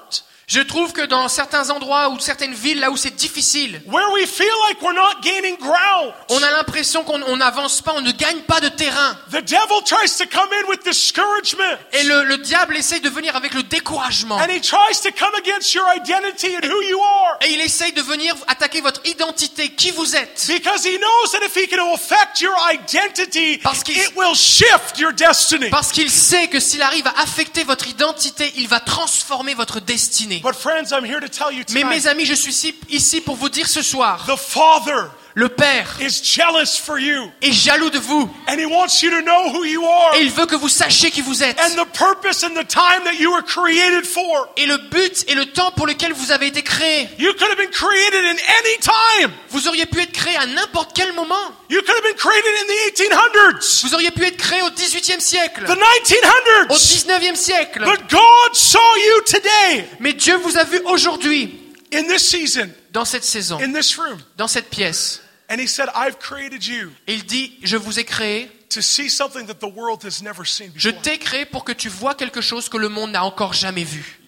Je 0.49 0.61
trouve 0.61 0.95
que 0.95 1.03
dans 1.05 1.29
certains 1.29 1.69
endroits 1.69 2.09
ou 2.09 2.19
certaines 2.21 2.55
villes, 2.55 2.81
là 2.81 2.91
où 2.91 2.97
c'est 2.97 3.15
difficile, 3.15 3.83
where 3.85 4.11
we 4.15 4.25
feel 4.27 4.49
like 4.67 4.81
we're 4.81 4.95
not 4.95 5.21
gaining 5.23 5.59
ground, 5.59 6.15
on 6.31 6.43
a 6.43 6.51
l'impression 6.53 7.05
qu'on 7.05 7.21
on 7.23 7.37
n'avance 7.37 7.83
pas, 7.83 7.93
on 7.95 8.01
ne 8.01 8.13
gagne 8.13 8.41
pas 8.41 8.59
de 8.59 8.71
terrain. 8.71 9.15
the 9.31 9.43
devil 9.45 9.83
tries 9.85 10.17
to 10.17 10.25
come 10.27 10.49
in 10.55 10.67
with 10.71 10.83
discouragement. 10.85 11.77
Et 11.93 12.03
le, 12.05 12.25
le 12.25 12.39
diable 12.39 12.79
essaye 12.79 13.03
de 13.03 13.11
venir 13.11 13.37
avec 13.37 13.53
le 13.53 13.63
découragement. 13.63 14.37
And 14.39 14.49
he 14.49 14.59
tries 14.63 15.03
to 15.03 15.11
come 15.13 15.35
against 15.35 15.75
your 15.75 15.85
identity 15.95 16.57
and 16.57 16.65
who 16.67 16.81
you 16.83 16.99
are. 16.99 17.37
Et 17.43 17.53
il 17.53 17.61
essaye 17.61 17.93
de 17.93 18.01
venir 18.01 18.35
attaquer 18.47 18.81
votre 18.81 19.03
identité, 19.07 19.69
qui 19.75 19.91
vous 19.91 20.17
êtes. 20.17 20.47
Because 20.49 20.83
he 20.87 20.97
knows 20.99 21.31
that 21.33 21.45
if 21.45 21.55
he 21.57 21.69
can 21.69 21.93
affect 21.93 22.41
your 22.41 22.57
identity, 22.73 23.59
Parce 23.59 23.83
qu'il- 23.83 23.99
it 23.99 24.17
will 24.17 24.35
shift 24.35 24.97
your 24.99 25.13
destiny. 25.13 25.69
Parce 25.69 25.93
qu'il 25.93 26.11
sait 26.11 26.49
que 26.49 26.59
s'il 26.59 26.81
arrive 26.81 27.07
à 27.07 27.21
affecter 27.21 27.65
votre 27.65 27.87
identité, 27.87 28.51
il 28.57 28.67
va 28.67 28.81
transformer 28.81 29.53
votre 29.53 29.81
destinée. 29.81 30.38
But 30.43 30.55
friends, 30.55 30.93
I'm 30.93 31.05
here 31.05 31.21
to 31.21 31.29
tell 31.29 31.53
you 31.53 31.65
Mais 31.73 31.85
mes 31.85 32.07
amis, 32.07 32.27
je 32.27 32.35
suis 32.35 32.51
ici, 32.51 32.75
ici 32.89 33.21
pour 33.21 33.37
vous 33.37 33.49
dire 33.49 33.69
ce 33.69 33.83
soir, 33.83 34.25
the 34.27 34.37
Father 34.37 35.09
le 35.39 35.49
Père 35.49 35.87
is 36.01 36.21
jealous 36.25 36.77
for 36.85 36.99
you. 36.99 37.31
est 37.43 37.53
jaloux 37.53 37.91
de 37.91 37.99
vous. 38.01 38.29
And 38.49 38.59
he 38.59 38.67
wants 38.67 39.03
you 39.03 39.11
to 39.11 39.23
know 39.23 39.51
who 39.55 39.65
you 39.65 39.85
are 39.87 40.17
Et 40.17 40.23
il 40.23 40.33
veut 40.33 40.47
que 40.47 40.57
vous 40.57 40.69
sachiez 40.69 41.13
qui 41.13 41.21
vous 41.21 41.45
êtes. 41.45 41.57
and 41.61 41.77
the 41.81 41.87
purpose 41.97 42.43
and 42.43 42.55
the 42.61 42.67
time 42.67 43.05
that 43.05 43.15
you 43.21 43.31
were 43.31 43.45
created 43.45 44.05
for. 44.05 44.49
Et 44.57 44.67
le 44.67 44.77
but 44.91 45.25
et 45.29 45.37
le 45.37 45.47
temps 45.47 45.71
pour 45.71 45.87
lequel 45.87 46.13
vous 46.13 46.33
avez 46.33 46.49
été 46.49 46.63
créé. 46.63 47.09
You 47.21 47.33
could 47.35 47.49
have 47.51 47.57
been 47.57 47.71
created 47.71 48.25
in 48.25 48.37
any 48.37 48.79
time. 48.81 49.31
Vous 49.51 49.69
auriez 49.69 49.87
pu 49.87 50.01
être 50.01 50.11
créé 50.11 50.37
à 50.37 50.47
n'importe 50.47 50.91
quel 50.93 51.13
moment. 51.13 51.37
You 51.71 51.83
could 51.83 51.95
have 51.95 52.03
been 52.03 52.17
created 52.17 52.53
in 52.61 52.67
the 52.67 52.93
1800s, 53.01 53.83
Vous 53.87 53.95
auriez 53.95 54.11
pu 54.11 54.25
être 54.25 54.39
créé 54.39 54.61
au 54.63 54.71
18e 54.71 55.21
siècle, 55.21 55.67
the 55.67 55.71
au 55.71 56.75
1900s. 56.75 57.07
19e 57.07 57.37
siècle. 57.37 57.85
But 57.85 58.11
God 58.11 58.55
saw 58.55 58.79
you 58.97 59.21
today 59.25 59.89
Mais 60.01 60.15
Dieu 60.15 60.37
vous 60.39 60.59
a 60.59 60.65
vu 60.65 60.81
aujourd'hui, 60.87 61.55
in 61.95 62.09
this 62.09 62.29
season, 62.29 62.71
dans 62.91 63.05
cette 63.05 63.23
saison, 63.25 63.61
in 63.63 63.73
this 63.73 63.97
room. 63.97 64.19
dans 64.37 64.49
cette 64.49 64.69
pièce. 64.69 65.23
And 65.51 65.59
he 65.59 65.67
said, 65.67 65.89
I've 65.95 66.19
created 66.19 66.65
you 66.67 66.93
Et 67.07 67.15
il 67.15 67.25
dit, 67.25 67.59
je 67.63 67.77
vous 67.77 67.99
ai 67.99 68.05
créé, 68.05 68.51
to 68.71 68.83
see 68.83 69.09
something 69.09 69.47
that 69.47 69.55
the 69.61 69.73
world 69.75 70.05
has 70.05 70.23
never 70.23 70.45
seen 70.45 70.71
je 70.77 70.91
before. 70.91 71.03
t'ai 71.03 71.19
créé 71.19 71.47
pour 71.47 71.65
que 71.65 71.73
tu 71.73 71.89
vois 71.89 72.15
quelque 72.15 72.43
chose 72.43 72.69
que 72.69 72.77
le 72.77 72.89
monde 72.91 73.13
n'a 73.13 73.25
encore 73.25 73.55
jamais 73.55 73.85
vu. 73.85 74.21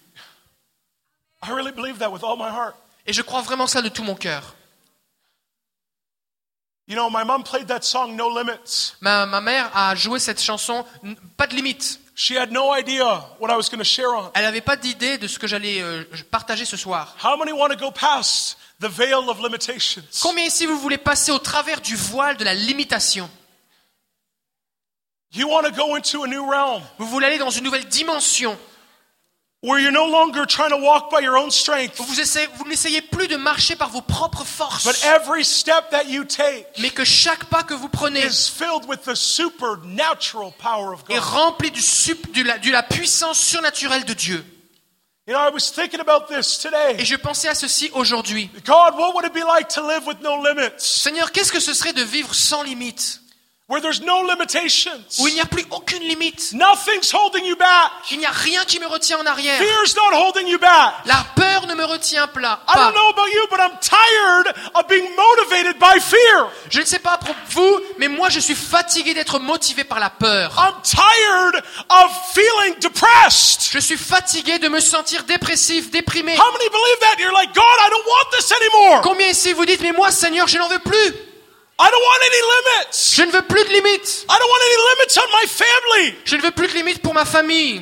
I 1.43 1.51
really 1.51 1.71
believe 1.71 1.99
that 1.99 2.09
with 2.09 2.23
all 2.23 2.37
my 2.37 2.49
heart. 2.49 2.75
Et 3.07 3.13
je 3.13 3.21
crois 3.21 3.41
vraiment 3.41 3.67
ça 3.67 3.81
de 3.81 3.89
tout 3.89 4.03
mon 4.03 4.15
cœur. 4.15 4.55
You 6.87 6.95
know, 6.95 7.09
my 7.09 7.23
mom 7.23 7.43
played 7.43 7.67
that 7.67 7.83
song, 7.83 8.15
No 8.15 8.29
Limits. 8.37 8.95
Ma, 8.99 9.25
ma 9.25 9.39
mère 9.39 9.69
a 9.73 9.95
joué 9.95 10.19
cette 10.19 10.41
chanson, 10.41 10.83
pas 11.37 11.47
de 11.47 11.55
limite. 11.55 12.00
She 12.13 12.35
had 12.37 12.51
no 12.51 12.73
idea 12.73 13.05
what 13.39 13.49
I 13.49 13.55
was 13.55 13.69
going 13.69 13.79
to 13.79 13.85
share 13.85 14.09
on. 14.13 14.31
Elle 14.33 14.43
n'avait 14.43 14.61
pas 14.61 14.75
d'idée 14.75 15.17
de 15.17 15.27
ce 15.27 15.39
que 15.39 15.47
j'allais 15.47 15.81
euh, 15.81 16.03
partager 16.29 16.65
ce 16.65 16.77
soir. 16.77 17.15
How 17.23 17.37
many 17.37 17.53
want 17.53 17.69
to 17.69 17.77
go 17.77 17.91
past 17.91 18.57
the 18.79 18.89
veil 18.89 19.29
of 19.29 19.39
limitations? 19.41 20.03
Combien 20.21 20.45
ici 20.45 20.65
vous 20.65 20.77
voulez 20.77 20.97
passer 20.97 21.31
au 21.31 21.39
travers 21.39 21.79
du 21.81 21.95
voile 21.95 22.37
de 22.37 22.43
la 22.43 22.53
limitation? 22.53 23.29
You 25.33 25.47
want 25.47 25.63
to 25.63 25.71
go 25.71 25.95
into 25.95 26.23
a 26.23 26.27
new 26.27 26.45
realm? 26.45 26.81
Vous 26.97 27.07
voulez 27.07 27.27
aller 27.27 27.37
dans 27.37 27.49
une 27.49 27.63
nouvelle 27.63 27.85
dimension? 27.85 28.57
Where 29.63 29.79
you're 29.79 29.91
no 29.91 30.07
longer 30.07 30.45
trying 30.47 30.71
to 30.71 30.77
walk 30.77 31.11
by 31.11 31.19
your 31.19 31.37
own 31.37 31.51
strength, 31.51 31.97
vous, 31.99 32.19
essayez- 32.19 32.47
vous 32.57 32.65
n'essayez 32.67 33.01
plus 33.01 33.27
de 33.27 33.37
marcher 33.37 33.75
par 33.75 33.89
vos 33.89 34.01
propres 34.01 34.43
forces, 34.43 34.83
but 34.85 34.99
every 35.05 35.43
step 35.45 35.89
that 35.91 36.05
you 36.07 36.23
take 36.25 36.65
mais 36.79 36.89
que 36.89 37.03
chaque 37.05 37.45
pas 37.45 37.63
que 37.63 37.73
vous 37.75 37.87
prenez 37.89 38.25
is 38.25 38.47
filled 38.49 38.85
with 38.87 39.03
the 39.03 39.13
supernatural 39.15 40.51
power 40.57 40.93
of 40.93 41.01
est 41.09 41.15
God. 41.15 41.23
rempli 41.23 41.71
du 41.71 41.81
sup- 41.81 42.31
de, 42.33 42.43
la, 42.43 42.57
de 42.57 42.71
la 42.71 42.83
puissance 42.83 43.39
surnaturelle 43.39 44.05
de 44.05 44.13
Dieu. 44.13 44.43
You 45.27 45.35
know, 45.35 45.39
I 45.39 45.49
was 45.53 45.71
thinking 45.71 45.99
about 45.99 46.27
this 46.27 46.57
Et 46.65 46.67
today. 46.69 47.05
je 47.05 47.15
pensais 47.15 47.47
à 47.47 47.53
ceci 47.53 47.91
aujourd'hui. 47.93 48.49
God, 48.65 48.95
what 48.95 49.13
would 49.13 49.25
it 49.25 49.33
be 49.33 49.43
like 49.45 49.67
to 49.69 49.87
live 49.87 50.05
with 50.07 50.19
no 50.21 50.41
limits? 50.41 50.79
Seigneur, 50.83 51.31
qu'est-ce 51.31 51.51
que 51.51 51.59
ce 51.59 51.73
serait 51.75 51.93
de 51.93 52.01
vivre 52.01 52.33
sans 52.33 52.63
limite 52.63 53.20
Where 53.71 53.79
there's 53.79 54.01
no 54.01 54.21
limitations. 54.23 55.17
Où 55.19 55.29
il 55.29 55.33
n'y 55.35 55.39
a 55.39 55.45
plus 55.45 55.63
aucune 55.71 56.03
limite 56.03 56.51
Nothing's 56.51 57.09
holding 57.13 57.45
you 57.45 57.55
back. 57.55 57.89
Il 58.11 58.19
n'y 58.19 58.25
a 58.25 58.31
rien 58.31 58.65
qui 58.65 58.81
me 58.81 58.85
retient 58.85 59.17
en 59.19 59.25
arrière. 59.25 59.61
Fear's 59.61 59.95
not 59.95 60.13
holding 60.13 60.45
you 60.45 60.59
back. 60.59 60.95
La 61.05 61.25
peur 61.37 61.65
ne 61.67 61.73
me 61.75 61.85
retient 61.85 62.27
pla- 62.27 62.59
I 62.67 62.73
pas. 62.73 62.79
don't 62.91 62.93
know 62.95 63.09
about 63.11 63.29
you, 63.33 63.47
but 63.49 63.61
I'm 63.61 63.77
tired 63.79 64.53
of 64.75 64.87
being 64.89 65.07
motivated 65.15 65.79
by 65.79 66.01
fear. 66.01 66.49
Je 66.69 66.81
ne 66.81 66.85
sais 66.85 66.99
pas 66.99 67.17
pour 67.17 67.33
vous, 67.51 67.79
mais 67.97 68.09
moi 68.09 68.27
je 68.27 68.41
suis 68.41 68.55
fatigué 68.55 69.13
d'être 69.13 69.39
motivé 69.39 69.85
par 69.85 70.01
la 70.01 70.09
peur. 70.09 70.51
I'm 70.57 70.73
tired 70.83 71.63
of 71.89 72.11
feeling 72.33 72.75
depressed. 72.81 73.69
Je 73.71 73.79
suis 73.79 73.95
fatigué 73.95 74.59
de 74.59 74.67
me 74.67 74.81
sentir 74.81 75.23
dépressif, 75.23 75.89
déprimé. 75.91 76.33
How 76.35 76.51
many 76.51 76.69
believe 76.69 76.99
that? 76.99 77.19
You're 77.19 77.31
like, 77.31 77.55
God, 77.55 77.63
I 77.63 77.89
don't 77.89 78.05
want 78.05 78.37
this 78.37 78.51
anymore. 78.51 79.01
Combien 79.01 79.27
ici 79.27 79.53
vous 79.53 79.65
dites, 79.65 79.79
mais 79.79 79.93
moi 79.93 80.11
Seigneur, 80.11 80.49
je 80.49 80.57
n'en 80.57 80.67
veux 80.67 80.79
plus. 80.79 81.30
I 81.79 81.89
don't 81.89 82.03
want 82.03 82.21
any 82.23 82.41
limits. 82.53 83.15
Je 83.15 83.23
ne 83.23 83.31
veux 83.31 83.41
plus 83.41 83.63
de 83.65 83.69
limites. 83.73 84.25
I 84.29 84.37
don't 84.37 84.49
want 84.49 84.63
any 84.65 84.77
limits 84.91 85.17
on 85.17 85.29
my 85.31 85.47
family. 85.47 86.15
Je 86.25 86.35
ne 86.35 86.41
veux 86.41 86.51
plus 86.51 86.67
de 86.67 86.73
limites 86.73 87.01
pour 87.01 87.13
ma 87.13 87.25
famille. 87.25 87.81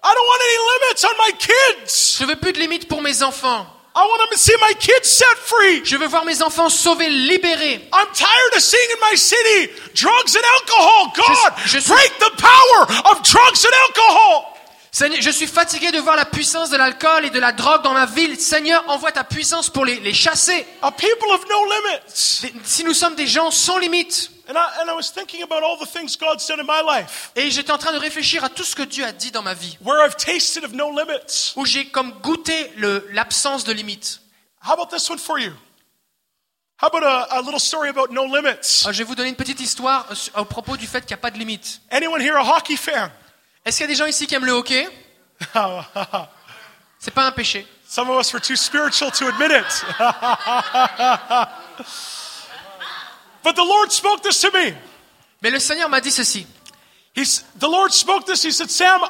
I 0.00 0.14
don't 0.14 0.26
want 0.26 0.40
any 0.44 0.58
limits 0.72 1.04
on 1.04 1.16
my 1.18 1.32
kids. 1.38 2.16
Je 2.20 2.24
veux 2.26 2.36
plus 2.36 2.52
de 2.52 2.60
limites 2.60 2.86
pour 2.88 3.02
mes 3.02 3.22
enfants. 3.22 3.66
I 3.96 4.00
want 4.06 4.30
to 4.30 4.38
see 4.38 4.54
my 4.60 4.74
kids 4.74 5.08
set 5.10 5.36
free. 5.38 5.82
Je 5.84 5.96
veux 5.96 6.06
voir 6.06 6.24
mes 6.24 6.40
enfants 6.42 6.68
sauvés, 6.68 7.08
libérés. 7.10 7.80
I'm 7.92 8.06
tired 8.14 8.54
of 8.54 8.60
seeing 8.62 8.88
in 8.94 9.00
my 9.10 9.16
city 9.16 9.72
drugs 9.94 10.36
and 10.36 10.44
alcohol. 10.60 11.12
God, 11.16 11.52
je 11.66 11.80
suis- 11.80 11.92
break 11.92 12.18
the 12.20 12.30
power 12.36 12.82
of 13.10 13.22
drugs 13.24 13.64
and 13.64 13.72
alcohol. 13.88 14.54
Seigneur, 14.90 15.20
je 15.20 15.30
suis 15.30 15.46
fatigué 15.46 15.92
de 15.92 15.98
voir 15.98 16.16
la 16.16 16.24
puissance 16.24 16.70
de 16.70 16.76
l'alcool 16.76 17.26
et 17.26 17.30
de 17.30 17.38
la 17.38 17.52
drogue 17.52 17.82
dans 17.82 17.92
ma 17.92 18.06
ville. 18.06 18.38
Seigneur, 18.40 18.82
envoie 18.88 19.12
ta 19.12 19.22
puissance 19.24 19.68
pour 19.70 19.84
les, 19.84 20.00
les 20.00 20.14
chasser. 20.14 20.66
A 20.82 20.90
people 20.90 21.30
of 21.30 21.44
no 21.48 21.64
limits. 21.64 22.52
Si 22.64 22.84
nous 22.84 22.94
sommes 22.94 23.14
des 23.14 23.26
gens 23.26 23.50
sans 23.50 23.78
limites. 23.78 24.30
And 24.48 24.54
I, 24.54 24.80
and 24.80 24.88
I 24.90 24.94
was 24.94 25.12
thinking 25.12 25.42
about 25.42 25.62
all 25.62 25.76
the 25.78 25.86
things 25.86 26.16
God's 26.16 26.46
done 26.46 26.58
in 26.58 26.64
my 26.64 26.80
life, 26.82 27.32
Et 27.36 27.50
j'étais 27.50 27.70
en 27.70 27.76
train 27.76 27.92
de 27.92 27.98
réfléchir 27.98 28.42
à 28.44 28.48
tout 28.48 28.64
ce 28.64 28.74
que 28.74 28.82
Dieu 28.82 29.04
a 29.04 29.12
dit 29.12 29.30
dans 29.30 29.42
ma 29.42 29.52
vie. 29.52 29.76
where 29.84 30.02
I've 30.02 30.16
tasted 30.16 30.64
of 30.64 30.72
no 30.72 30.90
limits. 30.90 31.52
Où 31.56 31.66
j'ai 31.66 31.86
comme 31.88 32.12
goûté 32.22 32.72
l'absence 33.12 33.64
de 33.64 33.72
limites. 33.72 34.22
How 34.66 34.72
about 34.72 34.86
this 34.86 35.08
one 35.10 35.18
for 35.18 35.38
you? 35.38 35.52
How 36.80 36.86
about 36.86 37.02
a, 37.04 37.26
a 37.38 37.42
little 37.42 37.60
story 37.60 37.90
about 37.90 38.10
no 38.10 38.24
limits? 38.24 38.84
Alors, 38.84 38.94
je 38.94 38.98
vais 38.98 39.04
vous 39.04 39.14
donner 39.14 39.28
une 39.28 39.36
petite 39.36 39.60
histoire 39.60 40.06
euh, 40.10 40.40
au 40.40 40.44
propos 40.46 40.76
du 40.78 40.86
fait 40.86 41.00
qu'il 41.02 41.08
n'y 41.08 41.20
a 41.20 41.22
pas 41.22 41.30
de 41.30 41.38
limites. 41.38 41.80
Anyone 41.90 42.22
here 42.22 42.36
a 42.36 42.42
hockey 42.42 42.76
fan? 42.76 43.10
Est-ce 43.64 43.76
qu'il 43.76 43.84
y 43.84 43.88
a 43.88 43.92
des 43.92 43.94
gens 43.94 44.06
ici 44.06 44.26
qui 44.26 44.34
aiment 44.34 44.44
le 44.44 44.52
hockey? 44.52 44.88
C'est 46.98 47.14
pas 47.14 47.26
un 47.26 47.32
péché. 47.32 47.66
Some 47.86 48.10
of 48.10 48.18
us 48.20 48.32
were 48.32 48.40
too 48.40 48.56
spiritual 48.56 49.10
to 49.12 49.28
admit 49.28 49.50
it. 49.50 49.84
but 53.42 53.56
the 53.56 53.64
Lord 53.64 53.90
spoke 53.90 54.22
this 54.22 54.40
to 54.40 54.50
me. 54.52 54.74
Mais 55.42 55.50
le 55.50 55.58
Seigneur 55.58 55.88
m'a 55.88 56.00
dit 56.00 56.10
ceci. 56.10 56.46
He's, 57.14 57.44
the 57.58 57.68
Lord 57.68 57.92
spoke 57.92 58.26
this. 58.26 58.42
He 58.42 58.50
said, 58.50 58.70
Sam, 58.70 59.00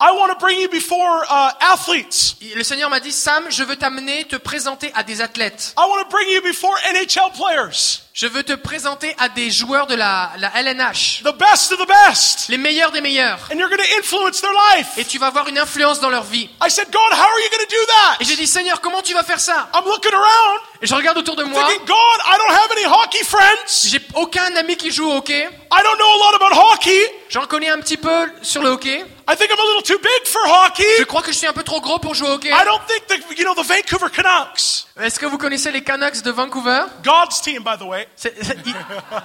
I 0.00 0.12
want 0.12 0.32
to 0.32 0.38
bring 0.38 0.58
you 0.58 0.68
before 0.68 1.24
uh, 1.28 1.52
athletes. 1.60 2.36
Le 2.56 2.64
Seigneur 2.64 2.90
m'a 2.90 3.00
dit, 3.00 3.12
Sam, 3.12 3.44
je 3.50 3.62
veux 3.62 3.76
t'amener, 3.76 4.24
te 4.24 4.36
présenter 4.36 4.90
à 4.94 5.02
des 5.02 5.20
athlètes. 5.20 5.74
I 5.76 5.86
want 5.88 6.02
to 6.02 6.08
bring 6.08 6.28
you 6.28 6.42
before 6.42 6.74
NHL 6.90 7.32
players, 7.34 8.02
Je 8.14 8.26
veux 8.26 8.42
te 8.42 8.52
présenter 8.52 9.14
à 9.18 9.30
des 9.30 9.50
joueurs 9.50 9.86
de 9.86 9.94
la, 9.94 10.32
la 10.36 10.50
LNH. 10.60 11.22
the 11.24 11.34
best 11.38 11.72
of 11.72 11.78
the 11.78 11.88
best. 11.88 12.48
Les 12.48 12.58
meilleurs 12.58 12.92
des 12.92 13.00
meilleurs. 13.00 13.38
And 13.50 13.56
you're 13.56 13.70
influence 13.98 14.40
their 14.42 14.52
life. 14.76 14.98
Et 14.98 15.04
tu 15.04 15.18
vas 15.18 15.28
avoir 15.28 15.48
une 15.48 15.58
influence 15.58 15.98
dans 16.00 16.10
leur 16.10 16.24
vie. 16.24 16.50
I 16.62 16.70
said, 16.70 16.90
God, 16.92 17.12
how 17.12 17.22
are 17.22 17.40
you 17.40 17.48
do 17.50 17.86
that? 17.86 18.16
Et 18.20 18.24
j'ai 18.24 18.36
dit, 18.36 18.46
Seigneur, 18.46 18.80
comment 18.80 19.00
tu 19.00 19.14
vas 19.14 19.22
faire 19.22 19.40
ça? 19.40 19.68
I'm 19.74 19.84
looking 19.84 20.12
around, 20.12 20.60
Et 20.82 20.86
je 20.86 20.94
regarde 20.94 21.16
autour 21.18 21.36
de 21.36 21.44
moi. 21.44 21.66
thinking, 21.66 21.86
God, 21.86 22.18
I 22.26 22.36
don't 22.38 22.50
have 22.50 22.72
any 22.72 22.84
hockey 22.84 23.24
friends. 23.24 23.86
J'ai 23.88 24.00
aucun 24.14 24.54
ami 24.56 24.76
qui 24.76 24.90
joue 24.90 25.08
au 25.08 25.16
hockey. 25.16 25.42
I 25.44 25.82
don't 25.82 25.96
know 25.98 26.04
a 26.04 26.18
lot 26.18 26.36
about 26.36 26.54
hockey. 26.54 27.00
J'en 27.30 27.46
connais 27.46 27.70
un 27.70 27.78
petit 27.80 27.96
peu 27.96 28.30
sur 28.42 28.62
le 28.62 28.70
hockey. 28.70 29.04
I 29.28 29.36
think 29.36 29.50
I'm 29.50 29.58
a 29.58 29.64
little 29.64 29.82
too 29.82 29.98
big 29.98 30.26
for 30.26 30.42
hockey. 30.46 30.84
Je 30.98 31.04
crois 31.04 31.22
que 31.22 31.32
je 31.32 31.38
suis 31.38 31.46
un 31.46 31.52
peu 31.52 31.62
trop 31.62 31.80
gros 31.80 31.98
pour 31.98 32.14
jouer 32.14 32.28
au 32.28 32.32
hockey. 32.32 32.48
I 32.50 32.64
don't 32.64 32.80
think 32.86 33.06
that, 33.06 33.16
you 33.38 33.44
know, 33.44 33.54
the 33.54 33.66
Vancouver 33.66 34.10
Canucks, 34.10 34.86
Est-ce 35.00 35.18
que 35.18 35.26
vous 35.26 35.38
connaissez 35.38 35.70
les 35.70 35.82
Canucks 35.82 36.22
de 36.22 36.30
Vancouver? 36.30 36.82
God's 37.02 37.40
team, 37.40 37.62
by 37.62 37.78
the 37.78 37.84
way, 37.88 38.01
C'est- 38.16 38.34
c'est- 38.42 38.56
ils, 38.66 38.74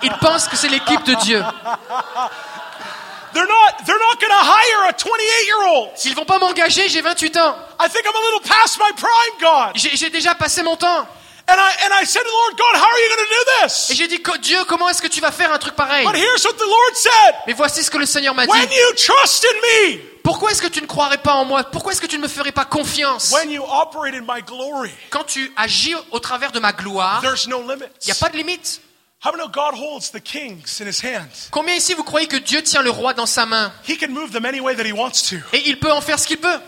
ils 0.04 0.14
pensent 0.20 0.48
que 0.48 0.56
c'est 0.56 0.70
l'équipe 0.70 1.04
de 1.04 1.14
Dieu. 1.24 1.44
they're 3.34 3.48
not, 3.48 3.86
they're 3.86 4.00
not 4.00 4.20
going 4.20 4.30
to 4.32 4.44
hire 4.44 4.90
a 4.90 4.94
28 4.94 5.46
year 5.46 5.68
old. 5.70 5.90
Vont 6.16 6.26
pas 6.26 6.40
m'engager, 6.40 6.88
j'ai 6.90 7.02
28 7.02 7.38
ans. 7.38 7.56
I 7.80 7.88
think 7.90 8.06
I'm 8.06 8.16
a 8.16 8.20
little 8.26 8.42
past 8.42 8.80
my 8.80 8.92
prime, 8.96 9.40
God. 9.40 9.72
J'ai 9.76 9.96
j'ai 9.96 10.10
déjà 10.10 10.34
passé 10.36 10.64
mon 10.64 10.76
temps. 10.76 11.06
And 11.50 11.56
I, 11.56 11.72
and 11.86 11.94
I 11.94 12.04
said 12.06 12.24
to 12.24 12.28
the 12.28 12.34
Lord, 12.34 12.58
God, 12.58 12.76
how 12.76 12.88
are 12.90 13.00
you 13.00 13.08
going 13.16 13.26
to 13.26 13.30
do 13.30 13.40
Et 13.40 13.68
this? 13.68 13.92
j'ai 13.96 14.08
dit, 14.10 14.22
Co- 14.22 14.36
Dieu, 14.38 14.66
comment 14.66 14.90
est-ce 14.90 15.02
que 15.02 15.08
tu 15.08 15.22
vas 15.22 15.32
faire 15.32 15.50
un 15.54 15.58
truc 15.60 15.76
pareil? 15.76 16.06
But 16.06 16.16
here's 16.18 16.44
what 16.44 16.56
the 16.58 16.68
Lord 16.68 16.96
said. 16.96 17.36
Mais 17.48 17.54
voici 17.54 17.84
ce 17.86 17.90
que 17.90 17.98
le 17.98 18.06
Seigneur 18.06 18.34
m'a 18.36 18.44
When 18.46 18.66
dit. 18.68 18.76
you 18.76 18.94
trust 18.96 19.46
in 19.46 19.56
me, 19.62 20.00
Pourquoi 20.28 20.52
est-ce 20.52 20.62
que 20.62 20.68
tu 20.68 20.82
ne 20.82 20.88
croirais 20.88 21.20
pas 21.20 21.36
en 21.36 21.46
moi? 21.46 21.64
Pourquoi 21.64 21.94
est-ce 21.94 22.02
que 22.02 22.06
tu 22.06 22.18
ne 22.18 22.24
me 22.24 22.28
ferais 22.28 22.52
pas 22.52 22.66
confiance? 22.66 23.32
When 23.32 23.50
you 23.50 23.64
operate 23.64 24.14
in 24.14 24.26
my 24.28 24.42
glory, 24.42 24.92
Quand 25.10 25.24
tu 25.24 25.54
agis 25.56 25.96
au 26.12 26.20
travers 26.20 26.52
de 26.52 26.60
ma 26.60 26.74
gloire, 26.74 27.22
there's 27.22 27.48
no 27.48 27.62
il 27.62 27.78
n'y 27.78 28.12
a 28.12 28.16
pas 28.16 28.28
de 28.28 28.36
limite. 28.36 28.82
How 29.24 29.32
many 29.32 29.48
God 29.50 29.76
holds 29.76 30.12
the 30.12 30.20
kings 30.22 30.82
in 30.82 30.86
his 30.86 31.02
hand? 31.02 31.30
Combien 31.50 31.76
ici 31.76 31.94
vous 31.94 32.04
croyez 32.04 32.28
que 32.28 32.36
Dieu 32.36 32.62
tient 32.62 32.82
le 32.82 32.90
roi 32.90 33.14
dans 33.14 33.26
sa 33.26 33.46
main? 33.46 33.72
He 33.88 33.98
can 33.98 34.10
move 34.10 34.32
them 34.32 34.44
any 34.44 34.60
way 34.60 34.76
that 34.76 34.84
he 34.84 34.92
wants 34.92 35.30
to. 35.30 35.38
Et 35.54 35.70
il 35.70 35.80
peut 35.80 35.94
en 35.94 36.02
faire 36.02 36.20
ce 36.20 36.28
qu'il 36.28 36.40
peut 36.40 36.60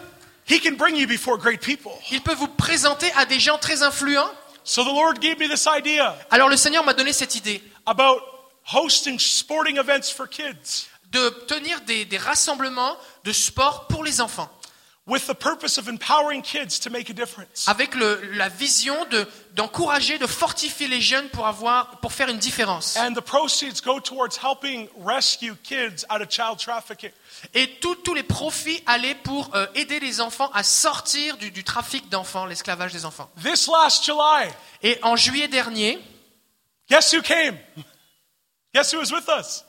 He 0.47 0.61
can 0.61 0.77
bring 0.77 0.95
you 0.95 1.05
before 1.05 1.37
great 1.37 1.59
people. 1.59 1.91
Il 2.11 2.21
peut 2.21 2.35
vous 2.35 2.47
présenter 2.47 3.11
à 3.17 3.25
des 3.25 3.41
gens 3.41 3.57
très 3.57 3.83
influents. 3.83 4.31
So 4.63 4.85
the 4.85 4.93
Lord 4.95 5.19
gave 5.19 5.37
me 5.37 5.49
this 5.49 5.67
idea 5.67 6.17
Alors 6.31 6.47
le 6.47 6.55
Seigneur 6.55 6.85
m'a 6.85 6.93
donné 6.93 7.11
cette 7.11 7.35
idée 7.35 7.61
about 7.85 8.21
hosting 8.73 9.19
sporting 9.19 9.77
events 9.77 10.09
for 10.15 10.29
kids 10.29 10.87
de 11.11 11.29
tenir 11.47 11.81
des, 11.81 12.05
des 12.05 12.17
rassemblements 12.17 12.95
de 13.23 13.31
sport 13.31 13.87
pour 13.87 14.03
les 14.03 14.21
enfants, 14.21 14.49
with 15.07 15.25
the 15.25 15.33
purpose 15.33 15.79
of 15.79 15.87
empowering 15.87 16.43
kids 16.43 16.79
to 16.79 16.91
make 16.91 17.09
a 17.09 17.13
difference. 17.13 17.67
avec 17.67 17.95
le- 17.95 18.21
la 18.33 18.47
vision 18.47 18.93
de- 19.05 19.27
d'encourager, 19.55 20.19
de, 20.19 20.27
fortifier 20.27 20.87
les 20.87 21.01
jeunes 21.01 21.27
pour, 21.29 21.47
avoir, 21.47 21.99
pour 21.99 22.13
faire 22.13 22.29
une 22.29 22.37
différence. 22.37 22.95
And 22.95 23.13
the 23.15 23.21
proceeds 23.21 23.81
go 23.83 23.99
towards 23.99 24.37
helping 24.37 24.87
rescue 25.03 25.55
kids 25.63 26.05
out 26.11 26.21
of 26.21 26.29
child 26.29 26.59
trafficking. 26.59 27.09
Et 27.55 27.79
tous- 27.79 27.95
tous 27.95 28.13
les 28.13 28.21
profits 28.21 28.83
allaient 28.85 29.15
pour 29.15 29.49
euh, 29.55 29.65
aider 29.73 29.99
les 29.99 30.21
enfants 30.21 30.51
à 30.53 30.61
sortir 30.61 31.37
du, 31.37 31.49
du 31.49 31.63
trafic 31.63 32.07
d'enfants, 32.09 32.45
l'esclavage 32.45 32.93
des 32.93 33.03
enfants. 33.05 33.31
This 33.43 33.67
last 33.67 34.05
July, 34.05 34.47
Et 34.83 34.99
en 35.01 35.15
juillet 35.15 35.47
dernier, 35.47 35.97
guess 36.87 37.11
who 37.13 37.21
came? 37.23 37.57
Guess 38.75 38.93
who 38.93 38.99
was 38.99 39.11
with 39.11 39.27
us? 39.27 39.65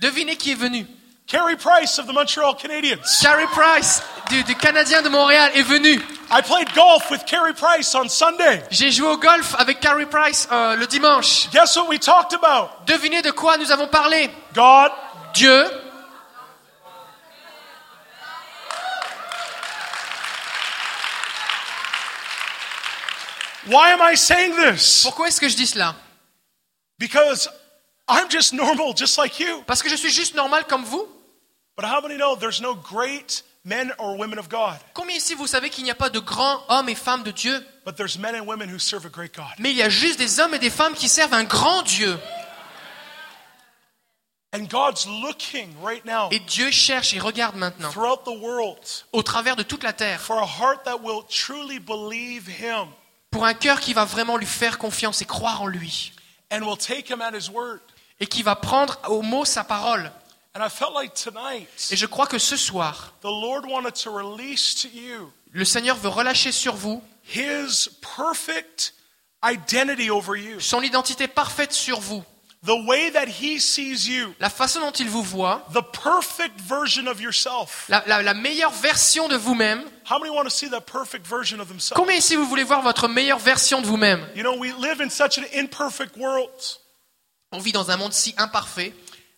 Devinez 0.00 0.36
qui 0.36 0.52
est 0.52 0.54
venu 0.54 0.86
Carrie 1.26 1.56
Price 1.56 1.98
of 1.98 2.06
the 2.06 2.12
Montreal 2.12 2.56
Canadiens. 2.56 2.98
Carey 3.20 3.46
Price 3.48 4.02
du, 4.30 4.42
du 4.44 4.54
Canadien 4.54 5.02
de 5.02 5.10
Montréal 5.10 5.50
est 5.54 5.62
venu. 5.62 6.00
I 6.30 6.40
played 6.40 6.72
golf 6.74 7.10
with 7.10 7.24
Carrie 7.26 7.52
Price 7.52 7.94
on 7.94 8.08
Sunday. 8.08 8.62
J'ai 8.70 8.90
joué 8.90 9.08
au 9.08 9.18
golf 9.18 9.54
avec 9.58 9.78
Carey 9.80 10.06
Price 10.06 10.48
euh, 10.50 10.76
le 10.76 10.86
dimanche. 10.86 11.50
Guess 11.50 11.76
what 11.76 11.88
we 11.88 11.98
talked 12.00 12.32
about? 12.32 12.70
Devinez 12.86 13.20
de 13.20 13.30
quoi 13.30 13.58
nous 13.58 13.70
avons 13.70 13.88
parlé? 13.88 14.30
God, 14.54 14.90
Dieu, 15.34 15.64
why 23.66 23.92
am 23.92 24.00
I 24.00 24.16
saying 24.16 24.54
this? 24.56 25.02
pourquoi 25.02 25.28
est-ce 25.28 25.40
que 25.40 25.48
je 25.48 25.56
dis 25.56 25.66
cela? 25.66 25.94
Because 26.98 27.50
I'm 28.08 28.28
just 28.30 28.52
normal, 28.54 28.94
just 28.94 29.18
like 29.18 29.38
you. 29.38 29.62
Parce 29.66 29.82
que 29.82 29.88
je 29.88 29.96
suis 29.96 30.10
juste 30.10 30.34
normal 30.34 30.64
comme 30.64 30.84
vous. 30.84 31.06
But 31.76 31.84
how 31.84 32.00
many 32.00 32.16
know 32.16 32.34
there's 32.36 32.60
no 32.60 32.74
great 32.74 33.44
men 33.64 33.92
or 33.98 34.16
women 34.16 34.38
of 34.38 34.48
God? 34.48 34.78
Combien 34.94 35.16
ici 35.16 35.34
vous 35.34 35.46
savez 35.46 35.70
qu'il 35.70 35.84
n'y 35.84 35.90
a 35.90 35.94
pas 35.94 36.10
de 36.10 36.18
grands 36.18 36.62
hommes 36.68 36.88
et 36.88 36.94
femmes 36.94 37.22
de 37.22 37.30
Dieu? 37.30 37.64
But 37.84 37.96
there's 37.96 38.18
men 38.18 38.34
and 38.34 38.46
women 38.46 38.68
who 38.68 38.78
serve 38.78 39.06
a 39.06 39.10
great 39.10 39.34
God. 39.34 39.46
Mais 39.58 39.70
il 39.70 39.76
y 39.76 39.82
a 39.82 39.88
juste 39.88 40.18
des 40.18 40.40
hommes 40.40 40.54
et 40.54 40.58
des 40.58 40.70
femmes 40.70 40.94
qui 40.94 41.08
servent 41.08 41.34
un 41.34 41.44
grand 41.44 41.82
Dieu. 41.82 42.18
And 44.54 44.66
God's 44.70 45.06
looking 45.06 45.74
right 45.82 46.02
now 46.06 46.30
Et 46.30 46.38
Dieu 46.40 46.70
cherche 46.70 47.12
et 47.12 47.18
regarde 47.20 47.56
maintenant, 47.56 47.90
throughout 47.90 48.24
the 48.24 48.40
world 48.40 48.78
au 49.12 49.22
travers 49.22 49.56
de 49.56 49.62
toute 49.62 49.82
la 49.82 49.92
terre, 49.92 50.20
for 50.20 50.38
a 50.38 50.46
heart 50.46 50.84
that 50.84 51.02
will 51.02 51.22
truly 51.28 51.78
believe 51.78 52.48
Him 52.48 52.88
pour 53.30 53.44
un 53.44 53.52
cœur 53.52 53.78
qui 53.78 53.92
va 53.92 54.06
vraiment 54.06 54.38
lui 54.38 54.46
faire 54.46 54.78
confiance 54.78 55.20
et 55.20 55.26
croire 55.26 55.60
en 55.60 55.66
lui. 55.66 56.12
and 56.50 56.62
will 56.62 56.78
take 56.78 57.10
Him 57.10 57.20
at 57.20 57.34
His 57.34 57.50
word. 57.50 57.80
Et 58.20 58.26
qui 58.26 58.42
va 58.42 58.56
prendre 58.56 58.98
au 59.08 59.22
mot 59.22 59.44
sa 59.44 59.64
parole. 59.64 60.10
And 60.54 60.64
I 60.66 60.68
felt 60.70 60.92
like 60.94 61.14
tonight 61.14 61.68
Et 61.90 61.96
je 61.96 62.06
crois 62.06 62.26
que 62.26 62.38
ce 62.38 62.56
soir, 62.56 63.12
the 63.22 63.26
Lord 63.26 63.64
wanted 63.68 63.94
to 64.02 64.10
release 64.12 64.74
to 64.82 64.88
you 64.88 65.32
le 65.52 65.64
Seigneur 65.64 65.96
veut 65.96 66.08
relâcher 66.08 66.52
sur 66.52 66.74
vous 66.74 67.02
son 70.58 70.82
identité 70.82 71.28
parfaite 71.28 71.72
sur 71.72 72.00
vous. 72.00 72.24
The 72.66 72.70
way 72.88 73.12
that 73.12 73.26
He 73.40 73.60
sees 73.60 74.08
you, 74.08 74.34
La 74.40 74.50
façon 74.50 74.80
dont 74.80 74.90
il 74.90 75.08
vous 75.08 75.22
voit, 75.22 75.64
the 75.72 75.80
perfect 76.02 76.60
version 76.60 77.06
of 77.06 77.20
yourself. 77.20 77.84
la, 77.88 78.02
la- 78.08 78.20
la 78.22 78.34
meilleure 78.34 78.72
version 78.72 79.28
de 79.28 79.36
vous-même. 79.36 79.84
Combien 81.94 82.16
ici 82.16 82.34
vous 82.34 82.46
voulez 82.46 82.64
voir 82.64 82.82
votre 82.82 83.06
meilleure 83.06 83.38
version 83.38 83.80
de 83.80 83.86
vous-même? 83.86 84.26
You 84.34 84.42
know, 84.42 84.56
we 84.58 84.72
live 84.80 85.00
in 85.00 85.08
such 85.08 85.38
an 85.38 85.44
imperfect 85.54 86.16
world. 86.16 86.50
On 87.52 87.58
vit 87.60 87.72
dans 87.72 87.90
un 87.90 87.96
monde 87.96 88.12
si 88.12 88.34
imparfait. 88.36 88.92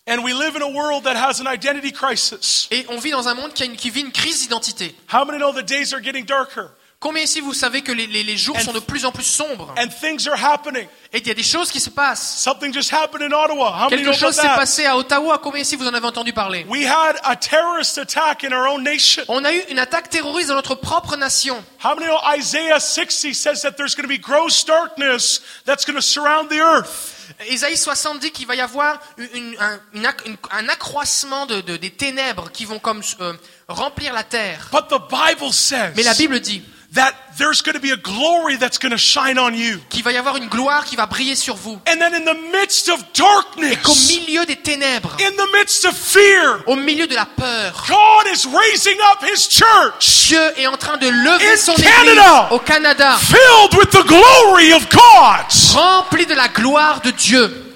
And 0.07 0.19
we 0.23 0.33
live 0.33 0.55
in 0.57 0.61
a 0.61 0.67
world 0.69 1.03
that 1.05 1.15
has 1.15 1.39
an 1.39 1.47
identity 1.47 1.91
crisis. 1.93 2.67
Et 2.71 2.85
on 2.89 2.97
vit 2.97 3.11
dans 3.11 3.27
un 3.27 3.35
monde 3.35 3.53
qui, 3.53 3.63
a 3.63 3.65
une- 3.67 3.77
qui 3.77 3.89
vit 3.89 4.01
une 4.01 4.11
crise 4.11 4.41
d'identité. 4.41 4.95
How 5.13 5.23
many 5.25 5.37
know 5.37 5.53
the 5.53 5.63
days 5.63 5.93
are 5.93 6.01
getting 6.03 6.25
darker? 6.25 6.71
Combien 6.99 7.23
ici 7.23 7.39
vous 7.39 7.53
savez 7.53 7.81
que 7.81 7.91
les, 7.91 8.05
les- 8.07 8.23
les 8.23 8.37
jours 8.37 8.59
sont 8.59 8.73
de 8.73 8.79
plus 8.79 9.05
en 9.05 9.11
plus 9.11 9.23
sombres? 9.23 9.73
And 9.77 9.87
things 10.01 10.27
are 10.27 10.37
happening. 10.37 10.87
Et 11.13 11.19
il 11.19 11.27
y 11.27 11.31
a 11.31 11.33
des 11.33 11.41
choses 11.43 11.71
qui 11.71 11.79
se 11.79 11.89
passent. 11.89 12.41
Something 12.43 12.73
just 12.73 12.91
happened 12.91 13.23
in 13.23 13.31
Ottawa. 13.33 13.69
How 13.71 13.89
many 13.89 14.03
Quelque 14.03 14.07
about 14.09 14.19
chose 14.19 14.35
s'est 14.35 14.55
passé 14.55 14.85
à 14.85 14.97
Ottawa. 14.97 15.37
Combien 15.41 15.61
ici 15.61 15.75
vous 15.77 15.87
en 15.87 15.93
avez 15.93 16.05
entendu 16.05 16.33
parler? 16.33 16.65
We 16.67 16.85
had 16.85 17.15
a 17.23 17.35
terrorist 17.35 17.97
attack 17.97 18.43
in 18.43 18.51
our 18.51 18.67
own 18.67 18.83
nation. 18.83 19.23
On 19.29 19.43
a 19.45 19.53
eu 19.53 19.61
une 19.69 19.79
attaque 19.79 20.09
terroriste 20.09 20.49
dans 20.49 20.55
notre 20.55 20.75
propre 20.75 21.15
nation. 21.15 21.63
How 21.83 21.95
many 21.95 22.07
know 22.07 22.19
Isaiah 22.37 22.79
60 22.79 23.33
says 23.33 23.61
that 23.61 23.77
there's 23.77 23.95
going 23.95 24.07
to 24.07 24.13
be 24.13 24.19
gross 24.19 24.63
darkness 24.65 25.41
that's 25.65 25.85
going 25.85 25.95
to 25.95 26.01
surround 26.03 26.49
the 26.49 26.59
earth? 26.61 27.20
Isaïe 27.49 27.77
60 27.77 28.19
dit 28.19 28.31
qu'il 28.31 28.47
va 28.47 28.55
y 28.55 28.61
avoir 28.61 28.99
une- 29.17 29.55
un, 29.59 29.79
une- 29.93 30.69
accroissement 30.69 31.45
de, 31.45 31.61
de- 31.61 31.77
des 31.77 31.91
ténèbres 31.91 32.51
qui 32.51 32.65
vont 32.65 32.79
comme 32.79 33.01
euh, 33.19 33.33
remplir 33.67 34.13
la 34.13 34.23
terre. 34.23 34.69
But 34.71 34.87
the 34.89 35.01
Bible 35.09 35.53
says 35.53 35.91
Mais 35.95 36.03
la 36.03 36.13
Bible 36.13 36.39
dit 36.39 36.63
that 36.93 37.13
there's 37.37 37.61
going 37.61 37.75
to 37.75 37.79
be 37.79 37.91
a 37.91 37.97
glory 37.97 38.57
that's 38.57 38.77
going 38.77 38.91
to 38.91 38.97
shine 38.97 39.39
on 39.39 39.53
you. 39.53 39.79
qu'il 39.89 40.03
va 40.03 40.11
y 40.11 40.17
avoir 40.17 40.35
une 40.35 40.47
gloire 40.49 40.83
qui 40.83 40.97
va 40.97 41.05
briller 41.05 41.35
sur 41.35 41.55
vous. 41.55 41.79
And 41.87 41.97
then 41.99 42.13
in 42.13 42.25
the 42.25 42.37
midst 42.51 42.89
of 42.89 42.99
Qu'au 43.13 43.23
darkness, 43.23 44.09
milieu 44.09 44.45
des 44.45 44.57
ténèbres, 44.57 45.15
in 45.21 45.31
the 45.31 45.51
midst 45.57 45.85
of 45.85 45.95
fear, 45.95 46.61
au 46.67 46.75
milieu 46.75 47.07
de 47.07 47.15
la 47.15 47.25
peur, 47.25 47.85
God 47.87 48.27
is 48.33 48.45
raising 48.45 48.97
up 49.13 49.23
his 49.23 49.47
church 49.47 50.27
Dieu 50.27 50.41
est 50.57 50.67
en 50.67 50.75
train 50.77 50.97
de 50.97 51.07
lever 51.07 51.53
In 51.53 51.57
son 51.57 51.73
Canada. 51.75 52.11
église 52.11 52.51
au 52.51 52.59
Canada, 52.59 53.17
filled 53.19 53.73
with 53.77 53.89
the 53.91 54.05
glory 54.05 54.73
of 54.73 54.87
God. 54.89 55.45
rempli 55.73 56.25
de 56.25 56.33
la 56.35 56.49
gloire 56.49 56.99
de 57.01 57.11
Dieu. 57.11 57.67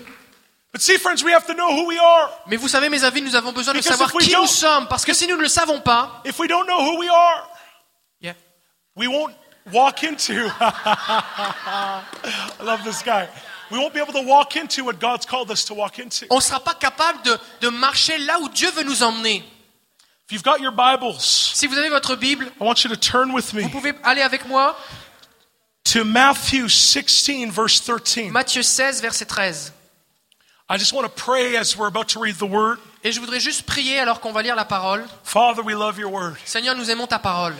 But 0.73 0.81
see, 0.81 0.97
friends, 0.97 1.23
we 1.23 1.31
have 1.31 1.45
to 1.47 1.53
know 1.53 1.71
who 1.73 1.85
we 1.87 1.97
are. 1.97 2.29
Mais 2.47 2.57
vous 2.57 2.67
savez, 2.67 2.89
mes 2.89 3.01
amis, 3.05 3.21
nous 3.21 3.33
avons 3.37 3.53
besoin 3.53 3.73
de 3.73 3.79
Because 3.79 3.91
savoir 3.97 4.09
if 4.09 4.15
we 4.15 4.25
qui 4.27 4.35
nous 4.35 4.45
sommes, 4.45 4.87
parce 4.89 5.05
que 5.05 5.13
si 5.13 5.25
nous 5.25 5.37
ne 5.37 5.41
le 5.43 5.47
savons 5.47 5.79
pas, 5.79 6.21
If 6.25 6.37
we 6.37 6.49
don't 6.49 6.65
know 6.67 6.81
who 6.83 6.99
we 6.99 7.07
are, 7.07 7.47
Yeah. 7.47 7.54
We 8.95 9.07
won't 9.07 9.35
walk 9.71 10.03
into. 10.03 10.33
I 10.59 12.03
love 12.61 12.83
this 12.83 13.01
guy. 13.03 13.27
We 13.71 13.79
won't 13.79 13.93
be 13.93 13.99
able 13.99 14.13
to 14.13 14.21
walk 14.21 14.55
into 14.55 14.83
what 14.83 14.99
God's 14.99 15.25
called 15.25 15.49
us 15.51 15.65
to 15.65 15.73
walk 15.73 15.97
into. 15.99 16.27
on 16.29 16.37
ne 16.37 16.41
sera 16.41 16.59
pas 16.59 16.75
capable 16.75 17.21
de, 17.23 17.37
de 17.61 17.69
marcher 17.69 18.17
là 18.19 18.39
où 18.39 18.49
Dieu 18.49 18.69
veut 18.71 18.83
nous 18.83 19.01
emmener. 19.03 19.43
If 20.27 20.31
you've 20.31 20.43
got 20.43 20.59
your 20.59 20.71
Bibles, 20.71 21.19
Si 21.19 21.67
vous 21.67 21.77
avez 21.77 21.89
votre 21.89 22.15
Bible, 22.15 22.45
I 22.59 22.63
want 22.63 22.83
you 22.83 22.89
to 22.89 22.95
turn 22.95 23.31
with 23.33 23.53
vous 23.53 23.61
me 23.61 23.69
pouvez 23.69 23.93
aller 24.03 24.21
avec 24.21 24.47
moi, 24.47 24.75
to 25.83 26.03
Matthew 26.03 26.67
16, 26.67 27.51
verse 27.51 27.79
13. 27.79 28.31
Matthieu 28.31 28.63
16, 28.63 29.01
verset 29.01 29.25
13. 29.25 29.71
I 30.67 30.77
just 30.77 30.93
want 30.93 31.03
to 31.03 31.09
pray 31.09 31.55
as 31.57 31.77
we're 31.77 31.87
about 31.87 32.09
to 32.09 32.19
read 32.19 32.35
the 32.37 32.47
word. 32.47 32.79
Et 33.03 33.11
je 33.11 33.19
voudrais 33.19 33.39
juste 33.39 33.67
prier 33.67 33.99
alors 33.99 34.19
qu'on 34.19 34.31
va 34.31 34.41
lire 34.41 34.55
la 34.55 34.65
parole. 34.65 35.05
Father, 35.23 35.61
we 35.63 35.75
love 35.75 35.99
your 35.99 36.11
word. 36.11 36.37
Seigneur, 36.43 36.75
nous 36.75 36.89
aimons 36.89 37.05
ta 37.05 37.19
parole. 37.19 37.53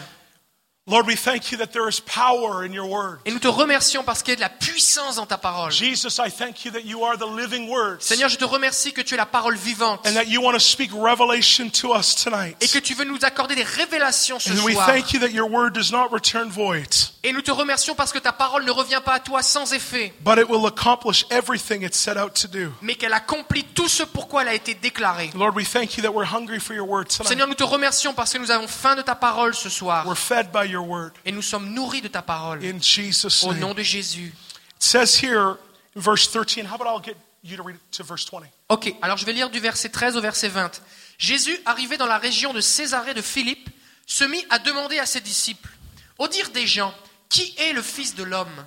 Lord, 0.88 1.07
we 1.07 1.16
thank 1.16 1.52
you 1.52 1.57
that 1.57 1.72
there 1.74 1.90
is 1.90 1.99
power 1.99 2.64
in 2.64 2.72
your 2.72 2.86
word. 2.88 3.18
Et 3.26 3.32
nous 3.32 3.40
te 3.40 3.48
remercions 3.48 4.03
parce 4.03 4.22
qu'il 4.22 4.34
y 4.34 4.34
a 4.34 4.36
de 4.36 4.41
la 4.41 4.49
puissance 4.49 5.16
dans 5.16 5.26
ta 5.26 5.40
parole. 5.40 5.72
Jesus, 5.72 6.20
I 6.20 6.30
thank 6.30 6.64
you 6.64 6.70
that 6.74 6.82
you 6.86 7.03
are 7.03 7.18
the 7.18 7.26
living 7.26 7.68
word 7.68 8.03
Seigneur, 8.03 8.30
je 8.30 8.38
te 8.38 8.45
remercie 8.45 8.94
que 8.94 9.02
tu 9.02 9.16
es 9.16 9.18
la 9.18 9.26
parole 9.26 9.56
vivante 9.56 10.06
and 10.06 10.14
that 10.14 10.26
you 10.28 10.40
want 10.44 10.53
to 10.53 10.60
speak 10.60 10.91
revelation 10.94 11.72
to 11.72 11.95
us 11.95 12.14
tonight. 12.14 12.56
et 12.62 12.68
que 12.68 12.78
tu 12.78 12.94
veux 12.94 13.03
nous 13.03 13.18
accorder 13.24 13.56
des 13.56 13.64
révélations 13.64 14.38
ce 14.38 14.52
And 14.52 14.64
we 14.64 14.76
soir. 14.76 14.86
thank 14.86 15.12
you 15.12 15.20
that 15.22 15.30
your 15.32 15.49
word 15.49 15.74
does 15.74 15.91
not 15.91 16.10
return 16.12 16.49
void, 16.52 16.86
Et 17.24 17.34
nous 17.34 17.41
te 17.41 17.49
remercions 17.49 17.95
parce 17.95 18.14
que 18.14 18.20
ta 18.20 18.32
parole 18.32 18.64
ne 18.64 18.70
revient 18.72 19.02
pas 19.03 19.14
à 19.16 19.20
toi 19.20 19.41
sans 19.41 19.74
effet, 19.74 20.14
but 20.24 20.38
it 20.38 20.48
will 20.48 20.68
accomplish 20.68 21.26
everything 21.32 21.82
it's 21.82 21.98
set 21.98 22.16
out 22.16 22.36
to 22.40 22.48
do. 22.48 22.72
mais 22.84 22.94
qu'elle 22.94 23.14
accomplit 23.14 23.64
tout 23.64 23.88
ce 23.90 24.03
pourquoi 24.03 24.44
elle 24.44 24.49
a 24.49 24.53
été 24.53 24.76
déclarée. 24.76 25.32
Lord, 25.34 25.56
we 25.56 25.68
thank 25.68 25.98
you 25.98 26.03
that 26.03 26.12
we're 26.12 26.32
hungry 26.32 26.60
for 26.60 26.76
your 26.76 26.88
word 26.88 27.06
tonight. 27.07 27.28
Seigneur, 27.30 27.48
nous 27.48 27.56
te 27.56 27.64
remercions 27.64 28.14
parce 28.14 28.32
que 28.32 28.38
nous 28.38 28.52
avons 28.52 28.68
faim 28.68 28.95
de 28.95 29.02
ta 29.02 29.16
parole 29.16 29.56
ce 29.56 29.68
soir 29.70 30.06
We're 30.06 30.16
fed 30.16 30.52
by 30.52 30.66
your 30.70 30.74
word. 30.81 31.11
et 31.26 31.31
nous 31.31 31.41
sommes 31.41 31.73
nourris 31.73 32.02
de 32.02 32.07
ta 32.07 32.22
parole. 32.22 32.64
In 32.64 32.81
Jesus' 32.81 33.43
Au 33.43 33.52
name. 33.53 33.60
nom 33.60 33.73
de 33.73 33.84
Jésus. 33.84 34.34
It 34.76 34.84
says 34.84 35.22
here 35.22 35.57
in 35.95 36.02
verse 36.02 36.27
13, 36.27 36.65
how 36.65 36.76
about 36.76 36.88
I'll 36.88 37.03
get 37.03 37.18
you 37.43 37.57
to 37.57 37.64
read 37.64 37.76
it 37.76 37.97
to 37.97 38.03
verse 38.03 38.26
20? 38.26 38.47
Ok, 38.69 38.93
alors 39.02 39.18
je 39.18 39.26
vais 39.26 39.34
lire 39.34 39.49
du 39.49 39.60
verset 39.60 39.89
13 39.89 40.18
au 40.18 40.22
verset 40.22 40.49
20. 40.49 40.81
Jésus, 41.18 41.57
arrivé 41.65 41.97
dans 41.97 42.07
la 42.07 42.18
région 42.18 42.53
de 42.53 42.61
Césarée 42.61 43.14
de 43.14 43.22
Philippe, 43.22 43.69
se 44.06 44.23
mit 44.23 44.45
à 44.49 44.60
demander 44.60 44.99
à 44.99 45.06
ses 45.06 45.22
disciples, 45.22 45.69
au 46.18 46.27
dire 46.27 46.49
des 46.52 46.68
gens, 46.68 46.93
qui 47.30 47.56
est 47.57 47.73
le 47.73 47.81
Fils 47.81 48.15
de 48.15 48.23
l'homme? 48.23 48.65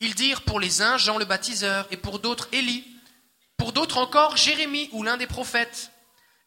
Ils 0.00 0.14
dirent 0.14 0.42
pour 0.42 0.60
les 0.60 0.82
uns 0.82 0.98
Jean 0.98 1.18
le 1.18 1.24
baptiseur, 1.24 1.86
et 1.90 1.96
pour 1.96 2.18
d'autres 2.18 2.48
Élie, 2.52 2.84
pour 3.56 3.72
d'autres 3.72 3.98
encore 3.98 4.36
Jérémie 4.36 4.88
ou 4.92 5.02
l'un 5.02 5.16
des 5.16 5.26
prophètes. 5.26 5.90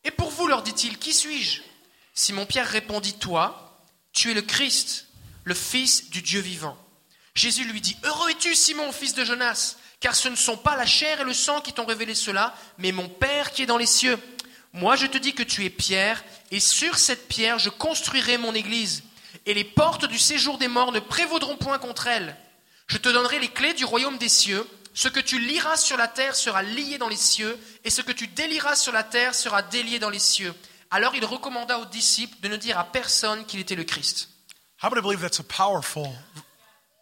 Et 0.03 0.11
pour 0.11 0.29
vous, 0.29 0.47
leur 0.47 0.63
dit-il, 0.63 0.97
qui 0.97 1.13
suis-je? 1.13 1.61
Simon-Pierre 2.13 2.67
répondit, 2.67 3.13
toi, 3.13 3.68
tu 4.19 4.31
es 4.31 4.33
le 4.33 4.41
Christ, 4.41 5.05
le 5.45 5.53
Fils 5.53 6.09
du 6.09 6.21
Dieu 6.21 6.41
vivant. 6.41 6.77
Jésus 7.35 7.63
lui 7.63 7.79
dit, 7.79 7.95
Heureux 8.03 8.31
es-tu, 8.31 8.53
Simon, 8.53 8.91
fils 8.91 9.13
de 9.13 9.23
Jonas, 9.23 9.77
car 10.01 10.13
ce 10.13 10.27
ne 10.27 10.35
sont 10.35 10.57
pas 10.57 10.75
la 10.75 10.85
chair 10.85 11.21
et 11.21 11.23
le 11.23 11.33
sang 11.33 11.61
qui 11.61 11.71
t'ont 11.71 11.85
révélé 11.85 12.13
cela, 12.13 12.53
mais 12.79 12.91
mon 12.91 13.07
Père 13.07 13.53
qui 13.53 13.63
est 13.63 13.65
dans 13.65 13.77
les 13.77 13.85
cieux. 13.85 14.19
Moi 14.73 14.97
je 14.97 15.05
te 15.05 15.17
dis 15.17 15.33
que 15.33 15.43
tu 15.43 15.63
es 15.63 15.69
Pierre, 15.69 16.21
et 16.51 16.59
sur 16.59 16.97
cette 16.97 17.29
pierre 17.29 17.59
je 17.59 17.69
construirai 17.69 18.37
mon 18.37 18.53
église, 18.53 19.03
et 19.45 19.53
les 19.53 19.63
portes 19.63 20.03
du 20.03 20.19
séjour 20.19 20.57
des 20.57 20.67
morts 20.67 20.91
ne 20.91 20.99
prévaudront 20.99 21.55
point 21.55 21.79
contre 21.79 22.07
elle. 22.07 22.35
Je 22.87 22.97
te 22.97 23.07
donnerai 23.07 23.39
les 23.39 23.47
clés 23.47 23.73
du 23.73 23.85
royaume 23.85 24.17
des 24.17 24.27
cieux. 24.27 24.67
Ce 24.93 25.07
que 25.07 25.21
tu 25.21 25.39
liras 25.39 25.77
sur 25.77 25.95
la 25.95 26.09
terre 26.09 26.35
sera 26.35 26.61
lié 26.61 26.97
dans 26.97 27.07
les 27.07 27.15
cieux, 27.15 27.57
et 27.85 27.89
ce 27.89 28.01
que 28.01 28.11
tu 28.11 28.27
délieras 28.27 28.75
sur 28.75 28.91
la 28.91 29.03
terre 29.03 29.33
sera 29.33 29.61
délié 29.61 29.97
dans 29.97 30.09
les 30.09 30.19
cieux. 30.19 30.53
Alors 30.91 31.15
il 31.15 31.23
recommanda 31.23 31.77
aux 31.79 31.85
disciples 31.85 32.35
de 32.41 32.47
ne 32.47 32.55
dire 32.55 32.77
à 32.77 32.83
personne 32.83 33.45
qu'il 33.45 33.59
était 33.59 33.75
le 33.75 33.83
Christ. 33.83 34.29
How 34.81 34.89
many 34.89 35.01
believe 35.01 35.21
that's 35.21 35.39
a 35.39 35.43
powerful 35.43 36.07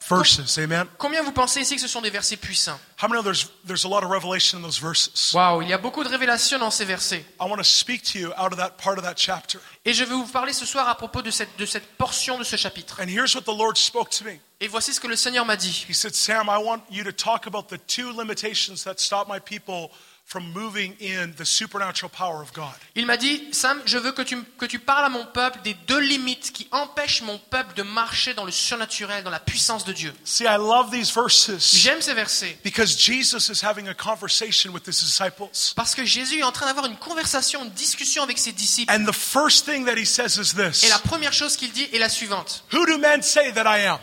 verses? 0.10 0.58
Amen. 0.58 0.88
Combien 0.98 1.22
vous 1.22 1.32
pensez 1.32 1.62
ici 1.62 1.76
que 1.76 1.82
ce 1.82 1.88
sont 1.88 2.02
des 2.02 2.10
versets 2.10 2.38
puissants? 2.38 2.80
How 3.02 3.08
many 3.08 3.22
know 3.22 3.24
there's 3.24 3.50
there's 3.66 3.86
a 3.86 3.88
lot 3.88 4.04
of 4.04 4.10
revelation 4.10 4.60
in 4.60 4.62
those 4.62 4.80
verses? 4.80 5.34
Il 5.62 5.70
y 5.70 5.74
a 5.74 5.78
beaucoup 5.78 6.04
de 6.04 6.10
révélations 6.10 6.60
dans 6.60 6.72
ces 6.72 6.86
versets. 6.86 7.24
I 7.40 7.46
want 7.48 7.58
to 7.58 7.64
speak 7.64 8.04
to 8.12 8.20
you 8.20 8.34
out 8.38 8.52
of 8.52 8.58
that 8.58 8.72
part 8.78 8.98
of 8.98 9.04
that 9.04 9.16
chapter. 9.16 9.60
Et 9.86 9.94
je 9.94 10.04
vais 10.04 10.16
vous 10.16 10.26
parler 10.26 10.54
ce 10.54 10.66
soir 10.66 10.90
à 10.90 10.96
propos 10.96 11.22
de 11.22 11.32
cette, 11.32 11.56
de 11.58 11.66
cette 11.66 11.88
portion 11.98 12.38
de 12.38 12.44
ce 12.44 12.56
chapitre. 12.56 13.00
And 13.00 13.08
here's 13.08 13.36
what 13.36 13.44
the 13.44 13.56
Lord 13.56 13.78
spoke 13.78 14.10
to 14.10 14.26
me. 14.26 14.40
Et 14.60 14.68
voici 14.68 14.94
ce 14.94 15.00
que 15.00 15.08
le 15.08 15.16
Seigneur 15.16 15.46
m'a 15.46 15.56
dit. 15.56 15.86
He 15.88 15.94
said, 15.94 16.16
Sam, 16.16 16.50
I 16.50 16.58
want 16.58 16.82
you 16.90 17.04
to 17.04 17.12
talk 17.12 17.46
about 17.46 17.68
the 17.70 17.78
two 17.88 18.12
limitations 18.12 18.84
that 18.84 18.96
stop 18.98 19.28
my 19.30 19.40
people 19.40 19.92
from 20.28 20.52
moving 20.52 20.94
in 21.00 21.32
the 21.38 21.46
supernatural 21.46 22.10
power 22.10 22.42
of 22.42 22.52
God. 22.52 22.74
Il 22.96 23.06
m'a 23.06 23.16
dit, 23.16 23.48
Sam, 23.54 23.82
je 23.86 23.98
veux 23.98 24.12
que 24.12 24.22
tu, 24.22 24.38
que 24.58 24.66
tu 24.66 24.78
parles 24.78 25.06
à 25.06 25.10
mon 25.10 25.26
peuple 25.26 25.60
des 25.64 25.74
deux 25.88 26.02
limites 26.02 26.52
qui 26.52 26.68
empêchent 26.72 27.22
mon 27.22 27.38
peuple 27.38 27.74
de 27.76 27.84
marcher 27.84 28.34
dans 28.34 28.44
le 28.44 28.52
surnaturel, 28.52 29.24
dans 29.24 29.30
la 29.30 29.40
puissance 29.40 29.86
de 29.86 29.94
Dieu. 29.94 30.14
See, 30.26 30.44
I 30.44 30.58
love 30.58 30.92
these 30.92 31.14
verses 31.14 31.74
J'aime 31.78 32.02
ces 32.02 32.14
versets 32.14 32.58
because 32.62 32.98
Jesus 32.98 33.50
is 33.50 33.64
having 33.66 33.88
a 33.88 33.94
conversation 33.94 34.74
with 34.74 34.86
his 34.86 35.00
disciples. 35.00 35.48
parce 35.78 35.96
que 35.96 36.04
Jésus 36.04 36.40
est 36.40 36.44
en 36.44 36.52
train 36.52 36.66
d'avoir 36.66 36.88
une 36.88 36.98
conversation, 36.98 37.64
une 37.64 37.72
discussion 37.72 38.22
avec 38.22 38.38
ses 38.38 38.52
disciples. 38.52 38.92
And 38.92 39.06
the 39.06 39.16
first 39.16 39.66
thing 39.66 39.86
that 39.86 39.96
he 39.96 40.06
says 40.06 40.38
is 40.38 40.54
this 40.54 40.84
Et 40.84 40.90
la 40.90 41.00
première 41.00 41.32
chose 41.32 41.56
qu'il 41.56 41.72
dit 41.72 41.88
est 41.94 42.00
la 42.00 42.10
suivante. 42.10 42.66
Who 42.74 42.86
do 42.86 42.98
men 42.98 43.22
say 43.24 43.54
that 43.54 43.64
I 43.64 43.86
am? 43.86 44.00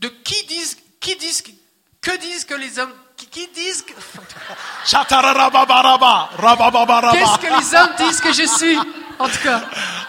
De 0.00 0.08
qui 0.08 0.44
disent, 0.46 0.76
qui 0.98 1.14
disent, 1.14 1.44
que 2.00 2.16
disent 2.18 2.44
que 2.44 2.54
les 2.54 2.80
hommes, 2.80 2.92
qui, 3.18 3.26
qui 3.26 3.48
disent, 3.54 3.82
que- 3.82 3.92
qu'est-ce 7.12 7.38
que 7.38 7.46
les 7.58 7.74
hommes 7.74 7.94
disent 7.98 8.20
que 8.20 8.32
je 8.32 8.44
suis 8.46 8.78
En 9.18 9.28
tout 9.28 9.38
cas, 9.42 9.60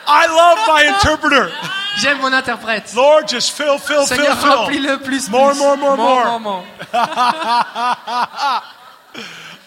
I 0.07 0.27
love 0.27 0.59
my 0.67 0.87
interpreter. 0.87 1.49
j'aime 1.97 2.19
mon 2.21 2.31
interprète. 2.31 2.93
Lord, 2.95 3.27
just 3.27 3.51
fill, 3.57 3.77
fill, 3.79 4.05
fill, 4.05 4.17
Seigneur, 4.17 4.37
fill. 4.37 4.51
remplis-le 4.51 4.99
plus, 4.99 5.27
More, 5.29 5.49
plus. 5.51 5.59
more, 5.59 5.75
more, 5.77 5.97
more. 5.97 6.25
more, 6.25 6.39
more. 6.39 6.63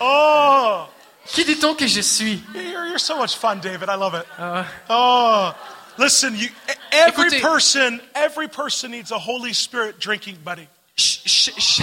Oh, 0.01 0.87
Qui 1.27 1.45
dit-on 1.45 1.75
que 1.75 1.87
je 1.87 2.01
suis? 2.03 2.43
You're, 2.55 2.87
you're 2.89 2.99
so 2.99 3.17
much 3.17 3.37
fun, 3.37 3.61
David. 3.61 3.89
I 3.89 3.95
love 3.95 4.15
it. 4.15 4.27
Euh, 4.39 4.65
Oh, 4.91 5.53
listen, 5.97 6.35
you, 6.37 6.49
every 6.91 7.29
Écoutez. 7.29 7.41
person, 7.41 8.01
every 8.15 8.49
person 8.49 8.91
needs 8.91 9.13
a 9.13 9.19
Holy 9.19 9.53
Spirit 9.53 10.01
drinking 10.01 10.39
buddy. 10.45 10.67
Ch- 10.97 11.23
ch- 11.25 11.55
ch- 11.59 11.83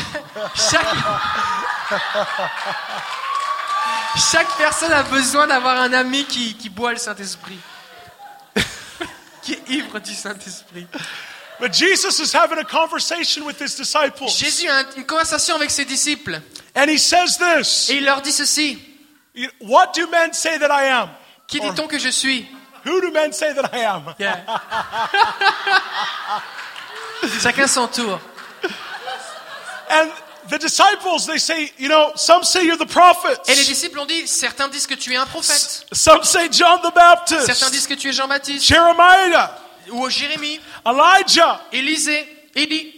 chaque... 0.70 0.96
chaque 4.32 4.58
personne 4.58 4.92
a 4.94 5.04
besoin 5.04 5.48
d'avoir 5.48 5.80
un 5.82 5.94
ami 5.94 6.26
qui, 6.26 6.56
qui 6.56 6.70
boit 6.70 6.92
le 6.92 6.98
Saint-Esprit. 6.98 7.60
qui 9.42 9.54
est 9.54 9.70
ivre 9.70 10.00
du 10.00 10.14
Saint-Esprit. 10.14 10.88
But 11.60 11.74
Jesus 11.74 12.20
is 12.20 12.34
having 12.34 12.58
a 12.58 12.64
conversation 12.64 13.46
with 13.46 13.60
his 13.60 13.76
disciples. 13.76 14.30
Jésus 14.30 14.70
a 14.70 14.84
une 14.96 15.06
conversation 15.06 15.56
avec 15.56 15.72
ses 15.72 15.86
disciples 15.86 16.42
And 16.76 16.90
he 16.90 16.98
says 16.98 17.38
this 17.38 17.90
et 17.90 17.98
il 17.98 18.06
leur 18.06 18.22
dit 18.22 18.32
ceci. 18.32 18.80
What 19.62 19.92
do 19.94 20.08
men 20.08 20.34
say 20.34 20.58
that 20.60 20.70
I 20.72 20.86
am? 20.88 21.10
Qui 21.48 21.60
dit-on 21.60 21.88
que 21.88 22.00
je 22.00 22.10
suis? 22.10 22.48
Who 22.86 23.02
do 23.02 23.12
men 23.12 23.34
say 23.34 23.54
that 23.54 23.70
I 23.74 23.84
am? 23.84 24.04
Chacun 27.42 27.68
son 27.68 27.88
tour. 27.88 28.20
And 29.90 30.12
the 30.50 30.58
disciples, 30.58 31.26
they 31.26 31.38
say, 31.38 31.72
you 31.78 31.90
know, 31.90 32.12
some 32.16 32.44
say 32.44 32.64
you're 32.64 32.78
the 32.78 32.86
prophet. 32.86 33.40
Et 33.48 33.56
les 33.56 33.66
disciples 33.66 34.00
ont 34.00 34.06
dit, 34.06 34.28
certains 34.28 34.68
disent 34.70 34.88
que 34.88 34.96
tu 34.96 35.14
es 35.14 35.18
un 35.18 35.26
prophète, 35.26 35.86
Some 35.92 36.24
say 36.24 36.50
John 36.50 36.80
the 36.82 36.92
certains 36.94 37.16
Baptist, 37.16 37.72
disent 37.72 37.88
que 37.88 37.96
tu 37.96 38.10
es 38.10 38.14
Jean-Baptiste, 38.14 38.66
Jeremiah, 38.66 39.50
ou 39.92 40.10
Jérémie, 40.10 40.60
Elijah. 40.86 41.62
Élisée, 41.72 42.28
Élie. 42.56 42.96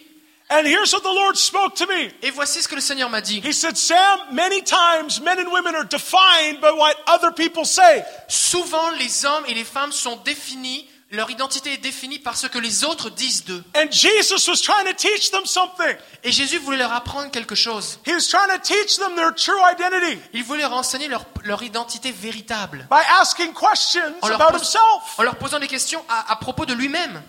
And 0.49 0.67
here's 0.67 0.91
what 0.91 1.01
the 1.03 1.13
Lord 1.13 1.37
spoke 1.37 1.75
to 1.75 1.87
me. 1.87 2.11
Et 2.21 2.29
voici 2.29 2.61
ce 2.61 2.67
que 2.67 2.75
le 2.75 2.81
Seigneur 2.81 3.09
m'a 3.09 3.21
dit. 3.21 3.39
He 3.39 3.53
said, 3.53 3.77
Sam, 3.77 4.19
many 4.33 4.61
times 4.61 5.21
men 5.21 5.39
and 5.39 5.49
women 5.49 5.75
are 5.75 5.85
defined 5.85 6.59
by 6.59 6.71
what 6.71 6.97
other 7.07 7.31
people 7.31 7.63
say. 7.63 8.03
Souvent, 8.27 8.91
les 8.99 9.23
hommes 9.23 9.45
et 9.47 9.53
les 9.53 9.63
femmes 9.63 9.93
sont 9.93 10.17
définis, 10.25 10.89
leur 11.11 11.29
identité 11.29 11.73
est 11.73 11.77
définie 11.77 12.19
par 12.19 12.37
ce 12.37 12.47
que 12.47 12.57
les 12.57 12.85
autres 12.85 13.09
disent 13.09 13.43
d'eux. 13.43 13.61
And 13.75 13.91
Jesus 13.91 14.49
was 14.49 14.61
trying 14.61 14.85
to 14.85 14.93
teach 14.93 15.29
them 15.31 15.45
something. 15.45 15.97
Et 16.23 16.31
Jésus 16.31 16.57
voulait 16.59 16.77
leur 16.77 16.93
apprendre 16.93 17.29
quelque 17.31 17.53
chose. 17.53 17.99
He 18.07 18.13
was 18.13 18.27
trying 18.29 18.47
to 18.47 18.59
teach 18.63 18.97
them 18.97 19.15
their 19.15 19.35
true 19.35 19.59
identity 19.73 20.17
Il 20.33 20.43
voulait 20.43 20.61
leur 20.61 20.71
enseigner 20.73 21.09
leur, 21.09 21.25
leur 21.43 21.61
identité 21.63 22.11
véritable. 22.11 22.87
by 22.89 23.01
asking 23.19 23.53
questions 23.53 24.13
En 24.21 24.29
leur, 24.29 24.41
about 24.41 24.57
pos- 24.57 24.63
himself. 24.63 25.17
en 25.17 25.23
leur 25.23 25.35
posant 25.35 25.59
des 25.59 25.67
questions 25.67 26.03
à, 26.07 26.31
à 26.31 26.35
propos 26.37 26.65
de 26.65 26.73
lui-même. 26.73 27.21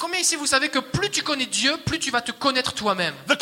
Combien 0.00 0.20
ici 0.20 0.36
vous 0.36 0.46
savez 0.46 0.68
que 0.68 0.78
plus 0.78 1.10
tu 1.10 1.22
connais 1.22 1.46
Dieu, 1.46 1.74
plus 1.86 1.98
tu 1.98 2.10
vas 2.10 2.20
te 2.20 2.32
connaître 2.32 2.74
toi-même? 2.74 3.14
Plus 3.26 3.38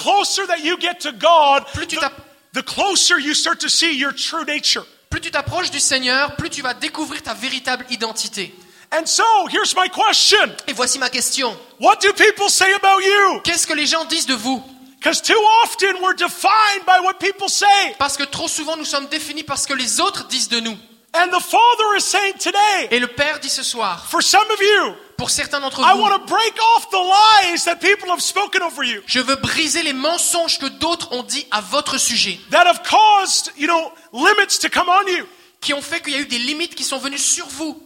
tu 1.86 1.96
the, 1.96 2.06
the 2.54 2.62
closer 2.62 3.18
you 3.20 3.34
start 3.34 3.58
to 3.58 3.68
see 3.68 3.96
your 3.96 4.12
true 4.14 4.44
nature. 4.44 4.84
Plus 5.12 5.20
tu 5.20 5.30
t'approches 5.30 5.70
du 5.70 5.78
Seigneur, 5.78 6.36
plus 6.36 6.48
tu 6.48 6.62
vas 6.62 6.72
découvrir 6.72 7.22
ta 7.22 7.34
véritable 7.34 7.84
identité. 7.90 8.54
And 8.90 9.04
so, 9.04 9.22
here's 9.50 9.76
my 9.76 9.90
question. 9.90 10.50
Et 10.66 10.72
voici 10.72 10.98
ma 10.98 11.10
question. 11.10 11.54
What 11.78 11.96
do 12.00 12.14
people 12.14 12.48
say 12.48 12.72
about 12.72 13.02
you? 13.04 13.40
Qu'est-ce 13.44 13.66
que 13.66 13.74
les 13.74 13.84
gens 13.84 14.06
disent 14.06 14.24
de 14.24 14.32
vous? 14.32 14.64
Because 14.98 15.20
too 15.20 15.38
often 15.64 15.96
we're 16.00 16.16
defined 16.16 16.86
by 16.86 17.04
what 17.04 17.18
people 17.18 17.50
say. 17.50 17.94
Parce 17.98 18.16
que 18.16 18.22
trop 18.22 18.48
souvent 18.48 18.78
nous 18.78 18.86
sommes 18.86 19.06
définis 19.08 19.42
par 19.42 19.58
ce 19.58 19.68
que 19.68 19.74
les 19.74 20.00
autres 20.00 20.26
disent 20.28 20.48
de 20.48 20.60
nous. 20.60 20.78
And 21.14 21.28
the 21.30 21.40
Father 21.40 21.94
is 21.96 22.04
saying 22.04 22.38
today, 22.38 22.88
Et 22.90 22.98
le 22.98 23.06
Père 23.06 23.38
dit 23.38 23.50
ce 23.50 23.62
soir, 23.62 24.06
for 24.06 24.22
some 24.22 24.50
of 24.50 24.58
you, 24.60 24.94
pour 25.18 25.28
certains 25.28 25.60
d'entre 25.60 25.80
I 25.80 25.92
vous, 25.94 26.00
want 26.00 26.18
to 26.18 26.24
break 26.24 26.54
off 26.76 26.88
the 26.90 26.96
lies 26.96 27.64
that 27.66 27.76
people 27.80 28.10
have 28.10 28.22
spoken 28.22 28.62
over 28.62 28.82
you 28.82 29.02
je 29.06 29.20
veux 29.20 29.36
briser 29.36 29.82
les 29.82 29.92
mensonges 29.92 30.58
que 30.58 30.66
d'autres 30.66 31.12
ont 31.12 31.22
dit 31.22 31.46
à 31.50 31.60
votre 31.60 31.98
sujet, 31.98 32.40
that 32.50 32.66
have 32.66 32.82
caused, 32.82 33.52
you 33.58 33.66
know, 33.66 33.92
limits 34.14 34.58
to 34.58 34.70
come 34.70 34.88
on 34.88 35.06
you. 35.06 35.26
qui 35.60 35.74
ont 35.74 35.82
fait 35.82 36.00
qu'il 36.00 36.14
y 36.14 36.16
a 36.16 36.20
eu 36.20 36.26
des 36.26 36.38
limites 36.38 36.74
qui 36.74 36.82
sont 36.84 36.98
venues 36.98 37.18
sur 37.18 37.46
vous. 37.46 37.78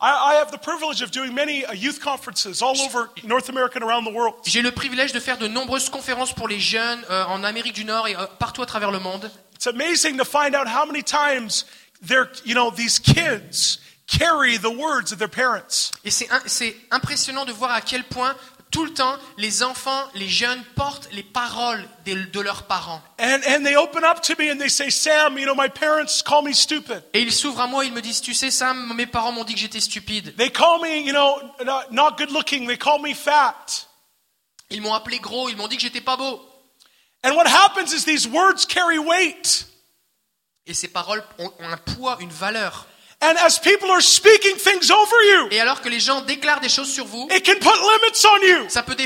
I, 0.00 0.34
I 0.34 0.34
have 0.36 0.52
the 0.52 0.60
privilege 0.60 1.02
of 1.02 1.10
doing 1.10 1.32
many 1.32 1.64
uh, 1.64 1.72
youth 1.74 1.98
conferences 2.00 2.62
all 2.62 2.78
over 2.82 3.08
North 3.24 3.48
America 3.48 3.78
and 3.80 3.84
around 3.84 4.04
the 4.04 4.12
world. 4.14 4.34
J'ai 4.44 4.62
le 4.62 4.70
privilège 4.70 5.12
de 5.12 5.18
faire 5.20 5.38
de 5.38 5.48
nombreuses 5.48 5.88
conférences 5.88 6.32
pour 6.34 6.46
les 6.46 6.60
jeunes 6.60 7.02
euh, 7.10 7.24
en 7.24 7.42
Amérique 7.42 7.74
du 7.74 7.84
Nord 7.84 8.06
et 8.06 8.14
euh, 8.14 8.26
partout 8.38 8.62
à 8.62 8.66
travers 8.66 8.92
le 8.92 9.00
monde. 9.00 9.28
It's 9.54 9.66
amazing 9.66 10.16
to 10.18 10.24
find 10.24 10.54
out 10.54 10.68
how 10.68 10.86
many 10.86 11.02
times 11.02 11.64
they're, 12.02 12.30
you 12.44 12.54
know, 12.54 12.70
these 12.70 12.98
kids 12.98 13.78
carry 14.06 14.56
the 14.56 14.70
words 14.70 15.12
of 15.12 15.18
their 15.18 15.28
parents. 15.28 15.92
Et 16.04 16.10
c'est 16.10 16.76
impressionnant 16.90 17.44
de 17.44 17.52
voir 17.52 17.72
à 17.72 17.80
quel 17.80 18.04
point 18.04 18.34
tout 18.70 18.84
le 18.84 18.92
temps 18.92 19.16
les 19.38 19.62
enfants, 19.62 20.04
les 20.14 20.28
jeunes 20.28 20.62
portent 20.74 21.08
les 21.12 21.22
paroles 21.22 21.82
de, 22.04 22.14
de 22.14 22.40
leurs 22.40 22.64
parents. 22.64 23.00
And, 23.18 23.40
and 23.46 23.64
they 23.64 23.76
open 23.76 24.04
up 24.04 24.20
to 24.22 24.34
me 24.38 24.50
and 24.50 24.58
they 24.58 24.68
say, 24.68 24.90
Sam, 24.90 25.38
you 25.38 25.46
know, 25.46 25.54
my 25.54 25.68
parents 25.68 26.22
call 26.22 26.42
me 26.42 26.52
stupid. 26.52 27.02
Et 27.14 27.22
ils 27.22 27.32
s'ouvrent 27.32 27.62
à 27.62 27.66
moi, 27.66 27.84
ils 27.84 27.92
me 27.92 28.02
disent, 28.02 28.20
tu 28.20 28.34
sais 28.34 28.50
Sam, 28.50 28.92
mes 28.94 29.06
parents 29.06 29.32
m'ont 29.32 29.44
dit 29.44 29.54
que 29.54 29.60
j'étais 29.60 29.80
stupide. 29.80 30.36
They 30.36 30.50
call 30.50 30.80
me, 30.82 31.00
you 31.00 31.12
know, 31.12 31.40
not, 31.64 31.92
not 31.92 32.16
good 32.18 32.30
looking. 32.30 32.66
They 32.66 32.78
call 32.78 33.00
me 33.00 33.14
fat. 33.14 33.86
Ils 34.70 34.82
m'ont 34.82 34.92
appelé 34.92 35.18
gros, 35.18 35.48
ils 35.48 35.56
m'ont 35.56 35.68
dit 35.68 35.76
que 35.76 35.82
j'étais 35.82 36.02
pas 36.02 36.16
beau. 36.16 36.40
And 37.24 37.34
what 37.34 37.46
happens 37.46 37.92
is 37.92 38.04
these 38.04 38.28
words 38.28 38.64
carry 38.66 38.98
weight. 38.98 39.66
Et 40.68 40.74
ces 40.74 40.88
paroles 40.88 41.24
ont, 41.38 41.46
ont 41.58 41.68
un 41.68 41.78
poids, 41.78 42.18
une 42.20 42.30
valeur. 42.30 42.86
And 43.20 43.34
as 43.44 43.58
people 43.58 43.90
are 43.90 44.00
speaking 44.00 44.56
things 44.58 44.92
over 44.92 45.16
you, 45.26 45.48
Et 45.50 45.60
alors 45.60 45.80
que 45.80 45.88
les 45.88 45.98
gens 45.98 46.20
déclarent 46.20 46.60
des 46.60 46.68
choses 46.68 46.92
sur 46.92 47.04
vous, 47.04 47.26
it 47.34 47.44
can 47.44 47.58
put 47.58 47.76
limits 47.76 48.24
on 48.24 48.46
you. 48.46 48.68
ça 48.68 48.84
peut 48.84 48.96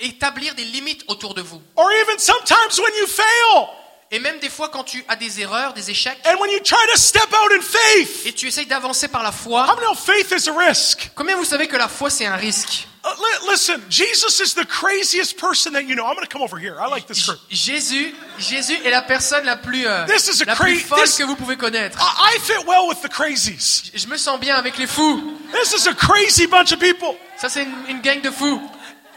établir 0.00 0.54
des 0.56 0.64
limites 0.64 1.04
autour 1.06 1.34
de 1.34 1.42
vous. 1.42 1.62
Or 1.76 1.88
even 1.92 2.18
sometimes 2.18 2.80
when 2.80 2.92
you 3.00 3.06
fail 3.06 3.68
Et 4.10 4.18
même 4.18 4.40
des 4.40 4.48
fois 4.48 4.70
quand 4.70 4.82
tu 4.82 5.04
as 5.06 5.14
des 5.14 5.40
erreurs, 5.40 5.72
des 5.74 5.90
échecs, 5.90 6.18
and 6.26 6.40
when 6.40 6.50
you 6.50 6.58
try 6.60 6.78
to 6.92 6.98
step 6.98 7.28
out 7.32 7.52
in 7.52 7.60
faith. 7.60 8.26
et 8.26 8.32
tu 8.32 8.48
essayes 8.48 8.66
d'avancer 8.66 9.06
par 9.06 9.22
la 9.22 9.30
foi, 9.30 9.66
many 9.66 9.80
know 9.82 9.94
faith 9.94 10.32
is 10.32 10.48
a 10.48 10.52
risk? 10.52 11.10
combien 11.14 11.36
vous 11.36 11.44
savez 11.44 11.68
que 11.68 11.76
la 11.76 11.88
foi 11.88 12.10
c'est 12.10 12.26
un 12.26 12.34
risque? 12.36 12.88
Uh, 13.08 13.50
listen, 13.50 13.82
Jesus 13.88 14.40
is 14.40 14.54
the 14.54 14.64
craziest 14.66 15.38
person 15.38 15.72
that 15.72 15.84
you 15.86 15.94
know. 15.94 16.04
I'm 16.06 16.14
going 16.14 16.26
to 16.26 16.32
come 16.32 16.42
over 16.42 16.58
here. 16.58 16.76
I 16.80 16.88
like 16.88 17.06
this 17.06 17.24
group. 17.26 17.38
Jésus, 17.50 18.14
Jésus 18.38 18.76
est 18.84 18.90
la 18.90 19.02
personne 19.02 19.44
la 19.46 19.56
plus, 19.56 19.86
euh, 19.86 20.06
This 20.06 20.28
is 20.28 20.42
a 20.42 20.46
la 20.46 20.54
plus 20.54 20.78
folle 20.80 20.98
this- 21.04 21.16
que 21.16 21.24
vous 21.24 21.36
pouvez 21.36 21.56
connaître. 21.56 21.98
I, 22.00 22.34
I 22.36 22.38
fit 22.40 22.64
well 22.66 22.88
with 22.88 23.00
the 23.02 23.08
crazies. 23.08 23.90
Je 23.94 24.06
me 24.08 24.16
sens 24.16 24.38
bien 24.38 24.56
avec 24.56 24.76
les 24.78 24.86
fous. 24.86 25.20
This 25.52 25.72
is 25.72 25.88
a 25.88 25.94
crazy 25.94 26.46
bunch 26.46 26.72
of 26.72 26.78
people. 26.78 27.16
Ça 27.40 27.48
c'est 27.48 27.62
une, 27.62 27.74
une 27.88 28.00
gang 28.00 28.20
de 28.20 28.30
fous. 28.30 28.60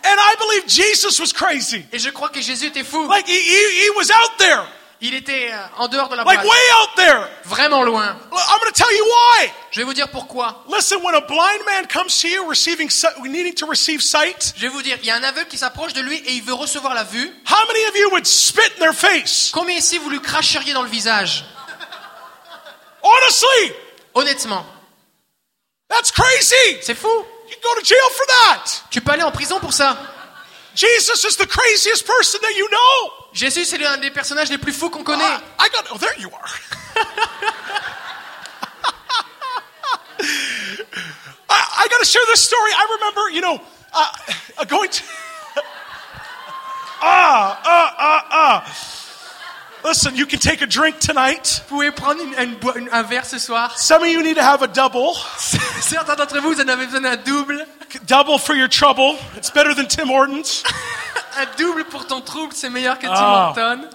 And 0.04 0.18
I 0.18 0.36
believe 0.40 0.68
Jesus 0.68 1.20
was 1.20 1.32
crazy. 1.34 1.86
Et 1.92 2.00
je 2.00 2.10
crois 2.10 2.30
que 2.30 2.42
Jésus 2.42 2.68
était 2.68 2.84
fou. 2.84 3.08
Like 3.08 3.28
he, 3.28 3.34
he, 3.34 3.86
he 3.86 3.90
was 3.96 4.10
out 4.10 4.38
there. 4.40 4.64
Il 5.04 5.16
était 5.16 5.52
euh, 5.52 5.58
en 5.78 5.88
dehors 5.88 6.10
de 6.10 6.16
la 6.16 6.24
like 6.24 6.44
way 6.44 6.72
out 6.80 6.90
there. 6.96 7.28
vraiment 7.46 7.84
loin. 7.84 8.16
I'm 8.32 8.60
going 8.60 8.72
to 8.72 8.78
tell 8.84 8.92
you 8.96 9.04
why. 9.04 9.52
Je 9.72 9.80
vais 9.80 9.84
vous 9.84 9.96
dire 9.96 10.10
pourquoi. 10.10 10.64
Listen, 10.70 11.00
when 11.02 11.16
a 11.16 11.22
blind 11.22 11.66
man 11.66 11.88
comes 11.88 12.22
to 12.22 12.28
you 12.28 12.48
receiving 12.48 12.88
needing 13.24 13.56
to 13.56 13.66
receive 13.66 14.02
sight, 14.02 14.54
Je 14.56 14.62
vais 14.62 14.68
vous 14.68 14.84
dire, 14.84 14.98
il 15.02 15.08
y 15.08 15.10
a 15.10 15.16
un 15.16 15.24
aveugle 15.24 15.48
qui 15.50 15.58
s'approche 15.58 15.94
de 15.94 16.02
lui 16.02 16.18
et 16.18 16.34
il 16.34 16.44
veut 16.44 16.54
recevoir 16.54 16.94
la 16.94 17.04
vue. 17.04 17.34
how 17.50 17.66
many 17.68 17.84
of 17.86 17.96
you 17.98 18.10
would 18.12 18.28
spit 18.28 18.74
in 18.78 18.80
their 18.80 18.94
face? 18.94 19.50
Combien 19.52 19.76
ici 19.78 19.98
vous 19.98 20.10
lui 20.12 20.22
cracheriez 20.22 20.74
dans 20.74 20.84
le 20.84 20.90
visage? 20.90 21.46
Honestly, 23.02 23.74
Honnêtement, 24.14 24.66
that's 25.90 26.12
crazy. 26.12 26.78
c'est 26.82 26.94
fou. 26.96 27.08
You 27.50 27.56
go 27.64 27.70
to 27.80 27.84
jail 27.84 28.10
for 28.16 28.26
that. 28.28 28.84
Tu 28.92 29.02
peux 29.02 29.12
aller 29.14 29.24
en 29.24 29.32
prison 29.32 29.60
pour 29.60 29.74
ça. 29.74 29.98
Jesus 30.76 31.26
is 31.28 31.36
the 31.38 31.48
craziest 31.48 32.06
person 32.06 32.40
that 32.42 32.54
you 32.56 32.68
know. 32.70 33.21
Jésus, 33.34 33.64
c'est 33.66 33.78
l'un 33.78 33.98
des 33.98 34.12
personnages 34.12 34.50
les 34.50 34.58
plus 34.58 34.74
fous 34.74 34.90
qu'on 34.90 35.04
connaît. 35.04 35.24
I, 35.24 35.40
I 35.60 35.70
got. 35.72 35.86
Oh, 35.94 35.98
there 35.98 36.14
you 36.20 36.30
are. 36.34 36.50
I, 41.50 41.84
I 41.84 41.88
got 41.90 42.00
to 42.00 42.06
share 42.06 42.22
this 42.28 42.42
story. 42.42 42.72
I 42.72 42.98
remember, 43.00 43.30
you 43.32 43.42
know, 43.42 43.62
uh, 43.94 44.12
uh, 44.60 44.66
going 44.66 44.90
to. 44.90 45.04
ah, 47.02 47.62
ah, 47.64 47.96
ah, 47.98 48.26
ah. 48.32 48.88
Listen, 49.84 50.16
you 50.16 50.28
can 50.28 50.38
take 50.40 50.62
a 50.62 50.68
drink 50.68 51.00
tonight. 51.00 51.64
Vous 51.70 51.78
pouvez 51.78 51.92
prendre 51.92 52.22
une- 52.22 52.36
une- 52.76 52.90
un 52.92 53.02
verre 53.04 53.26
ce 53.26 53.40
soir. 53.40 53.78
Some 53.80 54.04
of 54.04 54.10
you 54.10 54.22
need 54.22 54.36
to 54.36 54.44
have 54.44 54.62
a 54.62 54.68
double. 54.68 55.16
Certains 55.82 56.16
d'entre 56.16 56.40
vous, 56.40 56.54
vous 56.54 56.62
en 56.62 56.68
avez 56.68 56.86
besoin 56.86 57.02
d'un 57.02 57.16
double. 57.18 57.66
Double 58.06 58.38
for 58.40 58.54
your 58.56 58.68
trouble. 58.70 59.16
It's 59.36 59.50
better 59.50 59.74
than 59.74 59.88
Tim 59.88 60.08
Hortons. 60.10 60.64
Un 61.38 61.46
double 61.58 61.86
pour 61.86 62.06
ton 62.08 62.22
trouble, 62.22 62.54
c'est 62.56 62.70
meilleur 62.70 62.98
que 63.00 63.08
Tim 63.08 63.14
Ah. 63.16 63.54
Horton. 63.56 63.88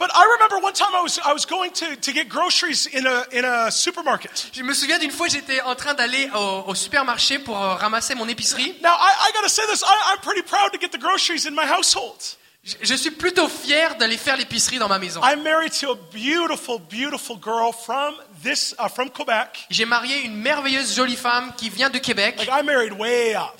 But 0.00 0.10
I 0.14 0.22
remember 0.36 0.64
one 0.64 0.72
time 0.74 0.94
I 0.94 1.02
was 1.02 1.18
I 1.26 1.32
was 1.32 1.44
going 1.44 1.70
to, 1.72 1.96
to 1.96 2.12
get 2.12 2.28
groceries 2.28 2.86
in 2.94 3.04
a 3.04 3.24
in 3.32 3.44
a 3.44 3.68
supermarket. 3.72 4.50
Je 4.52 4.62
me 4.62 4.72
souviens 4.72 4.98
d'une 5.00 5.10
fois, 5.10 5.26
j'étais 5.26 5.60
en 5.62 5.74
train 5.74 5.94
d'aller 5.94 6.30
au, 6.36 6.70
au 6.70 6.74
supermarché 6.76 7.40
pour 7.40 7.60
euh, 7.60 7.74
ramasser 7.74 8.14
mon 8.14 8.28
épicerie. 8.28 8.76
Now 8.80 8.90
I, 8.90 9.28
I 9.28 9.32
got 9.34 9.42
to 9.42 9.48
say 9.48 9.62
this. 9.68 9.82
I, 9.82 10.12
I'm 10.12 10.20
pretty 10.20 10.42
proud 10.42 10.70
to 10.72 10.78
get 10.78 10.90
the 10.92 11.00
groceries 11.00 11.46
in 11.48 11.50
my 11.52 11.66
household. 11.68 12.14
Je, 12.62 12.74
je 12.82 12.94
suis 12.94 13.10
plutôt 13.10 13.48
fier 13.48 13.96
d'aller 13.96 14.16
faire 14.18 14.36
l'épicerie 14.36 14.78
dans 14.78 14.88
ma 14.88 15.00
maison. 15.00 15.20
I'm 15.24 15.42
married 15.42 15.72
to 15.80 15.90
a 15.90 15.96
beautiful, 16.12 16.78
beautiful 16.78 17.36
girl 17.36 17.72
from 17.72 18.14
this 18.44 18.76
uh, 18.78 18.88
from 18.88 19.10
Quebec. 19.10 19.66
J'ai 19.68 19.84
marié 19.84 20.20
une 20.22 20.36
merveilleuse 20.36 20.94
jolie 20.94 21.16
femme 21.16 21.52
qui 21.56 21.70
vient 21.70 21.90
de 21.90 21.98
Québec 21.98 22.36
Like 22.38 22.50
I 22.52 22.62
married 22.62 22.92
way 22.92 23.34
up, 23.34 23.58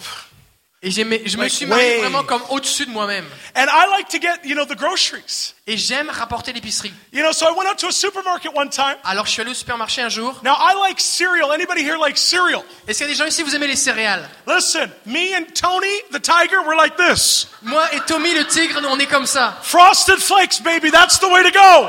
et 0.81 0.91
je 0.93 1.03
me 1.03 1.43
Like 1.43 1.51
suis 1.51 1.67
marié 1.67 1.97
way. 1.97 2.01
vraiment 2.03 2.23
comme 2.23 2.43
au-dessus 2.51 2.87
de 2.87 2.91
moi-même. 2.93 3.25
and 3.57 3.67
I 3.69 3.87
like 3.97 4.09
to 4.11 4.19
get 4.21 4.45
you 4.45 4.55
know 4.55 4.65
the 4.65 4.77
groceries. 4.77 5.55
Et 5.67 5.77
j'aime 5.77 6.09
rapporter 6.09 6.53
l'épicerie. 6.53 6.93
You 7.13 7.23
know, 7.23 7.33
so 7.33 7.47
I 7.47 7.53
went 7.57 7.67
out 7.69 7.79
to 7.79 7.89
a 7.89 7.93
supermarket 7.93 8.53
one 8.55 8.71
time. 8.71 8.97
Alors 9.03 9.27
je 9.27 9.33
suis 9.33 9.43
allé 9.43 9.51
au 9.51 9.55
supermarché 9.55 10.03
un 10.03 10.09
jour. 10.09 10.39
Now 10.45 10.55
I 10.55 10.75
like 10.89 11.01
cereal. 11.01 11.51
Anybody 11.53 11.83
here 11.83 11.99
like 11.99 12.17
cereal? 12.17 12.63
Est-ce 12.87 12.99
qu'il 12.99 13.09
y 13.09 13.11
a 13.11 13.13
des 13.13 13.19
gens 13.19 13.25
ici, 13.27 13.43
vous 13.43 13.57
aimez 13.57 13.67
les 13.67 13.75
céréales? 13.77 14.29
Listen, 14.47 14.89
me 15.05 15.35
and 15.37 15.47
Tony 15.53 15.93
the 16.13 16.21
tiger, 16.23 16.61
we're 16.65 16.77
like 16.77 16.97
this. 16.97 17.49
Moi 17.63 17.85
et 17.93 18.01
Tommy 18.07 18.33
le 18.35 18.47
tigre, 18.47 18.81
on 18.89 18.99
est 19.01 19.07
comme 19.07 19.27
ça. 19.27 19.59
Frosted 19.65 20.19
Flakes, 20.21 20.61
baby, 20.61 20.91
that's 20.93 21.19
the 21.19 21.27
way 21.29 21.43
to 21.43 21.51
go. 21.51 21.89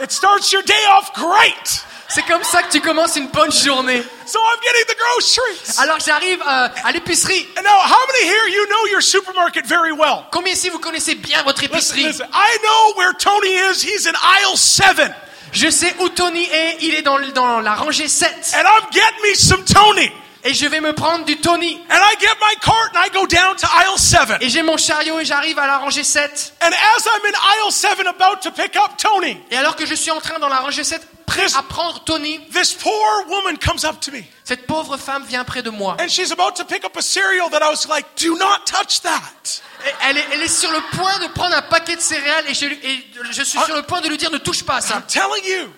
it 0.00 0.12
starts 0.12 0.52
your 0.52 0.62
day 0.62 0.84
off 0.92 1.12
great. 1.14 1.82
C'est 2.10 2.22
comme 2.22 2.42
ça 2.42 2.62
que 2.62 2.72
tu 2.72 2.80
commences 2.80 3.16
une 3.16 3.28
bonne 3.28 3.52
journée. 3.52 4.02
So 4.26 4.38
I'm 4.40 4.58
getting 4.62 4.86
the 4.86 4.96
groceries. 4.98 5.78
Alors 5.78 5.98
j'arrive 6.00 6.40
euh, 6.40 6.68
à 6.84 6.92
l'épicerie. 6.92 7.46
And 7.58 7.62
now, 7.62 7.68
how 7.84 8.06
many 8.06 8.24
here 8.26 8.48
you 8.48 8.66
know 8.66 8.86
your 8.90 9.02
supermarket 9.02 9.66
very 9.66 9.92
well? 9.92 10.24
Combien 10.30 10.54
ici 10.54 10.70
vous 10.70 10.78
connaissez 10.78 11.14
bien 11.16 11.42
votre 11.42 11.60
Listen, 11.60 11.76
épicerie? 11.76 12.04
listen, 12.04 12.26
I 12.32 12.58
know 12.62 12.94
where 12.96 13.12
Tony 13.18 13.48
is. 13.70 13.82
He's 13.82 14.06
in 14.06 14.14
aisle 14.14 14.56
seven. 14.56 15.14
Je 15.52 15.68
sais 15.70 15.94
où 16.00 16.08
Tony 16.08 16.44
est, 16.44 16.78
il 16.80 16.94
est 16.94 17.02
dans, 17.02 17.18
dans 17.34 17.60
la 17.60 17.74
rangée 17.74 18.08
7. 18.08 18.54
And 18.54 18.62
I'm 18.66 18.90
getting 18.90 19.22
me 19.30 19.34
some 19.34 19.64
Tony. 19.64 20.10
Et 20.44 20.54
je 20.54 20.66
vais 20.66 20.80
me 20.80 20.92
prendre 20.92 21.24
du 21.24 21.36
Tony. 21.38 21.80
And 21.90 21.96
I 21.98 22.16
get 22.20 22.34
my 22.40 22.54
cart 22.60 22.94
and 22.94 23.00
I 23.04 23.10
go 23.10 23.26
down 23.26 23.56
to 23.56 23.66
aisle 23.66 23.98
seven. 23.98 24.38
Et 24.40 24.48
j'ai 24.48 24.62
mon 24.62 24.76
chariot 24.76 25.18
et 25.20 25.24
j'arrive 25.24 25.58
à 25.58 25.66
la 25.66 25.78
rangée 25.78 26.04
7. 26.04 26.54
And 26.62 26.66
as 26.68 27.04
I'm 27.06 27.26
in 27.26 27.32
aisle 27.64 27.72
seven 27.72 28.06
about 28.06 28.40
to 28.42 28.50
pick 28.52 28.76
up 28.76 28.92
Tony, 28.96 29.36
Et 29.50 29.56
alors 29.56 29.74
que 29.76 29.84
je 29.86 29.94
suis 29.94 30.10
en 30.10 30.20
train 30.20 30.38
dans 30.38 30.48
la 30.48 30.58
rangée 30.58 30.84
7, 30.84 31.02
prêt 31.26 31.44
This- 31.46 31.56
à 31.56 31.62
prendre 31.62 32.02
Tony, 32.04 32.40
this 32.52 32.72
poor 32.72 33.26
woman 33.28 33.58
comes 33.58 33.84
up 33.84 34.00
to 34.00 34.12
me. 34.12 34.22
cette 34.44 34.66
pauvre 34.66 34.96
femme 34.96 35.24
vient 35.26 35.44
près 35.44 35.62
de 35.62 35.70
moi. 35.70 35.96
And 36.00 36.08
she's 36.08 36.30
about 36.32 36.52
to 36.56 36.64
pick 36.64 36.84
up 36.84 36.96
a 36.96 37.02
cereal 37.02 37.50
that 37.50 37.58
I 37.60 37.68
was 37.70 37.86
like, 37.88 38.06
do 38.16 38.36
not 38.38 38.64
touch 38.64 39.02
that. 39.02 39.60
Et 39.86 39.90
elle, 40.08 40.18
est, 40.18 40.24
elle 40.32 40.42
est 40.42 40.48
sur 40.48 40.70
le 40.70 40.80
point 40.96 41.18
de 41.18 41.26
prendre 41.32 41.54
un 41.56 41.62
paquet 41.62 41.96
de 41.96 42.00
céréales 42.00 42.44
et 42.48 42.54
je, 42.54 42.66
lui- 42.66 42.78
et 42.82 43.04
je 43.32 43.42
suis 43.42 43.58
sur 43.58 43.74
le 43.74 43.82
point 43.82 44.00
de 44.00 44.08
lui 44.08 44.16
dire 44.16 44.30
ne 44.30 44.38
touche 44.38 44.62
pas 44.64 44.76
à 44.76 44.80
ça. 44.80 44.94
I'm 44.94 45.02
telling 45.02 45.44
you, 45.44 45.68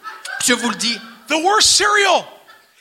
Je 0.47 0.53
vous 0.53 0.69
le 0.71 0.77
dis. 0.77 0.99
the 1.29 1.35
worst 1.43 1.69
cereal 1.71 2.25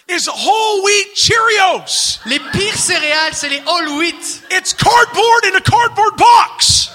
is 0.10 0.28
whole 0.28 0.84
wheat 0.84 1.16
Cheerios. 1.16 2.20
Les 2.26 2.40
pires 2.40 2.78
céréales, 2.78 3.34
c'est 3.34 3.50
les 3.50 3.62
all 3.68 3.90
wheat. 3.98 4.42
It's 4.52 4.74
cardboard 4.74 5.46
in 5.46 5.56
a 5.56 5.62
cardboard 5.62 6.18
box. 6.18 6.92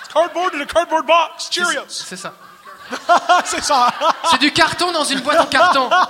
It's 0.00 0.12
cardboard 0.12 0.54
in 0.54 0.60
a 0.60 0.66
cardboard 0.66 1.06
box. 1.06 1.48
Cheerios. 1.50 2.04
C'est 2.06 2.16
ça. 2.16 2.34
C'est 3.46 3.64
ça. 3.64 3.92
C'est 4.30 4.40
du 4.40 4.52
carton 4.52 4.92
dans 4.92 5.04
une 5.04 5.20
boîte 5.20 5.40
en 5.40 5.46
carton. 5.46 5.88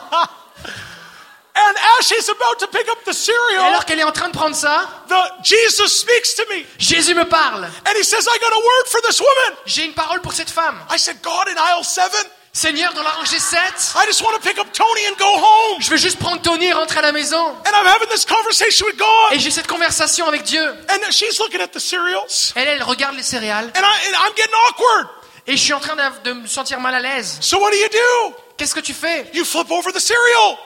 And 1.57 1.77
as 2.01 2.07
she's 2.07 2.29
about 2.29 2.59
to 2.59 2.67
pick 2.67 2.89
up 2.89 3.05
the 3.05 3.11
Et 3.11 3.15
cereal, 3.15 3.69
alors 3.69 3.85
qu'elle 3.85 4.01
est 4.01 4.05
en 4.05 4.11
train 4.11 4.29
de 4.29 4.37
prendre 4.37 4.57
ça, 4.57 4.89
the 5.09 5.45
Jesus 5.45 5.87
speaks 5.87 6.35
to 6.35 6.43
me. 6.51 6.65
Jésus 6.79 7.15
me 7.15 7.25
parle. 7.25 7.65
And 7.87 7.95
he 7.97 8.03
says, 8.03 8.27
I 8.27 8.39
got 8.41 8.53
a 8.53 8.57
word 8.57 8.89
for 8.89 9.01
this 9.03 9.21
woman. 9.21 9.59
J'ai 9.65 9.85
une 9.85 9.95
parole 9.95 10.21
pour 10.21 10.33
cette 10.33 10.51
femme. 10.51 10.81
I 10.91 10.99
said, 10.99 11.23
God, 11.23 11.47
in 11.49 11.57
aisle 11.57 11.85
seven, 11.85 12.27
Seigneur, 12.57 12.93
dans 12.95 13.03
la 13.03 13.11
rangée 13.11 13.41
7, 13.41 13.59
I 13.97 14.07
just 14.07 14.23
want 14.23 14.33
to 14.35 14.39
pick 14.39 14.59
up 14.61 14.69
Tony 14.73 15.01
and 15.11 15.17
go 15.19 15.25
home. 15.27 15.81
je 15.81 15.91
veux 15.91 15.97
juste 15.97 16.21
prendre 16.21 16.41
Tony 16.41 16.67
et 16.67 16.73
rentrer 16.73 17.01
à 17.01 17.03
la 17.03 17.11
maison. 17.11 17.49
And 17.49 17.71
I'm 17.75 17.85
having 17.87 18.09
this 18.09 18.25
conversation 18.25 18.87
with 18.87 18.97
God. 18.97 19.33
Et 19.33 19.41
j'ai 19.41 19.51
cette 19.51 19.67
conversation 19.67 20.29
avec 20.29 20.45
Dieu. 20.45 20.65
And 20.89 21.11
she's 21.11 21.41
looking 21.41 21.61
at 21.61 21.67
the 21.69 21.81
cereals. 21.81 22.53
Elle, 22.55 22.69
elle 22.69 22.85
regarde 22.85 23.17
les 23.17 23.25
céréales. 23.25 23.73
And, 23.77 23.81
I, 23.81 24.09
and 24.09 24.15
I'm 24.25 24.33
getting 24.37 24.55
awkward. 24.69 25.09
Et 25.49 25.57
je 25.57 25.63
suis 25.65 25.73
en 25.73 25.81
train 25.81 25.97
de, 25.97 26.31
de 26.31 26.33
me 26.33 26.47
sentir 26.47 26.79
mal 26.79 26.95
à 26.95 27.01
l'aise. 27.01 27.39
So 27.41 27.59
what 27.59 27.73
do 27.73 27.77
you 27.77 27.89
do? 27.89 28.35
Qu'est-ce 28.57 28.75
que 28.75 28.81
tu 28.81 28.95
fais? 28.95 29.29
You 29.35 29.45
flip 29.45 29.73
over 29.73 29.93
the 29.93 29.99
cereal. 30.01 30.57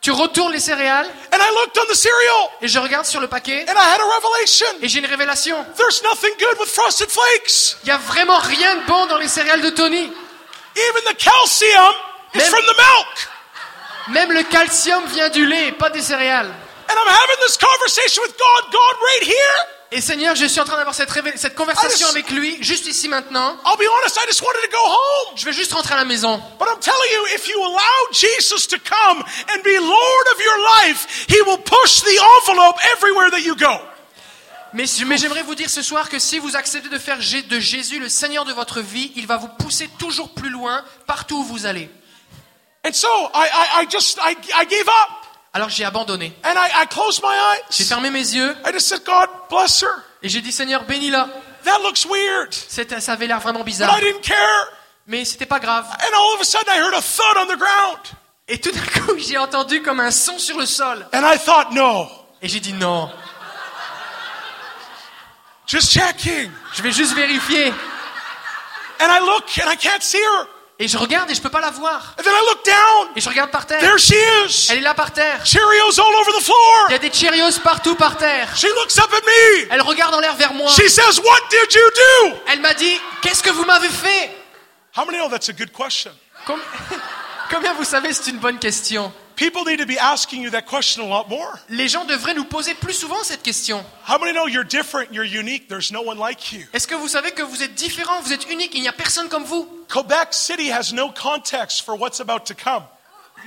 Tu 0.00 0.12
retournes 0.12 0.52
les 0.52 0.60
céréales 0.60 1.06
And 1.30 1.36
I 1.36 1.50
looked 1.60 1.78
on 1.78 1.92
the 1.92 1.96
cereal 1.96 2.48
et 2.62 2.68
je 2.68 2.78
regarde 2.78 3.04
sur 3.06 3.20
le 3.20 3.28
paquet 3.28 3.66
and 3.68 3.72
I 3.74 3.94
had 3.94 4.00
a 4.00 4.04
revelation. 4.16 4.66
et 4.80 4.88
j'ai 4.88 4.98
une 5.00 5.06
révélation. 5.06 5.56
There's 5.76 6.02
nothing 6.02 6.32
good 6.38 6.58
with 6.58 6.70
frosted 6.70 7.10
flakes. 7.10 7.76
Il 7.84 7.88
y 7.88 7.92
a 7.92 7.98
vraiment 7.98 8.38
rien 8.38 8.76
de 8.76 8.86
bon 8.86 9.06
dans 9.06 9.18
les 9.18 9.28
céréales 9.28 9.60
de 9.62 9.70
Tony. 9.70 10.10
Even 10.76 11.04
the 11.04 11.14
calcium 11.16 11.94
is 12.34 12.38
Même- 12.38 12.50
from 12.50 12.62
the 12.66 12.76
milk. 12.76 13.28
Même 14.08 14.32
le 14.32 14.42
calcium 14.44 15.06
vient 15.06 15.30
du 15.30 15.46
lait, 15.46 15.72
pas 15.72 15.90
des 15.90 16.02
céréales. 16.02 16.52
And 16.88 16.94
I'm 16.94 17.08
having 17.08 17.36
this 17.46 17.56
conversation 17.56 18.22
with 18.22 18.36
God, 18.36 18.72
God 18.72 18.96
right 19.00 19.22
here. 19.22 19.66
Et 19.90 20.00
Seigneur, 20.00 20.34
je 20.34 20.46
suis 20.46 20.60
en 20.60 20.64
train 20.64 20.76
d'avoir 20.76 20.94
cette, 20.94 21.08
cette 21.36 21.54
conversation 21.54 22.08
avec 22.08 22.28
lui, 22.30 22.58
juste 22.60 22.86
ici 22.86 23.08
maintenant. 23.08 23.56
I'll 23.64 23.78
be 23.78 23.88
honest, 23.88 24.16
I 24.16 24.26
just 24.26 24.42
wanted 24.42 24.60
to 24.62 24.70
go 24.70 24.82
home. 24.84 25.36
Je 25.36 25.44
vais 25.44 25.52
juste 25.52 25.72
rentrer 25.72 25.94
à 25.94 25.98
la 25.98 26.04
maison. 26.04 26.42
Mais, 34.74 34.84
mais 35.06 35.16
j'aimerais 35.16 35.42
vous 35.42 35.54
dire 35.54 35.70
ce 35.70 35.82
soir 35.82 36.08
que 36.08 36.18
si 36.18 36.38
vous 36.38 36.56
acceptez 36.56 36.88
de 36.88 36.98
faire 36.98 37.18
de 37.18 37.60
Jésus 37.60 38.00
le 38.00 38.08
Seigneur 38.08 38.44
de 38.44 38.52
votre 38.52 38.80
vie, 38.80 39.12
il 39.16 39.26
va 39.26 39.36
vous 39.36 39.48
pousser 39.48 39.88
toujours 39.98 40.34
plus 40.34 40.50
loin 40.50 40.84
partout 41.06 41.36
où 41.38 41.44
vous 41.44 41.64
allez. 41.66 41.88
And 42.86 42.92
so 42.92 43.08
I, 43.34 43.46
I, 43.52 43.82
I 43.82 43.86
just, 43.90 44.18
I, 44.22 44.36
I 44.60 44.66
gave 44.66 44.86
up. 44.88 45.10
Alors 45.52 45.68
j'ai 45.70 45.84
abandonné. 45.84 46.32
And 46.44 46.54
I, 46.56 46.82
I 46.82 46.86
closed 46.88 47.22
my 47.22 47.30
J'ai 47.70 47.84
eyes. 47.84 47.88
fermé 47.88 48.10
mes 48.10 48.18
yeux 48.34 48.54
I 48.66 48.72
just 48.72 48.88
said, 48.88 49.02
God, 49.04 49.28
bless 49.48 49.82
her. 49.82 50.02
et 50.22 50.28
j'ai 50.28 50.40
dit 50.40 50.50
Seigneur, 50.52 50.82
bénis-la. 50.84 51.28
That 51.64 51.78
looks 51.82 52.04
weird. 52.04 52.52
C'était- 52.52 53.00
Ça 53.00 53.12
avait 53.12 53.26
l'air 53.28 53.40
vraiment 53.40 53.60
But 53.60 53.66
bizarre. 53.66 53.96
I 53.98 54.02
didn't 54.02 54.20
care. 54.22 54.66
Mais 55.06 55.24
c'était 55.24 55.46
pas 55.46 55.60
grave. 55.60 55.86
And 55.88 56.16
all 56.16 56.34
of 56.34 56.40
a 56.40 56.44
sudden 56.44 56.68
I 56.74 56.78
heard 56.80 56.94
a 56.94 57.00
thud 57.00 57.36
on 57.38 57.46
the 57.46 57.56
ground. 57.58 58.00
Et 58.48 58.58
tout 58.60 58.72
d'un 58.72 58.80
coup, 59.00 59.14
j'ai 59.18 59.38
entendu 59.38 59.80
comme 59.82 60.00
un 60.00 60.10
son 60.10 60.38
sur 60.38 60.58
le 60.58 60.66
sol. 60.66 61.06
And 61.14 61.22
I 61.24 61.38
thought, 61.38 61.70
no, 61.70 62.08
Et 62.42 62.48
j'ai 62.48 62.60
dit 62.60 62.72
non, 62.74 63.08
just 65.66 65.90
checking. 65.92 66.50
je 66.74 66.82
vais 66.82 66.92
juste 66.92 67.14
vérifier. 67.14 67.72
And 69.00 69.08
I 69.08 69.20
look 69.20 69.44
and 69.58 69.70
I 69.70 69.76
can't 69.76 70.02
see 70.02 70.18
her. 70.20 70.46
Et 70.78 70.88
je 70.88 70.98
regarde 70.98 71.30
et 71.30 71.34
je 71.34 71.40
peux 71.40 71.50
pas 71.50 71.60
la 71.60 71.70
voir. 71.70 72.14
And 72.18 72.22
then 72.22 72.32
I 72.32 72.46
look 72.48 72.64
down. 72.64 73.08
Et 73.14 73.20
je 73.20 73.28
regarde 73.28 73.50
par 73.50 73.64
terre. 73.64 73.80
There 73.80 73.96
she 73.98 74.14
is. 74.46 74.66
Elle 74.70 74.78
est 74.78 74.80
là 74.80 74.94
par 74.94 75.12
terre. 75.12 75.44
Cheerios 75.46 76.00
all 76.00 76.14
over 76.16 76.32
the 76.32 76.50
Il 76.88 76.92
y 76.92 76.94
a 76.94 76.98
des 76.98 77.12
Cheerios 77.12 77.60
partout 77.62 77.94
par 77.94 78.16
terre. 78.16 78.48
She 78.56 78.64
looks 78.64 78.98
up 78.98 79.10
at 79.12 79.24
me. 79.24 79.68
Elle 79.70 79.82
regarde 79.82 80.14
en 80.14 80.20
l'air 80.20 80.34
vers 80.34 80.52
moi. 80.52 80.68
She 80.70 80.88
says, 80.88 81.20
What 81.20 81.40
did 81.50 81.74
you 81.74 81.90
do? 81.94 82.36
Elle 82.48 82.60
m'a 82.60 82.74
dit 82.74 83.00
Qu'est-ce 83.22 83.42
que 83.42 83.50
vous 83.50 83.64
m'avez 83.64 83.88
fait? 83.88 84.36
How 84.96 85.04
many 85.04 85.18
know 85.18 85.28
that's 85.28 85.48
a 85.48 85.52
good 85.52 85.72
question? 85.72 86.10
Com- 86.44 86.60
Combien 87.50 87.74
vous 87.74 87.84
savez 87.84 88.12
c'est 88.12 88.30
une 88.30 88.38
bonne 88.38 88.58
question 88.58 89.12
People 89.36 89.64
need 89.64 89.80
to 89.80 89.86
be 89.86 89.98
asking 89.98 90.42
you 90.42 90.50
that 90.50 90.62
question 90.62 91.02
a 91.02 91.08
lot 91.08 91.28
more. 91.28 91.58
Les 91.68 91.88
gens 91.88 92.04
devraient 92.04 92.34
nous 92.34 92.44
poser 92.44 92.74
plus 92.74 92.92
souvent 92.92 93.22
cette 93.24 93.42
question. 93.42 93.84
How 94.06 94.18
many 94.18 94.32
know 94.32 94.46
you're 94.46 94.64
different, 94.64 95.12
you're 95.12 95.24
unique, 95.24 95.68
there's 95.68 95.90
no 95.90 96.02
one 96.02 96.18
like 96.18 96.52
you? 96.52 96.66
Est-ce 96.72 96.86
que 96.86 96.94
vous 96.94 97.08
savez 97.08 97.32
que 97.32 97.42
vous 97.42 97.62
êtes 97.62 97.74
différent, 97.74 98.20
vous 98.20 98.32
êtes 98.32 98.48
unique, 98.50 98.72
il 98.74 98.82
n'y 98.82 98.88
a 98.88 98.92
personne 98.92 99.28
comme 99.28 99.44
vous? 99.44 99.68
Quebec 99.88 100.28
City 100.32 100.70
has 100.70 100.92
no 100.92 101.10
context 101.10 101.82
for 101.82 101.96
what's 101.98 102.20
about 102.20 102.44
to 102.46 102.54
come. 102.54 102.84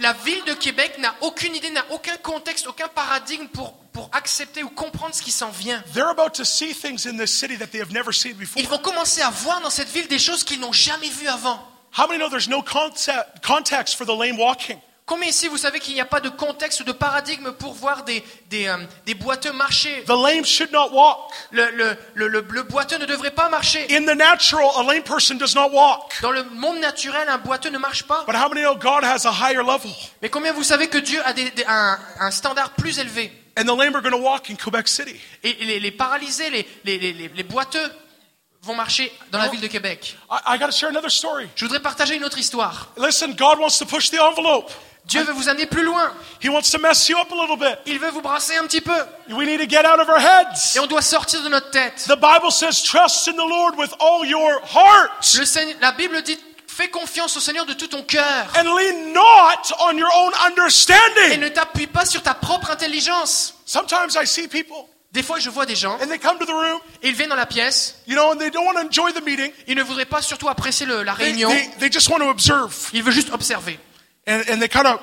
La 0.02 0.14
ville 0.14 0.44
de 0.46 0.54
Québec 0.54 0.98
n'a 1.00 1.16
aucune 1.22 1.56
idée, 1.56 1.72
n'a 1.72 1.86
aucun 1.90 2.18
contexte, 2.18 2.68
aucun 2.68 2.88
paradigme 2.88 3.48
pour, 3.48 3.74
pour 3.94 4.10
accepter 4.12 4.62
ou 4.64 4.70
comprendre 4.70 5.16
ce 5.16 5.24
qui 5.24 5.32
s'en 5.32 5.50
vient. 5.50 5.82
They're 5.94 6.10
about 6.10 6.32
to 6.36 6.44
see 6.44 6.74
things 6.74 7.08
in 7.08 7.18
this 7.18 7.32
city 7.32 7.58
that 7.58 7.68
they 7.68 7.80
have 7.80 7.92
never 7.92 8.12
seen 8.12 8.34
before. 8.34 8.62
Ils 8.62 8.68
vont 8.68 8.78
commencer 8.78 9.22
à 9.22 9.30
voir 9.30 9.62
dans 9.62 9.72
cette 9.72 9.90
ville 9.90 10.08
des 10.08 10.20
choses 10.20 10.44
qu'ils 10.44 10.60
n'ont 10.60 10.74
jamais 10.74 11.10
vues 11.10 11.30
avant. 11.30 11.60
How 11.98 12.08
many 12.08 12.20
know 12.20 12.30
there's 12.30 12.50
no 12.50 12.62
context 12.62 13.96
for 13.96 14.06
the 14.06 14.16
lame 14.16 14.38
walking? 14.38 14.78
Combien 15.08 15.30
ici 15.30 15.48
vous 15.48 15.58
savez 15.58 15.80
qu'il 15.80 15.94
n'y 15.94 16.02
a 16.02 16.06
pas 16.06 16.20
de 16.20 16.28
contexte 16.28 16.82
ou 16.82 16.84
de 16.84 16.92
paradigme 16.92 17.54
pour 17.54 17.74
voir 17.74 18.04
des, 18.04 18.22
des, 18.50 18.68
euh, 18.68 18.76
des 19.06 19.14
boiteux 19.14 19.54
marcher? 19.54 20.04
The 20.04 20.10
lame 20.10 20.44
should 20.46 20.70
not 20.74 20.90
walk. 20.92 21.32
le, 21.52 21.72
le, 21.72 21.98
le, 22.14 22.28
le- 22.28 22.46
le 22.50 22.64
boiteux 22.64 22.98
ne 22.98 23.06
devrait 23.06 23.32
pas 23.32 23.48
marcher. 23.48 23.88
In 23.90 24.02
the 24.06 24.18
natural, 24.18 24.70
a 24.76 24.84
lame 24.84 25.04
person 25.04 25.36
does 25.38 25.56
not 25.56 25.70
walk. 25.72 26.12
Dans 26.22 26.32
le 26.32 26.44
monde 26.44 26.80
naturel, 26.80 27.30
un 27.30 27.38
boiteux 27.38 27.70
ne 27.70 27.78
marche 27.78 28.04
pas. 28.04 28.26
But 28.28 28.36
how 28.36 28.50
many 28.50 28.64
know 28.64 28.76
God 28.76 29.06
has 29.06 29.26
a 29.26 29.32
higher 29.32 29.64
level? 29.64 29.90
Mais 30.22 30.28
combien 30.30 30.52
vous 30.52 30.64
savez 30.64 30.90
que 30.90 30.98
Dieu 30.98 31.22
a 31.26 31.32
des- 31.32 31.52
des- 31.52 31.64
un, 31.66 31.98
un 32.20 32.32
standard 32.32 32.72
plus 32.72 33.00
élevé? 33.00 33.32
And 33.58 33.64
the 33.64 33.78
lame 33.78 33.96
are 33.96 34.02
going 34.02 34.12
to 34.12 34.18
walk 34.22 34.50
in 34.50 34.56
Quebec 34.56 34.90
City. 34.90 35.16
Et 35.42 35.54
les, 35.62 35.80
les 35.80 35.92
paralysés, 35.92 36.50
les, 36.50 36.68
les, 36.84 36.98
les, 37.14 37.30
les- 37.34 37.44
boiteux 37.44 37.90
vont 38.62 38.76
marcher 38.76 39.10
dans 39.32 39.40
la 39.40 39.48
ville 39.48 39.62
de 39.62 39.68
Québec. 39.68 40.18
I, 40.30 40.58
I 40.60 40.72
share 40.74 40.90
another 40.90 41.10
story. 41.10 41.48
Je 41.56 41.64
voudrais 41.64 41.80
partager 41.80 42.16
une 42.18 42.26
autre 42.26 42.38
histoire. 42.38 42.90
Listen, 42.98 43.34
God 43.36 43.60
wants 43.60 43.80
to 43.80 43.86
push 43.86 44.10
the 44.12 44.20
envelope. 44.20 44.70
Dieu 45.08 45.24
veut 45.24 45.34
vous 45.34 45.48
amener 45.50 45.66
plus 45.66 45.84
loin. 45.84 46.12
He 46.44 46.50
wants 46.50 46.70
to 46.72 46.80
mess 46.80 47.08
you 47.08 47.18
up 47.18 47.32
a 47.32 47.36
little 47.36 47.58
bit. 47.58 47.78
Il 47.86 47.98
veut 48.00 48.10
vous 48.12 48.22
brasser 48.22 48.58
un 48.58 48.66
petit 48.68 48.82
peu. 48.82 48.98
We 49.30 49.48
need 49.48 49.60
to 49.60 49.68
get 49.70 49.86
out 49.86 50.00
of 50.00 50.10
our 50.10 50.20
heads. 50.20 50.76
Et 50.76 50.80
on 50.80 50.86
doit 50.88 51.02
sortir 51.02 51.42
de 51.44 51.50
notre 51.50 51.72
tête. 51.72 52.04
The 52.08 52.16
Bible 52.20 52.52
says, 52.52 52.84
trust 52.84 53.28
in 53.30 53.34
the 53.34 53.48
Lord 53.48 53.76
with 53.78 53.92
all 54.00 54.26
your 54.26 54.60
heart 54.74 55.34
Le 55.38 55.46
Seigneur- 55.46 55.78
la 55.82 55.94
Bible 55.94 56.22
dit 56.24 56.38
fais 56.68 56.90
confiance 56.90 57.36
au 57.38 57.40
Seigneur 57.40 57.66
de 57.66 57.74
tout 57.74 57.88
ton 57.88 58.04
cœur. 58.04 58.48
and 58.56 58.64
lean 58.64 59.14
not 59.14 59.74
on 59.80 59.98
your 59.98 60.10
own 60.16 60.32
Et 61.32 61.38
ne 61.38 61.48
t'appuie 61.48 61.88
pas 61.88 62.06
sur 62.06 62.22
ta 62.22 62.34
propre 62.34 62.70
intelligence. 62.72 63.54
Sometimes 63.66 64.16
I 64.22 64.28
see 64.28 64.48
people 64.48 64.76
Des 65.14 65.24
fois, 65.24 65.40
je 65.40 65.50
vois 65.50 65.66
des 65.66 65.76
gens, 65.76 65.98
and 66.04 66.08
they 66.10 66.20
come 66.20 66.38
to 66.38 66.46
the 66.46 66.50
room, 66.52 66.80
et 67.02 67.08
ils 67.08 67.16
viennent 67.16 67.30
dans 67.30 67.36
la 67.36 67.46
pièce, 67.48 67.96
you 68.08 68.14
know, 68.16 68.34
and 68.34 68.38
they 68.38 68.52
don't 68.52 68.66
want 68.66 68.74
to 68.74 68.82
enjoy 68.86 69.12
the 69.14 69.24
meeting. 69.26 69.52
ils 69.66 69.76
ne 69.76 69.82
voudraient 69.82 70.06
pas 70.06 70.22
surtout 70.22 70.50
apprécier 70.50 70.86
le- 70.86 71.02
la 71.02 71.16
They, 71.16 71.28
réunion, 71.28 71.50
they, 71.50 71.70
they 71.80 71.92
just 71.92 72.10
want 72.10 72.20
to 72.20 72.30
observe. 72.30 72.72
ils 72.94 73.02
veulent 73.02 73.14
juste 73.14 73.34
observer. 73.34 73.80
And, 74.28 74.44
and 74.50 74.62
they 74.62 74.68
kind 74.68 74.88
of. 74.88 75.00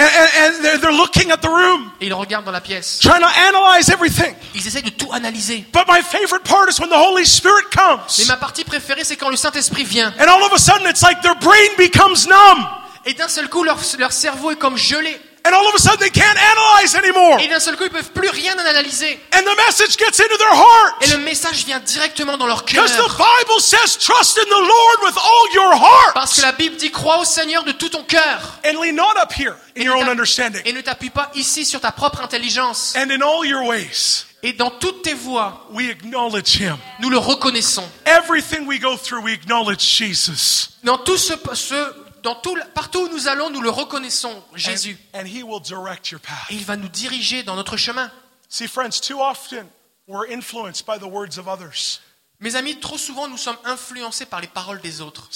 And, 0.00 0.08
and, 0.08 0.66
and 0.66 0.80
they're, 0.80 0.92
looking 0.92 1.32
at 1.32 1.42
the 1.42 1.48
room, 1.48 1.90
Et 2.00 2.06
ils 2.06 2.14
regardent 2.14 2.44
dans 2.44 2.52
la 2.52 2.60
pièce. 2.60 3.00
trying 3.00 3.20
to 3.20 3.26
analyze 3.48 3.88
everything. 3.88 4.32
Ils 4.54 4.64
essayent 4.64 4.82
de 4.84 4.90
tout 4.90 5.12
analyser. 5.12 5.66
But 5.72 5.88
my 5.88 6.00
favorite 6.02 6.44
part 6.44 6.68
is 6.68 6.78
when 6.78 6.88
the 6.88 6.96
Holy 6.96 7.26
Spirit 7.26 7.64
Mais 7.74 7.82
comes. 7.82 8.26
ma 8.28 8.36
partie 8.36 8.62
préférée, 8.62 9.02
c'est 9.02 9.16
quand 9.16 9.28
le 9.28 9.36
Saint-Esprit 9.36 9.82
vient. 9.82 10.14
And 10.20 10.28
all 10.28 10.44
of 10.44 10.52
a 10.52 10.58
sudden, 10.58 10.86
it's 10.88 11.02
like 11.02 11.20
their 11.22 11.34
brain 11.34 11.74
becomes 11.76 12.28
numb. 12.28 12.64
Et 13.06 13.14
d'un 13.14 13.26
seul 13.26 13.48
coup, 13.48 13.64
leur, 13.64 13.78
leur 13.98 14.12
cerveau 14.12 14.52
est 14.52 14.56
comme 14.56 14.76
gelé. 14.76 15.18
And 15.48 15.54
all 15.54 15.66
of 15.66 15.74
a 15.74 15.78
sudden, 15.78 15.98
they 16.00 16.10
can't 16.10 16.36
analyze 16.36 16.94
anymore. 16.94 17.40
Et 17.40 17.48
d'un 17.48 17.58
seul 17.58 17.74
coup, 17.76 17.84
ils 17.84 17.90
peuvent 17.90 18.10
plus 18.12 18.28
rien 18.28 18.52
analyser. 18.58 19.18
And 19.32 19.40
the 19.44 19.56
message 19.66 19.96
gets 19.96 20.20
into 20.22 20.36
their 20.36 20.52
heart. 20.54 20.94
Et 21.00 21.06
le 21.06 21.18
message 21.18 21.64
vient 21.64 21.80
directement 21.80 22.36
dans 22.36 22.46
leur 22.46 22.66
cœur. 22.66 22.84
Because 22.84 22.96
the 22.98 23.16
Bible 23.16 23.60
says, 23.60 23.96
trust 23.98 24.36
in 24.36 24.44
the 24.44 24.60
Lord 24.60 25.04
with 25.06 25.16
all 25.16 25.54
your 25.54 25.72
heart. 25.74 26.12
Parce 26.12 26.36
que 26.36 26.42
la 26.42 26.52
Bible 26.52 26.76
dit 26.76 26.90
crois 26.90 27.18
au 27.18 27.24
Seigneur 27.24 27.64
de 27.64 27.72
tout 27.72 27.88
ton 27.88 28.02
cœur. 28.04 28.58
And 28.66 28.74
lean 28.82 28.92
not 28.94 29.16
up 29.22 29.32
here 29.32 29.54
in 29.74 29.80
Et 29.80 29.84
your 29.84 29.94
ne 29.96 30.00
own 30.00 30.04
t'a- 30.06 30.12
understanding. 30.12 30.60
Et 30.66 30.72
ne 30.74 30.82
t'appuie 30.82 31.08
pas 31.10 31.30
ici 31.34 31.64
sur 31.64 31.80
ta 31.80 31.92
propre 31.92 32.20
intelligence. 32.20 32.92
And 32.94 33.10
in 33.10 33.22
all 33.22 33.46
your 33.46 33.64
ways, 33.64 34.24
Et 34.42 34.52
dans 34.52 34.70
toutes 34.70 35.02
tes 35.02 35.14
voies, 35.14 35.66
we 35.70 35.88
acknowledge 35.88 36.60
Him. 36.60 36.76
nous 37.00 37.08
le 37.10 37.18
reconnaissons. 37.18 37.88
Everything 38.04 38.66
we 38.66 38.78
go 38.78 38.96
through, 38.98 39.22
we 39.24 39.32
acknowledge 39.32 39.80
Jesus. 39.80 40.68
Dans 40.84 40.98
tout 40.98 41.16
ce, 41.16 41.32
ce- 41.54 41.94
dans 42.28 42.34
tout, 42.34 42.56
partout 42.74 43.00
où 43.00 43.08
nous 43.08 43.26
allons, 43.26 43.48
nous 43.48 43.62
le 43.62 43.70
reconnaissons, 43.70 44.42
Jésus. 44.54 44.98
And 45.14 45.24
He 45.24 45.42
will 45.42 45.60
direct 45.60 46.10
your 46.10 46.20
path. 46.20 46.50
Et 46.50 46.54
il 46.54 46.64
va 46.64 46.76
nous 46.76 46.88
diriger 46.88 47.42
dans 47.42 47.56
notre 47.56 47.76
chemin. 47.76 48.10
See, 48.48 48.68
friends, 48.68 49.00
too 49.00 49.20
often 49.20 49.66
we're 50.06 50.30
influenced 50.30 50.84
by 50.86 50.98
the 50.98 51.10
words 51.10 51.38
of 51.38 51.48
others. 51.48 52.00
Mes 52.40 52.54
amis, 52.54 52.78
trop 52.80 52.98
souvent, 52.98 53.28
nous 53.28 53.38
sommes 53.38 53.56
influencés 53.64 54.26
par 54.26 54.40
les 54.40 54.46
paroles 54.46 54.80
des 54.80 55.00
autres. 55.00 55.28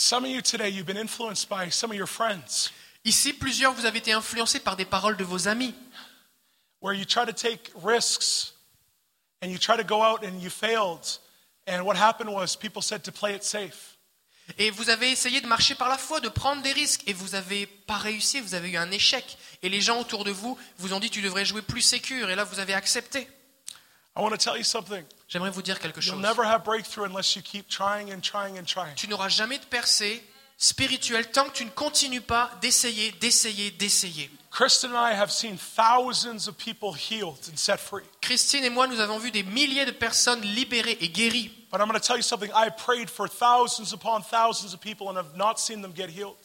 Ici, 3.05 3.33
plusieurs, 3.33 3.73
vous 3.73 3.87
avez 3.87 3.99
été 3.99 4.13
influencés 4.13 4.61
par 4.61 4.77
des 4.77 4.85
paroles 4.85 5.17
de 5.17 5.25
vos 5.25 5.49
amis. 5.49 5.75
where 6.83 6.93
you 6.93 7.05
try 7.05 7.25
to 7.25 7.33
take 7.33 7.71
risks 7.81 8.53
and 9.41 9.53
you 9.53 9.57
try 9.57 9.77
to 9.77 9.85
go 9.85 10.03
out 10.03 10.25
and 10.25 10.43
you 10.43 10.51
failed. 10.51 11.19
And 11.67 11.87
what 11.87 11.97
happened 11.97 12.33
was 12.33 12.57
people 12.57 12.83
said 12.83 13.05
to 13.05 13.13
play 13.13 13.35
it 13.35 13.45
safe. 13.45 13.92
Et 14.59 14.71
vous 14.71 14.91
avez 14.91 15.11
essayé 15.11 15.41
de 15.41 15.47
marcher 15.47 15.75
par 15.75 15.89
la 15.89 15.99
foi, 15.99 16.21
de 16.21 16.29
prendre 16.29 16.63
des 16.63 16.73
risques, 16.73 17.03
et 17.07 17.13
vous 17.13 17.31
n'avez 17.31 17.67
pas 17.67 17.97
réussi, 17.97 18.41
vous 18.41 18.55
avez 18.55 18.71
eu 18.71 18.77
un 18.77 18.91
échec. 18.91 19.39
Et 19.63 19.69
les 19.69 19.81
gens 19.81 20.01
autour 20.01 20.25
de 20.25 20.31
vous 20.31 20.59
vous 20.79 20.93
ont 20.93 21.01
dit 21.01 21.11
tu 21.11 21.23
devrais 21.23 21.45
jouer 21.45 21.63
plus 21.63 21.83
sécure, 21.83 22.31
et 22.31 22.35
là 22.35 22.45
vous 22.45 22.59
avez 22.59 22.75
accepté. 22.75 23.29
J'aimerais 25.29 25.51
vous 25.51 25.63
dire 25.63 25.79
quelque 25.79 26.01
chose. 26.01 26.13
Tu 28.97 29.09
n'auras 29.09 29.31
jamais 29.31 29.59
de 29.59 29.65
percée 29.65 30.23
spirituelle 30.59 31.31
tant 31.31 31.47
que 31.47 31.57
tu 31.57 31.65
ne 31.65 31.71
continues 31.71 32.21
pas 32.21 32.51
d'essayer, 32.61 33.13
d'essayer, 33.13 33.71
d'essayer. 33.71 34.31
Christine 38.21 38.63
et 38.65 38.71
moi, 38.71 38.87
nous 38.87 39.01
avons 39.01 39.19
vu 39.19 39.31
des 39.31 39.43
milliers 39.43 39.87
de 39.87 39.91
personnes 39.93 40.43
libérées 40.43 40.99
et 41.01 41.09
guéries. 41.09 41.51
But 41.73 41.81
I'm 41.81 41.89
going 41.89 41.99
to 41.99 42.07
tell 42.07 42.17
you 42.19 42.23
something. 42.23 42.51
I 42.55 42.69
prayed 42.69 43.09
for 43.09 43.27
thousands 43.27 43.93
upon 43.95 44.23
thousands 44.23 44.75
of 44.75 44.81
people 44.81 45.09
and 45.09 45.17
have 45.17 45.35
not 45.37 45.59
seen 45.59 45.81
them 45.81 45.93
get 45.95 46.11
healed. 46.11 46.37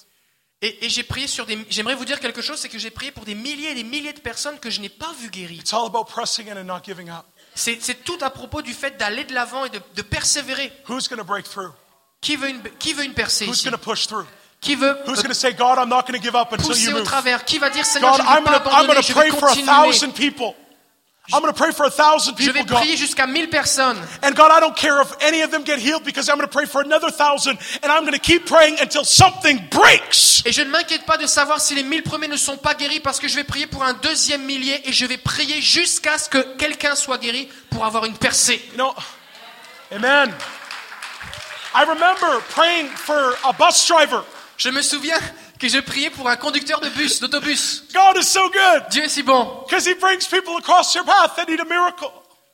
Et, 0.61 0.85
et 0.85 0.89
j'ai 0.89 1.03
prié 1.03 1.27
sur 1.27 1.45
des. 1.45 1.57
J'aimerais 1.69 1.95
vous 1.95 2.05
dire 2.05 2.19
quelque 2.19 2.41
chose, 2.41 2.57
c'est 2.59 2.69
que 2.69 2.79
j'ai 2.79 2.89
prié 2.89 3.11
pour 3.11 3.25
des 3.25 3.35
milliers 3.35 3.71
et 3.71 3.75
des 3.75 3.83
milliers 3.83 4.13
de 4.13 4.21
personnes 4.21 4.57
que 4.57 4.71
je 4.71 4.79
n'ai 4.81 4.89
pas 4.89 5.11
vues 5.19 5.29
guéries. 5.29 5.57
It's 5.59 5.73
all 5.73 5.85
about 5.85 6.05
pressing 6.05 6.49
in 6.49 6.57
and 6.57 6.63
not 6.63 6.81
giving 6.83 7.09
up. 7.09 7.25
C'est 7.53 7.77
c'est 7.81 8.03
tout 8.05 8.17
à 8.21 8.29
propos 8.29 8.61
du 8.61 8.73
fait 8.73 8.97
d'aller 8.97 9.25
de 9.25 9.33
l'avant 9.33 9.65
et 9.65 9.69
de, 9.69 9.79
de 9.95 10.01
persévérer. 10.01 10.71
Who's 10.89 11.07
going 11.09 11.19
to 11.19 11.25
break 11.25 11.45
through? 11.47 11.73
Qui 12.21 12.37
veut 12.37 12.49
une, 12.49 12.63
qui 12.79 12.93
veut 12.93 13.03
une 13.03 13.13
percée 13.13 13.45
Who's 13.45 13.57
ici 13.59 13.69
going 13.69 13.77
to 13.77 13.83
push 13.83 14.07
through? 14.07 14.25
Qui 14.61 14.75
veut 14.75 14.97
Who's 15.05 15.19
euh, 15.19 15.23
going 15.23 15.29
to 15.29 15.35
say, 15.35 15.53
God, 15.53 15.77
I'm 15.77 15.89
not 15.89 16.07
going 16.07 16.19
to 16.19 16.23
give 16.23 16.35
up 16.35 16.51
until 16.51 16.69
pousser 16.69 16.85
you 16.89 16.95
au 16.95 16.99
move? 16.99 17.03
travers? 17.03 17.45
Qui 17.45 17.59
va 17.59 17.69
dire 17.69 17.85
Seigneur, 17.85 18.17
God, 18.17 18.21
je 18.21 18.23
ne 18.23 18.27
vais 18.27 18.37
I'm 18.39 18.43
pas 18.43 18.57
I'm 18.57 18.67
abandonner, 18.67 19.01
je 19.03 19.13
pray 19.13 19.29
for 19.29 19.49
a 19.49 19.53
continuer. 19.53 19.67
thousand 19.67 20.11
people. 20.13 20.55
I'm 21.33 21.41
going 21.41 21.53
to 21.53 21.57
pray 21.57 21.71
for 21.73 21.85
a 21.85 21.89
thousand 21.89 22.35
Je 22.37 22.45
people, 22.45 22.53
vais 22.53 22.63
God. 22.65 22.77
prier 22.79 22.95
jusqu'à 22.95 23.27
1000 23.27 23.49
personnes. 23.49 23.97
And 24.23 24.31
God, 24.33 24.49
I 24.49 24.61
don't 24.61 24.75
care 24.77 25.01
if 25.01 25.11
any 25.21 25.41
of 25.41 25.51
them 25.51 25.63
get 25.63 25.77
healed 25.77 26.05
because 26.05 26.29
I'm 26.29 26.37
going 26.37 26.47
to 26.47 26.53
pray 26.53 26.65
for 26.65 26.81
another 26.81 27.11
thousand 27.11 27.57
and 27.83 27.91
I'm 27.91 28.03
going 28.03 28.13
to 28.13 28.19
keep 28.19 28.45
praying 28.45 28.77
until 28.79 29.03
something 29.03 29.59
breaks. 29.69 30.41
Et 30.45 30.53
je 30.53 30.61
ne 30.61 30.69
m'inquiète 30.69 31.05
pas 31.05 31.17
de 31.17 31.27
savoir 31.27 31.59
si 31.59 31.75
les 31.75 31.83
1000 31.83 32.03
premiers 32.03 32.29
ne 32.29 32.37
sont 32.37 32.55
pas 32.55 32.75
guéris 32.75 33.01
parce 33.01 33.19
que 33.19 33.27
je 33.27 33.35
vais 33.35 33.43
prier 33.43 33.67
pour 33.67 33.83
un 33.83 33.93
deuxième 33.93 34.43
millier 34.43 34.87
et 34.87 34.93
je 34.93 35.05
vais 35.05 35.17
prier 35.17 35.61
jusqu'à 35.61 36.17
ce 36.17 36.29
que 36.29 36.37
quelqu'un 36.57 36.95
soit 36.95 37.17
guéri 37.17 37.49
pour 37.71 37.83
avoir 37.85 38.05
une 38.05 38.15
percée. 38.17 38.61
You 38.71 38.77
know, 38.77 38.93
amen. 39.91 40.33
I 41.75 41.83
remember 41.83 42.39
praying 42.55 42.87
for 42.95 43.35
a 43.43 43.51
bus 43.51 43.85
driver. 43.85 44.23
Je 44.57 44.69
me 44.69 44.81
souviens 44.81 45.19
que 45.59 45.67
je 45.67 45.79
priais 45.79 46.09
pour 46.09 46.27
un 46.29 46.35
conducteur 46.35 46.79
de 46.79 46.89
bus, 46.89 47.19
d'autobus. 47.19 47.83
God 47.93 48.17
is 48.17 48.23
so 48.25 48.49
good 48.49 48.83
Dieu 48.91 49.03
est 49.03 49.09
si 49.09 49.23
bon. 49.23 49.63
because 49.67 49.87
he 49.87 49.93
brings 49.95 50.25
people 50.27 50.55
across 50.57 50.93
your 50.93 51.03
path 51.05 51.35
that 51.35 51.45
need 51.47 51.59
a 51.59 51.65
miracle. 51.65 52.05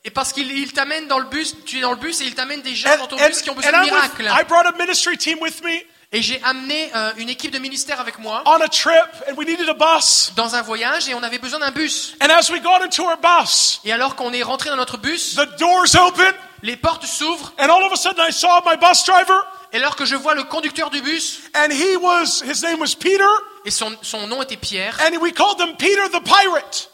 Et 0.05 0.09
parce 0.09 0.34
qu'il 0.34 0.51
il 0.51 0.73
t'amène 0.73 1.07
dans 1.07 1.19
le 1.19 1.25
bus, 1.25 1.55
tu 1.65 1.77
es 1.77 1.81
dans 1.81 1.91
le 1.91 1.97
bus 1.97 2.19
et 2.21 2.25
il 2.25 2.35
t'amène 2.35 2.61
des 2.61 2.75
gens 2.75 2.89
And, 2.93 2.97
dans 2.97 3.07
ton 3.07 3.17
and- 3.17 3.27
bus 3.27 3.41
qui 3.41 3.49
ont 3.49 3.55
besoin 3.55 3.71
de 3.71 3.85
miracles. 3.85 4.23
I 4.25 4.43
brought 4.47 4.65
a 4.65 4.73
ministry 4.77 5.17
team 5.17 5.38
with 5.41 5.61
me 5.63 5.80
Et 6.15 6.21
j'ai 6.21 6.39
amené 6.43 6.91
euh, 6.95 7.11
une 7.17 7.27
équipe 7.30 7.49
de 7.51 7.57
ministère 7.57 7.99
avec 7.99 8.19
moi 8.19 8.43
on 8.45 8.61
a 8.61 8.67
trip 8.67 8.93
and 9.30 9.34
we 9.35 9.47
needed 9.47 9.67
a 9.67 9.73
bus. 9.73 10.31
dans 10.35 10.55
un 10.55 10.61
voyage 10.61 11.09
et 11.09 11.15
on 11.15 11.23
avait 11.23 11.39
besoin 11.39 11.59
d'un 11.59 11.71
bus. 11.71 12.15
And 12.21 12.30
as 12.30 12.49
we 12.51 12.61
got 12.61 12.84
into 12.84 13.03
our 13.03 13.17
bus, 13.17 13.80
Et 13.85 13.91
alors 13.91 14.15
qu'on 14.15 14.31
est 14.34 14.43
rentré 14.43 14.69
dans 14.69 14.75
notre 14.75 14.97
bus, 14.97 15.35
the 15.35 15.57
doors 15.59 15.95
open 15.99 16.34
les 16.61 16.75
portes 16.77 17.05
s'ouvrent 17.05 17.51
and 17.59 17.65
all 17.69 17.84
of 17.84 17.91
a 17.91 17.95
sudden 17.97 18.23
I 18.30 18.31
saw 18.31 18.61
my 18.65 18.75
bus 18.77 19.03
driver 19.05 19.41
et 19.73 19.77
alors 19.77 19.95
que 19.95 20.05
je 20.05 20.15
vois 20.15 20.35
le 20.35 20.43
conducteur 20.43 20.89
du 20.91 21.01
bus, 21.01 21.39
and 21.55 21.71
he 21.71 21.97
was, 21.97 22.43
his 22.45 22.61
name 22.61 22.79
was 22.79 22.95
Peter 22.99 23.23
et 23.65 23.71
son, 23.71 23.91
son 24.03 24.27
nom 24.27 24.41
était 24.43 24.55
Pierre, 24.57 24.97
and 25.01 25.17
we 25.19 25.33
called 25.33 25.59
him 25.59 25.75
Peter 25.77 26.07
the 26.09 26.23
pirate 26.23 26.89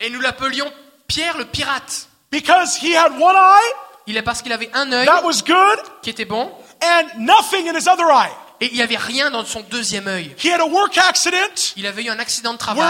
et 0.00 0.10
nous 0.10 0.20
l'appelions 0.20 0.70
Pierre 1.06 1.38
le 1.38 1.44
pirate. 1.44 2.08
because 2.30 2.76
he 2.76 2.94
had 2.94 3.12
one 3.18 3.36
eye 3.36 3.72
Il 4.06 4.16
est 4.18 4.22
parce 4.22 4.42
qu'il 4.42 4.52
avait 4.52 4.68
un 4.74 4.92
œil 4.92 5.06
that 5.06 5.22
was 5.24 5.42
good 5.46 5.78
qui 6.02 6.10
était 6.10 6.24
bon 6.26 6.52
and 6.82 7.06
nothing 7.18 7.68
in 7.68 7.78
his 7.78 7.88
other 7.88 8.10
eye. 8.10 8.30
et 8.60 8.66
il 8.66 8.74
n'y 8.74 8.82
avait 8.82 8.96
rien 8.96 9.30
dans 9.30 9.44
son 9.44 9.60
deuxième 9.60 10.08
œil. 10.08 10.34
He 10.42 10.50
had 10.50 10.60
a 10.60 10.66
work 10.66 10.98
accident 10.98 11.72
Il 11.76 11.86
avait 11.86 12.02
eu 12.04 12.10
un 12.10 12.18
accident 12.18 12.52
de 12.52 12.58
travail 12.58 12.84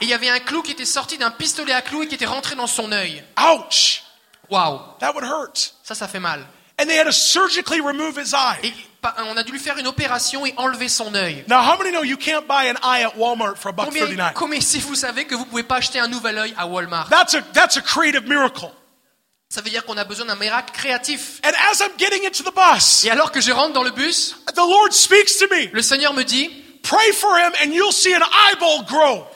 et 0.00 0.04
il 0.04 0.08
y 0.08 0.12
avait 0.12 0.28
un 0.28 0.38
clou 0.40 0.62
qui 0.62 0.72
était 0.72 0.84
sorti 0.84 1.18
d'un 1.18 1.30
pistolet 1.30 1.72
à 1.72 1.82
clous 1.82 2.02
et 2.02 2.08
qui 2.08 2.14
était 2.14 2.26
rentré 2.26 2.56
dans 2.56 2.66
son 2.66 2.92
œil. 2.92 3.22
Ouch. 3.38 4.02
Waouh, 4.50 4.80
That 5.00 5.12
would 5.14 5.24
hurt. 5.24 5.74
ça, 5.82 5.94
ça 5.94 6.08
fait 6.08 6.20
mal. 6.20 6.44
And 6.78 6.86
they 6.86 6.96
had 6.98 7.04
to 7.04 7.12
surgically 7.12 7.80
remove 7.80 8.16
his 8.16 8.32
eye. 8.34 8.58
Et 8.62 8.72
on 9.26 9.36
a 9.36 9.42
dû 9.42 9.52
lui 9.52 9.58
faire 9.58 9.76
une 9.78 9.86
opération 9.86 10.44
et 10.46 10.54
enlever 10.56 10.88
son 10.88 11.14
œil. 11.14 11.44
Now, 11.48 11.60
how 11.62 11.76
many 11.78 11.90
know 11.90 12.02
you 12.02 12.16
can't 12.16 12.46
buy 12.46 12.68
an 12.70 12.76
eye 12.82 13.02
at 13.04 13.16
Walmart 13.18 13.56
for 13.56 13.68
a 13.68 13.72
buck 13.72 13.86
Combien, 13.86 14.04
39? 14.06 14.32
combien 14.34 14.60
si 14.60 14.78
vous 14.78 14.94
savez 14.94 15.24
que 15.26 15.34
vous 15.34 15.44
pouvez 15.46 15.62
pas 15.62 15.76
acheter 15.76 15.98
un 16.00 16.08
nouvel 16.08 16.38
œil 16.38 16.54
à 16.58 16.66
Walmart? 16.66 17.08
That's 17.10 17.34
a, 17.34 17.42
that's 17.52 17.76
a 17.76 17.82
creative 17.82 18.26
miracle. 18.26 18.70
Ça 19.50 19.60
veut 19.62 19.70
dire 19.70 19.84
qu'on 19.84 19.96
a 19.96 20.04
besoin 20.04 20.26
d'un 20.26 20.36
miracle 20.36 20.72
créatif. 20.72 21.40
And 21.44 21.50
as 21.70 21.80
I'm 21.80 21.92
getting 21.98 22.24
into 22.24 22.42
the 22.44 22.54
bus, 22.54 23.04
Et 23.04 23.10
alors 23.10 23.32
que 23.32 23.40
je 23.40 23.50
rentre 23.52 23.72
dans 23.74 23.82
le 23.82 23.90
bus, 23.90 24.36
the 24.54 24.58
Lord 24.58 24.92
speaks 24.92 25.38
to 25.38 25.46
me. 25.50 25.68
le 25.72 25.82
Seigneur 25.82 26.14
me 26.14 26.22
dit, 26.22 26.50
Pray 26.82 27.12
for 27.12 27.36
him 27.38 27.52
and 27.62 27.72
you'll 27.74 27.92
see 27.92 28.14
an 28.14 28.22
eyeball 28.50 28.84
grow. 28.86 29.26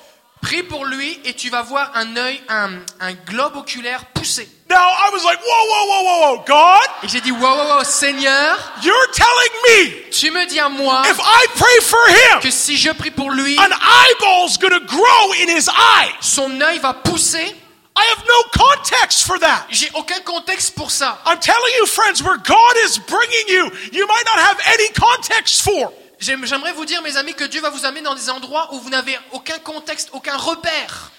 Prie 0.45 0.63
pour 0.63 0.85
lui 0.85 1.19
et 1.25 1.33
tu 1.33 1.49
vas 1.49 1.63
voir 1.63 1.91
un 1.95 2.17
œil, 2.17 2.39
un, 2.51 2.69
un 3.01 3.13
globe 3.27 3.57
oculaire 3.57 4.05
poussé. 4.13 4.47
Now, 4.69 4.77
I 4.77 5.11
was 5.13 5.25
like, 5.25 5.39
whoa, 5.41 5.65
whoa, 5.71 5.87
whoa, 5.89 6.03
whoa, 6.05 6.37
whoa. 6.37 6.45
God, 6.47 6.89
Et 7.03 7.09
j'ai 7.09 7.21
dit, 7.23 7.31
wow, 7.33 7.41
wow, 7.41 7.77
wow, 7.79 7.83
Seigneur, 7.85 8.57
you're 8.83 9.11
telling 9.15 9.55
me 9.69 10.11
tu 10.11 10.31
me 10.31 10.47
dis 10.47 10.61
à 10.61 10.69
moi 10.69 11.03
if 11.07 11.19
I 11.19 11.47
pray 11.57 11.81
for 11.81 12.09
him, 12.09 12.41
que 12.43 12.51
si 12.51 12.77
je 12.77 12.91
prie 12.91 13.11
pour 13.11 13.31
lui, 13.31 13.59
an 13.59 13.71
eyeball's 13.71 14.59
gonna 14.59 14.81
grow 14.81 15.33
in 15.43 15.49
his 15.49 15.69
eye. 15.69 16.11
son 16.21 16.61
œil 16.61 16.79
va 16.79 16.93
pousser. 16.93 17.55
I 17.97 18.03
have 18.17 18.25
no 18.27 18.67
context 18.67 19.25
for 19.25 19.39
that. 19.39 19.67
J'ai 19.71 19.89
aucun 19.95 20.21
contexte 20.25 20.75
pour 20.75 20.91
ça. 20.91 21.17
I'm 21.25 21.39
telling 21.39 21.73
you, 21.79 21.87
friends, 21.87 22.23
where 22.23 22.37
God 22.37 22.77
is 22.85 22.99
bringing 22.99 23.49
you, 23.49 23.71
you 23.93 24.07
might 24.07 24.25
not 24.27 24.41
have 24.41 24.59
any 24.75 24.89
context 24.91 25.63
for. 25.63 25.93
J'aime- 26.21 26.47
J'aimerais 26.47 26.73
vous 26.73 26.85
dire, 26.85 27.03
mes 27.03 27.17
amis, 27.17 27.35
que 27.35 27.45
Dieu 27.45 27.61
va 27.61 27.71
vous 27.71 27.85
amener 27.85 28.01
dans 28.03 28.15
des 28.15 28.31
endroits 28.31 28.69
où 28.73 28.79
vous 28.81 28.91
n'avez 28.91 29.19
aucun 29.33 29.59
contexte, 29.59 30.09
aucun 30.13 30.37
repère. 30.37 31.11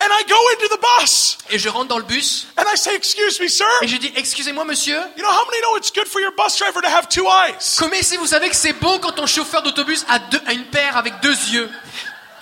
And 0.00 0.06
I 0.10 0.24
go 0.28 0.36
into 0.54 0.76
the 0.76 0.80
bus 0.80 1.38
Et 1.50 1.58
je 1.58 1.68
rentre 1.68 1.88
dans 1.88 1.98
le 1.98 2.04
bus 2.04 2.46
and 2.56 2.62
I 2.72 2.78
say, 2.78 2.94
Excuse 2.94 3.40
me, 3.40 3.48
sir. 3.48 3.66
et 3.82 3.88
je 3.88 3.96
dis, 3.96 4.12
excusez-moi, 4.14 4.64
monsieur, 4.64 4.96
You 5.16 5.22
know 5.24 5.28
how 5.30 5.44
many 5.50 5.60
know 5.60 5.76
it's 5.76 5.90
good 5.92 6.06
for 6.06 6.20
your 6.20 6.30
bus 6.36 6.56
driver 6.56 6.80
to 6.82 6.88
have 6.88 7.08
two 7.08 7.26
eyes? 7.28 7.76
Combien 7.78 7.98
ici 7.98 8.16
vous 8.16 8.26
savez 8.28 8.48
que 8.48 8.54
c'est 8.54 8.74
bon 8.74 8.98
quand 9.00 9.10
ton 9.12 9.26
chauffeur 9.26 9.60
d'autobus 9.62 10.04
a, 10.08 10.20
deux- 10.20 10.40
a 10.46 10.52
une 10.52 10.66
paire 10.66 10.96
avec 10.96 11.18
deux 11.20 11.34
yeux? 11.52 11.68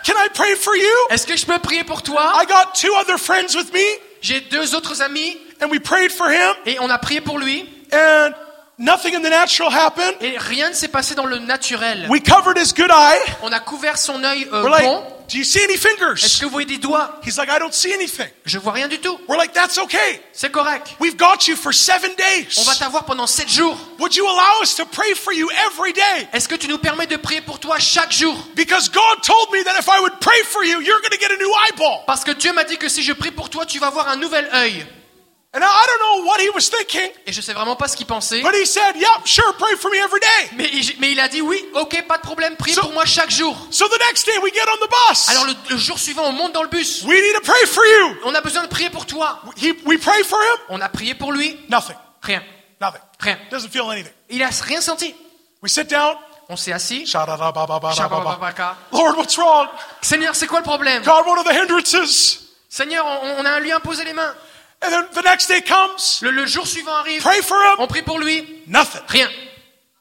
Can 0.04 0.12
I 0.22 0.28
pray 0.34 0.54
for 0.54 0.76
you? 0.76 0.92
Est-ce 1.08 1.26
que 1.26 1.34
je 1.34 1.46
peux 1.46 1.58
prier 1.58 1.82
pour 1.82 2.02
toi? 2.02 2.34
I 2.42 2.46
got 2.46 2.72
two 2.74 2.94
other 3.00 3.18
friends 3.18 3.56
with 3.56 3.72
me 3.72 3.80
J'ai 4.20 4.40
deux 4.42 4.74
autres 4.74 5.00
amis 5.00 5.38
and 5.62 5.68
we 5.70 5.80
prayed 5.80 6.12
for 6.12 6.28
him 6.30 6.54
et 6.66 6.78
on 6.80 6.90
a 6.90 6.98
prié 6.98 7.22
pour 7.22 7.38
lui 7.38 7.66
and 7.90 8.32
nothing 8.78 9.14
in 9.14 9.20
the 9.22 9.30
natural 9.30 9.70
happened. 9.72 10.14
et 10.20 10.36
rien 10.38 10.70
ne 10.70 10.74
s'est 10.74 10.88
passé 10.88 11.14
dans 11.14 11.26
le 11.26 11.38
naturel. 11.38 12.06
We 12.10 12.22
covered 12.22 12.58
his 12.58 12.72
good 12.74 12.90
eye. 12.90 13.18
On 13.42 13.52
a 13.52 13.60
couvert 13.60 13.98
son 13.98 14.22
œil 14.24 14.46
euh, 14.52 14.62
We're 14.62 14.70
like, 14.70 14.84
bon. 14.84 15.12
Do 15.28 15.38
you 15.38 15.44
see 15.44 15.58
any 15.64 15.72
Est-ce 15.74 15.88
fingers? 15.88 16.38
que 16.38 16.44
vous 16.44 16.52
voyez 16.52 16.66
des 16.68 16.78
doigts? 16.78 17.18
He's 17.26 17.36
like, 17.36 17.48
I 17.50 17.58
don't 17.58 17.72
see 17.72 17.92
anything. 17.92 18.28
Je 18.44 18.58
vois 18.60 18.70
rien 18.72 18.86
du 18.86 19.00
tout. 19.00 19.18
We're 19.28 19.36
like, 19.36 19.52
That's 19.52 19.76
okay. 19.76 20.20
C'est 20.32 20.52
correct. 20.52 20.94
We've 21.00 21.16
got 21.16 21.48
you 21.48 21.56
for 21.56 21.74
seven 21.74 22.12
On 22.12 22.62
va 22.62 22.72
days. 22.74 22.78
t'avoir 22.78 23.04
pendant 23.06 23.26
sept 23.26 23.48
jours. 23.48 23.76
Would 23.98 24.14
you 24.14 24.24
allow 24.24 24.62
us 24.62 24.76
to 24.76 24.84
pray 24.86 25.14
for 25.16 25.32
you 25.32 25.48
every 25.66 25.92
day? 25.92 26.28
Est-ce 26.32 26.48
que 26.48 26.54
tu 26.54 26.68
nous 26.68 26.78
permets 26.78 27.08
de 27.08 27.16
prier 27.16 27.40
pour 27.40 27.58
toi 27.58 27.76
chaque 27.80 28.12
jour? 28.12 28.36
Because 28.54 28.88
God 28.88 29.20
told 29.22 29.50
me 29.52 29.64
that 29.64 29.74
if 29.80 29.88
I 29.88 30.00
would 30.00 30.20
pray 30.20 30.40
for 30.44 30.62
you, 30.64 30.80
you're 30.80 31.00
going 31.00 31.10
to 31.10 31.18
get 31.18 31.32
a 31.32 31.38
new 31.38 31.52
eyeball. 31.66 32.04
Parce 32.06 32.22
que 32.22 32.30
Dieu 32.30 32.52
m'a 32.52 32.62
dit 32.62 32.76
que 32.76 32.88
si 32.88 33.02
je 33.02 33.12
prie 33.12 33.32
pour 33.32 33.50
toi, 33.50 33.66
tu 33.66 33.80
vas 33.80 33.88
avoir 33.88 34.08
un 34.08 34.16
nouvel 34.16 34.48
œil. 34.54 34.86
Et 37.26 37.32
je 37.32 37.40
sais 37.40 37.52
vraiment 37.52 37.76
pas 37.76 37.88
ce 37.88 37.96
qu'il 37.96 38.06
pensait. 38.06 38.40
but 38.42 38.54
he 38.54 38.66
said, 38.66 38.94
Yep, 38.96 39.26
sure, 39.26 39.54
pray 39.58 39.74
for 39.76 39.90
me 39.90 39.96
every 39.98 40.20
day. 40.20 40.50
Mais, 40.56 40.68
il- 40.72 40.96
mais 41.00 41.12
il 41.12 41.20
a 41.20 41.28
dit 41.28 41.40
oui, 41.40 41.64
ok, 41.74 42.04
pas 42.06 42.18
de 42.18 42.22
problème, 42.22 42.56
prie 42.56 42.72
So- 42.72 42.82
pour 42.82 42.92
moi 42.92 43.04
chaque 43.04 43.30
jour. 43.30 43.56
So 43.70 43.88
the 43.88 43.98
next 44.08 44.26
day 44.26 44.38
we 44.42 44.52
get 44.52 44.60
on 44.68 44.84
the 44.84 44.90
bus. 44.90 45.28
Alors 45.28 45.46
le, 45.46 45.54
le 45.70 45.76
jour 45.78 45.98
suivant, 45.98 46.24
on 46.24 46.32
monte 46.32 46.52
dans 46.52 46.62
le 46.62 46.68
bus. 46.68 47.02
We 47.04 47.20
need 47.20 47.34
to 47.34 47.40
pray 47.40 47.66
for 47.66 47.84
you. 47.84 48.16
On 48.24 48.34
a 48.34 48.40
besoin 48.40 48.62
de 48.62 48.68
prier 48.68 48.90
pour 48.90 49.06
toi. 49.06 49.40
He, 49.56 49.72
we 49.84 49.98
pray 50.00 50.22
for 50.24 50.38
him? 50.40 50.58
On 50.70 50.80
a 50.80 50.88
prié 50.88 51.14
pour 51.14 51.32
lui. 51.32 51.56
Nothing. 51.68 51.96
Rien. 52.22 52.42
Nothing. 52.80 53.00
Rien. 53.20 53.38
Doesn't 53.50 53.70
feel 53.70 53.90
anything. 53.90 54.12
Il 54.28 54.42
a 54.42 54.50
rien 54.50 54.80
senti. 54.80 55.14
We 55.62 55.70
sit 55.72 55.88
down. 55.88 56.16
On 56.48 56.56
s'est 56.56 56.72
assis. 56.72 57.06
Sha-da-da-ba-ba-ba-ba-ba. 57.06 57.92
Shabababaka. 57.92 58.76
Lord, 58.92 59.16
what's 59.16 59.36
wrong? 59.36 59.66
Seigneur, 60.00 60.34
c'est 60.36 60.46
quoi 60.46 60.58
le 60.60 60.64
problème? 60.64 61.02
God, 61.02 61.26
what 61.26 61.38
are 61.38 61.44
the 61.44 61.50
hindrances? 61.50 62.42
Seigneur, 62.68 63.04
on, 63.04 63.40
on 63.40 63.44
a 63.44 63.58
lui 63.58 63.72
imposé 63.72 64.04
les 64.04 64.12
mains. 64.12 64.34
And 64.82 64.90
then 64.90 65.06
the 65.14 65.22
next 65.22 65.48
day 65.48 65.60
comes. 65.62 66.20
Le, 66.22 66.30
le 66.30 66.46
jour 66.46 66.66
suivant 66.66 66.94
arrive. 67.00 67.22
Pray 67.22 67.40
for 67.40 67.56
him. 67.56 67.76
On 67.78 67.86
prie 67.86 68.02
pour 68.02 68.18
lui. 68.18 68.62
Nothing. 68.66 69.02
Rien. 69.08 69.28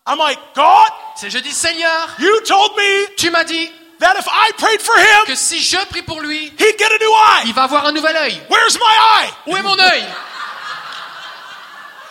I'm 0.08 0.20
like, 0.20 0.38
God, 0.56 0.90
C'est 1.16 1.30
je 1.30 1.40
dis 1.40 1.52
Seigneur, 1.52 2.10
you 2.20 2.42
told 2.42 2.76
me 2.78 3.16
tu 3.18 3.32
m'as 3.32 3.44
dit 3.46 3.72
that 4.00 4.16
if 4.20 4.28
I 4.28 4.52
prayed 4.58 4.82
for 4.82 4.96
him, 4.96 5.26
que 5.26 5.36
si 5.36 5.60
je 5.60 5.78
prie 5.90 6.04
pour 6.04 6.22
lui, 6.22 6.52
he'd 6.60 6.78
get 6.78 6.92
a 6.92 6.98
new 7.00 7.12
eye. 7.12 7.44
il 7.48 7.54
va 7.54 7.64
avoir 7.64 7.86
un 7.86 7.92
nouvel 7.94 8.16
œil. 8.16 8.40
Where's 8.50 8.78
my 8.78 9.24
eye? 9.24 9.30
Où 9.48 9.56
est 9.58 9.64
mon 9.64 9.80
œil? 9.80 10.04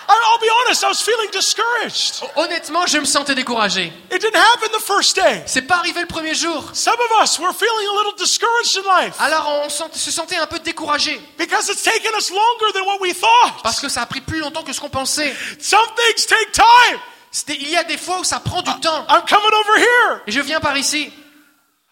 I'll 0.09 0.40
be 0.40 0.48
honest, 0.64 0.82
I 0.85 0.89
was 0.89 1.01
feeling 1.01 1.31
discouraged. 1.31 2.22
Honnêtement, 2.36 2.86
je 2.86 2.98
me 2.98 3.05
sentais 3.05 3.35
découragé. 3.35 3.93
It 4.10 4.20
didn't 4.20 4.36
happen 4.36 4.68
the 4.72 4.82
first 4.82 5.16
day. 5.16 5.43
C'est 5.47 5.62
pas 5.62 5.76
arrivé 5.76 6.01
le 6.01 6.06
premier 6.06 6.35
jour. 6.35 6.64
Some 6.74 6.94
of 6.94 7.22
us 7.22 7.39
were 7.39 7.52
feeling 7.52 7.89
a 7.89 7.97
little 7.98 8.14
discouraged 8.18 8.76
in 8.76 8.82
life 8.82 9.14
Alors 9.20 9.48
on 9.64 9.68
se 9.68 10.10
sentait 10.10 10.36
un 10.36 10.47
peu 10.47 10.59
découragé 10.59 11.20
because 11.39 11.68
it's 11.68 11.82
taken 11.82 12.12
us 12.18 12.31
longer 12.31 12.72
than 12.74 12.85
what 12.86 13.01
we 13.01 13.14
thought. 13.14 13.62
parce 13.62 13.81
que 13.81 13.89
ça 13.89 14.02
a 14.02 14.06
pris 14.06 14.20
plus 14.20 14.40
longtemps 14.40 14.62
que 14.62 14.72
ce 14.72 14.81
qu'on 14.81 14.90
pensait. 14.90 15.35
Some 15.60 15.86
things 15.97 16.26
take 16.26 16.52
time. 16.52 17.01
Il 17.48 17.68
y 17.68 17.76
a 17.76 17.85
des 17.85 17.98
fois 17.98 18.20
où 18.20 18.24
ça 18.24 18.40
prend 18.40 18.62
du 18.62 18.70
temps. 18.81 19.06
I'm 19.09 19.22
coming 19.28 19.52
over 19.52 19.78
here. 19.78 20.20
Et 20.26 20.32
je 20.32 20.40
viens 20.40 20.60
par 20.60 20.76
ici. 20.76 21.12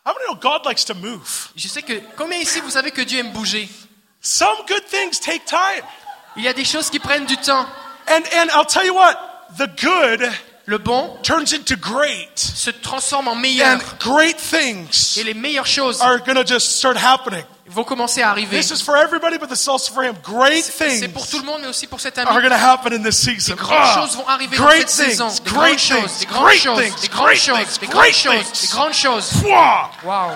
How 0.05 0.13
many 0.15 0.27
know 0.27 0.35
God 0.35 0.67
likes 0.67 0.85
to 0.87 0.95
move? 0.95 1.49
Je 1.57 1.69
sais 1.69 1.83
que 1.83 2.01
combien 2.17 2.39
ici 2.39 2.61
vous 2.61 2.71
savez 2.71 2.91
que 2.91 3.03
Dieu 3.03 3.21
aime 3.21 3.33
bouger? 3.33 3.69
Some 4.21 4.67
good 4.69 4.85
things 4.89 5.21
take 5.21 5.45
time. 5.45 5.85
Il 6.37 6.43
y 6.43 6.49
a 6.49 6.53
des 6.53 6.65
choses 6.65 6.91
qui 6.91 6.99
prennent 6.99 7.27
du 7.27 7.37
temps. 7.37 7.67
And 8.09 8.23
and 8.35 8.51
I'll 8.53 8.67
tell 8.67 8.85
you 8.85 8.95
what, 8.95 9.17
the 9.59 9.69
good 9.81 10.29
Le 10.67 10.79
bon 10.79 11.19
turns 11.23 11.53
into 11.53 11.75
great. 11.77 12.39
se 12.39 12.71
transforme 12.71 13.27
en 13.29 13.35
meilleur 13.35 13.67
And 13.67 13.81
great 13.99 14.39
things 14.39 15.17
et 15.19 15.25
les 15.25 15.35
meilleures 15.35 15.67
choses 15.67 16.01
are 16.01 16.19
going 16.21 16.37
to 16.37 16.45
just 16.45 16.77
start 16.77 16.97
happening. 16.97 17.43
vont 17.67 17.85
commencer 17.85 18.23
à 18.23 18.31
arriver. 18.33 18.57
This 18.57 18.71
is 18.71 18.81
for 18.83 18.97
everybody, 18.97 19.39
but 19.39 19.49
this 19.49 19.63
is 19.63 19.69
also 19.69 19.93
for 19.95 20.05
him. 20.05 20.15
Great 20.23 20.63
things. 20.63 21.01
C'est 21.01 21.09
pour 21.09 21.27
tout 21.27 21.39
le 21.39 21.45
monde, 21.45 21.63
mais 21.63 21.69
aussi 21.69 21.87
pour 21.89 22.01
cet 22.01 22.17
are 22.19 22.29
ami. 22.29 22.41
going 22.43 22.51
to 22.51 22.57
happen 22.57 22.93
in 22.93 23.03
this 23.03 23.17
season. 23.19 23.57
Des 23.57 23.61
grandes 23.63 23.79
Ah, 23.83 23.95
choses 24.03 24.15
vont 24.17 24.29
arriver 24.29 24.57
dans 24.57 24.65
great 24.67 24.89
cette 24.89 25.11
saison. 25.11 25.29
things, 25.31 25.41
Des 25.43 25.51
great 25.51 25.59
grandes 25.59 25.79
choses, 25.79 26.13
things, 26.13 26.21
des 26.21 26.27
grandes 26.27 26.45
great 26.45 26.61
choses, 26.61 26.79
things, 26.83 27.01
des 27.01 27.09
grandes 27.09 27.27
great 27.27 27.41
choses, 27.41 27.57
things, 27.59 27.79
des 27.81 27.87
great 27.87 27.95
grandes 27.97 28.15
choses, 28.15 28.53
things. 28.53 28.61
des 28.61 28.77
grandes 28.77 28.95
choses. 28.95 29.33
Wow. 30.05 30.33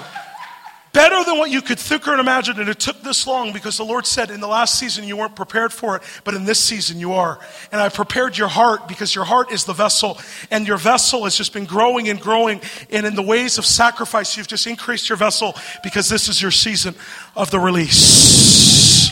Better 0.96 1.22
than 1.24 1.36
what 1.36 1.50
you 1.50 1.60
could 1.60 1.78
think 1.78 2.08
or 2.08 2.14
imagine, 2.14 2.58
and 2.58 2.70
it 2.70 2.78
took 2.78 3.02
this 3.02 3.26
long 3.26 3.52
because 3.52 3.76
the 3.76 3.84
Lord 3.84 4.06
said 4.06 4.30
in 4.30 4.40
the 4.40 4.48
last 4.48 4.78
season 4.78 5.04
you 5.04 5.18
weren't 5.18 5.36
prepared 5.36 5.70
for 5.70 5.94
it, 5.96 6.02
but 6.24 6.32
in 6.32 6.46
this 6.46 6.58
season 6.58 6.98
you 6.98 7.12
are. 7.12 7.38
And 7.70 7.82
I 7.82 7.90
prepared 7.90 8.38
your 8.38 8.48
heart 8.48 8.88
because 8.88 9.14
your 9.14 9.26
heart 9.26 9.52
is 9.52 9.66
the 9.66 9.74
vessel, 9.74 10.18
and 10.50 10.66
your 10.66 10.78
vessel 10.78 11.24
has 11.24 11.36
just 11.36 11.52
been 11.52 11.66
growing 11.66 12.08
and 12.08 12.18
growing. 12.18 12.62
And 12.88 13.04
in 13.04 13.14
the 13.14 13.20
ways 13.20 13.58
of 13.58 13.66
sacrifice, 13.66 14.38
you've 14.38 14.48
just 14.48 14.66
increased 14.66 15.10
your 15.10 15.18
vessel 15.18 15.54
because 15.82 16.08
this 16.08 16.30
is 16.30 16.40
your 16.40 16.50
season 16.50 16.94
of 17.36 17.50
the 17.50 17.60
release. 17.60 19.10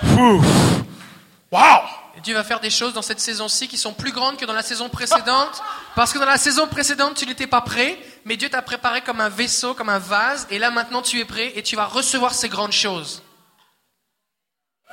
Whew. 0.00 0.42
Wow. 1.50 1.97
Et 2.18 2.20
Dieu 2.20 2.34
va 2.34 2.42
faire 2.42 2.58
des 2.58 2.68
choses 2.68 2.94
dans 2.94 3.02
cette 3.02 3.20
saison-ci 3.20 3.68
qui 3.68 3.78
sont 3.78 3.94
plus 3.94 4.10
grandes 4.10 4.36
que 4.38 4.44
dans 4.44 4.52
la 4.52 4.64
saison 4.64 4.88
précédente. 4.88 5.62
Parce 5.94 6.12
que 6.12 6.18
dans 6.18 6.26
la 6.26 6.36
saison 6.36 6.66
précédente, 6.66 7.14
tu 7.14 7.26
n'étais 7.26 7.46
pas 7.46 7.60
prêt, 7.60 7.96
mais 8.24 8.36
Dieu 8.36 8.50
t'a 8.50 8.60
préparé 8.60 9.02
comme 9.02 9.20
un 9.20 9.28
vaisseau, 9.28 9.72
comme 9.72 9.88
un 9.88 10.00
vase, 10.00 10.48
et 10.50 10.58
là 10.58 10.72
maintenant 10.72 11.00
tu 11.00 11.20
es 11.20 11.24
prêt 11.24 11.52
et 11.54 11.62
tu 11.62 11.76
vas 11.76 11.86
recevoir 11.86 12.34
ces 12.34 12.48
grandes 12.48 12.72
choses. 12.72 13.22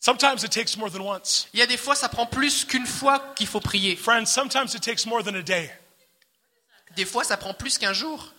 Sometimes 0.01 0.43
it 0.43 0.51
takes 0.51 0.75
more 0.75 0.91
than 0.91 0.99
once. 0.99 1.47
Il 1.53 1.61
y 1.61 1.63
a 1.63 1.67
des 1.67 1.77
fois, 1.77 1.95
ça 1.95 2.09
prend 2.09 2.25
plus 2.25 2.65
qu'une 2.65 2.87
fois 2.87 3.31
qu'il 3.37 3.47
faut 3.47 3.61
prier. 3.61 3.95
Friends, 3.95 4.25
sometimes 4.25 4.73
it 4.73 4.81
takes 4.81 5.05
more 5.05 5.23
than 5.23 5.35
a 5.35 5.41
day. 5.41 5.71
Des 6.97 7.05
fois, 7.05 7.23
ça 7.23 7.37
prend 7.37 7.53
plus 7.53 7.77
qu'un 7.77 7.93
jour. 7.93 8.33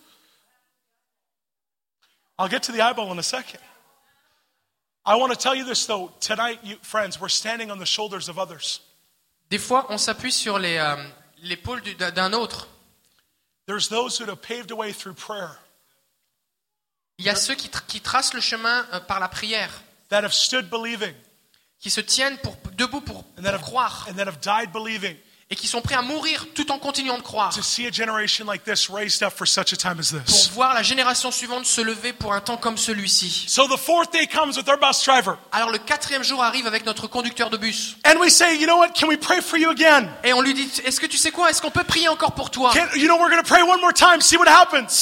I'll 2.37 2.47
get 2.47 2.59
to 2.59 2.71
the 2.71 2.79
eyeball 2.79 3.11
in 3.11 3.17
a 3.17 3.23
second. 3.23 3.59
I 5.05 5.15
want 5.17 5.31
to 5.33 5.37
tell 5.37 5.55
you 5.55 5.65
this 5.65 5.85
though. 5.85 6.11
Tonight, 6.19 6.59
you, 6.63 6.77
friends, 6.81 7.19
we're 7.19 7.29
standing 7.29 7.71
on 7.71 7.77
the 7.79 7.85
shoulders 7.85 8.29
of 8.29 8.37
others. 8.39 8.81
Des 9.49 9.57
fois, 9.59 9.85
on 9.89 9.97
s'appuie 9.97 10.31
sur 10.31 10.57
les, 10.57 10.77
euh, 10.77 10.95
l'épaule 11.43 11.81
du- 11.81 11.93
d'un 11.95 12.33
autre. 12.33 12.67
There's 13.67 13.87
those 13.89 14.17
who 14.17 14.25
have 14.25 14.41
paved 14.41 14.71
a 14.71 14.75
way 14.75 14.91
through 14.93 15.15
prayer, 15.15 15.57
Il 17.19 17.25
y 17.25 17.29
a 17.29 17.35
ceux 17.35 17.53
qui, 17.55 17.67
tr- 17.69 17.85
qui 17.87 18.01
tracent 18.01 18.33
le 18.33 18.41
chemin 18.41 18.85
euh, 18.93 18.99
par 18.99 19.19
la 19.19 19.27
prière, 19.27 19.69
that 20.09 20.23
have 20.23 20.33
stood 20.33 20.69
believing, 20.69 21.13
qui 21.79 21.89
se 21.91 22.01
tiennent 22.01 22.37
pour, 22.39 22.55
debout 22.75 23.01
pour, 23.01 23.23
and 23.37 23.43
that 23.43 23.51
pour 23.51 23.59
have, 23.59 23.61
croire, 23.61 24.05
and 24.09 24.15
that 24.15 24.27
have 24.27 24.39
died 24.41 24.71
believing 24.71 25.15
et 25.53 25.55
qui 25.55 25.67
sont 25.67 25.81
prêts 25.81 25.93
à 25.93 26.01
mourir 26.01 26.47
tout 26.55 26.71
en 26.71 26.79
continuant 26.79 27.17
de 27.17 27.21
croire, 27.21 27.53
pour 30.25 30.53
voir 30.55 30.73
la 30.73 30.81
génération 30.81 31.29
suivante 31.31 31.67
se 31.67 31.79
lever 31.79 32.11
pour 32.11 32.33
un 32.33 32.41
temps 32.41 32.57
comme 32.57 32.75
celui-ci. 32.75 33.45
Alors 35.51 35.69
le 35.69 35.77
quatrième 35.77 36.23
jour 36.23 36.43
arrive 36.43 36.65
avec 36.65 36.87
notre 36.87 37.05
conducteur 37.07 37.51
de 37.51 37.57
bus. 37.57 37.97
Et 40.23 40.33
on 40.33 40.41
lui 40.41 40.55
dit, 40.55 40.67
est-ce 40.85 40.99
que 40.99 41.05
tu 41.05 41.17
sais 41.17 41.29
quoi? 41.29 41.51
Est-ce 41.51 41.61
qu'on 41.61 41.69
peut 41.69 41.83
prier 41.83 42.07
encore 42.07 42.31
pour 42.31 42.49
toi? 42.49 42.71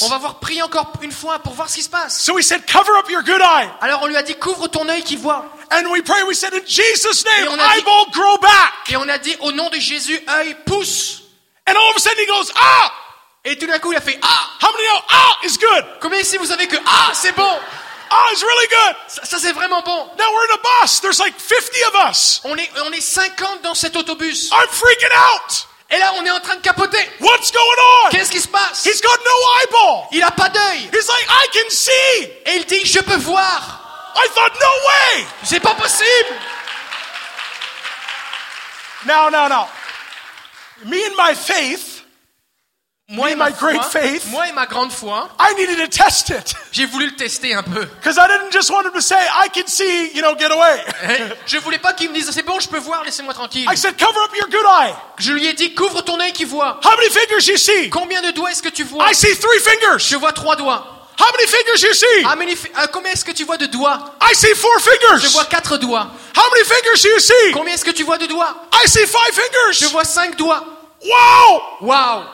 On 0.02 0.08
va 0.08 0.18
voir 0.18 0.38
prier 0.38 0.60
encore 0.62 0.92
une 1.00 1.12
fois 1.12 1.38
pour 1.38 1.54
voir 1.54 1.70
ce 1.70 1.76
qui 1.76 1.82
se 1.82 1.88
passe. 1.88 2.24
Alors 3.80 4.02
on 4.02 4.06
lui 4.06 4.16
a 4.16 4.22
dit, 4.22 4.34
couvre 4.34 4.68
ton 4.68 4.86
œil 4.90 5.02
qui 5.02 5.16
voit. 5.16 5.46
And 5.72 5.90
we 5.90 6.02
pray, 6.02 6.22
we 6.24 6.34
said, 6.34 6.52
in 6.54 6.64
Jesus' 6.66 7.24
name, 7.24 7.46
Et 7.46 7.48
on 7.48 7.54
a 7.58 7.74
dit- 7.74 7.78
eyeball 7.80 8.06
grow 8.12 8.36
back. 8.38 8.72
Et 8.90 8.96
on 8.96 9.08
a 9.08 9.18
dit, 9.18 9.36
au 9.40 9.52
nom 9.52 9.68
de 9.70 9.78
Jésus, 9.78 10.20
œil, 10.28 10.54
pousse. 10.66 11.22
And 11.66 11.74
all 11.76 11.90
of 11.90 11.96
a 11.96 12.00
sudden 12.00 12.18
he 12.18 12.26
goes, 12.26 12.50
ah! 12.56 12.92
Et 13.44 13.56
tout 13.58 13.66
d'un 13.66 13.78
coup, 13.80 13.90
il 13.92 13.96
a 13.96 14.00
fait 14.00 14.18
Ah 14.22 14.48
How 14.60 14.72
many 14.72 14.84
know 14.86 15.00
ah 15.10 15.38
is 15.42 15.58
good? 15.58 15.84
Combien 16.00 16.20
ici 16.20 16.36
vous 16.36 16.46
savez 16.46 16.68
que 16.68 16.76
Ah, 16.86 17.10
c'est 17.12 17.32
bon 17.34 17.58
Ah 18.10 18.24
is 18.32 18.40
really 18.44 18.68
good. 18.68 18.96
Ça, 19.08 19.24
ça, 19.24 19.38
c'est 19.40 19.50
vraiment 19.52 19.82
bon. 19.82 20.06
Now 20.16 20.30
we're 20.32 20.50
in 20.50 20.54
a 20.54 20.80
bus. 20.82 21.00
There's 21.00 21.18
like 21.18 21.34
50 21.40 21.82
of 21.88 22.08
us. 22.08 22.40
On 22.44 22.56
est, 22.56 22.70
on 22.86 22.92
est 22.92 23.00
50 23.00 23.62
dans 23.62 23.74
cet 23.74 23.96
autobus. 23.96 24.50
I'm 24.52 24.68
freaking 24.68 25.10
out. 25.12 25.66
Et 25.90 25.98
là, 25.98 26.12
on 26.18 26.24
est 26.24 26.30
en 26.30 26.38
train 26.40 26.54
de 26.56 26.60
capoter. 26.62 26.98
What's 27.20 27.50
going 27.50 27.60
on? 28.06 28.10
Qu'est-ce 28.10 28.30
qui 28.30 28.40
se 28.40 28.46
passe? 28.48 28.84
He's 28.86 29.00
got 29.00 29.18
no 29.24 29.32
eyeball. 29.60 30.08
Il 30.12 30.22
a 30.22 30.30
pas 30.30 30.48
d'œil. 30.48 30.88
He's 30.92 31.08
like, 31.08 31.26
I 31.28 31.48
can 31.52 31.70
see. 31.70 32.22
Et 32.46 32.56
il 32.58 32.64
dit 32.66 32.84
Je 32.86 33.00
peux 33.00 33.16
voir. 33.16 33.81
I 34.14 34.28
thought, 34.34 34.52
no 34.60 35.18
way. 35.20 35.26
C'est 35.44 35.60
pas 35.60 35.74
possible. 35.74 36.36
Now, 39.06 39.28
now, 39.30 39.48
now. 39.48 39.68
Me 40.84 41.04
and 41.06 41.16
my 41.16 41.34
faith, 41.34 42.02
Moi 43.08 43.30
et, 43.30 43.34
Me, 43.34 43.38
ma 43.38 43.50
my 43.50 43.52
great 43.52 43.82
foi, 43.82 44.00
faith. 44.00 44.26
moi 44.30 44.48
et 44.48 44.52
ma 44.52 44.64
grande 44.66 44.90
foi, 44.92 45.28
I 45.38 45.54
needed 45.54 45.76
to 45.76 45.86
test 45.88 46.30
it. 46.30 46.54
j'ai 46.72 46.86
voulu 46.86 47.06
le 47.06 47.16
tester 47.16 47.52
un 47.52 47.62
peu. 47.62 47.84
Because 47.84 48.16
I 48.16 48.26
didn't 48.26 48.52
just 48.52 48.70
want 48.70 48.86
him 48.86 48.92
to 48.94 49.00
say, 49.02 49.16
I 49.16 49.48
can 49.48 49.66
see, 49.66 50.12
you 50.14 50.22
know, 50.22 50.34
get 50.38 50.50
away. 50.50 50.80
Je 51.46 51.58
voulais 51.58 51.78
pas 51.78 51.92
qu'il 51.92 52.08
me 52.10 52.14
dise 52.14 52.30
C'est 52.30 52.42
bon, 52.44 52.58
je 52.58 52.68
peux 52.68 52.78
voir, 52.78 53.04
laissez-moi 53.04 53.34
tranquille. 53.34 53.66
I 53.70 53.76
said, 53.76 53.98
cover 53.98 54.18
up 54.24 54.34
your 54.34 54.48
good 54.48 54.66
eye. 54.66 54.94
Je 55.18 55.32
lui 55.32 55.46
ai 55.46 55.52
dit 55.52 55.74
Couvre 55.74 56.02
ton 56.02 56.18
œil 56.20 56.32
qui 56.32 56.44
voit. 56.44 56.80
How 56.82 56.96
many 56.96 57.10
fingers 57.10 57.46
you 57.48 57.56
see? 57.58 57.90
Combien 57.90 58.22
de 58.22 58.30
doigts 58.30 58.50
est-ce 58.50 58.62
que 58.62 58.70
tu 58.70 58.84
vois? 58.84 59.10
I 59.10 59.14
see 59.14 59.36
three 59.38 59.58
fingers. 59.60 59.98
Je 59.98 60.16
vois 60.16 60.32
trois 60.32 60.56
doigts. 60.56 61.01
How 61.18 61.30
many 61.36 61.46
fingers 61.46 61.82
you 61.82 61.92
see? 61.94 62.24
Euh, 62.78 62.86
combien 62.92 63.12
est-ce 63.12 63.24
que 63.24 63.32
tu 63.32 63.44
vois 63.44 63.56
de 63.58 63.66
doigts? 63.66 64.14
I 64.22 64.34
see 64.34 64.54
four 64.54 64.72
Je 64.78 64.90
fingers. 64.90 65.28
vois 65.32 65.44
quatre 65.44 65.76
doigts. 65.78 66.10
How 66.36 66.50
many 66.52 66.64
fingers 66.64 67.02
do 67.02 67.08
you 67.10 67.18
see? 67.20 67.52
Combien 67.52 67.74
est-ce 67.74 67.84
que 67.84 67.90
tu 67.90 68.02
vois 68.04 68.18
de 68.18 68.26
doigts? 68.26 68.54
I 68.84 68.88
see 68.88 69.06
five 69.06 69.32
Je 69.34 69.40
fingers. 69.78 69.92
vois 69.92 70.04
cinq 70.04 70.36
doigts. 70.36 70.64
Wow! 71.04 71.62
Waouh 71.82 72.24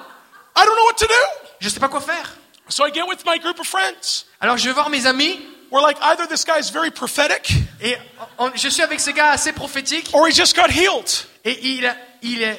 I 0.57 0.65
don't 0.65 0.75
know 0.77 0.85
what 0.87 0.95
to 0.99 1.07
do. 1.07 1.15
Je 1.61 1.69
sais 1.69 1.81
pas 1.81 1.89
quoi 1.89 2.01
faire. 2.01 2.35
So 2.69 2.85
I 2.87 2.93
get 2.93 3.03
with 3.09 3.25
my 3.27 3.39
group 3.39 3.59
of 3.61 3.67
friends. 3.67 4.27
Alors 4.41 4.57
je 4.59 4.65
vais 4.65 4.73
voir 4.73 4.91
mes 4.91 5.07
amis 5.07 5.41
We're 5.71 5.83
like, 5.87 5.99
either 6.01 6.27
this 6.27 6.45
guy's 6.47 6.71
very 6.71 6.91
prophetic 6.91 7.51
et 7.83 7.95
on- 8.39 8.51
je 8.55 8.69
suis 8.71 8.81
avec 8.83 9.01
ces 9.01 9.13
gars 9.13 9.33
assez 9.33 9.53
prophétiques 9.53 10.09
or 10.15 10.27
he 10.27 10.33
just 10.33 10.57
got 10.57 10.71
healed. 10.71 11.11
et 11.45 11.59
il, 11.63 11.95
il 12.23 12.43
est 12.43 12.59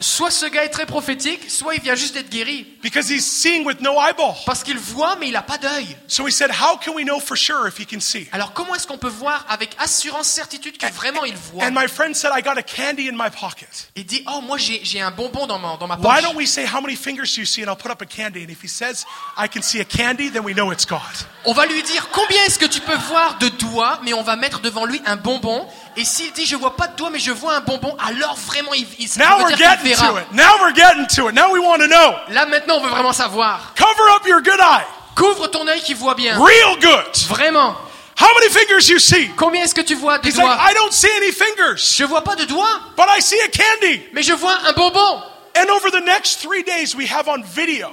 soit 0.00 0.30
ce 0.30 0.46
gars 0.46 0.64
est 0.64 0.68
très 0.68 0.86
prophétique, 0.86 1.50
soit 1.50 1.74
il 1.74 1.80
vient 1.80 1.94
juste 1.96 2.14
d'être 2.14 2.30
guéri 2.30 2.66
Because 2.82 3.10
he's 3.10 3.26
seeing 3.26 3.64
with 3.66 3.80
no 3.80 3.94
eyeball. 4.00 4.34
parce 4.46 4.62
qu'il 4.62 4.78
voit 4.78 5.16
mais 5.16 5.28
il 5.28 5.36
a 5.36 5.42
pas 5.42 5.58
d'œil. 5.58 5.96
So 6.06 6.22
we 6.24 6.32
said, 6.34 6.50
how 6.50 6.76
can 6.76 6.92
we 6.94 7.04
know 7.04 7.18
for 7.18 7.36
sure 7.36 7.66
if 7.66 7.78
he 7.78 7.84
can 7.86 8.00
see? 8.00 8.28
Alors 8.32 8.52
comment 8.52 8.74
est-ce 8.76 8.86
qu'on 8.86 8.98
peut 8.98 9.08
voir 9.08 9.44
avec 9.48 9.70
assurance 9.78 10.28
certitude 10.28 10.78
que 10.78 10.86
vraiment 10.92 11.24
il 11.24 11.34
voit? 11.34 11.64
And 11.64 11.72
my 11.72 11.88
friend 11.88 12.14
said, 12.14 12.30
I 12.36 12.42
got 12.42 12.56
a 12.56 12.62
candy 12.62 13.08
in 13.08 13.14
my 13.16 13.30
pocket. 13.30 13.88
Il 13.96 14.06
dit 14.06 14.22
oh 14.28 14.40
moi 14.40 14.56
j'ai 14.58 15.00
un 15.00 15.10
bonbon 15.10 15.46
dans 15.46 15.58
ma 15.58 15.76
dans 15.76 15.86
ma 15.88 15.96
Why 15.96 16.20
poche. 16.20 16.22
don't 16.22 16.36
we 16.36 16.46
say, 16.48 16.64
how 16.64 16.80
many 16.80 16.94
fingers 16.96 17.34
do 17.34 17.40
you 17.40 17.46
see? 17.46 17.62
And 17.62 17.68
I'll 17.68 17.76
put 17.76 17.90
up 17.90 18.00
a 18.00 18.06
candy. 18.06 18.44
And 18.44 18.50
if 18.50 18.62
he 18.62 18.68
says, 18.68 19.04
I 19.36 19.48
can 19.48 19.62
see 19.62 19.80
a 19.80 19.84
candy, 19.84 20.28
then 20.30 20.44
we 20.44 20.54
know 20.54 20.70
it's 20.70 20.86
God. 20.86 21.00
On 21.44 21.52
va 21.52 21.66
lui 21.66 21.82
dire 21.82 22.08
combien 22.12 22.42
est-ce 22.44 22.58
que 22.58 22.66
tu 22.66 22.80
peux 22.80 22.94
voir 23.08 23.38
de 23.38 23.48
doigts, 23.48 23.98
mais 24.04 24.12
on 24.12 24.22
va 24.22 24.36
mettre 24.36 24.60
devant 24.60 24.84
lui 24.84 25.00
un 25.06 25.16
bonbon. 25.16 25.66
Et 25.96 26.04
s'il 26.04 26.32
dit 26.32 26.46
je 26.46 26.54
vois 26.54 26.76
pas 26.76 26.86
de 26.86 26.94
doigts, 26.96 27.10
mais 27.10 27.18
je 27.18 27.32
vois 27.32 27.56
un 27.56 27.60
bonbon, 27.60 27.96
alors 27.98 28.36
vraiment 28.36 28.72
il, 28.74 28.86
il, 29.00 29.08
ça 29.08 29.18
Now 29.28 29.44
veut 29.46 29.54
dire 29.56 29.76
verra. 29.94 30.24
Now 30.32 30.56
we're 30.60 30.72
getting 30.74 31.06
to 31.16 31.28
it. 31.28 31.34
Now 31.34 31.52
we 31.52 31.58
want 31.60 31.80
to 31.80 31.88
know. 31.88 32.14
Là 32.30 32.46
maintenant 32.46 32.76
on 32.78 32.82
veut 32.82 32.90
vraiment 32.90 33.12
savoir. 33.12 33.72
Cover 33.76 34.08
up 34.16 34.26
your 34.26 34.40
good 34.40 34.60
eye. 34.60 34.84
Couvre 35.14 35.48
ton 35.48 35.66
œil 35.66 35.80
qui 35.82 35.94
voit 35.94 36.14
bien. 36.14 36.38
Real 36.38 36.76
good. 36.80 37.16
Vraiment. 37.28 37.76
How 38.16 38.28
many 38.34 38.48
fingers 38.50 38.88
you 38.88 38.98
see? 38.98 39.28
Combien 39.36 39.62
est-ce 39.62 39.74
que 39.74 39.80
tu 39.80 39.94
vois 39.94 40.18
de 40.18 40.26
He's 40.26 40.36
like, 40.36 40.46
doigts? 40.46 40.58
I 40.60 40.74
don't 40.74 40.92
see 40.92 41.10
any 41.16 41.30
fingers, 41.30 41.96
Je 41.96 42.04
vois 42.04 42.22
pas 42.22 42.34
de 42.34 42.44
doigts, 42.46 42.80
but 42.96 43.06
I 43.08 43.20
see 43.20 43.38
a 43.40 43.48
candy. 43.48 44.02
mais 44.12 44.22
je 44.24 44.32
vois 44.32 44.58
un 44.66 44.72
bonbon. 44.72 45.22
And 45.56 45.70
over 45.70 45.90
the 45.90 46.04
next 46.04 46.40
three 46.40 46.62
days, 46.64 46.94
we 46.96 47.06
have 47.10 47.28
on 47.28 47.42
video 47.42 47.88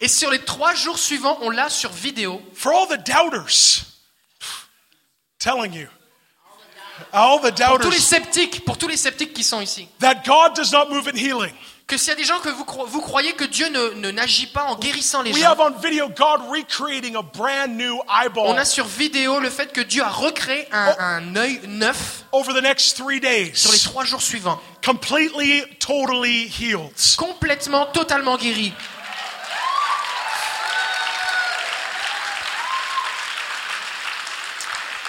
Et 0.00 0.08
sur 0.08 0.30
les 0.30 0.40
trois 0.40 0.74
jours 0.74 0.98
suivants, 0.98 1.38
on 1.42 1.50
l'a 1.50 1.68
sur 1.68 1.90
vidéo. 1.90 2.40
for 2.54 2.72
all 2.72 2.86
the 2.86 2.98
doubters. 3.04 3.84
Telling 5.38 5.72
you, 5.72 5.88
all 7.12 7.38
the 7.40 7.52
Pour 7.54 7.78
tous 7.78 7.90
les 7.90 7.96
doubters, 7.96 8.00
sceptiques, 8.00 8.64
pour 8.64 8.78
tous 8.78 8.88
les 8.88 8.96
sceptiques 8.96 9.32
qui 9.32 9.44
sont 9.44 9.60
ici. 9.60 9.88
that 10.00 10.22
God 10.24 10.54
does 10.54 10.72
not 10.72 10.88
move 10.90 11.08
in 11.08 11.16
healing? 11.16 11.52
Que 11.86 11.98
s'il 11.98 12.08
y 12.08 12.12
a 12.12 12.14
des 12.14 12.24
gens 12.24 12.38
que 12.38 12.48
vous, 12.48 12.64
vous 12.86 13.00
croyez 13.02 13.34
que 13.34 13.44
Dieu 13.44 13.68
ne, 13.68 14.10
n'agit 14.10 14.46
pas 14.46 14.64
en 14.64 14.76
guérissant 14.76 15.20
les 15.20 15.32
We 15.32 15.42
gens, 15.42 15.50
have 15.50 15.60
on 15.60 15.70
video 15.78 16.08
God 16.08 16.40
recreating 16.50 17.14
a 17.14 17.20
brand 17.22 17.76
new 17.76 18.00
eyeball 18.08 18.46
on 18.46 18.56
a 18.56 18.64
sur 18.64 18.86
vidéo 18.86 19.38
le 19.38 19.50
fait 19.50 19.70
que 19.70 19.82
Dieu 19.82 20.02
a 20.02 20.08
recréé 20.08 20.66
un, 20.72 20.94
un 20.98 21.36
œil 21.36 21.60
neuf 21.68 22.24
over 22.32 22.54
the 22.54 22.62
next 22.62 22.96
three 22.96 23.20
sur 23.52 23.70
les 23.70 23.76
days, 23.76 23.84
trois 23.84 24.04
jours 24.04 24.22
suivants. 24.22 24.58
completely, 24.82 25.62
totally 25.78 26.46
healed. 26.48 26.90
Complètement, 27.18 27.84
totalement 27.92 28.38
guéri. 28.38 28.72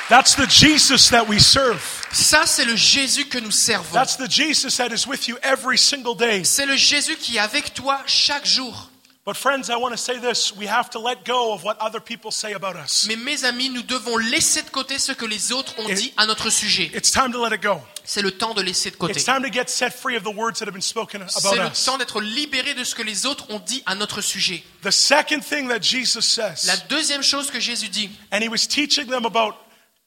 That's 0.08 0.36
the 0.36 0.48
Jesus 0.48 1.10
that 1.10 1.28
we 1.28 1.40
serve. 1.40 1.82
Ça, 2.12 2.46
c'est 2.46 2.66
le 2.66 2.76
Jésus 2.76 3.26
que 3.26 3.40
nous 3.40 3.52
servons. 3.52 3.92
That's 3.92 4.18
the 4.18 4.30
Jesus 4.30 4.78
that 4.78 4.94
is 4.94 5.08
with 5.08 5.28
you 5.28 5.38
every 5.42 5.80
single 5.80 6.16
day. 6.16 6.44
C'est 6.44 6.68
le 6.68 6.76
Jésus 6.76 7.16
qui 7.16 7.38
est 7.38 7.40
avec 7.40 7.74
toi 7.74 8.00
chaque 8.06 8.46
jour. 8.46 8.92
But 9.26 9.36
friends, 9.36 9.72
I 9.72 9.76
want 9.76 9.90
to 9.90 9.98
say 9.98 10.20
this. 10.20 10.54
We 10.56 10.68
have 10.68 10.92
to 10.92 11.00
let 11.00 11.26
go 11.26 11.52
of 11.52 11.64
what 11.64 11.78
other 11.80 12.00
people 12.00 12.32
say 12.32 12.54
about 12.54 12.76
us. 12.76 13.08
Mais 13.08 13.16
mes 13.16 13.44
amis, 13.44 13.70
nous 13.72 13.82
devons 13.82 14.18
laisser 14.18 14.62
de 14.62 14.70
côté 14.70 15.00
ce 15.00 15.14
que 15.14 15.26
les 15.26 15.52
autres 15.52 15.74
ont 15.80 15.90
dit 15.90 16.14
à 16.16 16.28
notre 16.28 16.52
sujet. 16.52 16.92
It's 16.94 17.12
time 17.12 17.32
to 17.32 17.44
let 17.44 17.56
it 17.56 17.64
go. 17.64 17.82
C'est 18.04 18.22
le 18.22 18.30
temps 18.30 18.54
de 18.54 18.62
laisser 18.62 18.92
de 18.92 18.98
côté. 18.98 19.14
It's 19.14 19.26
time 19.26 19.42
to 19.42 19.52
get 19.52 19.68
set 19.70 19.92
free 19.92 20.16
of 20.16 20.22
the 20.22 20.36
words 20.36 20.60
that 20.60 20.66
have 20.68 20.74
been 20.74 20.82
spoken 20.84 21.26
C'est 21.28 21.56
le 21.56 21.66
us. 21.66 21.84
temps 21.84 21.98
d'être 21.98 22.22
libéré 22.22 22.76
de 22.76 22.84
ce 22.84 22.94
que 22.94 23.02
les 23.02 23.26
autres 23.26 23.50
ont 23.50 23.58
dit 23.58 23.82
à 23.88 23.96
notre 23.96 24.22
sujet. 24.22 24.64
The 24.84 24.92
second 24.92 25.40
thing 25.40 25.68
that 25.70 25.82
Jesus 25.82 26.38
La 26.38 26.56
says, 26.56 26.84
deuxième 26.88 27.24
chose 27.24 27.50
que 27.50 27.60
Jésus 27.60 27.90
dit, 27.90 28.12
and 28.32 28.42
he 28.44 28.48
was 28.48 28.68
teaching 28.68 29.08
them 29.08 29.26
about 29.26 29.56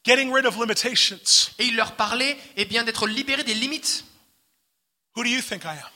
getting 0.09 0.33
rid 0.33 0.47
of 0.47 0.57
limitations. 0.57 1.51
et 1.59 1.67
il 1.67 1.77
leur 1.77 1.93
parlait, 1.93 2.37
eh 2.57 2.65
bien 2.65 2.85
d'être 2.85 3.07
libéré 3.07 3.45
des 3.45 3.55
limites. 3.55 4.05
Who 5.15 5.23
do 5.23 5.29
you 5.29 5.43
think 5.43 5.65
I 5.65 5.77
am? 5.77 5.91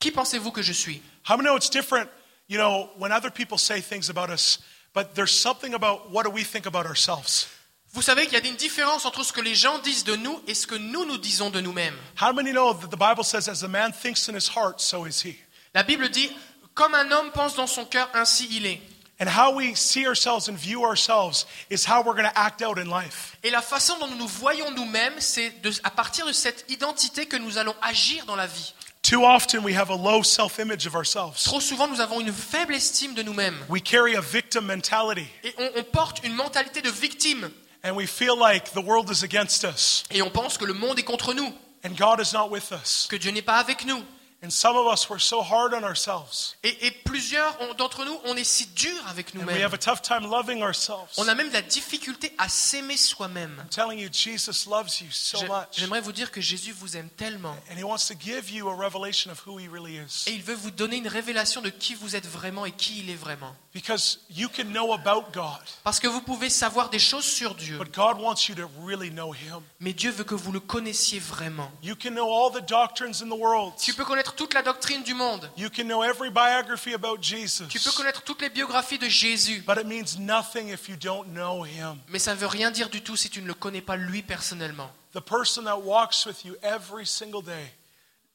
Qui 0.00 0.10
pensez-vous 0.10 0.52
que 0.52 0.62
je 0.62 0.72
suis? 0.72 1.00
How 1.28 1.36
many 1.36 1.48
know 1.48 1.56
it's 1.56 1.70
different, 1.70 2.08
you 2.48 2.58
know, 2.58 2.90
when 2.98 3.12
other 3.12 3.30
people 3.30 3.56
say 3.56 3.80
things 3.80 4.10
about 4.10 4.30
us, 4.30 4.58
but 4.92 5.14
there's 5.14 5.32
something 5.32 5.74
about 5.74 6.10
what 6.10 6.24
do 6.24 6.30
we 6.30 6.44
think 6.44 6.66
about 6.66 6.86
ourselves? 6.86 7.48
Vous 7.94 8.02
savez 8.02 8.24
qu'il 8.26 8.38
y 8.38 8.42
a 8.42 8.48
une 8.48 8.56
différence 8.56 9.04
entre 9.04 9.22
ce 9.22 9.32
que 9.32 9.42
les 9.42 9.54
gens 9.54 9.78
disent 9.78 10.04
de 10.04 10.16
nous 10.16 10.40
et 10.46 10.54
ce 10.54 10.66
que 10.66 10.74
nous 10.74 11.04
nous 11.04 11.18
disons 11.18 11.50
de 11.50 11.60
nous-mêmes. 11.60 11.96
How 12.20 12.32
many 12.32 12.50
know 12.50 12.72
that 12.72 12.88
the 12.88 12.98
Bible 12.98 13.22
says, 13.22 13.48
as 13.48 13.62
a 13.62 13.68
man 13.68 13.92
thinks 13.92 14.28
in 14.28 14.34
his 14.34 14.48
heart, 14.48 14.80
so 14.80 15.04
is 15.06 15.22
he? 15.22 15.36
La 15.74 15.82
Bible 15.82 16.08
dit, 16.08 16.30
comme 16.74 16.94
un 16.94 17.10
homme 17.10 17.30
pense 17.32 17.54
dans 17.54 17.66
son 17.66 17.84
cœur, 17.84 18.08
ainsi 18.14 18.48
il 18.50 18.66
est. 18.66 18.80
And 19.22 19.28
how 19.28 19.54
we 19.54 19.76
see 19.76 20.04
ourselves 20.04 20.48
and 20.48 20.58
view 20.58 20.82
ourselves 20.84 21.46
is 21.70 21.84
how 21.86 22.02
we're 22.02 22.14
going 22.16 22.28
to 22.28 22.36
act 22.36 22.60
out 22.60 22.76
in 22.76 22.88
life. 22.90 23.36
Et 23.44 23.50
la 23.50 23.60
façon 23.62 23.96
dont 24.00 24.08
nous 24.08 24.16
nous 24.16 24.26
voyons 24.26 24.72
nous-mêmes, 24.72 25.14
c'est 25.20 25.52
à 25.84 25.90
partir 25.90 26.26
de 26.26 26.32
cette 26.32 26.64
identité 26.68 27.26
que 27.26 27.36
nous 27.36 27.56
allons 27.56 27.74
agir 27.82 28.26
dans 28.26 28.34
la 28.34 28.48
vie. 28.48 28.74
Too 29.02 29.24
often 29.24 29.62
we 29.62 29.76
have 29.76 29.90
a 29.90 29.94
low 29.96 30.24
self 30.24 30.58
image 30.58 30.86
of 30.88 30.96
ourselves. 30.96 31.44
Trop 31.44 31.60
souvent, 31.60 31.86
nous 31.86 32.00
avons 32.00 32.18
une 32.18 32.32
faible 32.32 32.74
estime 32.74 33.14
de 33.14 33.22
nous-mêmes. 33.22 33.56
We 33.68 33.80
carry 33.80 34.16
a 34.16 34.20
victim 34.20 34.66
mentality, 34.66 35.28
Et 35.44 35.54
on, 35.56 35.70
on 35.76 35.84
porte 35.84 36.24
une 36.24 36.34
mentalité 36.34 36.82
de 36.82 36.90
victime. 36.90 37.48
and 37.84 37.94
we 37.94 38.06
feel 38.08 38.36
like 38.36 38.72
the 38.72 38.82
world 38.84 39.08
is 39.08 39.22
against 39.22 39.62
us, 39.62 40.02
Et 40.10 40.20
on 40.22 40.30
pense 40.30 40.58
que 40.58 40.64
le 40.64 40.74
monde 40.74 40.98
est 40.98 41.04
contre 41.04 41.32
nous, 41.32 41.52
and 41.84 41.90
God 41.96 42.20
is 42.20 42.32
not 42.32 42.48
with 42.50 42.72
us. 42.72 43.06
que 43.08 43.16
Dieu 43.16 43.30
n'est 43.30 43.42
pas 43.42 43.58
avec 43.58 43.84
nous. 43.84 44.02
And 44.44 44.50
some 44.50 44.76
of 44.76 44.92
us, 44.92 45.08
we're 45.08 45.20
so 45.20 45.40
hard 45.40 45.72
on 45.72 45.84
ourselves, 45.84 46.56
Et, 46.64 46.86
et 46.86 46.90
plusieurs 46.90 47.56
d'entre 47.76 48.04
nous, 48.04 48.18
on 48.24 48.36
est 48.36 48.42
si 48.42 48.66
dur 48.66 48.92
avec 49.08 49.34
nous-mêmes. 49.34 49.62
have 49.62 49.72
a 49.72 49.78
tough 49.78 50.02
time 50.02 50.28
loving 50.28 50.62
ourselves. 50.64 51.12
On 51.16 51.28
a 51.28 51.34
même 51.36 51.48
de 51.48 51.52
la 51.52 51.62
difficulté 51.62 52.32
à 52.38 52.48
s'aimer 52.48 52.96
soi-même. 52.96 53.54
I'm 53.60 53.68
telling 53.68 54.00
you, 54.00 54.08
Jesus 54.12 54.68
loves 54.68 55.00
you 55.00 55.06
so 55.12 55.38
J'ai- 55.38 55.46
much, 55.46 55.68
J'aimerais 55.76 56.00
vous 56.00 56.10
dire 56.10 56.32
que 56.32 56.40
Jésus 56.40 56.72
vous 56.72 56.96
aime 56.96 57.08
tellement. 57.10 57.56
and 57.70 57.78
He 57.78 57.84
wants 57.84 58.08
to 58.08 58.14
give 58.18 58.50
you 58.50 58.68
a 58.68 58.74
revelation 58.74 59.30
of 59.30 59.40
who 59.46 59.58
He 59.60 59.68
really 59.68 59.96
is. 59.98 60.24
Et 60.26 60.32
il 60.32 60.42
veut 60.42 60.54
vous 60.56 60.72
donner 60.72 60.96
une 60.96 61.06
révélation 61.08 61.60
de 61.62 61.70
qui 61.70 61.94
vous 61.94 62.16
êtes 62.16 62.26
vraiment 62.26 62.66
et 62.66 62.72
qui 62.72 62.98
il 62.98 63.10
est 63.10 63.14
vraiment. 63.14 63.54
Because 63.74 64.18
you 64.28 64.50
can 64.50 64.64
know 64.64 64.92
about 64.92 65.32
God, 65.32 65.58
Parce 65.82 65.98
que 65.98 66.06
vous 66.06 66.20
pouvez 66.20 66.50
savoir 66.50 66.90
des 66.90 66.98
choses 66.98 67.24
sur 67.24 67.54
Dieu, 67.54 67.78
but 67.78 67.90
God 67.90 68.20
wants 68.20 68.46
you 68.48 68.54
to 68.54 68.68
really 68.84 69.10
know 69.10 69.32
Him. 69.32 69.62
mais 69.80 69.94
Dieu 69.94 70.10
veut 70.10 70.24
que 70.24 70.34
vous 70.34 70.52
le 70.52 70.60
connaissiez 70.60 71.18
vraiment. 71.18 71.70
You 71.82 71.94
can 71.96 72.10
know 72.10 72.30
all 72.30 72.52
the 72.52 72.62
doctrines 72.68 73.22
in 73.22 73.30
the 73.30 73.38
world. 73.38 73.72
Tu 73.78 73.94
peux 73.94 74.04
connaître 74.04 74.34
toute 74.34 74.52
la 74.52 74.60
doctrine 74.60 75.02
du 75.02 75.14
monde. 75.14 75.50
You 75.56 75.70
can 75.74 75.84
know 75.84 76.02
every 76.02 76.28
biography 76.30 76.92
about 76.92 77.16
Tu 77.22 77.34
peux 77.34 77.38
Jesus. 77.38 77.96
connaître 77.96 78.22
toutes 78.24 78.42
les 78.42 78.50
biographies 78.50 78.98
de 78.98 79.08
Jésus. 79.08 79.64
But 79.66 79.78
it 79.78 79.86
means 79.86 80.18
nothing 80.18 80.68
if 80.68 80.90
you 80.90 80.96
don't 80.96 81.28
know 81.32 81.64
Him. 81.64 81.98
Mais 82.08 82.18
ça 82.18 82.34
ne 82.34 82.38
veut 82.40 82.48
rien 82.48 82.70
dire 82.70 82.90
du 82.90 83.00
tout 83.02 83.16
si 83.16 83.30
tu 83.30 83.40
ne 83.40 83.46
le 83.46 83.54
connais 83.54 83.80
pas 83.80 83.96
lui 83.96 84.20
personnellement. 84.22 84.90
The 85.14 85.20
person 85.20 85.64
that 85.64 85.78
walks 85.78 86.26
with 86.26 86.44
you 86.44 86.56
every 86.62 87.06
single 87.06 87.42
day. 87.42 87.72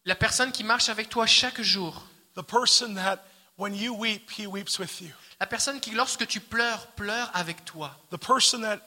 La 0.03 0.15
personne 0.15 0.51
qui 0.51 0.64
marche 0.64 0.89
avec 0.89 1.09
toi 1.09 1.27
chaque 1.27 1.61
jour. 1.61 2.01
The 2.35 2.41
person 2.41 2.95
that 2.95 3.19
when 3.57 3.73
you 3.75 3.93
weep, 3.93 4.29
He 4.31 4.47
weeps 4.47 4.79
with 4.79 5.01
you. 5.01 5.09
La 5.39 5.45
personne 5.45 5.79
qui, 5.79 5.91
lorsque 5.91 6.25
tu 6.27 6.39
pleures, 6.39 6.88
pleure 6.95 7.29
avec 7.34 7.63
toi. 7.65 7.91
The 8.11 8.17
person 8.17 8.61
that 8.61 8.79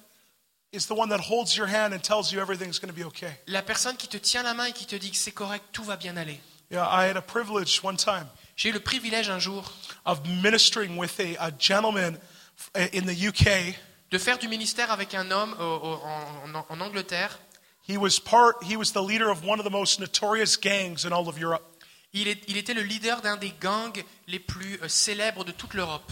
is 0.72 0.86
the 0.86 0.94
one 0.94 1.08
that 1.10 1.20
holds 1.20 1.56
your 1.56 1.66
hand 1.68 1.92
and 1.92 2.00
tells 2.02 2.32
you 2.32 2.40
everything's 2.40 2.78
going 2.80 2.92
to 2.92 2.96
be 2.98 3.04
okay. 3.06 3.32
La 3.46 3.62
personne 3.62 3.96
qui 3.96 4.08
te 4.08 4.16
tient 4.16 4.42
la 4.42 4.54
main 4.54 4.66
et 4.66 4.72
qui 4.72 4.86
te 4.86 4.96
dit 4.96 5.10
que 5.10 5.16
c'est 5.16 5.32
correct, 5.32 5.64
tout 5.72 5.84
va 5.84 5.96
bien 5.96 6.16
aller. 6.16 6.40
Yeah, 6.70 6.86
I 6.88 7.06
had 7.08 7.16
a 7.16 7.22
privilege 7.22 7.82
one 7.82 7.96
time 7.96 8.26
J'ai 8.56 8.68
eu 8.68 8.72
le 8.72 8.80
privilège 8.80 9.28
un 9.30 9.38
jour 9.40 9.72
of 10.06 10.20
ministering 10.42 10.96
with 10.96 11.18
a, 11.18 11.34
a 11.40 11.50
gentleman 11.58 12.16
in 12.76 13.06
the 13.06 13.26
UK. 13.28 13.74
de 14.12 14.18
faire 14.18 14.38
du 14.38 14.46
ministère 14.48 14.90
avec 14.92 15.14
un 15.14 15.30
homme 15.30 15.54
au- 15.58 15.62
au- 15.64 16.00
en, 16.04 16.54
en- 16.54 16.66
en 16.68 16.80
Angleterre. 16.80 17.38
He 17.88 17.96
was 17.96 18.20
part. 18.20 18.54
He 18.62 18.76
was 18.76 18.92
the 18.92 19.00
leader 19.02 19.30
of 19.30 19.42
one 19.44 19.58
of 19.58 19.64
the 19.64 19.70
most 19.70 19.98
notorious 19.98 20.56
gangs 20.56 21.04
in 21.04 21.12
all 21.12 21.28
of 21.28 21.38
Europe. 21.38 21.64
Il, 22.12 22.26
est- 22.28 22.42
il 22.48 22.56
était 22.56 22.74
le 22.74 22.82
leader 22.82 23.20
d'un 23.22 23.36
des 23.36 23.52
gangs 23.60 24.02
les 24.26 24.38
plus 24.40 24.78
euh, 24.82 24.88
célèbres 24.88 25.44
de 25.44 25.52
toute 25.52 25.74
l'Europe. 25.74 26.10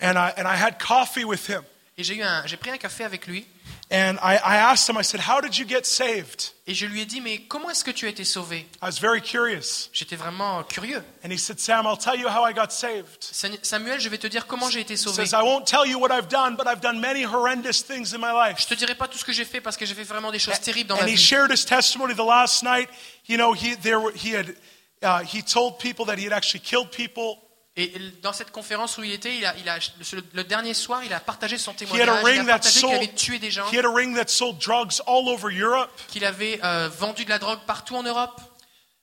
And 0.00 0.14
I 0.16 0.32
and 0.36 0.46
I 0.46 0.56
had 0.60 0.78
coffee 0.78 1.24
with 1.24 1.48
him. 1.48 1.62
Et 1.98 2.04
j'ai 2.04 2.16
eu 2.16 2.22
un- 2.22 2.46
j'ai 2.46 2.56
pris 2.58 2.70
un 2.70 2.76
café 2.76 3.04
avec 3.04 3.26
lui 3.26 3.46
And 3.90 4.16
I, 4.20 4.34
I 4.44 4.56
asked 4.56 4.88
him. 4.88 4.98
I 5.00 5.04
said, 5.04 5.20
"How 5.28 5.40
did 5.40 5.56
you 5.56 5.64
get 5.66 5.84
saved?" 5.84 6.52
et 6.66 6.74
je 6.74 6.86
lui 6.86 7.00
ai 7.02 7.06
dit 7.06 7.20
mais 7.20 7.42
comment 7.42 7.70
est-ce 7.70 7.84
que 7.84 7.92
tu 7.92 8.04
as 8.06 8.08
été 8.08 8.24
sauvé? 8.24 8.66
I 8.82 8.86
was 8.86 8.98
very 9.00 9.22
curious. 9.22 9.88
J'étais 9.92 10.16
vraiment 10.16 10.64
curieux. 10.64 11.02
And 11.24 11.30
he 11.30 11.38
said, 11.38 11.60
"Sam, 11.60 11.86
I'll 11.86 11.96
tell 11.96 12.18
you 12.20 12.26
how 12.28 12.44
I 12.46 12.52
got 12.52 12.70
saved." 12.70 13.06
Sa- 13.20 13.46
Samuel, 13.62 14.00
je 14.00 14.08
vais 14.08 14.18
te 14.18 14.26
dire 14.26 14.46
comment 14.48 14.68
j'ai 14.68 14.80
été 14.80 14.94
He 14.94 14.98
sauvé. 14.98 15.24
says, 15.24 15.32
"I 15.38 15.42
won't 15.42 15.64
tell 15.66 15.86
you 15.88 15.98
what 16.00 16.08
I've 16.12 16.26
done, 16.28 16.56
but 16.56 16.66
I've 16.66 16.80
done 16.82 16.98
many 16.98 17.24
horrendous 17.24 17.84
things 17.86 18.12
in 18.12 18.18
my 18.18 18.32
life." 18.34 18.58
Je 18.60 18.66
te 18.66 18.74
dirai 18.74 18.96
pas 18.96 19.06
tout 19.06 19.18
ce 19.18 19.24
que 19.24 19.32
j'ai 19.32 19.44
fait 19.44 19.60
parce 19.60 19.76
que 19.76 19.86
j'ai 19.86 19.94
fait 19.94 20.02
vraiment 20.04 20.32
des 20.32 20.40
choses 20.40 20.58
terribles 20.60 20.88
dans 20.88 20.96
ma 20.96 21.02
and 21.04 21.06
he 21.08 21.14
vie. 21.14 21.16
shared 21.24 21.52
his 21.52 21.64
testimony 21.64 22.12
the 22.14 22.18
last 22.26 22.64
night. 22.64 22.88
You 23.28 23.36
know, 23.38 23.54
he 23.54 23.76
there 23.76 24.00
were, 24.00 24.12
he 24.16 24.34
had 24.36 24.52
uh, 25.02 25.20
he 25.32 25.42
told 25.42 25.78
people 25.78 26.04
that 26.06 26.16
he 26.18 26.26
had 26.26 26.32
actually 26.32 26.60
killed 26.62 26.90
people. 26.90 27.38
Et 27.78 27.92
dans 28.22 28.32
cette 28.32 28.50
conférence 28.52 28.96
où 28.96 29.04
il 29.04 29.12
était, 29.12 29.36
il 29.36 29.44
a, 29.44 29.54
il 29.58 29.68
a- 29.68 29.78
le, 30.12 30.22
le 30.32 30.44
dernier 30.44 30.72
soir, 30.72 31.04
il 31.04 31.12
a 31.12 31.20
partagé 31.20 31.58
son 31.58 31.72
He 31.72 31.82
had 32.00 32.08
a 32.08 32.22
témoignage. 32.22 32.22
Il 32.22 32.24
ring 32.24 32.40
a 32.40 32.44
that 32.44 32.52
partagé 32.52 32.72
qu'il 32.72 32.80
sold. 32.88 32.94
avait 32.94 33.14
tué 33.14 33.38
des 33.38 33.50
gens, 33.50 33.66
He 33.70 33.76
had 33.78 33.84
a 33.84 33.92
ring 33.92 34.16
that 34.16 34.28
sold 34.28 34.58
drugs 34.58 35.02
all 35.06 35.28
over 35.28 35.50
Europe. 35.54 35.90
qu'il 36.08 36.24
avait 36.24 36.58
euh, 36.64 36.88
vendu 36.88 37.24
de 37.26 37.30
la 37.30 37.38
drogue 37.38 37.58
partout 37.66 37.94
en 37.96 38.02
Europe. 38.02 38.40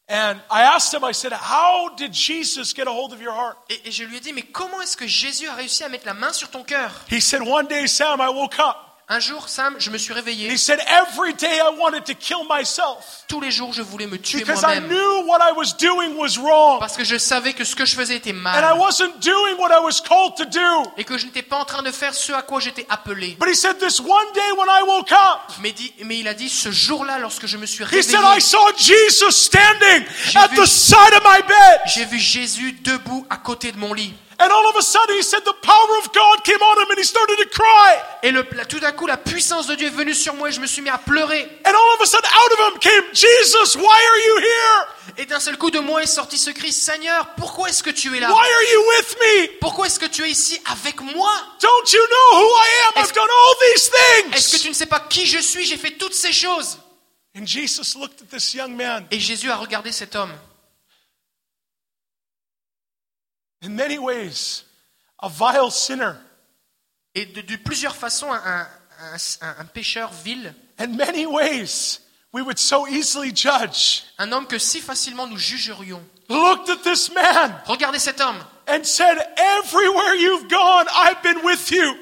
And 0.10 0.36
I 0.52 0.64
asked 0.64 0.92
him. 0.94 1.08
I 1.08 1.14
said, 1.14 1.32
"How 1.34 1.96
did 1.96 2.14
Jesus 2.14 2.74
get 2.76 2.88
a 2.88 2.92
hold 2.92 3.14
of 3.14 3.22
your 3.22 3.34
heart?" 3.34 3.58
Et, 3.70 3.88
et 3.88 3.92
je 3.92 4.04
lui 4.04 4.18
ai 4.18 4.20
dit, 4.20 4.34
mais 4.34 4.42
comment 4.42 4.82
est-ce 4.82 4.98
que 4.98 5.08
Jésus 5.08 5.48
a 5.48 5.54
réussi 5.56 5.84
à 5.84 5.90
mettre 5.90 6.06
la 6.08 6.14
main 6.14 6.34
sur 6.34 6.50
ton 6.50 6.64
cœur? 6.64 6.92
He 7.12 7.22
said, 7.22 7.42
"One 7.42 7.68
day, 7.68 7.88
Sam, 7.88 8.20
I 8.22 8.28
woke 8.28 8.58
up." 8.60 8.76
Un 9.10 9.20
jour, 9.20 9.50
Sam, 9.50 9.76
je 9.80 9.90
me 9.92 9.98
suis 9.98 10.14
réveillé. 10.14 10.50
He 10.50 10.58
said, 10.58 10.80
"Every 10.88 11.34
day, 11.34 11.58
I 11.58 11.78
wanted 11.78 12.06
to 12.06 12.14
kill 12.18 12.48
myself 12.50 13.26
Tous 13.28 13.42
les 13.42 13.52
jours, 13.52 13.74
je 13.74 13.82
voulais 13.82 14.08
me 14.08 14.18
tuer 14.18 14.40
because 14.40 14.62
I 14.62 14.80
moi-même. 14.80 14.88
knew 14.88 15.26
what 15.28 15.40
I 15.42 15.52
was 15.56 15.74
doing 15.78 16.16
was 16.16 16.38
wrong, 16.42 16.80
Parce 16.80 16.96
que 16.96 17.04
je 17.04 17.18
savais 17.18 17.52
que 17.54 17.66
ce 17.66 17.76
que 17.76 17.84
je 17.86 17.96
faisais 17.96 18.16
était 18.16 18.32
and 18.32 18.36
I 18.38 18.42
mal. 18.42 18.78
wasn't 18.80 19.20
doing 19.20 19.56
what 19.60 19.70
I 19.72 19.80
was 19.84 20.00
called 20.08 20.36
to 20.38 20.46
do." 20.46 20.90
Et 20.98 21.04
que 21.04 21.18
je 21.18 21.26
n'étais 21.26 21.42
pas 21.42 21.58
en 21.58 21.66
train 21.66 21.84
de 21.84 21.92
faire 21.92 22.14
ce 22.16 22.32
à 22.32 22.42
quoi 22.44 22.62
j'étais 22.62 22.86
appelé. 22.90 23.36
But 23.38 23.50
he 23.50 23.56
said, 23.56 23.78
"This 23.78 24.00
one 24.00 24.32
day 24.34 24.52
when 24.58 24.70
I 24.70 24.84
woke 24.88 25.12
up." 25.12 25.52
Mais, 25.60 25.74
dit- 25.74 25.94
mais 26.06 26.20
il 26.20 26.28
a 26.30 26.34
dit, 26.34 26.48
ce 26.50 26.72
jour-là, 26.72 27.20
lorsque 27.20 27.46
je 27.46 27.58
me 27.58 27.66
suis 27.66 27.84
He 27.84 28.02
said, 28.02 28.16
réveillé, 28.22 28.38
I 28.38 28.42
saw 28.42 28.72
Jesus 28.78 29.32
standing 29.32 30.06
J'ai 30.30 30.40
at 30.40 30.48
vu- 30.48 30.58
the 30.62 30.66
side 30.66 31.14
of 31.14 31.24
my 31.26 31.42
bed. 31.46 31.82
j'ai 31.88 32.06
vu 32.06 32.18
Jésus 32.20 32.72
debout 32.82 33.28
à 33.30 33.36
côté 33.36 33.74
de 33.74 33.78
mon 33.78 33.94
lit. 33.94 34.14
And 34.40 34.50
all 34.52 34.68
of 34.70 34.76
a 34.78 34.82
sudden, 34.82 35.16
he 35.16 35.24
said, 35.24 35.44
the 35.46 35.54
power 35.62 35.98
of 36.00 36.12
God 36.14 36.44
came 36.44 36.62
on 36.62 36.78
him 36.82 36.90
and 36.90 36.98
he 36.98 37.04
started 37.06 37.38
to 37.38 37.50
cry. 37.50 37.96
Et 38.24 38.32
le, 38.32 38.44
tout 38.68 38.80
d'un 38.80 38.92
coup, 38.92 39.06
la 39.06 39.18
puissance 39.18 39.68
de 39.68 39.76
Dieu 39.76 39.88
est 39.88 39.92
venue 39.92 40.14
sur 40.16 40.34
moi 40.34 40.50
et 40.50 40.52
je 40.52 40.60
me 40.60 40.68
suis 40.68 40.82
mis 40.82 40.90
à 40.90 40.98
pleurer. 40.98 41.44
And 41.66 41.70
all 41.70 41.94
of 41.96 42.02
a 42.02 42.06
sudden, 42.06 42.30
out 42.34 42.52
of 42.54 42.60
him 42.74 42.80
came, 42.80 43.04
Jesus, 43.14 43.76
why 43.76 43.84
are 43.86 44.20
you 44.26 44.38
here? 44.40 44.88
Et 45.18 45.26
d'un 45.26 45.40
seul 45.40 45.58
coup 45.58 45.70
de 45.70 45.80
moi 45.80 46.02
est 46.02 46.08
sorti 46.08 46.38
ce 46.38 46.50
cri, 46.50 46.72
Seigneur, 46.72 47.28
pourquoi 47.38 47.70
est-ce 47.70 47.84
que 47.84 47.92
tu 47.92 48.16
es 48.16 48.20
là? 48.20 48.30
Why 48.30 48.34
are 48.52 48.64
you 48.74 48.82
with 48.98 49.18
me? 49.20 49.48
Pourquoi 49.60 49.86
est-ce 49.88 50.00
que 50.00 50.08
tu 50.08 50.24
es 50.24 50.30
ici 50.30 50.60
avec 50.72 51.00
moi? 51.02 51.32
Don't 51.62 51.92
you 51.94 52.02
know 52.08 52.40
who 52.40 52.48
I 52.48 52.68
am? 52.88 53.04
Est-ce- 53.04 53.10
I've 53.10 53.16
done 53.16 53.30
all 53.30 53.56
these 53.74 53.92
Est-ce 54.34 54.56
que 54.58 54.62
tu 54.62 54.70
ne 54.70 54.74
sais 54.74 54.88
pas 54.88 55.00
qui 55.02 55.28
je 55.28 55.40
suis? 55.40 55.66
J'ai 55.66 55.78
fait 55.78 55.92
toutes 55.92 56.16
ces 56.16 56.34
choses. 56.34 56.80
And 57.38 57.46
Jesus 57.46 57.96
looked 57.98 58.22
at 58.22 58.36
this 58.36 58.54
young 58.54 58.76
man. 58.76 59.06
Et 59.12 59.20
Jésus 59.20 59.50
a 59.52 59.56
regardé 59.56 59.92
cet 59.92 60.16
homme. 60.16 60.32
In 63.64 63.70
many 63.76 63.98
ways, 63.98 64.66
a 65.20 65.30
vile 65.30 65.72
sinner. 65.72 66.16
Et 67.16 67.26
de, 67.26 67.42
de 67.42 67.56
plusieurs 67.58 67.96
façons, 67.96 68.32
un, 68.32 68.38
un- 68.38 69.18
un- 69.42 69.56
un 69.60 69.66
pécheur 69.66 70.12
vil, 70.24 70.54
In 70.80 70.96
many 70.98 71.26
ways, 71.26 72.00
we 72.34 72.42
would 72.42 72.58
so 72.58 72.88
easily 72.88 73.32
judge. 73.34 74.04
un 74.18 74.32
homme 74.32 74.48
que 74.48 74.58
si 74.60 74.82
facilement 74.82 75.28
nous 75.28 75.38
jugerions. 75.38 76.02
Looked 76.30 76.70
at 76.70 76.78
this 76.84 77.12
man 77.12 77.54
Regardez 77.68 78.00
cet 78.00 78.20
homme. 78.22 78.44
and 78.68 78.84
said, 78.86 79.18
Everywhere 79.38 80.16
you've 80.16 80.48
gone, 80.50 80.86
I've 80.96 81.22
been 81.22 81.44
with 81.44 81.70
you. 81.72 81.96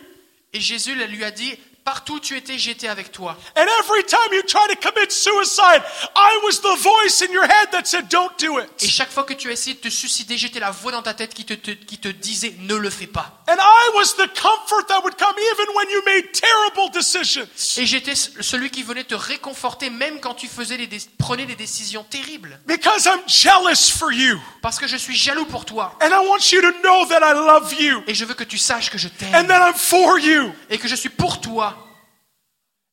Et 0.53 0.59
Jésus 0.59 0.95
lui 0.95 1.23
a 1.23 1.31
dit, 1.31 1.57
partout 1.83 2.15
où 2.15 2.19
tu 2.19 2.35
étais, 2.37 2.57
j'étais 2.57 2.87
avec 2.87 3.11
toi. 3.11 3.37
And 3.57 3.65
every 3.79 4.03
time 4.05 4.33
you 4.33 4.41
try 4.43 4.61
to 4.69 4.75
commit 4.81 5.09
suicide, 5.11 5.81
I 6.15 6.39
was 6.43 6.59
the 6.61 6.77
voice 6.81 7.21
in 7.21 7.31
your 7.33 7.43
head 7.45 7.69
that 7.71 7.85
said, 7.85 8.07
Don't 8.09 8.31
do 8.39 8.59
Et 8.59 8.63
it. 8.63 8.89
chaque 8.89 9.11
fois 9.11 9.23
que 9.23 9.33
tu 9.33 9.51
essayé 9.51 9.75
de 9.75 9.81
te 9.81 9.89
suicider, 9.89 10.37
j'étais 10.37 10.59
la 10.59 10.71
voix 10.71 10.91
dans 10.91 11.01
ta 11.01 11.13
tête 11.13 11.33
qui 11.33 11.45
te, 11.45 11.53
te- 11.53 11.71
qui 11.71 11.97
te 11.97 12.07
disait, 12.07 12.55
ne 12.59 12.75
le 12.75 12.89
fais 12.89 13.07
pas. 13.07 13.40
And 13.51 13.57
I 13.59 13.91
was 13.95 14.15
the 14.15 14.27
comfort 14.29 14.87
that 14.87 15.03
would 15.03 15.17
come 15.17 15.35
even 15.37 15.75
when 15.75 15.89
you 15.89 16.01
made 16.05 16.31
terrible 16.31 16.89
decisions. 16.93 17.45
Et 17.77 17.85
j'étais 17.85 18.15
celui 18.15 18.69
qui 18.69 18.81
venait 18.81 19.03
te 19.03 19.13
réconforter 19.13 19.89
même 19.89 20.21
quand 20.21 20.35
tu 20.35 20.47
faisais 20.47 20.77
des, 20.77 20.99
prenais 21.17 21.45
des 21.45 21.55
décisions 21.55 22.05
terribles. 22.09 22.57
Because 22.65 23.05
I'm 23.07 23.19
jealous 23.27 23.91
for 23.91 24.13
you. 24.13 24.39
Parce 24.61 24.79
que 24.79 24.87
je 24.87 24.95
suis 24.95 25.17
jaloux 25.17 25.43
pour 25.45 25.65
toi. 25.65 25.97
And 26.01 26.07
I 26.07 26.25
want 26.29 26.49
you 26.53 26.61
to 26.61 26.71
know 26.81 27.05
that 27.07 27.19
I 27.21 27.33
love 27.33 27.73
you. 27.73 28.01
Et 28.07 28.13
je 28.13 28.23
veux 28.23 28.35
que 28.35 28.45
tu 28.45 28.57
saches 28.57 28.89
que 28.89 28.97
je 28.97 29.09
And 29.09 29.11
t'aime. 29.19 29.47
that 29.47 29.67
I'm 29.69 29.75
for 29.75 30.17
you. 30.17 30.53
Et 30.69 30.77
que 30.77 30.87
je 30.87 30.95
suis 30.95 31.09
pour 31.09 31.41
toi. 31.41 31.75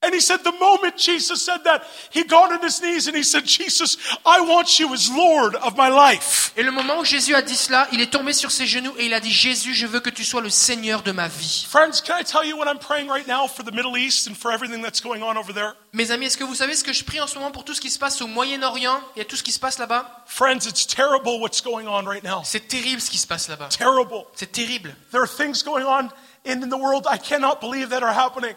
And 0.01 0.15
he 0.15 0.21
said, 0.21 0.45
the 0.45 0.53
moment 0.53 0.97
Jesus 0.97 1.43
said 1.43 1.65
that, 1.65 1.83
he 2.11 2.23
got 2.23 2.53
on 2.53 2.63
his 2.63 2.81
knees 2.81 3.09
and 3.09 3.17
he 3.17 3.25
said, 3.25 3.45
Jesus, 3.45 3.99
I 4.25 4.41
want 4.43 4.79
you 4.79 4.95
as 4.95 5.11
Lord 5.11 5.57
of 5.57 5.77
my 5.77 5.89
life. 5.89 6.53
Et 6.57 6.63
le 6.63 6.71
moment 6.71 7.01
où 7.01 7.05
Jésus 7.05 7.35
a 7.35 7.43
dit 7.43 7.57
cela, 7.57 7.89
il 7.91 8.01
est 8.01 8.13
tombé 8.13 8.33
sur 8.33 8.53
ses 8.53 8.65
genoux 8.65 8.95
et 8.97 9.07
il 9.07 9.15
a 9.15 9.19
dit, 9.19 9.33
Jésus, 9.33 9.75
je 9.75 9.89
veux 9.89 9.99
que 9.99 10.11
tu 10.11 10.25
sois 10.25 10.41
le 10.41 10.51
Seigneur 10.51 11.03
de 11.03 11.11
ma 11.11 11.27
vie. 11.27 11.67
Friends, 11.69 12.01
can 12.01 12.15
I 12.17 12.23
tell 12.23 12.45
you 12.47 12.57
what 12.57 12.69
I'm 12.69 12.79
praying 12.79 13.09
right 13.09 13.27
now 13.27 13.49
for 13.49 13.65
the 13.65 13.73
Middle 13.73 13.97
East 13.97 14.29
and 14.29 14.35
for 14.37 14.53
everything 14.53 14.83
that's 14.83 15.01
going 15.01 15.21
on 15.21 15.37
over 15.37 15.53
there? 15.53 15.75
Mes 15.93 16.13
amis, 16.13 16.27
est-ce 16.27 16.39
que 16.39 16.45
vous 16.45 16.55
savez 16.55 16.77
ce 16.77 16.85
que 16.85 16.93
je 16.93 17.03
prie 17.03 17.21
en 17.21 17.27
ce 17.27 17.35
moment 17.35 17.51
pour 17.51 17.65
tout 17.65 17.75
ce 17.75 17.81
qui 17.81 17.91
se 17.91 17.99
passe 17.99 18.23
au 18.23 18.29
Moyen-Orient 18.29 19.01
et 19.17 19.23
à 19.23 19.25
tout 19.25 19.35
ce 19.35 19.43
qui 19.43 19.51
se 19.51 19.59
passe 19.59 19.81
là-bas? 19.81 20.25
Friends, 20.27 20.69
it's 20.69 20.87
terrible 20.87 21.41
what's 21.41 21.61
going 21.61 21.89
on 21.89 22.05
right 22.05 22.23
now. 22.23 22.43
C'est 22.45 22.69
terrible 22.69 23.01
ce 23.01 23.11
qui 23.11 23.19
se 23.19 23.27
passe 23.27 23.49
là-bas. 23.49 23.71
Terrible. 23.77 24.25
C'est 24.37 24.53
terrible. 24.53 24.95
There 25.11 25.23
are 25.23 25.29
things 25.29 25.65
going 25.65 25.85
on 25.85 26.11
in 26.47 26.61
the 26.69 26.79
world 26.79 27.05
I 27.11 27.19
cannot 27.19 27.61
believe 27.61 27.89
that 27.89 28.05
are 28.05 28.17
happening. 28.17 28.55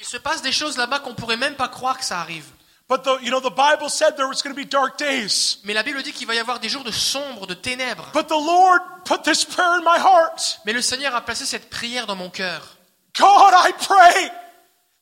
Il 0.00 0.06
se 0.06 0.16
passe 0.16 0.42
des 0.42 0.52
choses 0.52 0.76
là-bas 0.76 1.00
qu'on 1.00 1.14
pourrait 1.14 1.36
même 1.36 1.56
pas 1.56 1.68
croire 1.68 1.98
que 1.98 2.04
ça 2.04 2.20
arrive. 2.20 2.44
But 2.88 3.02
the, 3.02 3.18
you 3.20 3.30
know, 3.30 3.40
the 3.40 3.54
Bible 3.54 3.90
said 3.90 4.16
there 4.16 4.28
was 4.28 4.40
going 4.42 4.54
to 4.54 4.60
be 4.60 4.64
dark 4.64 4.98
days. 4.98 5.58
Mais 5.64 5.74
la 5.74 5.82
Bible 5.82 6.02
dit 6.02 6.12
qu'il 6.12 6.26
va 6.26 6.34
y 6.34 6.38
avoir 6.38 6.58
des 6.58 6.70
jours 6.70 6.84
de 6.84 6.90
sombre, 6.90 7.46
de 7.46 7.52
ténèbres. 7.52 8.08
But 8.14 8.28
the 8.28 8.30
Lord 8.30 8.80
put 9.04 9.22
this 9.24 9.44
prayer 9.44 9.74
in 9.74 9.82
my 9.82 9.98
heart. 9.98 10.60
Mais 10.64 10.72
le 10.72 10.80
Seigneur 10.80 11.14
a 11.14 11.20
placé 11.20 11.44
cette 11.44 11.68
prière 11.68 12.06
dans 12.06 12.16
mon 12.16 12.30
cœur. 12.30 12.76
God, 13.18 13.52
I 13.52 13.72
pray 13.78 14.30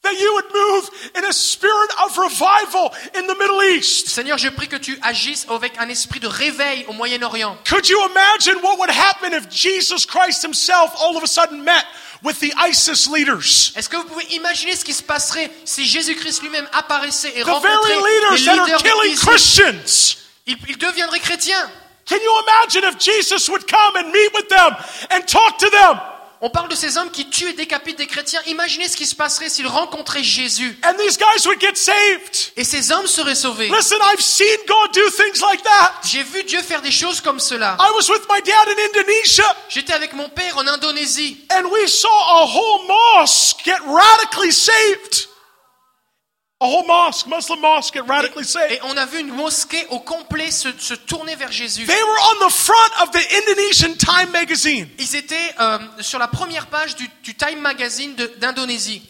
that 0.07 0.21
you 0.21 0.33
would 0.35 0.51
move 0.55 0.91
in 1.17 1.25
a 1.25 1.33
spirit 1.33 1.91
of 2.05 2.17
revival 2.17 2.95
in 3.15 3.27
the 3.27 3.35
Middle 3.35 3.63
East. 3.63 4.09
Seigneur, 4.09 4.39
je 4.39 4.49
prie 4.49 4.69
que 4.69 4.77
tu 4.77 4.99
agisses 5.03 5.47
avec 5.49 5.73
un 5.79 5.89
esprit 5.89 6.21
de 6.21 6.29
réveil 6.29 6.85
au 6.89 6.93
Moyen-Orient. 6.93 7.57
Could 7.69 7.89
you 7.89 7.99
imagine 8.11 8.63
what 8.63 8.79
would 8.79 8.91
happen 8.91 9.33
if 9.33 9.49
Jesus 9.51 10.07
Christ 10.07 10.43
himself 10.43 10.95
all 11.01 11.17
of 11.17 11.23
a 11.23 11.27
sudden 11.27 11.65
met 11.65 11.85
with 12.23 12.39
the 12.41 12.53
ISIS 12.57 13.09
leaders? 13.09 13.73
Est-ce 13.77 13.89
que 13.89 13.97
vous 13.97 14.05
pouvez 14.05 14.27
imaginer 14.35 14.77
ce 14.77 14.85
qui 14.85 14.93
se 14.95 15.03
passerait 15.03 15.51
si 15.65 15.85
Jésus-Christ 15.85 16.43
lui-même 16.43 16.69
apparaissait 16.73 17.33
et 17.37 17.43
The 17.43 17.47
rencontrait 17.47 17.69
very 17.69 18.03
les 18.03 18.21
leaders 18.21 18.45
that 18.45 18.61
are 18.61 18.67
leaders 18.67 18.83
killing 18.83 19.17
Christians. 19.17 20.17
il, 20.47 20.57
il 20.69 20.79
deviendrait 20.79 21.21
chrétien. 21.21 21.71
Can 22.09 22.19
you 22.23 22.33
imagine 22.43 22.85
if 22.85 22.99
Jesus 22.99 23.49
would 23.49 23.67
come 23.67 23.97
and 23.97 24.13
meet 24.13 24.31
with 24.33 24.49
them 24.49 24.77
and 25.11 25.27
talk 25.27 25.59
to 25.59 25.69
them? 25.71 25.99
On 26.43 26.51
parle 26.51 26.69
de 26.69 26.75
ces 26.75 26.99
hommes 26.99 27.11
qui 27.11 27.29
tuent 27.31 27.49
et 27.49 27.53
décapitent 27.55 27.97
des 27.97 28.07
chrétiens. 28.07 28.41
Imaginez 28.47 28.89
ce 28.89 28.97
qui 28.97 29.07
se 29.07 29.15
passerait 29.15 29.49
s'ils 29.49 29.67
rencontraient 29.67 30.23
Jésus. 30.23 30.79
And 30.85 30.93
these 30.99 31.17
guys 31.17 31.47
would 31.47 31.59
get 31.61 31.75
saved. 31.77 32.53
Et 32.57 32.65
ces 32.65 32.93
hommes 32.93 33.07
seraient 33.07 33.35
sauvés. 33.35 33.69
Listen, 33.69 33.99
I've 34.13 34.21
seen 34.21 34.57
God 34.69 34.93
do 34.93 35.09
things 35.11 35.41
like 35.41 35.63
that. 35.63 35.95
J'ai 36.05 36.23
vu 36.23 36.45
Dieu 36.45 36.61
faire 36.61 36.83
des 36.83 36.91
choses 36.91 37.21
comme 37.23 37.41
cela. 37.41 37.77
I 37.81 37.91
was 37.97 38.11
with 38.11 38.27
my 38.31 38.41
dad 38.43 38.69
in 38.69 38.99
Indonesia, 39.01 39.45
J'étais 39.71 39.95
avec 39.95 40.13
mon 40.13 40.29
père 40.29 40.59
en 40.59 40.67
Indonésie. 40.67 41.39
and 41.51 41.65
we 41.71 41.89
saw 41.89 42.09
a 42.09 42.45
whole 42.47 42.87
mosque 42.87 43.63
get 43.65 43.79
radically 43.87 44.53
saved. 44.53 45.29
A 46.59 46.65
whole 46.67 46.87
mosque, 46.87 47.27
Muslim 47.27 47.61
mosque, 47.61 47.93
get 47.93 48.09
radically 48.09 48.41
Et 48.43 48.47
saved. 48.47 48.81
on 48.85 48.97
a 48.97 49.05
vu 49.05 49.21
une 49.21 49.31
mosquée 49.31 49.87
au 49.91 50.01
complet 50.01 50.51
se, 50.51 50.69
se 50.79 50.95
tourner 50.95 51.37
vers 51.37 51.53
Jésus. 51.53 51.85
They 51.85 52.03
were 52.03 52.19
on 52.33 52.49
the 52.49 52.51
front 52.51 53.03
of 53.03 53.11
the 53.11 53.21
Indonesian 53.43 53.95
Time 53.99 54.31
magazine. 54.33 54.89
Ils 54.99 55.17
étaient 55.17 55.55
euh, 55.61 55.79
sur 56.01 56.19
la 56.19 56.29
première 56.29 56.69
page 56.69 56.97
du, 56.97 57.07
du 57.23 57.35
Time 57.35 57.61
Magazine 57.61 58.15
d'Indonésie. 58.39 59.03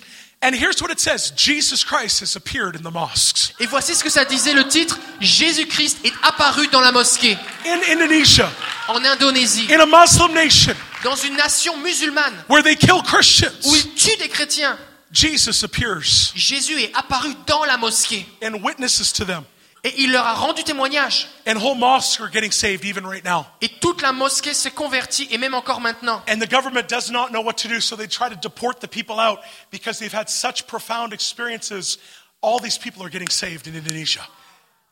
And 0.42 0.54
here's 0.54 0.82
what 0.82 0.90
it 0.90 0.98
says 0.98 1.32
Jesus 1.36 1.84
Christ 1.84 2.20
has 2.20 2.36
appeared 2.36 2.74
in 2.74 2.82
the 2.82 2.92
mosques 2.92 3.54
Et 3.60 3.66
voici 3.66 3.94
ce 3.94 4.02
que 4.02 4.10
ça 4.10 4.24
disait 4.24 4.52
le 4.52 4.66
titre 4.66 4.98
Jésus-Christ 5.20 5.98
est 6.04 6.12
apparu 6.24 6.66
dans 6.68 6.80
la 6.80 6.90
mosquée 6.90 7.38
in 7.64 7.78
Indonesia, 7.92 8.50
en 8.88 9.04
Indonésie, 9.04 9.68
in 9.72 9.78
a 9.80 9.86
Muslim 9.86 10.34
nation 10.34 10.74
dans 11.04 11.14
une 11.14 11.36
nation 11.36 11.76
musulmane 11.78 12.34
where 12.48 12.62
they 12.64 12.76
kill 12.76 12.96
où 12.96 13.02
Christians. 13.02 13.52
ils 13.64 13.94
tuent 13.94 14.16
des 14.18 14.28
chrétiens. 14.28 14.76
Jesus 15.16 15.64
appears 15.64 16.32
Jésus 16.34 16.78
est 16.78 16.94
apparu 16.94 17.34
dans 17.46 17.64
la 17.64 17.78
mosquée 17.78 18.26
and 18.42 18.62
witnesses 18.62 19.14
to 19.14 19.24
them. 19.24 19.44
et 19.82 19.94
il 19.98 20.12
leur 20.12 20.26
a 20.26 20.34
rendu 20.34 20.62
témoignage. 20.62 21.28
And 21.46 21.56
whole 21.56 21.76
mosques 21.76 22.20
are 22.20 22.28
getting 22.28 22.50
saved 22.50 22.84
even 22.84 23.06
right 23.06 23.24
now. 23.24 23.46
Et 23.62 23.68
toute 23.80 24.02
la 24.02 24.12
mosquée 24.12 24.52
s'est 24.52 24.72
convertie 24.72 25.26
et 25.30 25.38
même 25.38 25.54
encore 25.54 25.80
maintenant. 25.80 26.20
And 26.28 26.38
the 26.38 26.50
government 26.50 26.88
does 26.88 27.10
not 27.10 27.30
know 27.30 27.40
what 27.40 27.54
to 27.58 27.68
do, 27.68 27.80
so 27.80 27.96
they 27.96 28.08
try 28.08 28.28
to 28.28 28.36
deport 28.36 28.80
the 28.80 28.88
people 28.88 29.18
out 29.18 29.38
because 29.70 29.98
they've 29.98 30.12
had 30.12 30.28
such 30.28 30.66
profound 30.66 31.14
experiences. 31.14 31.96
All 32.42 32.58
these 32.58 32.76
people 32.76 33.02
are 33.02 33.08
getting 33.08 33.30
saved 33.30 33.66
in 33.66 33.74
Indonesia. 33.74 34.20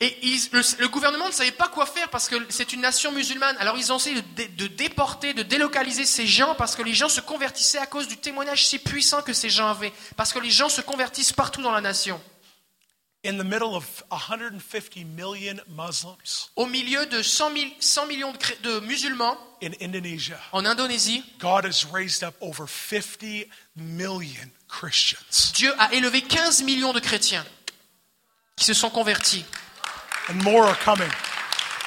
Et 0.00 0.18
ils- 0.26 0.48
le, 0.52 0.60
le 0.80 0.88
gouvernement 0.88 1.28
ne 1.28 1.32
savait 1.32 1.52
pas 1.52 1.68
quoi 1.68 1.86
faire 1.86 2.10
parce 2.10 2.28
que 2.28 2.36
c'est 2.50 2.72
une 2.72 2.80
nation 2.80 3.12
musulmane. 3.12 3.56
Alors 3.58 3.78
ils 3.78 3.92
ont 3.92 3.96
essayé 3.96 4.16
de, 4.16 4.20
dé- 4.34 4.48
de 4.48 4.66
déporter, 4.66 5.34
de 5.34 5.42
délocaliser 5.42 6.04
ces 6.04 6.26
gens 6.26 6.54
parce 6.56 6.74
que 6.76 6.82
les 6.82 6.94
gens 6.94 7.08
se 7.08 7.20
convertissaient 7.20 7.78
à 7.78 7.86
cause 7.86 8.08
du 8.08 8.16
témoignage 8.16 8.66
si 8.66 8.78
puissant 8.78 9.22
que 9.22 9.32
ces 9.32 9.50
gens 9.50 9.68
avaient. 9.68 9.92
Parce 10.16 10.32
que 10.32 10.40
les 10.40 10.50
gens 10.50 10.68
se 10.68 10.80
convertissent 10.80 11.32
partout 11.32 11.62
dans 11.62 11.70
la 11.70 11.80
nation. 11.80 12.20
In 13.26 13.38
the 13.38 13.44
middle 13.44 13.74
of 13.74 14.02
150 14.10 14.96
million 15.06 15.54
Muslims 15.68 16.50
Au 16.56 16.66
milieu 16.66 17.06
de 17.06 17.22
100, 17.22 17.50
mille- 17.50 17.72
100 17.80 18.06
millions 18.06 18.34
de, 18.62 18.80
musulmans 18.80 19.38
in 19.62 19.70
Indonesia, 19.80 20.38
en 20.52 20.66
Indonésie, 20.66 21.24
God 21.38 21.64
has 21.64 21.86
raised 21.90 22.22
up 22.22 22.34
over 22.42 22.66
50 22.68 23.46
million 23.76 24.50
Christians. 24.68 25.52
Dieu 25.54 25.72
a 25.78 25.94
élevé 25.94 26.20
15 26.20 26.64
millions 26.64 26.92
de 26.92 27.00
chrétiens 27.00 27.46
qui 28.56 28.66
se 28.66 28.74
sont 28.74 28.90
convertis. 28.90 29.46
And 30.28 30.42
more 30.42 30.64
are 30.66 30.78
coming. 30.78 31.10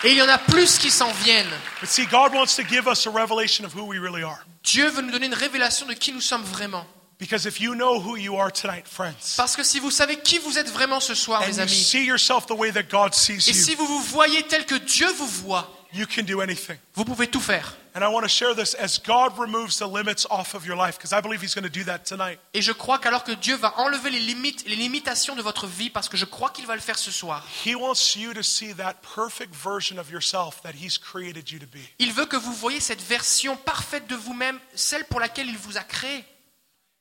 Et 0.03 0.11
il 0.11 0.17
y 0.17 0.21
en 0.21 0.29
a 0.29 0.37
plus 0.37 0.77
qui 0.77 0.91
s'en 0.91 1.11
viennent. 1.23 1.49
But 1.81 1.89
see, 1.89 2.05
God 2.05 2.33
wants 2.33 2.55
to 2.55 2.63
give 2.63 2.87
us 2.87 3.07
a 3.07 3.09
revelation 3.09 3.65
of 3.65 3.73
who 3.75 3.83
we 3.83 3.97
really 3.97 4.23
are. 4.23 4.45
Dieu 4.63 4.89
veut 4.89 5.01
nous 5.01 5.11
donner 5.11 5.25
une 5.25 5.33
révélation 5.33 5.87
de 5.87 5.93
qui 5.93 6.11
nous 6.11 6.21
sommes 6.21 6.43
vraiment. 6.43 6.85
Because 7.19 7.47
if 7.47 7.59
you 7.59 7.73
know 7.73 7.99
who 7.99 8.15
you 8.15 8.37
are 8.37 8.51
tonight, 8.51 8.87
friends, 8.87 9.35
Parce 9.37 9.55
que 9.55 9.63
si 9.63 9.79
vous 9.79 9.89
savez 9.89 10.17
qui 10.17 10.37
vous 10.37 10.59
êtes 10.59 10.69
vraiment 10.69 10.99
ce 10.99 11.15
soir, 11.15 11.41
mes 11.41 11.55
you 11.55 11.61
amis, 11.61 11.71
see 11.71 12.05
yourself 12.05 12.45
the 12.45 12.51
way 12.51 12.71
that 12.71 12.83
God 12.83 13.15
sees 13.15 13.49
et 13.49 13.53
si 13.53 13.71
you, 13.71 13.77
vous 13.77 13.87
vous 13.87 14.03
voyez 14.03 14.43
tel 14.43 14.67
que 14.67 14.75
Dieu 14.75 15.07
vous 15.13 15.27
voit, 15.27 15.76
you 15.93 16.05
can 16.05 16.23
do 16.23 16.41
anything. 16.41 16.77
vous 16.93 17.05
pouvez 17.05 17.27
tout 17.27 17.39
faire. 17.39 17.75
And 17.95 18.03
I 18.03 18.09
want 18.09 18.21
to 18.23 18.29
share 18.29 18.53
this 18.53 18.75
as 18.75 18.99
God 18.99 19.37
removes 19.39 19.79
the 19.79 19.87
limits 19.87 20.27
off 20.29 20.53
of 20.53 20.65
your 20.67 20.75
life, 20.77 20.97
because 20.97 21.13
I 21.13 21.21
believe 21.21 21.41
He's 21.41 21.55
going 21.55 21.67
to 21.67 21.69
do 21.69 21.83
that 21.85 21.99
tonight. 22.05 22.39
Et 22.53 22.61
je 22.61 22.71
crois 22.71 22.99
qu'alors 22.99 23.23
que 23.23 23.31
Dieu 23.31 23.55
va 23.55 23.73
enlever 23.79 24.11
les 24.11 24.19
limites, 24.19 24.63
les 24.67 24.75
limitations 24.75 25.35
de 25.35 25.41
votre 25.41 25.65
vie, 25.65 25.89
parce 25.89 26.07
que 26.07 26.17
je 26.17 26.25
crois 26.25 26.51
qu'il 26.51 26.67
va 26.67 26.75
le 26.75 26.81
faire 26.81 26.99
ce 26.99 27.09
soir, 27.09 27.43
He 27.65 27.73
wants 27.73 28.15
you 28.15 28.33
to 28.33 28.43
see 28.43 28.73
that 28.75 28.95
perfect 29.15 29.53
version 29.55 29.97
of 29.97 30.11
yourself 30.11 30.61
that 30.61 30.73
He's 30.73 30.97
created 30.99 31.49
you 31.49 31.57
to 31.59 31.65
be. 31.65 31.79
il 31.97 32.13
veut 32.13 32.25
que 32.27 32.37
vous 32.37 32.53
voyez 32.53 32.79
cette 32.79 33.01
version 33.01 33.57
parfaite 33.57 34.07
de 34.07 34.15
vous-même, 34.15 34.59
celle 34.75 35.05
pour 35.05 35.19
laquelle 35.19 35.47
il 35.47 35.57
vous 35.57 35.77
a 35.77 35.83
créé. 35.83 36.23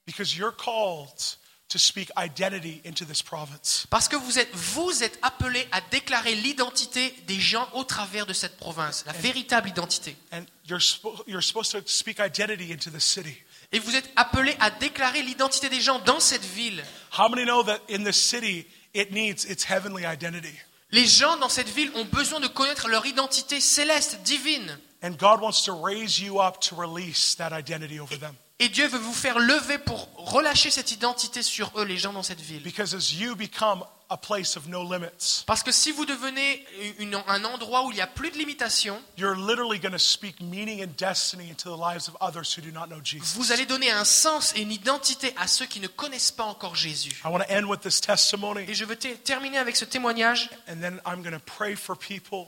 Because 0.07 0.37
you're 0.37 0.57
called 0.57 1.11
to 1.69 1.79
speak 1.79 2.11
identity 2.17 2.81
into 2.85 3.05
this 3.05 3.23
province. 3.23 3.87
Parce 3.91 4.09
que 4.09 4.17
vous 4.17 4.39
êtes, 4.39 4.49
vous 4.55 5.03
êtes 5.03 5.19
appelés 5.23 5.67
à 5.73 5.81
déclarer 5.91 6.35
l'identité 6.35 7.15
des 7.27 7.41
gens 7.41 7.69
au 7.75 7.85
travers 7.85 8.27
de 8.27 8.33
cette 8.33 8.57
province, 8.57 9.05
la 9.07 9.13
véritable 9.13 9.69
identité. 9.69 10.17
And 10.33 10.45
you're, 10.69 10.81
you're 11.27 11.43
supposed 11.43 11.73
to 11.73 11.81
speak 11.87 12.21
identity 12.21 12.73
into 12.73 12.91
the 12.91 13.01
city. 13.01 13.37
Et 13.73 13.81
vous 13.81 13.97
êtes 13.97 14.09
appelés 14.15 14.57
à 14.61 14.71
déclarer 14.71 15.23
l'identité 15.23 15.69
des 15.69 15.81
gens 15.81 15.99
dans 16.01 16.21
cette 16.21 16.45
ville. 16.45 16.85
How 17.19 17.29
many 17.29 17.45
know 17.45 17.65
that 17.65 17.81
in 17.91 18.05
this 18.05 18.17
city, 18.17 18.67
it 18.95 19.11
needs 19.11 19.45
its 19.45 19.65
heavenly 19.69 20.05
identity? 20.05 20.55
Les 20.93 21.07
gens 21.07 21.37
dans 21.39 21.49
cette 21.49 21.69
ville 21.69 21.91
ont 21.97 22.05
besoin 22.05 22.39
de 22.39 22.47
connaître 22.47 22.89
leur 22.89 23.05
identité 23.07 23.61
céleste, 23.61 24.21
divine. 24.23 24.79
And 25.03 25.17
God 25.19 25.41
wants 25.41 25.65
to 25.65 25.73
raise 25.75 26.21
you 26.21 26.41
up 26.41 26.61
to 26.61 26.77
release 26.77 27.35
that 27.37 27.51
identity 27.53 27.99
over 27.99 28.17
them. 28.17 28.37
Et 28.59 28.71
Dieu 28.71 28.87
veut 28.89 28.99
vous 28.99 29.13
faire 29.13 29.39
lever 29.39 29.77
pour 29.79 30.09
relâcher 30.17 30.71
cette 30.71 30.91
identité 30.91 31.43
sur 31.43 31.71
eux, 31.77 31.85
les 31.85 31.99
gens 31.99 32.15
dans 32.15 32.23
cette 32.23 32.41
ville. 32.41 32.63
Because 32.63 32.95
as 32.95 33.13
you 33.13 33.35
become 33.37 33.85
a 34.09 34.17
place 34.17 34.57
of 34.57 34.67
no 34.69 34.83
limits, 34.83 35.43
Parce 35.47 35.63
que 35.63 35.73
si 35.73 35.91
vous 35.93 36.07
devenez 36.07 36.65
une- 36.99 37.21
un 37.27 37.45
endroit 37.45 37.85
où 37.85 37.91
il 37.91 37.97
n'y 37.97 38.01
a 38.01 38.07
plus 38.07 38.31
de 38.31 38.39
limitations, 38.39 38.99
you're 39.19 39.35
literally 39.37 39.79
going 39.79 39.91
to 39.93 39.99
speak 39.99 40.41
meaning 40.41 40.83
and 40.83 40.93
destiny 40.97 41.51
into 41.51 41.69
the 41.69 41.79
lives 41.79 42.09
of 42.09 42.17
others 42.21 42.57
who 42.57 42.63
do 42.63 42.71
not 42.71 42.87
know 42.87 43.01
Jesus. 43.05 43.35
vous 43.37 43.53
allez 43.53 43.67
donner 43.67 43.91
un 43.91 44.05
sens 44.07 44.55
et 44.57 44.63
une 44.63 44.73
identité 44.73 45.35
à 45.37 45.47
ceux 45.49 45.67
qui 45.67 45.81
ne 45.81 45.89
connaissent 45.89 46.33
pas 46.33 46.45
encore 46.45 46.77
Jésus. 46.77 47.21
I 47.25 47.29
want 47.29 47.41
to 47.41 47.53
end 47.53 47.65
with 47.65 47.81
this 47.81 48.01
testimony, 48.01 48.65
Et 48.69 48.75
je 48.75 48.87
veux 48.87 48.97
te- 48.97 49.09
terminer 49.17 49.59
avec 49.59 49.77
ce 49.77 49.85
témoignage, 49.85 50.49
and 50.69 50.81
then 50.81 50.99
I'm 51.05 51.21
going 51.23 51.37
to 51.37 51.45
pray 51.45 51.75
for 51.77 51.95
people 51.99 52.47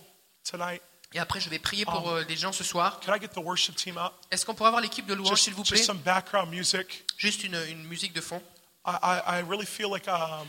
tonight. 0.48 0.80
Et 1.14 1.18
après 1.18 1.40
je 1.40 1.48
vais 1.48 1.58
prier 1.58 1.84
pour 1.84 2.10
euh, 2.10 2.24
les 2.28 2.36
gens 2.36 2.52
ce 2.52 2.64
soir. 2.64 3.00
Can 3.00 3.14
I 3.14 3.20
get 3.20 3.28
the 3.28 3.38
worship 3.38 3.76
team 3.76 3.96
up? 3.96 4.12
Est-ce 4.30 4.44
qu'on 4.44 4.54
pourrait 4.54 4.68
avoir 4.68 4.82
l'équipe 4.82 5.06
de 5.06 5.14
louange, 5.14 5.30
Just, 5.30 5.44
s'il 5.44 5.54
vous 5.54 5.64
plaît 5.64 5.78
some 5.78 5.98
background 5.98 6.50
music. 6.50 7.04
Juste 7.16 7.44
une, 7.44 7.56
une 7.68 7.84
musique 7.84 8.12
de 8.12 8.20
fond. 8.20 8.42
I 8.84 9.42
really 9.46 9.66
feel 9.66 9.90
like 9.90 10.08
um, 10.08 10.48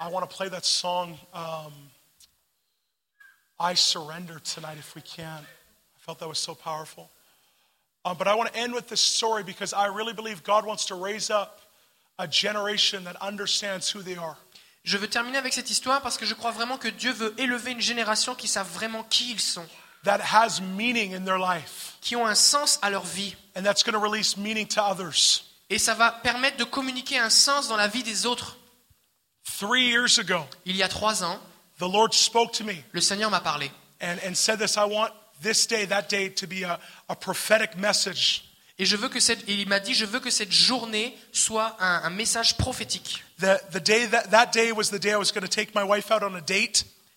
I 0.00 0.08
want 0.08 0.28
to 0.28 0.36
play 0.36 0.48
that 0.48 0.64
song, 0.64 1.18
um, 1.34 1.72
I 3.60 3.74
Surrender, 3.74 4.40
tonight 4.40 4.78
if 4.78 4.94
we 4.94 5.02
can. 5.02 5.38
I 5.38 5.98
felt 5.98 6.18
that 6.20 6.28
was 6.28 6.38
so 6.38 6.54
powerful. 6.54 7.10
Um, 8.04 8.16
but 8.16 8.26
I 8.26 8.34
want 8.34 8.52
to 8.52 8.58
end 8.58 8.74
with 8.74 8.88
this 8.88 9.00
story 9.00 9.44
because 9.44 9.72
I 9.72 9.86
really 9.86 10.12
believe 10.12 10.42
God 10.42 10.66
wants 10.66 10.86
to 10.86 10.96
raise 10.96 11.30
up 11.30 11.60
a 12.18 12.26
generation 12.26 13.04
that 13.04 13.14
understands 13.22 13.90
who 13.90 14.02
they 14.02 14.16
are. 14.16 14.36
Je 14.84 14.96
veux 14.98 15.08
terminer 15.08 15.38
avec 15.38 15.52
cette 15.52 15.70
histoire 15.70 16.02
parce 16.02 16.18
que 16.18 16.26
je 16.26 16.34
crois 16.34 16.50
vraiment 16.50 16.76
que 16.76 16.88
Dieu 16.88 17.12
veut 17.12 17.34
élever 17.38 17.70
une 17.72 17.80
génération 17.80 18.34
qui 18.34 18.48
savent 18.48 18.70
vraiment 18.72 19.04
qui 19.04 19.30
ils 19.30 19.40
sont, 19.40 19.66
that 20.04 20.18
has 20.32 20.60
meaning 20.60 21.14
in 21.14 21.24
their 21.24 21.38
life, 21.38 21.94
qui 22.00 22.16
ont 22.16 22.26
un 22.26 22.34
sens 22.34 22.78
à 22.82 22.90
leur 22.90 23.04
vie. 23.04 23.36
and 23.54 23.62
that's 23.62 23.82
going 23.84 23.92
to 23.94 24.00
release 24.00 24.36
meaning 24.36 24.66
to 24.66 24.80
others. 24.82 25.44
Et 25.70 25.78
ça 25.78 25.94
va 25.94 26.10
permettre 26.10 26.56
de 26.56 26.64
communiquer 26.64 27.18
un 27.18 27.30
sens 27.30 27.68
dans 27.68 27.76
la 27.76 27.86
vie 27.88 28.02
des 28.02 28.26
autres. 28.26 28.56
Three 29.58 29.88
years 29.88 30.18
ago, 30.18 30.44
Il 30.64 30.76
y 30.76 30.82
a 30.82 30.88
trois 30.88 31.22
ans, 31.22 31.38
the 31.78 31.82
Lord 31.82 32.12
spoke 32.12 32.52
to 32.52 32.64
me 32.64 32.74
le 32.92 33.00
Seigneur 33.00 33.30
m'a 33.30 33.40
parlé. 33.40 33.70
and, 34.00 34.16
and 34.26 34.34
said 34.34 34.58
this 34.58 34.76
I 34.76 34.84
want 34.84 35.10
this 35.40 35.66
day, 35.66 35.84
that 35.86 36.08
day, 36.08 36.28
to 36.30 36.46
be 36.48 36.62
a, 36.64 36.78
a 37.08 37.14
prophetic 37.16 37.76
message. 37.76 38.44
Et 38.82 38.84
je 38.84 38.96
veux 38.96 39.08
que 39.08 39.20
cette, 39.20 39.48
et 39.48 39.54
il 39.54 39.68
m'a 39.68 39.78
dit, 39.78 39.94
je 39.94 40.04
veux 40.04 40.18
que 40.18 40.28
cette 40.28 40.50
journée 40.50 41.16
soit 41.30 41.76
un, 41.78 42.00
un 42.02 42.10
message 42.10 42.56
prophétique. 42.56 43.22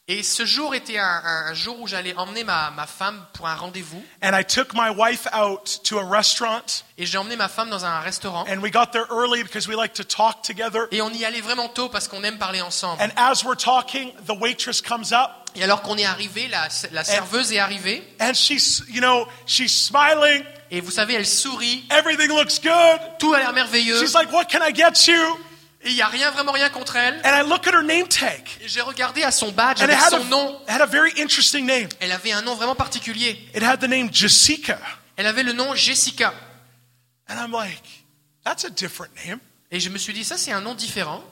Et 0.08 0.22
ce 0.22 0.46
jour 0.46 0.76
était 0.76 1.00
un, 1.00 1.54
jour 1.56 1.82
où 1.82 1.88
j'allais 1.88 2.14
emmener 2.18 2.44
ma, 2.44 2.70
ma 2.70 2.86
femme 2.86 3.26
pour 3.34 3.48
un 3.48 3.56
rendez-vous. 3.56 4.04
And 4.22 4.38
I 4.40 4.46
took 4.46 4.76
my 4.76 4.92
wife 4.96 5.26
out 5.34 5.80
to 5.86 5.98
a 5.98 6.04
restaurant, 6.08 6.84
Et 7.00 7.08
j'ai 7.08 7.18
emmené 7.18 7.36
ma 7.36 7.48
femme 7.48 7.72
dans 7.72 7.84
un 7.84 8.00
restaurant. 8.00 8.46
and 8.48 8.60
we 8.62 8.72
got 8.72 8.92
there 8.92 9.08
early 9.10 9.42
because 9.42 9.68
we 9.68 9.76
like 9.76 9.94
to 9.96 10.04
talk 10.04 10.44
together. 10.44 10.82
Et 10.92 11.02
on 11.02 11.10
y 11.10 11.26
allait 11.26 11.42
vraiment 11.42 11.70
tôt 11.70 11.90
parce 11.90 12.08
qu'on 12.08 12.24
aime 12.24 12.38
parler 12.38 12.62
ensemble. 12.62 13.02
And 13.02 13.10
as 13.18 13.44
we're 13.44 13.58
talking, 13.58 14.12
the 14.28 14.40
waitress 14.40 14.84
comes 14.84 15.12
up, 15.14 15.32
Et 15.56 15.64
alors 15.64 15.82
qu'on 15.82 15.98
est 15.98 16.06
arrivé, 16.06 16.48
la, 16.48 16.68
la 16.92 17.04
serveuse 17.04 17.52
est 17.54 17.60
arrivée. 17.60 18.04
and 18.22 18.36
she's, 18.36 18.84
you 18.90 19.02
know, 19.02 19.28
she's 19.48 19.72
smiling. 19.74 20.44
Et 20.72 20.82
vous 20.82 20.92
savez, 20.92 21.14
elle 21.14 21.26
sourit. 21.26 21.86
Everything 21.92 22.30
looks 22.30 22.60
good. 22.62 23.00
Tout 23.20 23.34
a 23.34 23.40
l'air 23.40 23.54
merveilleux. 23.54 24.00
She's 24.00 24.14
like, 24.14 24.32
What 24.32 24.46
can 24.46 24.60
I 24.68 24.74
get 24.74 25.12
you? 25.12 25.38
Et 25.84 25.90
il 25.90 25.96
n'y 25.96 26.02
a 26.02 26.08
rien, 26.08 26.32
vraiment 26.32 26.52
rien 26.52 26.70
contre 26.70 26.96
elle. 26.96 27.22
And 27.24 27.30
I 27.30 27.48
look 27.48 27.68
at 27.68 27.72
her 27.72 27.84
name 27.84 28.08
tag, 28.08 28.42
Et 28.62 28.68
j'ai 28.68 28.82
regardé 28.82 29.22
à 29.22 29.32
son 29.32 29.52
badge 29.52 29.82
and 29.82 29.86
it 29.86 29.92
avec 29.92 30.00
had 30.00 30.10
son 30.10 30.24
nom. 30.26 30.58
a, 30.58 30.64
it 30.64 30.70
had 30.70 30.82
a 30.82 30.88
very 30.88 31.12
interesting 31.22 31.66
name. 31.66 31.88
Elle 32.00 32.12
avait 32.12 32.32
un 32.32 32.42
nom 32.42 32.56
vraiment 32.56 32.74
particulier. 32.76 33.40
It 33.54 33.62
had 33.62 33.80
the 33.80 33.88
name 33.88 34.10
Jessica. 34.12 34.80
Elle 35.16 35.28
avait 35.28 35.44
le 35.44 35.54
nom 35.54 35.76
Jessica. 35.76 36.34
And 37.30 37.36
I'm 37.40 37.52
like, 37.52 37.84
That's 38.44 38.66
a 38.66 38.70
different 38.70 39.12
name. 39.28 39.40
Et 39.72 39.80
je 39.80 39.90
me 39.90 39.98
suis 39.98 40.14
dit, 40.14 40.24
ça 40.24 40.38
c'est 40.38 40.52
un 40.52 40.62
nom 40.62 40.74
différent. 40.76 41.24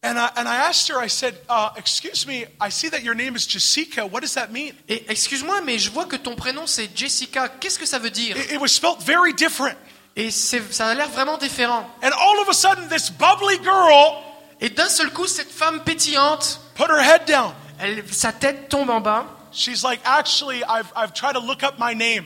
And 0.00 0.16
I, 0.16 0.30
and 0.36 0.46
I 0.48 0.68
asked 0.68 0.88
her, 0.90 0.98
I 1.00 1.08
said, 1.08 1.34
uh, 1.48 1.70
Excuse 1.76 2.24
me, 2.26 2.44
I 2.60 2.70
see 2.70 2.88
that 2.90 3.02
your 3.02 3.14
name 3.16 3.34
is 3.34 3.46
Jessica. 3.46 4.06
What 4.06 4.20
does 4.20 4.34
that 4.34 4.52
mean? 4.52 4.72
Et 4.88 5.04
excuse-moi, 5.10 5.60
mais 5.62 5.78
je 5.78 5.90
vois 5.90 6.06
que 6.06 6.16
ton 6.16 6.36
prénom 6.36 6.66
c'est 6.68 6.88
Jessica. 6.96 7.48
Qu'est-ce 7.48 7.78
que 7.78 7.86
ça 7.86 7.98
veut 7.98 8.10
dire 8.10 8.36
It, 8.36 8.52
it 8.52 8.60
was 8.60 8.68
spelled 8.68 9.00
very 9.02 9.34
different. 9.34 9.76
Et 10.14 10.30
ça 10.30 10.88
a 10.88 10.94
l'air 10.94 11.08
vraiment 11.08 11.36
différent. 11.36 11.84
And 12.02 12.10
all 12.12 12.40
of 12.42 12.48
a 12.48 12.54
sudden, 12.54 12.88
this 12.88 13.10
bubbly 13.10 13.58
girl 13.62 14.22
Et 14.60 14.70
d'un 14.70 14.88
seul 14.88 15.10
coup, 15.12 15.26
cette 15.26 15.50
femme 15.50 15.82
pétillante, 15.84 16.60
put 16.76 16.90
her 16.90 17.00
head 17.00 17.24
down. 17.26 17.52
elle, 17.80 18.02
sa 18.12 18.32
tête 18.32 18.68
tombe 18.68 18.90
en 18.90 19.00
bas. 19.00 19.26
She's 19.52 19.82
like, 19.82 20.00
Actually, 20.04 20.62
I've, 20.64 20.92
I've 20.96 21.12
tried 21.12 21.34
to 21.34 21.40
look 21.40 21.62
up 21.64 21.74
my 21.78 21.94
name, 21.94 22.24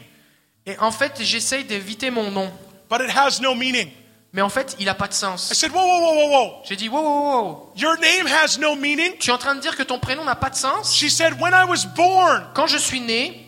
Et 0.67 0.79
en 0.79 0.91
fait, 0.91 1.23
j'essaye 1.23 1.65
d'éviter 1.65 2.11
mon 2.11 2.31
nom. 2.31 2.51
but 2.91 3.01
it 3.01 3.11
has 3.11 3.41
no 3.41 3.55
meaning. 3.55 3.91
Mais 4.35 4.41
en 4.41 4.49
fait, 4.49 4.77
il 4.79 4.87
n'a 4.87 4.95
pas 4.95 5.09
de 5.09 5.13
sens. 5.13 5.53
said, 5.53 5.71
Whoa, 5.73 5.83
whoa, 5.83 6.01
whoa, 6.01 6.15
whoa, 6.15 6.31
whoa. 6.31 6.63
J'ai 6.65 6.75
dit, 6.77 6.89
wow, 6.89 7.03
wow, 7.03 7.43
wow. 7.43 7.73
Your 7.77 7.99
name 7.99 8.27
has 8.27 8.59
no 8.59 8.75
meaning? 8.75 9.13
Tu 9.19 9.31
es 9.31 9.33
en 9.35 9.39
train 9.39 9.55
de 9.55 9.61
dire 9.61 9.77
que 9.77 9.83
ton 9.83 9.99
prénom 9.99 10.25
n'a 10.25 10.35
pas 10.37 10.49
de 10.49 10.57
sens? 10.57 10.95
She 10.95 11.11
said, 11.11 11.39
When 11.41 11.53
I 11.53 11.65
was 11.69 11.85
born, 11.95 12.47
Quand 12.55 12.67
je 12.67 12.79
suis 12.79 13.01
né, 13.01 13.47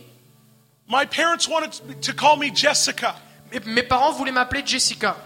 my 0.86 1.06
parents 1.06 1.48
wanted 1.48 1.72
to 2.02 2.12
call 2.12 2.36
me 2.36 2.50
Jessica. 2.54 3.16
mes- 3.50 3.60
mes 3.64 3.82
parents 3.82 4.12
voulaient 4.12 4.30
m'appeler 4.32 4.62
Jessica. 4.66 5.16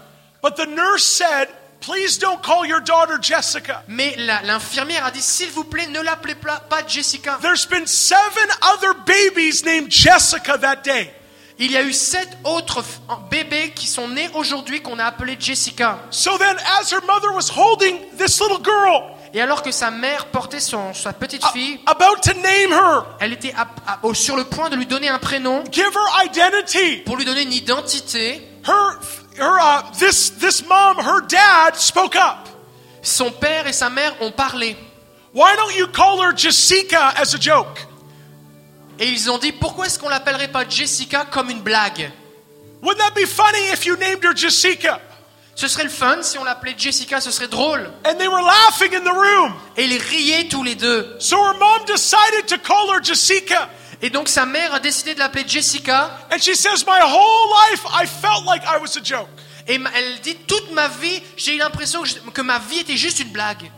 But 0.41 0.55
the 0.55 0.65
nurse 0.65 1.03
said, 1.03 1.49
Please 1.81 2.17
don't 2.17 2.41
call 2.41 2.65
your 2.65 2.79
daughter 2.81 3.17
Jessica. 3.21 3.83
Mais 3.89 4.15
l'infirmière 4.43 5.05
a 5.05 5.11
dit, 5.11 5.21
s'il 5.21 5.49
vous 5.51 5.63
plaît, 5.65 5.87
ne 5.87 5.99
l'appelez 6.01 6.35
pas 6.35 6.59
pas 6.59 6.85
Jessica. 6.87 7.37
There's 7.41 7.65
been 7.65 7.85
seven 7.87 8.49
other 8.61 8.93
babies 9.05 9.63
named 9.65 9.89
Jessica 9.89 10.57
that 10.57 10.83
day. 10.83 11.09
Il 11.61 11.71
y 11.71 11.77
a 11.77 11.83
eu 11.83 11.91
sept 11.91 12.29
autres 12.45 12.81
bébés 13.29 13.71
qui 13.75 13.85
sont 13.85 14.07
nés 14.07 14.29
aujourd'hui 14.33 14.81
qu'on 14.81 14.97
a 14.97 15.03
appelés 15.05 15.35
Jessica. 15.37 15.99
So 16.09 16.37
then, 16.37 16.55
as 16.79 16.91
her 16.93 17.01
mother 17.05 17.33
was 17.35 17.49
holding 17.53 17.97
this 18.17 18.39
little 18.39 18.61
girl, 18.63 19.15
Et 19.33 19.41
alors 19.41 19.61
que 19.61 19.71
sa 19.71 19.91
mère 19.91 20.25
portait 20.27 20.59
son, 20.61 20.93
sa 20.95 21.13
petite 21.13 21.45
fille, 21.53 21.79
about 21.85 22.19
to 22.23 22.33
name 22.33 22.71
her, 22.71 23.03
elle 23.19 23.33
était 23.33 23.53
à- 23.55 23.67
à- 23.85 24.13
sur 24.15 24.35
le 24.35 24.43
point 24.45 24.69
de 24.69 24.75
lui 24.75 24.87
donner 24.87 25.07
un 25.09 25.19
prénom 25.19 25.63
give 25.71 25.85
her 25.85 26.25
identity, 26.25 27.03
pour 27.05 27.15
lui 27.17 27.25
donner 27.25 27.43
une 27.43 27.53
identité. 27.53 28.41
her, 28.65 28.99
her, 29.37 29.57
uh, 29.59 29.83
this, 29.99 30.31
this 30.39 30.65
mom, 30.67 30.97
her 30.97 31.21
dad 31.27 31.75
spoke 31.75 32.15
up. 32.15 32.47
Son 33.03 33.31
père 33.31 33.67
et 33.67 33.73
sa 33.73 33.89
mère 33.89 34.13
ont 34.21 34.31
parlé. 34.31 34.75
Why 35.33 35.55
don't 35.57 35.75
you 35.77 35.87
call 35.87 36.21
her 36.23 36.33
Jessica 36.35 37.13
as 37.15 37.35
a 37.35 37.39
joke? 37.39 37.85
Et 38.99 39.07
ils 39.07 39.31
ont 39.31 39.37
dit 39.37 39.53
pourquoi 39.53 39.85
est-ce 39.85 39.97
qu'on 39.97 40.09
l'appellerait 40.09 40.49
pas 40.49 40.67
Jessica 40.67 41.25
comme 41.31 41.49
une 41.49 41.61
blague? 41.61 42.11
Wouldn't 42.81 42.97
that 42.97 43.11
be 43.11 43.25
funny 43.25 43.71
if 43.71 43.85
you 43.85 43.95
named 43.95 44.23
her 44.23 44.35
Jessica? 44.35 44.99
Ce 45.55 45.67
serait 45.67 45.83
le 45.83 45.89
fun 45.89 46.21
si 46.21 46.37
on 46.37 46.43
l'appelait 46.43 46.75
Jessica, 46.77 47.19
ce 47.19 47.31
serait 47.31 47.47
drôle. 47.47 47.91
And 48.05 48.15
they 48.15 48.27
were 48.27 48.41
laughing 48.41 48.95
in 48.95 49.01
the 49.01 49.13
room. 49.13 49.53
Et 49.77 49.85
ils 49.85 50.01
riaient 50.01 50.47
tous 50.49 50.63
les 50.63 50.75
deux. 50.75 51.15
So 51.19 51.37
her 51.37 51.53
mom 51.57 51.85
decided 51.85 52.45
to 52.47 52.57
call 52.57 52.93
her 52.93 53.01
Jessica. 53.01 53.69
Et 54.01 54.09
donc 54.09 54.29
sa 54.29 54.45
mère 54.45 54.73
a 54.73 54.79
décidé 54.79 55.13
de 55.13 55.19
l'appeler 55.19 55.43
Jessica. 55.47 56.11
And 56.31 56.39
she 56.39 56.55
says, 56.55 56.85
My 56.85 57.01
whole 57.01 57.71
life 57.71 57.85
I 57.91 58.05
felt 58.05 58.45
like 58.45 58.63
I 58.63 58.79
was 58.81 58.97
a 58.97 59.03
joke. 59.03 59.29
Et 59.67 59.79
elle 59.95 60.19
dit 60.21 60.35
toute 60.47 60.71
ma 60.71 60.87
vie, 60.87 61.21
j'ai 61.37 61.55
eu 61.55 61.57
l'impression 61.57 62.03
que 62.33 62.41
ma 62.41 62.59
vie 62.59 62.79
était 62.79 62.97
juste 62.97 63.19
une 63.19 63.29
blague. 63.29 63.69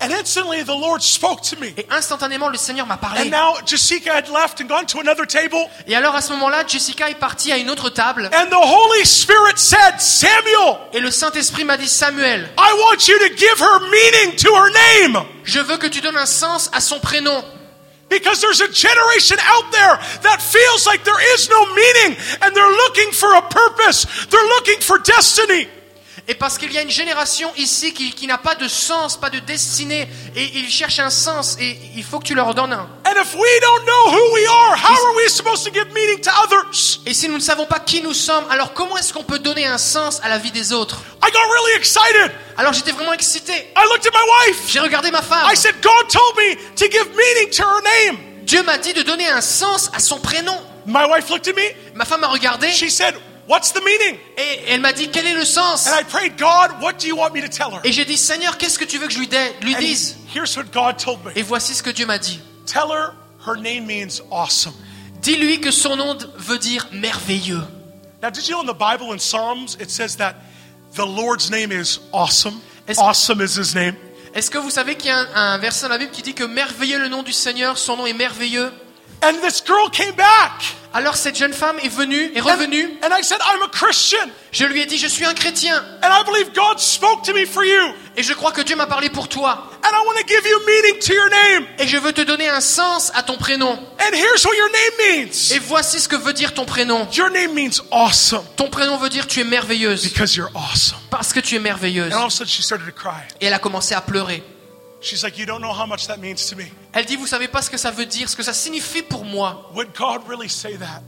And 0.00 0.10
instantly 0.12 0.62
the 0.62 0.74
Lord 0.74 1.02
spoke 1.02 1.42
to 1.42 1.56
me. 1.60 1.74
Et 1.76 1.86
instantanément 1.90 2.48
le 2.48 2.56
Seigneur 2.56 2.86
m'a 2.86 2.98
And 3.18 3.30
now 3.30 3.54
Jessica 3.66 4.14
had 4.14 4.28
left 4.28 4.60
and 4.60 4.66
gone 4.66 4.86
to 4.86 5.00
another 5.00 5.26
table. 5.26 5.58
Et 5.86 5.94
alors 5.94 6.14
à 6.14 6.22
ce 6.22 6.32
moment-là, 6.32 6.64
Jessica 6.66 7.10
est 7.10 7.18
partie 7.18 7.52
à 7.52 7.58
une 7.58 7.68
autre 7.70 7.90
table. 7.90 8.30
And 8.32 8.48
the 8.48 8.54
Holy 8.54 9.04
Spirit 9.04 9.58
said, 9.58 10.00
Samuel, 10.00 10.78
Et 10.94 11.00
le 11.00 11.10
Saint-Esprit 11.10 11.64
m'a 11.64 11.76
dit 11.76 11.88
Samuel, 11.88 12.48
I 12.58 12.72
want 12.84 13.08
you 13.08 13.18
to 13.18 13.34
give 13.36 13.60
her 13.60 13.80
meaning 13.90 14.36
to 14.36 14.48
her 14.54 14.70
name. 14.70 15.22
je 15.44 15.60
veux 15.60 15.76
que 15.76 15.86
tu 15.88 16.00
donnes 16.00 16.16
un 16.16 16.26
sens 16.26 16.70
à 16.72 16.80
son 16.80 16.98
prénom. 16.98 17.44
Because 18.08 18.40
there's 18.40 18.60
a 18.60 18.72
generation 18.72 19.36
out 19.46 19.70
there 19.70 19.96
that 20.22 20.38
feels 20.40 20.84
like 20.84 21.04
there 21.04 21.20
is 21.34 21.48
no 21.48 21.64
meaning 21.74 22.16
and 22.42 22.56
they're 22.56 22.66
looking 22.66 23.12
for 23.12 23.34
a 23.34 23.42
purpose. 23.42 24.06
They're 24.30 24.48
looking 24.48 24.80
for 24.80 24.98
destiny. 24.98 25.68
Et 26.30 26.34
parce 26.34 26.58
qu'il 26.58 26.72
y 26.72 26.78
a 26.78 26.82
une 26.82 26.90
génération 26.90 27.50
ici 27.56 27.92
qui, 27.92 28.12
qui 28.12 28.28
n'a 28.28 28.38
pas 28.38 28.54
de 28.54 28.68
sens, 28.68 29.16
pas 29.16 29.30
de 29.30 29.40
destinée, 29.40 30.08
et 30.36 30.44
ils 30.58 30.70
cherchent 30.70 31.00
un 31.00 31.10
sens, 31.10 31.56
et 31.58 31.76
il 31.96 32.04
faut 32.04 32.20
que 32.20 32.24
tu 32.24 32.36
leur 32.36 32.54
donnes 32.54 32.72
un. 32.72 32.88
And 33.04 33.20
if 33.20 33.34
we 33.34 33.60
don't 33.60 33.84
know 33.84 34.12
who 34.12 34.34
we 34.34 34.46
are, 34.46 34.76
how 34.76 35.08
are 35.08 35.16
we 35.16 35.28
supposed 35.28 35.64
to 35.64 35.72
give 35.74 35.92
meaning 35.92 36.20
to 36.20 36.30
others? 36.44 37.00
Et 37.04 37.14
si 37.14 37.28
nous 37.28 37.34
ne 37.34 37.40
savons 37.40 37.66
pas 37.66 37.80
qui 37.80 38.00
nous 38.00 38.14
sommes, 38.14 38.44
alors 38.48 38.74
comment 38.74 38.96
est-ce 38.96 39.12
qu'on 39.12 39.24
peut 39.24 39.40
donner 39.40 39.66
un 39.66 39.76
sens 39.76 40.20
à 40.22 40.28
la 40.28 40.38
vie 40.38 40.52
des 40.52 40.72
autres? 40.72 41.02
I 41.20 41.32
got 41.32 41.40
really 41.40 41.76
excited. 41.76 42.30
Alors 42.56 42.74
j'étais 42.74 42.92
vraiment 42.92 43.12
excité. 43.12 43.52
I 43.52 43.84
looked 43.90 44.06
at 44.06 44.12
my 44.12 44.52
wife. 44.52 44.70
J'ai 44.70 44.78
regardé 44.78 45.10
ma 45.10 45.22
femme. 45.22 45.50
I 45.52 45.56
said, 45.56 45.74
God 45.82 46.08
told 46.08 46.36
me 46.36 46.54
to 46.76 46.88
give 46.88 47.08
meaning 47.08 47.50
to 47.56 47.64
her 47.64 47.82
name. 47.82 48.44
Dieu 48.44 48.62
m'a 48.62 48.78
dit 48.78 48.92
de 48.92 49.02
donner 49.02 49.28
un 49.28 49.40
sens 49.40 49.90
à 49.92 49.98
son 49.98 50.20
prénom. 50.20 50.56
My 50.86 51.06
wife 51.10 51.28
looked 51.28 51.48
at 51.48 51.54
me. 51.54 51.74
Ma 51.96 52.04
femme 52.04 52.20
m'a 52.20 52.28
regardé 52.28 52.70
She 52.70 52.88
said, 52.88 53.16
What's 53.50 53.72
the 53.72 53.82
meaning? 53.84 54.16
et 54.38 54.60
elle 54.68 54.80
m'a 54.80 54.92
dit 54.92 55.10
quel 55.10 55.26
est 55.26 55.34
le 55.34 55.44
sens? 55.44 55.88
And 55.88 56.00
I 56.00 56.04
prayed, 56.04 56.38
God, 56.38 56.80
what 56.80 56.92
do 57.00 57.08
you 57.08 57.16
want 57.16 57.32
me 57.34 57.40
to 57.40 57.48
tell 57.48 57.72
her? 57.74 57.80
Et 57.82 57.90
j'ai 57.90 58.04
dit 58.04 58.16
Seigneur, 58.16 58.56
qu'est-ce 58.58 58.78
que 58.78 58.84
tu 58.84 58.98
veux 58.98 59.08
que 59.08 59.12
je 59.12 59.18
lui, 59.18 59.28
lui 59.62 59.74
And 59.74 59.78
dise? 59.80 60.16
here's 60.32 60.56
what 60.56 60.66
God 60.72 60.98
told 60.98 61.18
me. 61.24 61.32
Et 61.34 61.42
voici 61.42 61.74
ce 61.74 61.82
que 61.82 61.90
Dieu 61.90 62.06
m'a 62.06 62.18
dit. 62.18 62.38
Tell 62.64 62.92
her 62.92 63.12
her 63.44 63.56
name 63.56 63.86
means 63.86 64.22
awesome. 64.30 64.72
Dis-lui 65.20 65.60
que 65.60 65.72
son 65.72 65.96
nom 65.96 66.16
veut 66.36 66.58
dire 66.58 66.86
merveilleux. 66.92 67.60
Now, 68.22 68.30
did 68.30 68.46
you 68.46 68.54
know 68.54 68.60
in 68.62 68.66
the 68.66 68.78
Bible 68.78 69.12
in 69.12 69.18
Psalms 69.18 69.76
it 69.80 69.90
says 69.90 70.16
that 70.18 70.36
the 70.94 71.04
Lord's 71.04 71.50
name 71.50 71.72
is 71.72 71.98
awesome? 72.12 72.60
Est-ce- 72.86 73.00
Awesome 73.00 73.40
is 73.40 73.56
his 73.58 73.74
name. 73.74 73.96
Est-ce 74.32 74.48
que 74.48 74.58
vous 74.58 74.70
savez 74.70 74.94
qu'il 74.94 75.08
y 75.08 75.10
a 75.12 75.18
un, 75.18 75.54
un 75.54 75.58
verset 75.58 75.86
dans 75.86 75.88
la 75.94 75.98
Bible 75.98 76.12
qui 76.12 76.22
dit 76.22 76.34
que 76.34 76.44
merveilleux 76.44 77.00
le 77.00 77.08
nom 77.08 77.24
du 77.24 77.32
Seigneur, 77.32 77.76
son 77.78 77.96
nom 77.96 78.06
est 78.06 78.12
merveilleux? 78.12 78.70
And 79.22 79.34
this 79.42 79.62
girl 79.66 79.90
came 79.90 80.12
back. 80.14 80.76
Alors 80.92 81.14
cette 81.14 81.36
jeune 81.36 81.52
femme 81.52 81.76
est 81.84 81.88
venue, 81.88 82.32
est 82.34 82.40
And, 82.40 82.46
revenue. 82.46 82.88
and 83.02 83.10
I 83.16 83.22
said, 83.22 83.38
I'm 83.42 83.62
a 83.62 83.68
Christian. 83.68 84.28
Je 84.50 84.64
lui 84.64 84.80
ai 84.80 84.86
dit, 84.86 84.98
je 84.98 85.06
suis 85.06 85.24
un 85.24 85.34
chrétien. 85.34 85.76
And 86.02 86.08
I 86.10 86.24
believe 86.24 86.52
God 86.52 86.80
spoke 86.80 87.22
to 87.26 87.32
me 87.32 87.44
for 87.46 87.62
you. 87.64 87.94
Et 88.16 88.24
je 88.24 88.32
crois 88.32 88.50
que 88.50 88.62
Dieu 88.62 88.74
m'a 88.74 88.86
parlé 88.86 89.08
pour 89.08 89.28
toi. 89.28 89.70
And 89.84 89.88
I 89.88 90.06
want 90.06 90.14
to 90.20 90.26
give 90.26 90.44
you 90.44 90.58
meaning 90.66 90.98
to 91.00 91.12
your 91.12 91.28
name. 91.30 91.66
Et 91.78 91.86
je 91.86 91.96
veux 91.98 92.12
te 92.12 92.22
donner 92.22 92.48
un 92.48 92.60
sens 92.60 93.12
à 93.14 93.22
ton 93.22 93.36
prénom. 93.36 93.70
And 93.70 94.14
here's 94.14 94.44
what 94.44 94.56
your 94.56 94.68
name 94.70 95.26
means 95.26 95.52
Et 95.54 95.58
voici 95.60 96.00
ce 96.00 96.08
que 96.08 96.16
veut 96.16 96.32
dire 96.32 96.54
ton 96.54 96.64
prénom. 96.64 97.06
your 97.12 97.30
name 97.30 97.52
means 97.54 97.82
awesome 97.92 98.42
Ton 98.56 98.68
prénom 98.68 98.96
veut 98.96 99.10
dire 99.10 99.28
tu 99.28 99.40
es 99.40 99.44
merveilleuse. 99.44 100.02
because 100.02 100.34
you're 100.34 100.50
awesome. 100.56 100.98
Parce 101.10 101.32
que 101.32 101.38
tu 101.40 101.54
es 101.54 101.60
merveilleuse. 101.60 102.12
And 102.12 102.16
all 102.16 102.26
of 102.26 102.32
a 102.32 102.36
sudden 102.36 102.48
she 102.50 102.62
started 102.64 102.86
to 102.86 102.92
cry. 102.92 103.22
Et 103.40 103.46
elle 103.46 103.54
a 103.54 103.60
commencé 103.60 103.94
à 103.94 104.00
pleurer. 104.00 104.42
She's 105.00 105.22
like, 105.22 105.38
You 105.38 105.46
don't 105.46 105.60
know 105.60 105.72
how 105.72 105.86
much 105.86 106.06
that 106.06 106.18
means 106.18 106.46
to 106.50 106.56
me. 106.56 106.70
Elle 106.92 107.06
dit, 107.06 107.16
vous 107.16 107.26
savez 107.26 107.48
pas 107.48 107.62
ce 107.62 107.70
que 107.70 107.78
ça 107.78 107.90
veut 107.90 108.06
dire, 108.06 108.28
ce 108.28 108.36
que 108.36 108.42
ça 108.42 108.52
signifie 108.52 109.02
pour 109.02 109.24
moi. 109.24 109.70
Would 109.74 109.88
God 109.96 110.28
really 110.28 110.48
say 110.48 110.76
that? 110.76 111.02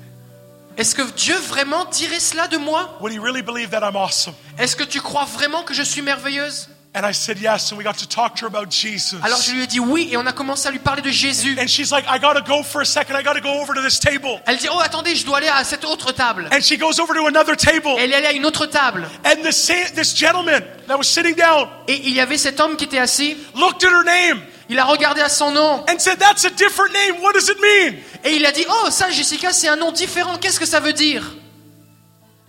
Est-ce 0.78 0.94
que 0.94 1.02
Dieu 1.12 1.36
vraiment 1.36 1.84
dirait 1.86 2.20
cela 2.20 2.48
de 2.48 2.56
moi? 2.56 2.96
Would 3.00 3.12
he 3.12 3.18
really 3.18 3.42
believe 3.42 3.70
that 3.70 3.82
I'm 3.82 3.96
awesome? 3.96 4.34
Est-ce 4.58 4.74
que 4.74 4.84
tu 4.84 5.00
crois 5.00 5.26
vraiment 5.26 5.62
que 5.64 5.74
je 5.74 5.82
suis 5.82 6.00
merveilleuse? 6.00 6.68
And 6.94 7.06
I 7.06 7.12
said 7.14 7.38
yes, 7.40 7.70
and 7.72 7.78
we 7.78 7.84
got 7.84 7.96
to 8.00 8.06
talk 8.06 8.36
to 8.36 8.42
her 8.42 8.48
about 8.48 8.68
Jesus. 8.70 9.18
Alors 9.22 9.40
je 9.40 9.52
lui 9.52 9.62
ai 9.62 9.66
dit 9.66 9.80
oui 9.80 10.10
et 10.12 10.18
on 10.18 10.26
a 10.26 10.32
commencé 10.32 10.68
à 10.68 10.70
lui 10.70 10.78
parler 10.78 11.00
de 11.00 11.10
Jésus. 11.10 11.56
And 11.58 11.66
she's 11.66 11.90
like, 11.90 12.04
I 12.06 12.18
gotta 12.18 12.42
go 12.42 12.62
for 12.62 12.82
a 12.82 12.84
second. 12.84 13.16
I 13.16 13.22
gotta 13.22 13.40
go 13.40 13.62
over 13.62 13.72
to 13.74 13.80
this 13.80 13.98
table. 13.98 14.42
Elle 14.46 14.58
dit, 14.58 14.68
oh 14.70 14.78
attendez, 14.78 15.16
je 15.16 15.24
dois 15.24 15.38
aller 15.38 15.48
à 15.48 15.64
cette 15.64 15.86
autre 15.86 16.12
table. 16.12 16.50
And 16.52 16.60
she 16.60 16.76
goes 16.76 17.00
over 17.00 17.14
to 17.14 17.26
another 17.26 17.56
table. 17.56 17.96
Elle 17.98 18.12
est 18.12 18.14
allée 18.16 18.26
à 18.26 18.32
une 18.32 18.44
autre 18.44 18.66
table. 18.66 19.08
And 19.24 19.42
this, 19.42 19.72
this 19.94 20.14
gentleman 20.14 20.62
that 20.86 20.98
was 20.98 21.04
sitting 21.04 21.34
down 21.34 21.66
Et 21.88 21.96
il 22.08 22.12
y 22.12 22.20
avait 22.20 22.36
cet 22.36 22.60
homme 22.60 22.76
qui 22.76 22.84
était 22.84 22.98
assis. 22.98 23.38
looked 23.54 23.82
at 23.84 23.88
her 23.90 24.04
name 24.04 24.42
Il 24.68 24.78
a 24.78 24.84
regardé 24.84 25.22
à 25.22 25.30
son 25.30 25.50
nom. 25.50 25.86
and 25.88 25.98
said, 25.98 26.18
That's 26.18 26.44
a 26.44 26.50
different 26.50 26.92
name. 26.92 27.22
What 27.22 27.32
does 27.32 27.48
it 27.48 27.56
mean? 27.58 27.94
Et 28.22 28.36
il 28.36 28.44
a 28.44 28.52
dit, 28.52 28.66
oh 28.68 28.90
ça 28.90 29.10
Jessica, 29.10 29.50
c'est 29.54 29.68
un 29.68 29.76
nom 29.76 29.92
différent. 29.92 30.36
Qu'est-ce 30.36 30.60
que 30.60 30.66
ça 30.66 30.80
veut 30.80 30.92
dire? 30.92 31.24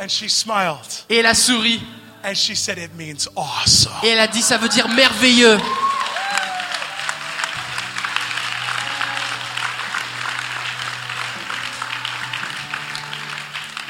And 0.02 0.10
she 0.10 0.28
smiled 0.28 1.06
Et 1.10 1.20
elle 1.20 1.28
a 1.28 1.34
souri. 1.34 1.82
And 2.24 2.36
she 2.36 2.56
said, 2.56 2.78
It 2.78 2.96
means 2.96 3.28
awesome. 3.36 3.92
Et 4.04 4.10
elle 4.10 4.20
a 4.20 4.28
dit, 4.28 4.42
ça 4.42 4.58
veut 4.58 4.70
dire 4.70 4.88
merveilleux. 4.90 5.58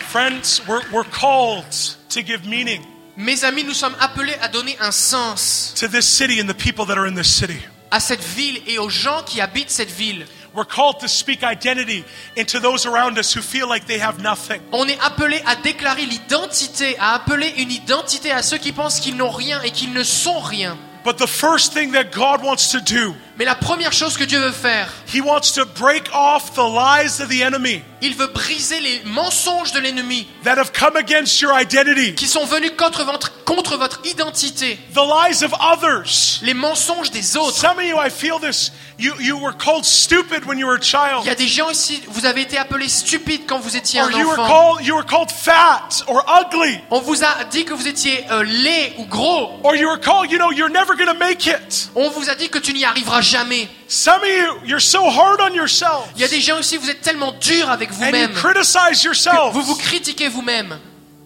Friends, 0.10 0.62
we're, 0.68 0.82
we're 0.92 1.04
called 1.06 1.66
to 2.10 2.22
give 2.22 2.46
meaning 2.46 2.82
Mes 3.16 3.44
amis, 3.44 3.64
nous 3.64 3.74
sommes 3.74 3.96
appelés 4.00 4.34
à 4.42 4.48
donner 4.48 4.76
un 4.80 4.92
sens 4.92 5.74
to 5.76 5.88
this 5.88 6.08
city 6.08 6.40
and 6.40 6.48
the 6.48 6.54
people 6.56 6.86
that 6.86 6.98
are 6.98 7.08
in 7.08 7.14
this 7.16 7.28
city. 7.28 7.60
à 7.92 8.00
cette 8.00 8.24
ville 8.24 8.60
et 8.68 8.80
aux 8.80 8.90
gens 8.90 9.22
qui 9.24 9.40
habitent 9.40 9.70
cette 9.70 9.92
ville. 9.92 10.26
We're 10.56 10.66
called 10.66 11.00
to 11.00 11.08
speak 11.08 11.44
identity 11.44 12.06
into 12.36 12.60
those 12.60 12.86
around 12.86 13.18
us 13.18 13.34
who 13.34 13.42
feel 13.42 13.68
like 13.68 13.88
they 13.88 14.00
have 14.00 14.22
nothing. 14.22 14.62
On 14.72 14.88
est 14.88 15.00
appelé 15.02 15.42
à 15.48 15.56
déclarer 15.56 16.06
l'identité, 16.06 16.96
à 17.00 17.16
appeler 17.16 17.54
une 17.58 17.72
identité 17.72 18.32
à 18.32 18.44
ceux 18.44 18.58
qui 18.58 18.72
pensent 18.72 19.00
qu'ils 19.00 19.18
n'ont 19.18 19.32
rien 19.32 19.62
et 19.64 19.72
qu'ils 19.72 19.94
ne 19.94 20.04
sont 20.04 20.40
rien. 20.40 20.78
But 21.04 21.18
the 21.18 21.28
first 21.28 21.74
thing 21.74 21.92
that 21.94 22.12
God 22.12 22.44
wants 22.44 22.72
to 22.72 22.80
do, 22.80 23.16
Mais 23.38 23.46
la 23.46 23.56
première 23.56 23.94
chose 23.94 24.18
que 24.18 24.24
Dieu 24.24 24.40
veut 24.40 24.52
faire, 24.52 24.88
He 25.14 25.20
wants 25.22 25.54
to 25.56 25.66
break 25.80 26.04
off 26.14 26.54
the 26.54 26.60
lies 26.60 27.22
of 27.22 27.30
the 27.30 27.42
enemy 27.42 27.82
il 28.04 28.16
veut 28.16 28.28
briser 28.28 28.82
les 28.82 29.02
mensonges 29.06 29.72
de 29.72 29.80
l'ennemi 29.80 30.28
that 30.44 30.58
have 30.58 30.72
come 30.74 30.98
against 30.98 31.40
your 31.40 31.54
identity, 31.58 32.14
qui 32.14 32.28
sont 32.28 32.46
venus 32.46 32.72
contre 32.78 33.04
votre, 33.06 33.44
contre 33.46 33.78
votre 33.78 34.02
identité, 34.04 34.78
the 34.94 34.98
lies 34.98 35.42
of 35.44 35.54
others. 35.60 36.40
les 36.42 36.54
mensonges 36.54 37.12
des 37.12 37.38
autres. 37.38 37.56
Some 37.58 37.78
of 37.78 37.86
you, 37.86 37.98
I 37.98 38.10
feel 38.10 38.40
this. 38.40 38.72
You, 39.00 39.14
you 39.20 39.38
were 39.38 39.54
called 39.54 39.86
stupid 39.86 40.46
when 40.46 40.60
you 40.60 40.68
were 40.68 40.76
a 40.76 40.82
Il 41.24 41.26
y 41.26 41.30
a 41.30 41.36
child, 41.36 41.38
des 41.38 41.48
gens 41.48 41.70
ici, 41.70 42.02
vous 42.10 42.26
avez 42.26 42.42
été 42.42 42.58
appelés 42.58 42.90
stupides 42.90 43.44
quand 43.48 43.60
vous 43.60 43.76
étiez 43.76 44.02
or 44.02 44.08
un 44.08 44.20
you 44.20 44.28
were 44.28 44.40
enfant. 44.40 44.48
called 44.48 44.86
you 44.86 44.96
were 44.96 45.06
called 45.06 45.32
fat 45.32 46.04
or 46.08 46.24
ugly, 46.28 46.80
On 46.92 47.00
vous 47.00 47.24
a 47.24 47.46
dit 47.46 47.64
que 47.66 47.74
vous 47.74 47.88
étiez 47.88 48.26
euh, 48.32 48.44
laid 48.44 48.94
ou 48.98 49.06
gros. 49.06 49.60
or 49.64 49.76
you 49.76 49.88
were 49.88 50.00
called, 50.00 50.30
you 50.30 50.38
know, 50.38 50.52
you're 50.52 50.70
never 50.70 50.96
going 50.96 51.08
to 51.12 51.18
make 51.18 51.48
it. 51.48 51.90
On 51.96 52.10
vous 52.10 52.30
a 52.30 52.36
dit 52.36 52.50
que 52.50 52.60
tu 52.60 52.74
n'y 52.74 52.84
arriveras 52.84 53.22
jamais. 53.24 53.68
Some 53.88 54.22
of 54.22 54.28
you, 54.28 54.60
you're 54.66 54.80
so 54.80 55.10
hard 55.10 55.42
on 55.42 55.54
yourself, 55.54 56.10
Il 56.16 56.22
y 56.22 56.26
a 56.26 56.28
des 56.28 56.42
gens 56.42 56.60
ici, 56.60 56.78
vous 56.78 56.90
êtes 56.90 57.02
tellement 57.02 57.32
durs 57.40 57.70
avec 57.70 57.90
and 57.90 57.94
you 57.94 58.06
vous-même. 58.06 58.34
criticize 58.34 59.02
que 59.02 59.08
yourself. 59.08 59.54
Vous 59.54 59.62
vous 59.64 59.76
critiquez 59.76 60.28
vous-même. 60.28 60.78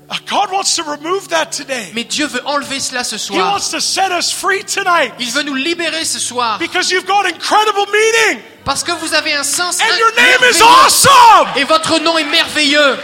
Uh, 0.09 0.15
God 0.29 0.49
wants 0.51 0.73
to 0.77 0.83
remove 0.83 1.27
that 1.27 1.47
today. 1.51 1.91
Mais 1.93 2.05
Dieu 2.05 2.27
veut 2.27 2.41
enlever 2.45 2.79
cela 2.79 3.03
ce 3.03 3.15
He 3.17 3.19
soir. 3.19 3.51
wants 3.51 3.69
to 3.71 3.81
set 3.81 4.09
us 4.11 4.31
free 4.31 4.63
tonight 4.63 5.11
Il 5.19 5.29
veut 5.31 5.43
nous 5.43 5.53
libérer 5.55 6.05
ce 6.05 6.17
soir. 6.17 6.57
because 6.59 6.89
you've 6.89 7.05
got 7.05 7.25
incredible 7.25 7.85
meaning, 7.91 8.41
Parce 8.63 8.83
que 8.85 8.93
vous 8.93 9.13
avez 9.13 9.33
un 9.33 9.43
sens 9.43 9.81
and 9.81 9.97
your 9.99 10.11
name 10.15 10.25
is 10.49 10.59
merveilleux. 10.59 10.63
awesome. 10.85 11.47
Et 11.57 11.63
votre 11.65 11.99
nom 11.99 12.17
est 12.17 12.23
merveilleux. 12.23 12.97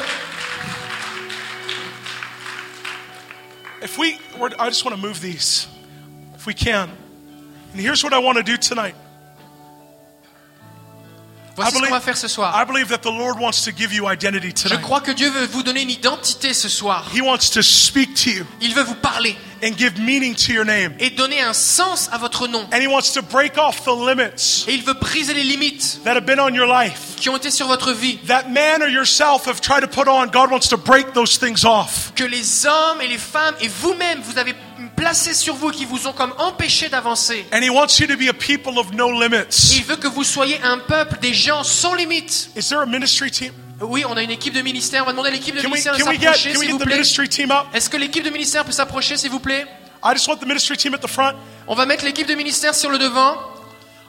If 3.82 3.98
we, 3.98 4.18
I 4.60 4.70
just 4.70 4.86
want 4.86 4.96
to 4.96 5.02
move 5.02 5.20
these, 5.20 5.68
if 6.36 6.46
we 6.46 6.54
can. 6.54 6.90
And 7.74 7.82
here's 7.82 8.04
what 8.04 8.14
I 8.14 8.20
want 8.20 8.38
to 8.38 8.44
do 8.44 8.56
tonight. 8.58 8.96
Voici 11.56 11.72
ce 11.72 11.80
qu'on 11.82 11.90
va 11.90 12.00
faire 12.00 12.18
ce 12.18 12.28
soir. 12.28 12.56
I 12.56 12.66
believe 12.66 12.88
that 12.90 13.02
the 13.04 13.12
Lord 13.12 13.40
wants 13.40 13.64
to 13.66 13.72
give 13.72 13.94
you 13.94 14.10
identity 14.10 14.54
Je 14.68 14.76
crois 14.76 15.02
que 15.02 15.12
Dieu 15.12 15.30
veut 15.30 15.46
vous 15.46 15.62
donner 15.62 15.84
une 15.84 15.92
identité 15.92 16.54
ce 16.54 16.68
soir. 16.68 17.12
He 17.14 17.22
wants 17.22 17.52
to 17.54 17.62
speak 17.62 18.16
to 18.16 18.30
you 18.32 18.46
Il 18.62 18.74
veut 18.74 18.84
vous 18.84 18.96
parler 18.96 19.36
and 19.64 19.76
give 19.78 19.98
meaning 19.98 20.36
to 20.36 20.52
your 20.52 20.66
name. 20.66 20.94
et 21.00 21.10
donner 21.12 21.42
un 21.42 21.54
sens 21.54 22.10
à 22.12 22.18
votre 22.18 22.48
nom. 22.48 22.66
And 22.74 22.82
He 22.82 22.88
wants 22.88 23.14
to 23.14 23.22
break 23.22 23.58
off 23.58 23.84
the 23.86 23.90
limits 23.96 24.66
Et 24.68 24.74
il 24.74 24.84
veut 24.84 24.94
briser 24.94 25.34
les 25.34 25.44
limites 25.44 26.02
that 26.04 26.16
have 26.16 26.26
been 26.26 26.40
on 26.40 26.54
your 26.54 26.68
life. 26.68 27.16
qui 27.18 27.30
ont 27.30 27.38
été 27.38 27.50
sur 27.52 27.68
votre 27.68 27.92
vie. 27.94 28.18
That 28.28 28.50
man 28.50 28.82
or 28.84 28.90
yourself 28.90 29.48
have 29.48 29.62
tried 29.62 29.82
to 29.82 29.88
put 29.88 30.08
on. 30.10 30.28
God 30.28 30.52
wants 30.52 30.68
to 30.70 30.78
break 30.78 31.14
those 31.14 31.38
things 31.40 31.64
off. 31.66 32.12
Que 32.16 32.26
les 32.26 32.66
hommes 32.66 33.02
et 33.02 33.08
les 33.08 33.18
femmes 33.18 33.56
et 33.62 33.68
vous-même, 33.70 34.20
vous 34.22 34.38
avez 34.38 34.54
placé 34.98 35.34
sur 35.34 35.56
vous 35.56 35.72
qui 35.72 35.86
vous 35.86 36.08
ont 36.08 36.14
comme 36.14 36.34
empêché 36.38 36.90
d'avancer. 36.90 37.46
And 37.54 37.62
He 37.62 37.70
wants 37.70 38.00
you 38.00 38.08
to 38.08 38.18
be 38.18 38.28
a 38.30 38.34
people 38.34 38.78
of 38.78 38.92
no 38.94 39.10
Et 39.10 39.28
limits. 39.30 39.76
il 39.78 39.84
veut 39.84 39.96
que 39.96 40.08
vous 40.08 40.24
soyez 40.24 40.60
un 40.64 40.80
peuple, 40.80 41.18
des 41.22 41.34
gens 41.34 41.64
sans 41.64 41.94
limites. 41.94 42.50
Is 42.58 42.68
there 42.70 42.82
a 42.82 42.86
ministry 42.86 43.32
team? 43.32 43.52
Oui, 43.82 44.04
on 44.08 44.16
a 44.16 44.24
une 44.24 44.32
équipe 44.32 44.54
de 44.54 44.62
ministère. 44.62 45.04
On 45.04 45.06
va 45.08 45.12
demander 45.12 45.30
à 45.30 45.32
l'équipe 45.34 45.56
de 45.56 45.62
Can 45.62 45.68
we, 45.68 45.72
ministère 45.74 45.94
de 45.98 46.02
can 46.02 46.10
we 46.10 46.20
get, 46.20 46.26
s'approcher, 46.28 46.54
can 46.54 46.60
we 46.60 46.60
s'il 46.60 46.68
get 46.68 46.72
vous 46.74 46.80
the 46.80 46.84
plaît. 46.84 46.94
ministry 46.96 47.30
team 47.30 47.52
up? 47.52 47.66
Est-ce 47.74 47.90
que 47.90 47.98
l'équipe 47.98 48.24
de 48.24 48.30
ministère 48.30 48.64
peut 48.66 48.72
s'approcher, 48.72 49.18
s'il 49.18 49.30
vous 49.32 49.40
plaît? 49.40 49.66
I 50.04 50.12
just 50.14 50.28
want 50.28 50.38
the 50.38 50.46
ministry 50.46 50.78
team 50.78 50.94
at 50.94 51.00
the 51.00 51.08
front. 51.08 51.34
On 51.68 51.76
va 51.76 51.86
mettre 51.86 52.06
l'équipe 52.06 52.28
de 52.28 52.36
ministère 52.36 52.76
sur 52.76 52.90
le 52.90 52.98
devant. 52.98 53.36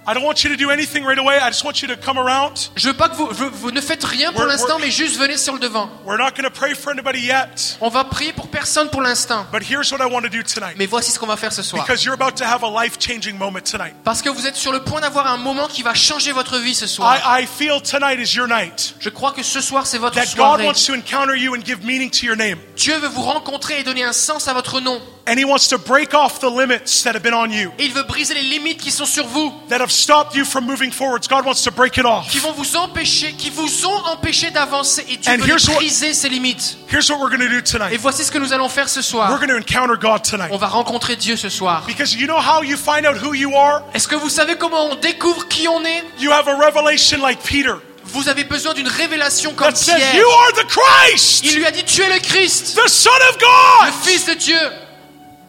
I 0.06 0.12
don't 0.14 0.24
want 0.24 0.44
you 0.44 0.50
to 0.50 0.56
do 0.56 0.70
anything 0.70 1.04
right 1.04 1.18
away. 1.18 1.38
I 1.40 1.48
just 1.50 1.64
want 1.64 1.80
you 1.82 1.88
to 1.88 1.96
come 1.96 2.18
around. 2.18 2.70
Je 2.76 2.88
veux 2.88 2.94
pas 2.94 3.08
que 3.08 3.14
vous, 3.16 3.28
vous, 3.30 3.48
vous 3.52 3.70
ne 3.70 3.80
faites 3.80 4.04
rien 4.04 4.32
pour 4.32 4.42
We're- 4.42 4.48
l'instant, 4.48 4.78
mais 4.78 4.90
juste 4.90 5.16
venez 5.18 5.36
sur 5.38 5.54
le 5.54 5.58
devant. 5.60 5.88
We're 6.04 6.18
not 6.18 6.32
going 6.36 6.44
to 6.44 6.50
pray 6.50 6.74
for 6.74 6.92
anybody 6.92 7.20
yet. 7.20 7.78
On 7.80 7.88
va 7.88 8.04
prier 8.04 8.32
pour 8.32 8.48
personne 8.48 8.90
pour 8.90 9.00
l'instant. 9.00 9.46
But 9.52 9.62
here's 9.62 9.90
what 9.92 9.98
I 10.06 10.10
want 10.12 10.22
to 10.22 10.28
do 10.28 10.42
tonight. 10.42 10.74
Mais 10.76 10.86
voici 10.86 11.10
ce 11.10 11.18
qu'on 11.18 11.26
va 11.26 11.36
faire 11.36 11.52
ce 11.52 11.62
soir. 11.62 11.84
Because 11.84 12.04
you're 12.04 12.14
about 12.14 12.36
to 12.36 12.44
have 12.44 12.62
a 12.62 12.68
life 12.84 12.98
changing 13.00 13.36
moment 13.38 13.60
tonight. 13.64 13.94
Parce 14.04 14.20
que 14.20 14.28
vous 14.28 14.46
êtes 14.46 14.56
sur 14.56 14.72
le 14.72 14.82
point 14.82 15.00
d'avoir 15.00 15.26
un 15.26 15.38
moment 15.38 15.68
qui 15.68 15.82
va 15.82 15.94
changer 15.94 16.32
votre 16.32 16.58
vie 16.58 16.74
ce 16.74 16.86
soir. 16.86 17.16
I, 17.16 17.42
I 17.42 17.46
feel 17.46 17.80
tonight 17.80 18.18
is 18.18 18.36
your 18.36 18.46
night. 18.46 18.94
Je 19.00 19.08
crois 19.08 19.32
que 19.32 19.42
ce 19.42 19.60
soir, 19.60 19.86
c'est 19.86 19.98
votre 19.98 20.14
That 20.16 20.26
God 20.26 20.36
soirée. 20.36 20.66
wants 20.66 20.84
to 20.86 20.92
encounter 20.94 21.34
you 21.36 21.54
and 21.54 21.64
give 21.64 21.82
meaning 21.84 22.10
to 22.10 22.26
your 22.26 22.36
name. 22.36 22.58
Dieu 22.76 22.96
veut 22.98 23.08
vous 23.08 23.22
rencontrer 23.22 23.80
et 23.80 23.82
donner 23.84 24.04
un 24.04 24.12
sens 24.12 24.48
à 24.48 24.52
votre 24.52 24.80
nom. 24.80 25.00
And 25.26 25.38
He 25.38 25.44
wants 25.46 25.68
to 25.70 25.78
break 25.78 26.12
off 26.12 26.38
the 26.40 26.50
limits 26.50 27.02
that 27.04 27.14
have 27.14 27.22
been 27.22 27.32
on 27.32 27.48
you, 27.50 27.70
Et 27.78 27.86
il 27.86 27.92
veut 27.94 28.02
briser 28.02 28.34
les 28.34 28.42
limites 28.42 28.78
qui 28.78 28.90
sont 28.90 29.06
sur 29.06 29.26
vous, 29.26 29.50
that 29.70 29.80
have 29.80 29.90
stopped 29.94 30.34
you 30.36 30.44
from 30.44 30.64
moving 30.66 30.90
forwards. 30.92 31.26
God 31.28 31.44
wants 31.46 31.62
to 31.64 31.70
break 31.70 31.96
it 31.96 32.04
off. 32.04 32.28
qui 32.28 32.38
vont 32.38 32.52
vous 32.52 32.76
empêcher, 32.76 33.32
qui 33.32 33.50
vous 33.50 33.86
ont 33.86 34.04
empêché 34.12 34.50
d'avancer. 34.50 35.04
Et 35.08 35.16
Dieu 35.16 35.32
And 35.32 35.38
veut 35.38 35.48
here's 35.48 35.68
what- 35.68 35.76
briser 35.76 36.12
ces 36.14 36.28
limites. 36.28 36.76
Here's 36.90 37.08
what 37.10 37.18
we're 37.20 37.30
going 37.30 37.40
to 37.46 37.48
do 37.48 37.58
Et 37.58 37.62
tonight 37.62 37.96
voici 38.00 38.24
ce 38.24 38.30
que 38.30 38.38
nous 38.38 38.52
allons 38.52 38.68
faire 38.68 38.88
ce 38.88 39.00
we're 39.00 39.04
soir. 39.04 39.38
going 39.38 39.48
to 39.48 39.56
encounter 39.56 39.96
God 39.96 40.22
tonight. 40.22 40.50
On 40.50 40.58
va 40.58 40.66
rencontrer 40.68 41.16
Dieu 41.16 41.36
ce 41.36 41.48
soir. 41.48 41.84
Because 41.86 42.14
you 42.14 42.26
know 42.26 42.38
how 42.40 42.62
you 42.62 42.76
find 42.76 43.06
out 43.06 43.16
who 43.22 43.34
you 43.34 43.56
are? 43.56 43.82
Est-ce 43.94 44.08
que 44.08 44.16
vous 44.16 44.28
savez 44.28 44.56
comment 44.56 44.86
on 44.90 44.94
découvre 44.96 45.48
qui 45.48 45.66
on 45.68 45.84
est? 45.84 46.02
You 46.18 46.30
have 46.32 46.48
a 46.48 46.54
revelation 46.56 47.18
like 47.22 47.40
Peter 47.42 47.74
Vous 48.06 48.28
avez 48.28 48.44
besoin 48.44 48.74
d'une 48.74 48.86
révélation 48.86 49.54
comme 49.54 49.68
that 49.72 49.76
says, 49.76 49.96
Pierre. 49.96 50.14
You 50.16 50.28
are 50.28 50.52
the 50.52 50.66
Christ, 50.68 51.44
Il 51.44 51.56
lui 51.56 51.66
a 51.66 51.70
dit 51.70 51.82
Tu 51.84 52.02
es 52.02 52.08
le 52.12 52.20
Christ, 52.20 52.76
the 52.76 52.88
Son 52.88 53.10
of 53.30 53.36
le 53.40 53.40
God. 53.40 53.92
Fils 54.02 54.26
de 54.26 54.34
Dieu. 54.34 54.58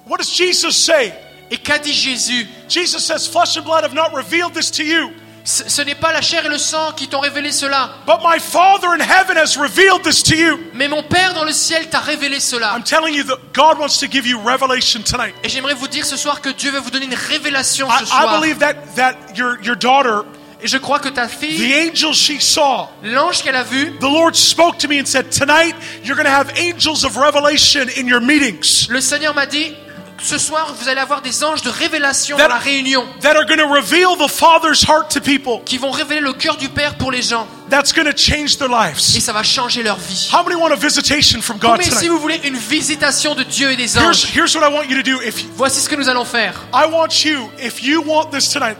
What 0.07 0.17
does 0.17 0.29
Jesus 0.31 0.71
say? 0.71 1.13
Et 1.51 1.57
qu'a 1.57 1.77
dit 1.77 1.93
Jésus 1.93 2.47
Jesus 2.67 2.99
says, 2.99 3.27
Flesh 3.27 3.57
and 3.57 3.63
blood 3.63 3.83
have 3.83 3.93
not 3.93 4.13
revealed 4.13 4.53
this 4.53 4.71
to 4.71 4.83
you, 4.83 5.11
Ce 5.43 5.63
ce 5.69 5.81
n'est 5.83 5.93
pas 5.93 6.11
la 6.11 6.21
chair 6.21 6.43
et 6.43 6.49
le 6.49 6.57
sang 6.57 6.91
qui 6.97 7.07
t'ont 7.07 7.19
révélé 7.19 7.51
cela, 7.51 7.91
but 8.07 8.17
my 8.23 8.39
Father 8.39 8.87
in 8.95 8.99
heaven 8.99 9.37
has 9.37 9.55
revealed 9.55 10.01
this 10.03 10.23
to 10.23 10.33
you. 10.35 10.57
mais 10.73 10.87
mon 10.87 11.03
Père 11.03 11.35
dans 11.35 11.43
le 11.43 11.51
ciel 11.51 11.87
t'a 11.87 11.99
révélé 11.99 12.39
cela. 12.39 12.73
I'm 12.75 12.81
telling 12.83 13.13
you 13.13 13.23
that 13.25 13.37
God 13.53 13.77
wants 13.77 13.99
to 13.99 14.07
give 14.09 14.25
you 14.25 14.39
revelation 14.39 15.03
tonight. 15.03 15.35
Et 15.43 15.49
j'aimerais 15.49 15.75
vous 15.75 15.87
dire 15.87 16.03
ce 16.03 16.17
soir 16.17 16.41
que 16.41 16.49
Dieu 16.49 16.71
veut 16.71 16.79
vous 16.79 16.89
donner 16.89 17.05
une 17.05 17.13
révélation 17.13 17.87
I, 17.87 17.99
ce 17.99 18.03
I 18.05 18.07
soir. 18.07 18.41
believe 18.41 18.57
that, 18.57 18.73
that 18.95 19.13
your, 19.35 19.57
your 19.61 19.75
daughter, 19.75 20.23
Et 20.63 20.67
je 20.67 20.77
crois 20.79 20.97
que 20.97 21.09
ta 21.09 21.27
the 21.27 21.29
fille, 21.29 21.75
angel 21.75 22.11
she 22.15 22.41
saw, 22.41 22.87
l'ange 23.03 23.43
qu'elle 23.43 23.55
a 23.57 23.61
vu, 23.63 23.91
the 23.99 24.03
Lord 24.03 24.33
spoke 24.35 24.79
to 24.79 24.87
me 24.87 24.99
and 24.99 25.05
said, 25.05 25.29
Tonight 25.29 25.75
you're 26.03 26.15
going 26.15 26.25
to 26.25 26.31
have 26.31 26.49
angels 26.57 27.03
of 27.03 27.17
revelation 27.17 27.87
in 27.97 28.07
your 28.07 28.19
meetings 28.21 28.87
le 28.89 28.99
Seigneur 28.99 29.35
m'a 29.35 29.45
dit, 29.45 29.75
ce 30.21 30.37
soir 30.37 30.73
vous 30.79 30.87
allez 30.89 30.99
avoir 31.01 31.21
des 31.21 31.43
anges 31.43 31.61
de 31.61 31.69
révélation 31.69 32.37
That- 32.37 32.43
dans 32.47 32.53
la 32.55 32.59
réunion, 32.59 33.05
that 33.21 33.35
are 33.35 33.45
going 33.45 33.57
to 33.57 33.67
reveal 33.67 34.15
the 34.17 34.29
Father's 34.29 34.83
heart 34.87 35.09
to 35.13 35.19
people. 35.21 35.61
qui 35.65 35.77
vont 35.77 35.91
révéler 35.91 36.21
le 36.21 36.33
cœur 36.33 36.57
du 36.57 36.69
Père 36.69 36.95
pour 36.95 37.11
les 37.11 37.21
gens. 37.21 37.47
That's 37.69 37.91
going 37.93 38.05
to 38.05 38.15
change 38.17 38.57
their 38.57 38.69
Et 38.69 38.89
lives. 38.89 38.99
ça 38.99 39.33
va 39.33 39.43
changer 39.43 39.83
leur 39.83 39.97
vie. 39.97 40.29
How 40.31 40.43
many 40.43 40.55
want 40.55 40.71
a 40.71 40.75
visitation 40.75 41.41
from 41.41 41.57
God 41.57 41.77
Mais 41.79 41.89
si 41.89 42.07
vous 42.07 42.19
voulez 42.19 42.39
une 42.43 42.55
visitation 42.57 43.35
de 43.35 43.43
Dieu 43.43 43.71
et 43.71 43.75
des 43.75 43.83
Here's, 43.97 43.97
anges, 43.97 44.25
here's 44.35 44.55
what 44.55 44.69
I 44.69 44.73
want 44.73 44.83
you 44.89 44.95
to 45.01 45.03
do. 45.03 45.21
If 45.21 45.41
you- 45.43 45.49
voici 45.55 45.79
ce 45.81 45.89
que 45.89 45.95
nous 45.95 46.07
allons 46.09 46.25
faire. 46.25 46.53
I 46.73 46.85
want 46.91 47.23
you, 47.25 47.49
if 47.59 47.83
you 47.83 48.01
want 48.05 48.29
this 48.31 48.49
tonight, 48.49 48.77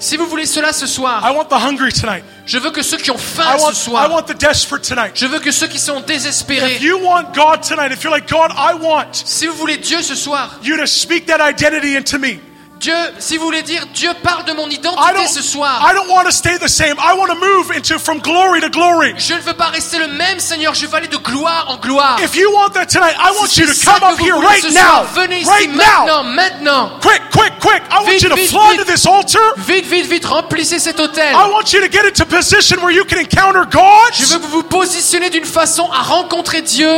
Si 0.00 0.16
vous 0.16 0.26
voulez 0.26 0.46
cela 0.46 0.72
ce 0.72 0.86
soir, 0.86 1.22
I 1.24 1.34
want 1.34 1.46
the 1.46 1.60
hungry 1.60 1.92
tonight. 1.92 2.22
je 2.46 2.58
veux 2.58 2.70
que 2.70 2.82
ceux 2.82 2.98
qui 2.98 3.10
ont 3.10 3.16
I 3.16 3.18
faim 3.18 3.56
want, 3.58 3.72
ce 3.72 3.72
I 3.72 3.84
soir, 3.90 4.10
want 4.10 4.22
the 4.22 4.38
desperate 4.38 4.82
tonight. 4.82 5.10
je 5.14 5.26
veux 5.26 5.40
que 5.40 5.50
ceux 5.50 5.66
qui 5.66 5.78
sont 5.80 6.00
désespérés, 6.00 6.76
If 6.76 6.82
you 6.82 6.98
want 7.02 7.32
God 7.34 7.62
tonight, 7.62 7.92
if 7.92 8.02
you're 8.04 8.12
like, 8.14 8.28
God, 8.28 8.52
I 8.56 8.74
want 8.80 9.12
si 9.12 9.46
vous 9.46 9.54
voulez 9.54 9.76
Dieu 9.78 10.00
ce 10.02 10.14
soir, 10.14 10.60
you 10.62 10.76
to 10.76 10.86
speak 10.86 11.26
that 11.26 11.40
identity 11.40 11.96
into 11.96 12.18
me. 12.18 12.38
Dieu, 12.80 12.94
si 13.18 13.36
vous 13.38 13.44
voulez 13.44 13.62
dire 13.62 13.84
Dieu 13.92 14.10
parle 14.22 14.44
de 14.44 14.52
mon 14.52 14.68
I 14.68 14.74
identité 14.74 15.14
don't, 15.14 15.26
ce 15.28 15.42
soir, 15.42 15.80
I 15.82 15.94
don't 15.94 16.08
want 16.08 16.24
to 16.26 16.30
stay 16.30 16.56
the 16.58 16.68
same. 16.68 16.94
I 16.98 17.12
want 17.18 17.26
to 17.28 17.34
move 17.34 17.72
into 17.76 17.98
from 17.98 18.20
glory 18.20 18.60
to 18.60 18.68
glory. 18.70 19.14
je 19.18 19.34
ne 19.34 19.40
veux 19.40 19.54
pas 19.54 19.66
rester 19.70 19.98
le 19.98 20.06
même 20.08 20.38
Seigneur, 20.38 20.74
je 20.74 20.86
veux 20.86 20.94
aller 20.94 21.08
de 21.08 21.16
gloire 21.16 21.66
en 21.68 21.76
gloire. 21.78 22.18
If 22.22 22.36
you 22.36 22.48
want 22.52 22.70
that 22.74 22.86
tonight, 22.86 23.16
I 23.18 23.32
want 23.40 23.56
you 23.56 23.66
to 23.66 23.74
come 23.84 24.02
up 24.04 24.16
vous 24.18 24.24
here 24.24 24.36
right 24.36 24.62
now. 24.72 25.04
venez 25.12 25.40
ici 25.40 25.48
Right 25.48 25.74
maintenant, 25.74 26.22
now. 26.22 26.30
maintenant. 26.30 26.90
Quick, 27.00 27.22
quick, 27.32 27.52
quick. 27.60 27.82
I 27.90 27.96
want 27.96 28.06
Vite, 28.12 28.22
you 28.22 28.28
to 28.28 28.36
vite, 28.36 28.48
flood 28.48 28.76
vite. 28.76 28.86
to 28.86 28.92
this 28.92 29.06
altar. 29.06 29.40
Vite, 29.56 29.84
vite, 29.86 30.06
vite, 30.06 30.24
remplissez 30.26 30.78
cet 30.78 31.00
hôtel. 31.00 31.34
I 31.34 31.50
want 31.50 31.72
you 31.72 31.80
to 31.80 31.88
get 31.88 32.04
into 32.06 32.24
position 32.26 32.80
where 32.80 32.92
you 32.94 33.04
can 33.04 33.18
encounter 33.18 33.64
God. 33.64 34.12
Je 34.14 34.24
veux 34.24 34.38
que 34.38 34.44
vous 34.46 34.58
vous 34.58 34.62
positionnez 34.62 35.30
d'une 35.30 35.44
façon 35.44 35.90
à 35.90 36.02
rencontrer 36.02 36.62
Dieu. 36.62 36.96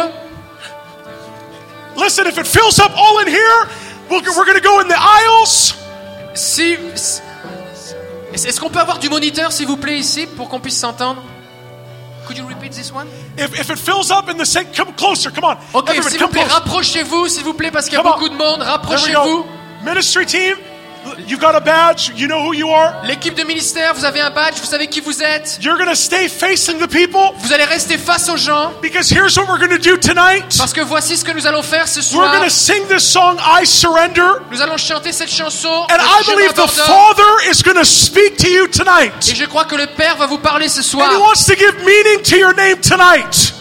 Listen, 1.97 2.27
if 2.27 2.39
it 2.39 2.47
fills 2.47 2.79
up 2.79 2.93
all 2.97 3.19
in 3.21 3.27
here, 3.29 3.69
we'll, 4.11 4.23
we're 4.37 4.45
going 4.45 4.61
to 4.61 4.61
go 4.61 4.81
in 4.81 4.89
the 4.89 4.99
aisles. 4.99 5.75
Si, 6.35 6.77
est-ce 8.33 8.61
qu'on 8.61 8.71
peut 8.71 8.79
avoir 8.79 8.99
du 8.99 9.09
moniteur, 9.09 9.53
s'il 9.53 9.67
vous 9.67 9.77
plaît, 9.77 9.99
ici, 9.99 10.27
pour 10.27 10.49
qu'on 10.49 10.61
puisse 10.61 10.79
s'entendre? 10.79 11.23
Could 12.27 12.39
you 12.39 12.47
repeat 12.47 12.73
this 12.73 12.93
one? 12.93 13.09
If, 13.37 13.59
if 13.59 13.71
it 13.71 13.79
fills 13.79 14.11
up 14.13 14.29
in 14.29 14.37
the 14.39 14.45
same, 14.45 14.67
come 14.77 14.93
closer. 14.95 15.31
Come 15.33 15.45
on. 15.45 15.57
Ok, 15.75 15.91
s'il 16.09 16.21
vous 16.21 16.29
plaît, 16.29 16.45
rapprochez-vous, 16.45 17.29
s'il 17.29 17.43
vous 17.45 17.55
plaît, 17.55 17.71
parce 17.73 17.87
qu'il 17.87 17.95
y 17.95 17.97
a 17.97 18.03
Come 18.03 18.13
on. 18.13 18.15
beaucoup 18.15 18.29
de 18.29 18.37
monde. 18.37 18.63
Rapprochez-vous. 18.63 19.47
Ministry 19.85 20.27
team, 20.27 20.57
you've 21.27 21.41
got 21.41 21.55
a 21.55 21.61
badge? 21.61 22.11
You 22.15 22.29
know 22.29 22.43
who 22.43 22.55
you 22.55 22.71
are? 22.71 22.95
L'équipe 23.05 23.35
de 23.35 23.45
ministère, 23.45 23.95
vous 23.95 24.05
avez 24.05 24.21
un 24.21 24.31
badge, 24.31 24.55
vous 24.61 24.67
savez 24.67 24.87
qui 24.89 25.01
vous 25.01 25.23
êtes. 25.23 25.59
You're 25.63 25.77
to 25.89 25.95
stay 25.95 26.29
facing 26.29 26.79
the 26.79 26.89
people? 26.89 27.33
Vous 27.39 27.53
allez 27.53 27.65
rester 27.65 27.99
face 27.99 28.29
aux 28.29 28.37
gens, 28.37 28.73
because 28.83 29.11
here's 29.11 29.37
what 29.37 29.47
we're 29.49 29.59
to 29.71 29.79
do 29.79 29.97
tonight. 29.97 30.57
parce 30.59 30.73
que 30.73 30.81
voici 30.83 31.17
ce 31.17 31.25
que 31.25 31.33
nous 31.33 31.47
allons 31.47 31.63
faire 31.63 31.89
ce 31.89 32.01
We're 32.01 32.05
soir. 32.25 32.33
going 32.33 32.45
to 32.45 32.55
sing 32.55 32.87
this 32.89 33.05
song, 33.05 33.39
I 33.39 33.65
Surrender. 33.65 34.41
Nous 34.51 34.63
allons 34.63 34.77
chanter 34.77 35.13
cette 35.13 35.31
chanson. 35.31 35.87
And 35.91 35.99
I 36.01 36.23
believe 36.27 36.55
the. 36.55 36.69
Father 36.69 37.51
is 37.51 37.63
to 37.81 37.85
speak 37.85 38.37
to 38.39 38.49
you 38.49 38.67
Et 38.67 38.71
tonight. 38.71 39.35
je 39.35 39.45
crois 39.47 39.65
que 39.65 39.77
le 39.77 39.87
Père 39.87 40.17
va 40.17 40.27
vous 40.27 40.39
parler 40.39 40.69
ce 40.69 40.83
soir. 40.83 41.09
And 41.09 41.17
He 41.17 41.21
wants 41.21 41.45
to 41.47 41.55
give 41.57 41.75
meaning 41.85 42.23
to 42.23 42.37
your 42.37 42.55
name 42.55 42.81
tonight. 42.81 43.53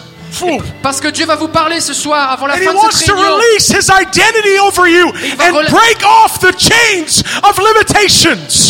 Parce 0.82 1.00
que 1.00 1.08
Dieu 1.08 1.26
va 1.26 1.36
vous 1.36 1.48
parler 1.48 1.80
ce 1.80 1.92
soir 1.94 2.30
avant 2.30 2.46
la 2.46 2.54
And 2.54 2.58
fin 2.58 2.72
de 2.74 2.92
cette 2.92 3.08
réunion. 3.10 3.38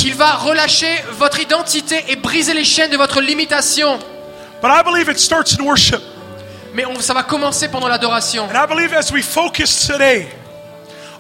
Il 0.04 0.14
va 0.14 0.32
relâcher 0.34 1.02
votre 1.18 1.40
identité 1.40 2.04
et 2.08 2.16
briser 2.16 2.54
les 2.54 2.64
chaînes 2.64 2.90
de 2.90 2.96
votre 2.96 3.20
limitation. 3.20 3.98
But 4.62 4.70
I 4.70 4.82
believe 4.84 5.08
it 5.10 5.18
starts 5.18 5.54
in 5.58 5.64
worship. 5.64 6.00
Mais 6.74 6.84
on- 6.86 7.00
ça 7.00 7.14
va 7.14 7.22
commencer 7.22 7.68
pendant 7.68 7.88
l'adoration. 7.88 8.44
And 8.44 8.54
I 8.64 8.66
believe 8.68 8.92
as 8.94 9.10
we 9.12 9.22
focus 9.24 9.86
today 9.86 10.28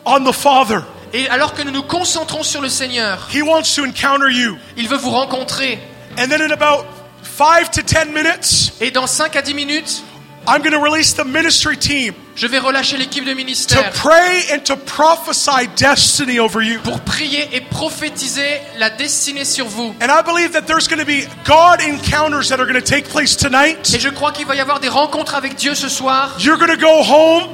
on 0.04 0.24
the 0.24 0.32
Father, 0.32 0.80
Et 1.12 1.28
alors 1.28 1.54
que 1.54 1.62
nous 1.62 1.72
nous 1.72 1.82
concentrons 1.82 2.44
sur 2.44 2.60
le 2.60 2.68
Seigneur, 2.68 3.28
He 3.34 3.42
wants 3.42 3.74
to 3.74 3.82
encounter 3.84 4.30
you. 4.32 4.56
il 4.76 4.86
veut 4.88 4.96
vous 4.96 5.10
rencontrer. 5.10 5.78
And 6.18 6.28
then 6.28 6.40
in 6.42 6.52
about 6.52 6.84
five 7.22 7.70
to 7.72 7.82
ten 7.82 8.12
minutes, 8.12 8.72
Et 8.80 8.90
dans 8.92 9.06
5 9.08 9.34
à 9.36 9.42
10 9.42 9.54
minutes, 9.54 10.02
I'm 10.46 10.62
going 10.62 10.72
to 10.72 10.80
release 10.80 11.12
the 11.14 11.24
ministry 11.24 11.76
team 11.76 12.14
je 12.40 12.46
vais 12.46 12.58
relâcher 12.58 12.96
l'équipe 12.96 13.26
de 13.26 13.34
ministère. 13.34 13.92
to 13.92 13.98
pray 13.98 14.44
and 14.50 14.60
to 14.64 14.74
prophesy 14.74 15.68
destiny 15.76 16.38
over 16.38 16.62
you. 16.62 16.80
pour 16.80 17.00
prier 17.00 17.46
et 17.52 17.60
prophétiser 17.60 18.62
la 18.78 18.88
destinée 18.88 19.44
sur 19.44 19.66
vous. 19.66 19.94
And 20.00 20.06
I 20.06 20.22
believe 20.24 20.52
that 20.52 20.62
there's 20.62 20.88
going 20.88 21.00
to 21.00 21.04
be 21.04 21.26
God 21.44 21.82
encounters 21.82 22.48
that 22.48 22.58
are 22.58 22.66
going 22.66 22.80
to 22.80 22.86
take 22.86 23.10
place 23.10 23.36
tonight. 23.36 23.92
Et 23.94 24.00
je 24.00 24.08
crois 24.08 24.32
qu'il 24.32 24.46
va 24.46 24.54
y 24.54 24.60
avoir 24.60 24.80
des 24.80 24.88
rencontres 24.88 25.34
avec 25.34 25.56
Dieu 25.56 25.74
ce 25.74 25.90
soir. 25.90 26.34
You're 26.38 26.56
going 26.56 26.74
to 26.74 26.80
go 26.80 27.02
home 27.02 27.50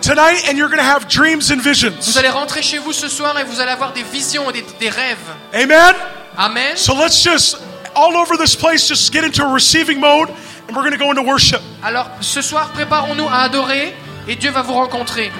tonight 0.00 0.48
and 0.48 0.56
you're 0.56 0.70
going 0.70 0.78
to 0.78 0.88
have 0.88 1.08
dreams 1.08 1.50
and 1.50 1.60
visions. 1.60 1.96
Vous 2.06 2.18
allez 2.18 2.30
rentrer 2.30 2.62
chez 2.62 2.78
vous 2.78 2.92
ce 2.92 3.08
soir 3.08 3.36
et 3.40 3.42
vous 3.42 3.60
allez 3.60 3.72
avoir 3.72 3.92
des 3.92 4.04
visions 4.04 4.48
et 4.50 4.52
des, 4.52 4.64
des 4.78 4.90
rêves. 4.90 5.18
Amen? 5.52 5.94
Amen. 6.36 6.76
So 6.76 6.94
let's 6.94 7.20
just, 7.20 7.56
all 7.96 8.16
over 8.16 8.36
this 8.36 8.54
place, 8.54 8.86
just 8.86 9.12
get 9.12 9.24
into 9.24 9.42
a 9.42 9.52
receiving 9.52 9.98
mode 9.98 10.28
and 10.68 10.76
we're 10.76 10.82
going 10.82 10.92
to 10.92 10.98
go 10.98 11.10
into 11.10 11.22
worship. 11.22 11.62
Alors 11.82 12.08
ce 12.20 12.42
soir, 12.42 12.70
préparons-nous 12.72 13.26
à 13.28 13.38
adorer 13.38 13.94
et 14.28 14.36
Dieu 14.36 14.50
va 14.50 14.62
vous 14.62 14.74
rencontrer. 14.74 15.32